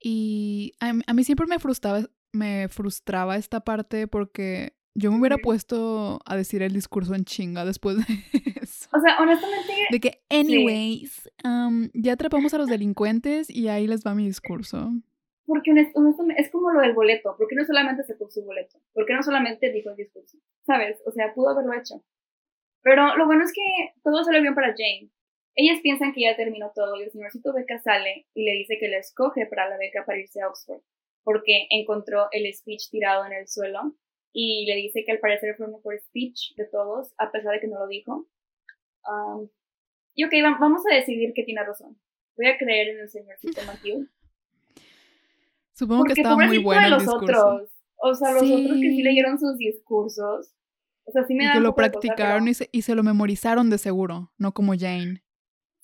Y 0.00 0.74
a, 0.80 0.92
a 1.06 1.14
mí 1.14 1.24
siempre 1.24 1.46
me 1.46 1.58
frustraba, 1.58 2.02
me 2.32 2.68
frustraba 2.68 3.36
esta 3.36 3.60
parte 3.60 4.06
porque 4.06 4.77
yo 4.94 5.12
me 5.12 5.18
hubiera 5.20 5.36
puesto 5.38 6.20
a 6.26 6.36
decir 6.36 6.62
el 6.62 6.72
discurso 6.72 7.14
en 7.14 7.24
chinga 7.24 7.64
después 7.64 7.96
de 7.98 8.04
eso. 8.62 8.88
O 8.92 9.00
sea, 9.00 9.18
honestamente, 9.20 9.72
De 9.90 10.00
que, 10.00 10.20
anyways, 10.30 11.30
um, 11.44 11.88
ya 11.94 12.14
atrapamos 12.14 12.52
a 12.54 12.58
los 12.58 12.66
delincuentes 12.68 13.48
y 13.50 13.68
ahí 13.68 13.86
les 13.86 14.04
va 14.04 14.14
mi 14.14 14.26
discurso. 14.26 14.90
porque 15.46 15.70
honest- 15.70 15.92
honestamente 15.94 16.42
es 16.42 16.50
como 16.50 16.70
lo 16.72 16.80
del 16.80 16.94
boleto, 16.94 17.34
porque 17.38 17.54
no 17.54 17.64
solamente 17.64 18.02
sacó 18.02 18.28
su 18.30 18.44
boleto, 18.44 18.78
porque 18.92 19.14
no 19.14 19.22
solamente 19.22 19.72
dijo 19.72 19.90
el 19.90 19.96
discurso, 19.96 20.38
¿sabes? 20.66 21.00
O 21.06 21.10
sea, 21.12 21.32
pudo 21.34 21.50
haberlo 21.50 21.72
hecho. 21.74 22.02
Pero 22.82 23.16
lo 23.16 23.26
bueno 23.26 23.44
es 23.44 23.52
que 23.52 23.62
todo 24.02 24.22
salió 24.24 24.40
bien 24.42 24.54
para 24.54 24.68
Jane. 24.76 25.10
Ellas 25.54 25.80
piensan 25.82 26.12
que 26.12 26.22
ya 26.22 26.36
terminó 26.36 26.70
todo 26.74 26.96
y 26.96 27.02
el 27.02 27.10
señorcito 27.10 27.52
Beca 27.52 27.78
sale 27.80 28.26
y 28.34 28.44
le 28.44 28.52
dice 28.52 28.76
que 28.78 28.88
le 28.88 28.98
escoge 28.98 29.46
para 29.46 29.68
la 29.68 29.76
beca 29.76 30.04
para 30.06 30.18
irse 30.18 30.40
a 30.40 30.48
Oxford, 30.48 30.82
porque 31.24 31.66
encontró 31.70 32.28
el 32.30 32.52
speech 32.54 32.90
tirado 32.90 33.24
en 33.26 33.32
el 33.32 33.48
suelo 33.48 33.96
y 34.40 34.66
le 34.66 34.76
dice 34.76 35.02
que 35.04 35.10
al 35.12 35.18
parecer 35.18 35.56
fue 35.56 35.66
el 35.66 35.72
mejor 35.72 35.98
speech 35.98 36.54
de 36.56 36.64
todos, 36.66 37.12
a 37.18 37.32
pesar 37.32 37.54
de 37.54 37.60
que 37.60 37.66
no 37.66 37.78
lo 37.80 37.88
dijo. 37.88 38.28
Um, 39.04 39.48
y 40.14 40.24
ok, 40.24 40.32
va- 40.44 40.58
vamos 40.60 40.82
a 40.90 40.94
decidir 40.94 41.32
que 41.34 41.42
tiene 41.42 41.64
razón. 41.64 41.98
Voy 42.36 42.46
a 42.46 42.56
creer 42.56 42.88
en 42.90 43.00
el 43.00 43.08
señorcito 43.08 43.60
McHugh. 43.66 44.06
Supongo 45.72 46.04
que 46.04 46.08
Porque 46.10 46.20
estaba 46.20 46.46
muy 46.46 46.58
bueno 46.58 46.84
el 46.86 46.90
los 46.92 47.02
discurso. 47.02 47.46
otros. 47.48 47.70
O 47.96 48.14
sea, 48.14 48.32
los 48.32 48.42
otros 48.42 48.78
que 48.80 48.90
sí 48.90 48.96
Sí. 48.96 49.02
leyeron 49.02 49.38
sus 49.38 49.56
discursos. 49.58 50.54
O 51.04 51.10
sea, 51.10 51.24
sí 51.24 51.34
me 51.34 51.44
Y 51.44 51.46
da 51.46 51.54
que 51.54 51.60
lo 51.60 51.68
de 51.70 51.74
cosa, 51.74 51.90
practicaron 51.90 52.40
pero- 52.44 52.50
y, 52.50 52.54
se, 52.54 52.68
y 52.70 52.82
se 52.82 52.94
lo 52.94 53.02
memorizaron 53.02 53.70
de 53.70 53.78
seguro, 53.78 54.30
no 54.38 54.52
como 54.52 54.74
Jane. 54.78 55.22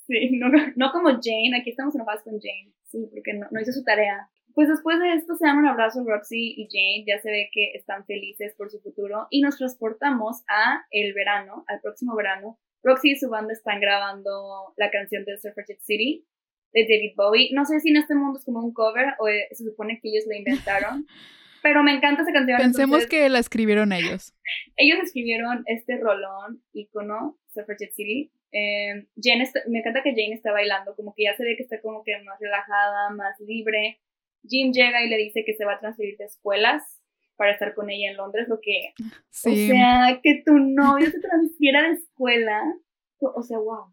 Sí, 0.07 0.31
no, 0.39 0.49
no 0.77 0.93
como 0.93 1.09
Jane. 1.11 1.57
Aquí 1.61 1.71
estamos 1.71 1.95
enojadas 1.95 2.23
con 2.23 2.35
Jane. 2.41 2.73
Sí, 2.85 3.09
porque 3.13 3.33
no, 3.35 3.47
no 3.51 3.61
hizo 3.61 3.73
su 3.73 3.83
tarea. 3.83 4.29
Pues 4.55 4.69
después 4.69 4.99
de 5.01 5.15
esto 5.15 5.35
se 5.37 5.47
dan 5.47 5.59
un 5.59 5.67
abrazo 5.67 6.05
Roxy 6.07 6.55
y 6.57 6.69
Jane. 6.71 7.05
Ya 7.07 7.21
se 7.21 7.31
ve 7.31 7.49
que 7.53 7.73
están 7.75 8.05
felices 8.07 8.55
por 8.57 8.71
su 8.71 8.81
futuro. 8.81 9.27
Y 9.31 9.41
nos 9.41 9.59
transportamos 9.59 10.43
a 10.49 10.85
el 10.91 11.13
verano, 11.13 11.65
al 11.69 11.81
próximo 11.81 12.15
verano. 12.15 12.59
Roxy 12.83 13.13
y 13.13 13.17
su 13.17 13.29
banda 13.29 13.53
están 13.53 13.81
grabando 13.81 14.73
la 14.77 14.91
canción 14.91 15.25
de 15.25 15.39
Suffragette 15.39 15.83
City 15.83 16.27
de 16.73 16.83
David 16.83 17.15
Bowie. 17.17 17.51
No 17.53 17.65
sé 17.65 17.81
si 17.81 17.91
en 17.91 17.97
este 17.97 18.15
mundo 18.15 18.39
es 18.39 18.45
como 18.45 18.61
un 18.61 18.73
cover 18.73 19.15
o 19.19 19.29
eh, 19.29 19.49
se 19.53 19.65
supone 19.65 20.01
que 20.01 20.09
ellos 20.11 20.25
la 20.27 20.37
inventaron. 20.37 21.07
pero 21.65 21.83
me 21.83 21.95
encanta 21.95 22.23
esa 22.23 22.33
canción. 22.33 22.59
Pensemos 22.59 23.03
entonces- 23.03 23.09
que 23.09 23.29
la 23.31 23.39
escribieron 23.39 23.93
ellos. 23.93 24.35
ellos 24.77 24.99
escribieron 25.03 25.65
este 25.67 25.99
rolón 25.99 26.63
icono 26.75 27.39
Suffragette 27.55 27.95
City. 27.95 28.31
Eh, 28.53 29.07
Jane 29.17 29.45
está- 29.45 29.63
me 29.69 29.79
encanta 29.79 30.03
que 30.03 30.11
Jane 30.11 30.35
está 30.35 30.53
bailando, 30.53 30.95
como 30.95 31.15
que 31.17 31.25
ya 31.25 31.35
se 31.35 31.43
ve 31.43 31.57
que 31.57 31.63
está 31.63 31.81
como 31.81 32.05
que 32.05 32.13
más 32.23 32.39
relajada, 32.39 33.11
más 33.11 33.41
libre. 33.41 33.99
Jim 34.49 34.73
llega 34.73 35.03
y 35.05 35.09
le 35.09 35.17
dice 35.19 35.43
que 35.45 35.55
se 35.55 35.65
va 35.65 35.75
a 35.75 35.81
transferir 35.81 36.17
de 36.19 36.25
escuelas 36.25 36.83
para 37.37 37.53
estar 37.53 37.75
con 37.75 37.91
ella 37.91 38.11
en 38.11 38.17
Londres, 38.17 38.47
lo 38.49 38.61
que, 38.61 38.93
Sí. 39.31 39.51
o 39.51 39.73
sea, 39.73 40.21
que 40.23 40.43
tu 40.47 40.53
novio 40.59 41.11
se 41.11 41.19
transfiera 41.21 41.89
de 41.89 41.95
escuela, 41.95 42.63
o 43.21 43.43
sea, 43.43 43.59
wow. 43.59 43.93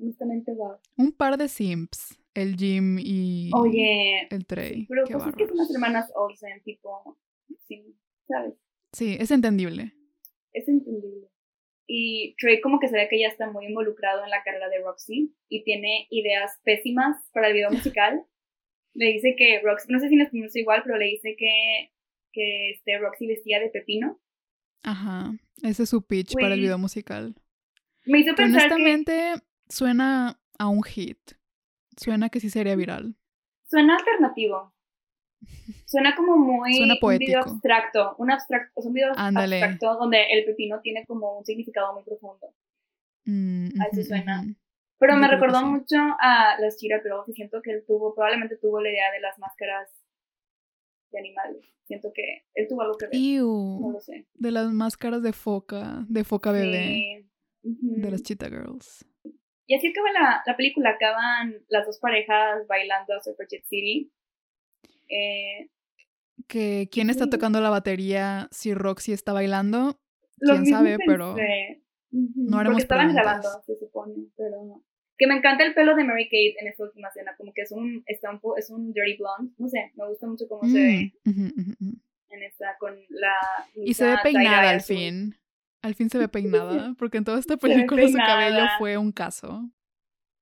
Honestamente, 0.00 0.52
wow. 0.54 0.76
Un 0.96 1.12
par 1.12 1.36
de 1.36 1.48
simps, 1.48 2.16
el 2.34 2.54
Jim 2.56 2.98
y 3.00 3.50
Oye, 3.54 4.28
el 4.30 4.46
Trey. 4.46 4.86
pero 4.88 5.04
Qué 5.06 5.14
pues 5.14 5.26
es 5.28 5.34
que 5.34 5.46
son 5.48 5.56
las 5.56 5.70
hermanas 5.74 6.12
Olsen, 6.14 6.62
tipo, 6.62 7.18
sí, 7.66 7.96
¿sabes? 8.28 8.54
Sí, 8.92 9.16
es 9.18 9.30
entendible. 9.32 9.92
es 10.52 10.68
entendible. 10.68 11.28
Y 11.86 12.36
Trey 12.38 12.60
como 12.60 12.78
que 12.80 12.88
se 12.88 12.96
ve 12.96 13.08
que 13.08 13.18
ya 13.20 13.28
está 13.28 13.50
muy 13.50 13.66
involucrado 13.66 14.22
en 14.22 14.30
la 14.30 14.42
carrera 14.44 14.68
de 14.68 14.78
Roxy 14.84 15.34
y 15.48 15.64
tiene 15.64 16.06
ideas 16.10 16.52
pésimas 16.62 17.16
para 17.32 17.48
el 17.48 17.54
video 17.54 17.70
musical. 17.96 18.24
Le 18.94 19.06
dice 19.12 19.34
que 19.36 19.60
Roxy, 19.62 19.92
no 19.92 19.98
sé 20.00 20.08
si 20.08 20.16
les 20.16 20.30
pronuncia 20.30 20.60
igual, 20.60 20.82
pero 20.84 20.96
le 20.98 21.06
dice 21.06 21.36
que, 21.38 21.92
que 22.32 22.70
este 22.72 22.98
Roxy 22.98 23.26
vestía 23.26 23.60
de 23.60 23.68
pepino. 23.68 24.18
Ajá. 24.82 25.32
Ese 25.62 25.82
es 25.84 25.88
su 25.90 26.02
pitch 26.02 26.34
para 26.34 26.54
el 26.54 26.60
video 26.60 26.78
musical. 26.78 27.34
Me 28.06 28.20
hizo 28.20 28.34
pensar 28.34 28.68
que 28.68 28.74
honestamente 28.74 29.34
suena 29.68 30.40
a 30.58 30.68
un 30.68 30.82
hit. 30.82 31.18
Suena 31.96 32.28
que 32.30 32.40
sí 32.40 32.48
sería 32.50 32.74
viral. 32.76 33.14
suena 33.68 33.96
alternativo. 33.96 34.72
Suena 35.86 36.16
como 36.16 36.36
muy 36.36 36.74
Suena 36.74 36.94
un 36.94 37.18
video 37.18 37.40
poético. 37.42 37.50
abstracto, 37.54 38.14
un 38.18 38.30
abstracto, 38.30 38.80
sea, 38.80 38.88
un 38.88 38.94
video 38.94 39.12
Ándale. 39.16 39.62
abstracto 39.62 39.98
donde 39.98 40.24
el 40.32 40.44
pepino 40.44 40.80
tiene 40.80 41.04
como 41.06 41.38
un 41.38 41.44
significado 41.44 41.92
muy 41.94 42.02
profundo. 42.04 42.54
Mm, 43.24 43.80
A 43.80 43.84
eso 43.86 44.00
ujú, 44.00 44.08
suena. 44.08 44.44
Pero 44.98 45.16
me 45.16 45.28
recordó 45.28 45.64
mucho 45.64 45.96
a 46.20 46.56
las 46.60 46.76
Chira 46.76 47.00
Girls 47.00 47.28
y 47.28 47.32
siento 47.32 47.62
que 47.62 47.70
él 47.72 47.84
tuvo, 47.86 48.14
probablemente 48.14 48.56
tuvo 48.56 48.80
la 48.80 48.90
idea 48.90 49.12
de 49.12 49.20
las 49.20 49.38
máscaras 49.38 49.88
de 51.12 51.18
animales. 51.20 51.64
Siento 51.84 52.10
que 52.12 52.44
él 52.54 52.66
tuvo 52.68 52.82
algo 52.82 52.96
que 52.98 53.06
ver. 53.06 53.16
No 53.16 53.90
lo 53.92 54.00
sé. 54.00 54.26
de 54.34 54.50
las 54.50 54.72
máscaras 54.72 55.22
de 55.22 55.32
foca, 55.32 56.04
de 56.08 56.24
foca 56.24 56.52
bebé, 56.52 57.24
Sí. 57.62 57.78
De 57.80 58.10
las 58.10 58.22
Cheetah 58.22 58.48
Girls. 58.48 59.04
Y 59.66 59.74
así 59.74 59.88
acaba 59.88 60.10
la, 60.12 60.42
la 60.46 60.56
película. 60.56 60.90
Acaban 60.90 61.54
las 61.68 61.84
dos 61.86 61.98
parejas 61.98 62.66
bailando 62.66 63.14
a 63.14 63.20
Superjet 63.20 63.64
City. 63.66 64.12
Eh, 65.08 65.70
Que 66.46 66.88
quién 66.90 67.10
está 67.10 67.24
Sí. 67.24 67.30
tocando 67.30 67.60
la 67.60 67.70
batería 67.70 68.48
si 68.50 68.72
Roxy 68.74 69.12
está 69.12 69.32
bailando, 69.32 70.00
Quién 70.38 70.66
sabe, 70.66 70.98
pero 71.04 71.34
pensé. 71.34 71.82
No 72.10 72.58
haremos 72.58 72.74
Porque 72.76 72.82
estaban 72.84 73.06
preguntas. 73.12 73.40
grabando, 73.42 73.62
se 73.66 73.76
supone, 73.78 74.14
pero 74.36 74.64
no. 74.64 74.84
Que 75.18 75.26
me 75.26 75.34
encanta 75.34 75.64
el 75.64 75.74
pelo 75.74 75.94
de 75.96 76.04
Mary 76.04 76.24
Kate 76.26 76.54
en 76.60 76.68
esta 76.68 76.84
última 76.84 77.08
escena, 77.08 77.34
como 77.36 77.52
que 77.52 77.62
es 77.62 77.72
un, 77.72 78.02
está 78.06 78.30
un 78.30 78.40
es 78.56 78.70
un 78.70 78.92
dirty 78.92 79.16
blonde, 79.18 79.52
no 79.58 79.68
sé, 79.68 79.90
me 79.96 80.06
gusta 80.08 80.26
mucho 80.28 80.46
cómo 80.48 80.62
se 80.68 80.78
ve 80.78 81.12
Mm, 81.24 81.92
en 82.30 82.42
esta, 82.42 82.76
con 82.78 82.94
la 83.08 83.34
Y 83.74 83.94
se 83.94 84.04
ve 84.06 84.16
peinada 84.22 84.70
al 84.70 84.80
fin. 84.80 85.34
Al 85.82 85.94
fin 85.94 86.08
se 86.10 86.18
ve 86.18 86.28
peinada, 86.28 86.94
porque 86.98 87.18
en 87.18 87.24
toda 87.24 87.38
esta 87.38 87.56
película 87.56 88.06
su 88.08 88.16
cabello 88.16 88.64
fue 88.78 88.96
un 88.96 89.12
caso. 89.12 89.70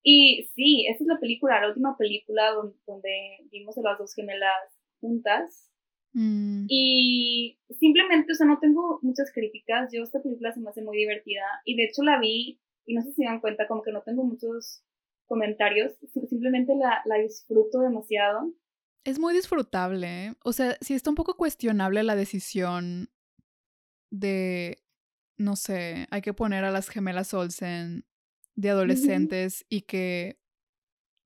Y 0.02 0.48
sí, 0.54 0.86
esta 0.88 1.02
es 1.04 1.08
la 1.08 1.18
película, 1.18 1.60
la 1.60 1.68
última 1.68 1.96
película 1.96 2.50
don- 2.52 2.76
donde 2.86 3.38
vimos 3.50 3.76
a 3.78 3.82
las 3.82 3.98
dos 3.98 4.14
gemelas 4.14 4.52
juntas. 5.00 5.70
Mm. 6.12 6.66
Y 6.68 7.58
simplemente, 7.78 8.32
o 8.32 8.34
sea, 8.34 8.46
no 8.46 8.58
tengo 8.58 8.98
muchas 9.02 9.30
críticas. 9.32 9.90
Yo 9.92 10.02
esta 10.02 10.22
película 10.22 10.52
se 10.52 10.60
me 10.60 10.70
hace 10.70 10.82
muy 10.82 10.96
divertida 10.96 11.42
y 11.64 11.76
de 11.76 11.84
hecho 11.84 12.02
la 12.02 12.18
vi 12.20 12.60
y 12.86 12.94
no 12.94 13.02
sé 13.02 13.10
si 13.10 13.16
se 13.16 13.24
dan 13.24 13.40
cuenta, 13.40 13.66
como 13.66 13.82
que 13.82 13.92
no 13.92 14.02
tengo 14.02 14.24
muchos 14.24 14.82
comentarios, 15.26 15.92
simplemente 16.28 16.74
la, 16.76 17.02
la 17.04 17.16
disfruto 17.16 17.80
demasiado. 17.80 18.52
Es 19.04 19.18
muy 19.18 19.34
disfrutable. 19.34 20.26
¿eh? 20.26 20.34
O 20.44 20.52
sea, 20.52 20.76
sí 20.80 20.94
está 20.94 21.10
un 21.10 21.16
poco 21.16 21.36
cuestionable 21.36 22.02
la 22.02 22.16
decisión 22.16 23.10
de, 24.10 24.82
no 25.36 25.56
sé, 25.56 26.06
hay 26.10 26.22
que 26.22 26.32
poner 26.32 26.64
a 26.64 26.70
las 26.70 26.88
gemelas 26.88 27.34
Olsen 27.34 28.06
de 28.54 28.70
adolescentes 28.70 29.66
y 29.68 29.82
que 29.82 30.40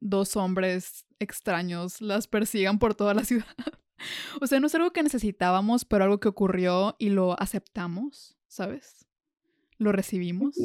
dos 0.00 0.36
hombres 0.36 1.06
extraños 1.18 2.00
las 2.00 2.26
persigan 2.26 2.78
por 2.78 2.94
toda 2.94 3.14
la 3.14 3.24
ciudad. 3.24 3.46
o 4.40 4.46
sea, 4.46 4.60
no 4.60 4.66
es 4.66 4.74
algo 4.74 4.92
que 4.92 5.02
necesitábamos, 5.02 5.84
pero 5.84 6.04
algo 6.04 6.20
que 6.20 6.28
ocurrió 6.28 6.96
y 6.98 7.10
lo 7.10 7.38
aceptamos, 7.40 8.36
¿sabes? 8.48 9.06
Lo 9.78 9.92
recibimos. 9.92 10.56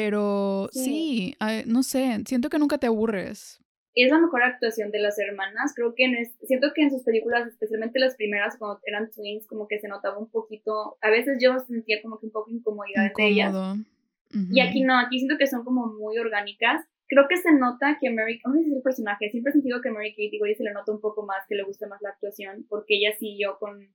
Pero 0.00 0.68
sí, 0.72 1.34
no 1.66 1.82
sé, 1.82 2.22
siento 2.24 2.48
que 2.48 2.58
nunca 2.58 2.78
te 2.78 2.86
aburres. 2.86 3.60
Es 3.94 4.12
la 4.12 4.20
mejor 4.20 4.44
actuación 4.44 4.92
de 4.92 5.00
las 5.00 5.18
hermanas. 5.18 5.72
Creo 5.74 5.94
que 5.96 6.04
en 6.04 6.14
siento 6.46 6.68
que 6.72 6.82
en 6.82 6.90
sus 6.90 7.02
películas, 7.02 7.48
especialmente 7.48 7.98
las 7.98 8.14
primeras, 8.14 8.56
cuando 8.58 8.80
eran 8.84 9.10
twins, 9.10 9.44
como 9.48 9.66
que 9.66 9.80
se 9.80 9.88
notaba 9.88 10.18
un 10.18 10.30
poquito. 10.30 10.98
A 11.00 11.10
veces 11.10 11.38
yo 11.42 11.58
sentía 11.58 12.00
como 12.00 12.20
que 12.20 12.26
un 12.26 12.32
poco 12.32 12.50
incomodidad 12.50 13.10
de 13.16 13.26
ellas. 13.26 13.54
Y 14.50 14.60
aquí 14.60 14.82
no, 14.82 14.96
aquí 14.98 15.18
siento 15.18 15.36
que 15.36 15.48
son 15.48 15.64
como 15.64 15.86
muy 15.86 16.16
orgánicas. 16.18 16.86
Creo 17.08 17.26
que 17.28 17.38
se 17.38 17.52
nota 17.52 17.98
que 18.00 18.10
Mary, 18.10 18.40
no 18.44 18.52
sé 18.52 18.62
si 18.62 18.70
es 18.70 18.76
el 18.76 18.82
personaje, 18.82 19.30
siempre 19.30 19.50
he 19.50 19.54
sentido 19.54 19.80
que 19.80 19.90
Mary 19.90 20.10
Kate 20.10 20.36
igual 20.36 20.54
se 20.54 20.62
le 20.62 20.72
nota 20.72 20.92
un 20.92 21.00
poco 21.00 21.24
más, 21.24 21.38
que 21.48 21.56
le 21.56 21.64
gusta 21.64 21.88
más 21.88 22.00
la 22.02 22.10
actuación, 22.10 22.66
porque 22.68 22.98
ella 22.98 23.16
siguió 23.18 23.58
con, 23.58 23.88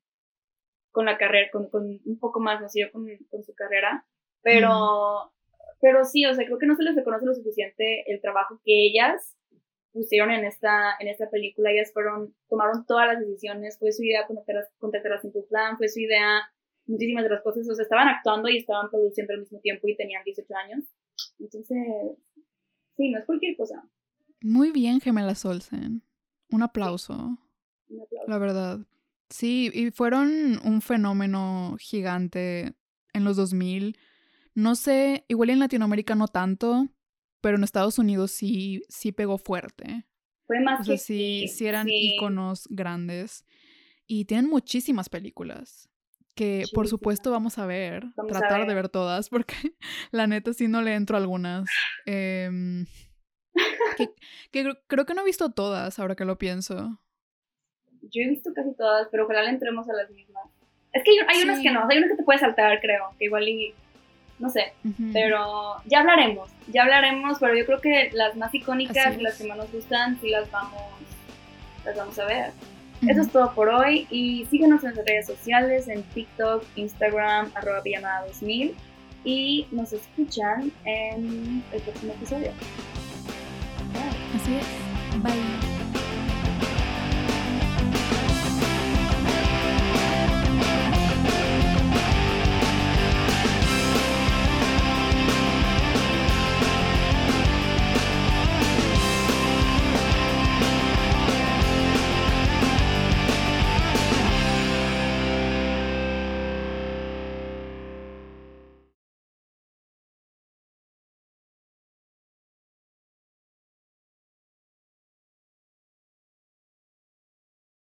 con 0.91 1.05
la 1.05 1.17
carrera, 1.17 1.49
con, 1.51 1.69
con 1.69 2.01
un 2.03 2.19
poco 2.19 2.39
más, 2.39 2.59
no 2.59 2.67
siguió 2.67 2.91
con, 2.91 3.05
con 3.29 3.43
su 3.43 3.53
carrera. 3.53 4.05
Pero, 4.41 5.31
pero 5.83 6.05
sí, 6.05 6.25
o 6.25 6.33
sea, 6.33 6.45
creo 6.45 6.57
que 6.57 6.65
no 6.65 6.77
se 6.77 6.83
les 6.83 6.95
reconoce 6.95 7.25
lo 7.25 7.35
suficiente 7.35 8.09
el 8.09 8.21
trabajo 8.21 8.57
que 8.63 8.85
ellas 8.85 9.35
pusieron 9.91 10.31
en 10.31 10.45
esta, 10.45 10.95
en 10.97 11.09
esta 11.09 11.29
película. 11.29 11.71
Ellas 11.71 11.91
fueron, 11.91 12.33
tomaron 12.47 12.85
todas 12.85 13.05
las 13.05 13.19
decisiones, 13.19 13.77
fue 13.77 13.91
su 13.91 14.01
idea 14.01 14.25
contactar 14.25 15.11
a 15.11 15.21
Simple 15.21 15.41
Plan, 15.49 15.77
fue 15.77 15.89
su 15.89 15.99
idea 15.99 16.39
muchísimas 16.85 17.25
de 17.25 17.31
las 17.31 17.41
cosas, 17.41 17.69
o 17.69 17.75
sea, 17.75 17.83
estaban 17.83 18.07
actuando 18.07 18.47
y 18.47 18.59
estaban 18.59 18.89
produciendo 18.89 19.33
al 19.33 19.41
mismo 19.41 19.59
tiempo 19.59 19.85
y 19.89 19.97
tenían 19.97 20.23
18 20.23 20.55
años. 20.55 20.85
Entonces, 21.37 21.77
sí, 22.95 23.09
no 23.09 23.19
es 23.19 23.25
cualquier 23.25 23.57
cosa. 23.57 23.83
Muy 24.39 24.71
bien, 24.71 25.01
Gemela 25.01 25.35
Solsen. 25.35 26.01
Un 26.49 26.63
aplauso. 26.63 27.37
Un 27.89 28.01
aplauso. 28.01 28.29
La 28.29 28.37
verdad. 28.37 28.79
Sí, 29.29 29.69
y 29.73 29.91
fueron 29.91 30.59
un 30.63 30.81
fenómeno 30.81 31.75
gigante 31.77 32.71
en 33.13 33.25
los 33.25 33.35
2000 33.35 33.97
no 34.55 34.75
sé, 34.75 35.25
igual 35.27 35.49
en 35.49 35.59
Latinoamérica 35.59 36.15
no 36.15 36.27
tanto, 36.27 36.87
pero 37.41 37.57
en 37.57 37.63
Estados 37.63 37.99
Unidos 37.99 38.31
sí, 38.31 38.83
sí 38.89 39.11
pegó 39.11 39.37
fuerte. 39.37 40.05
Fue 40.45 40.59
más 40.59 40.81
o 40.81 40.83
sea, 40.83 40.97
sí, 40.97 41.47
sí, 41.47 41.67
eran 41.67 41.87
iconos 41.89 42.67
grandes. 42.69 43.45
Y 44.05 44.25
tienen 44.25 44.49
muchísimas 44.49 45.09
películas 45.09 45.89
que 46.35 46.63
por 46.73 46.87
supuesto 46.87 47.31
vamos 47.31 47.57
a 47.57 47.65
ver, 47.65 48.05
tratar 48.27 48.67
de 48.67 48.73
ver 48.73 48.89
todas, 48.89 49.29
porque 49.29 49.53
la 50.11 50.27
neta 50.27 50.53
sí 50.53 50.67
no 50.67 50.81
le 50.81 50.95
entro 50.95 51.17
algunas. 51.17 51.65
Em, 52.05 52.85
que, 54.51 54.73
creo 54.87 55.05
que 55.05 55.13
no 55.13 55.21
he 55.21 55.25
visto 55.25 55.51
todas, 55.51 55.99
ahora 55.99 56.15
que 56.15 56.25
lo 56.25 56.37
pienso. 56.37 56.99
Yo 58.01 58.21
he 58.21 58.29
visto 58.29 58.51
casi 58.53 58.73
todas, 58.73 59.07
pero 59.11 59.25
ojalá 59.25 59.43
le 59.43 59.49
entremos 59.49 59.87
a 59.89 59.93
las 59.93 60.09
mismas. 60.09 60.45
Es 60.91 61.03
que 61.03 61.11
hay, 61.27 61.43
unas 61.43 61.61
que 61.61 61.71
no, 61.71 61.87
hay 61.89 61.97
unas 61.97 62.11
que 62.11 62.17
te 62.17 62.23
puedes 62.23 62.41
saltar, 62.41 62.79
creo, 62.81 63.15
que 63.17 63.25
igual 63.25 63.47
y 63.47 63.73
no 64.39 64.49
sé, 64.49 64.73
pero 65.13 65.81
ya 65.85 66.01
hablaremos, 66.01 66.49
ya 66.67 66.83
hablaremos, 66.83 67.37
pero 67.39 67.55
yo 67.55 67.65
creo 67.65 67.81
que 67.81 68.09
las 68.13 68.35
más 68.35 68.53
icónicas, 68.53 69.21
las 69.21 69.37
que 69.37 69.47
más 69.47 69.57
nos 69.57 69.71
gustan, 69.71 70.19
sí 70.19 70.29
las 70.29 70.49
vamos, 70.51 70.81
las 71.85 71.95
vamos 71.95 72.19
a 72.19 72.25
ver. 72.25 72.51
Eso 73.07 73.21
es 73.21 73.31
todo 73.31 73.53
por 73.53 73.67
hoy 73.69 74.07
y 74.09 74.45
síguenos 74.45 74.83
en 74.83 74.95
las 74.95 75.05
redes 75.05 75.27
sociales, 75.27 75.87
en 75.89 76.03
TikTok, 76.03 76.63
Instagram, 76.75 77.51
arroba 77.53 77.81
2000 78.27 78.75
y 79.25 79.67
nos 79.71 79.93
escuchan 79.93 80.71
en 80.85 81.63
el 81.71 81.81
próximo 81.81 82.13
episodio. 82.13 82.51
Así 84.35 84.55
es. 84.55 85.21
Bye. 85.21 85.62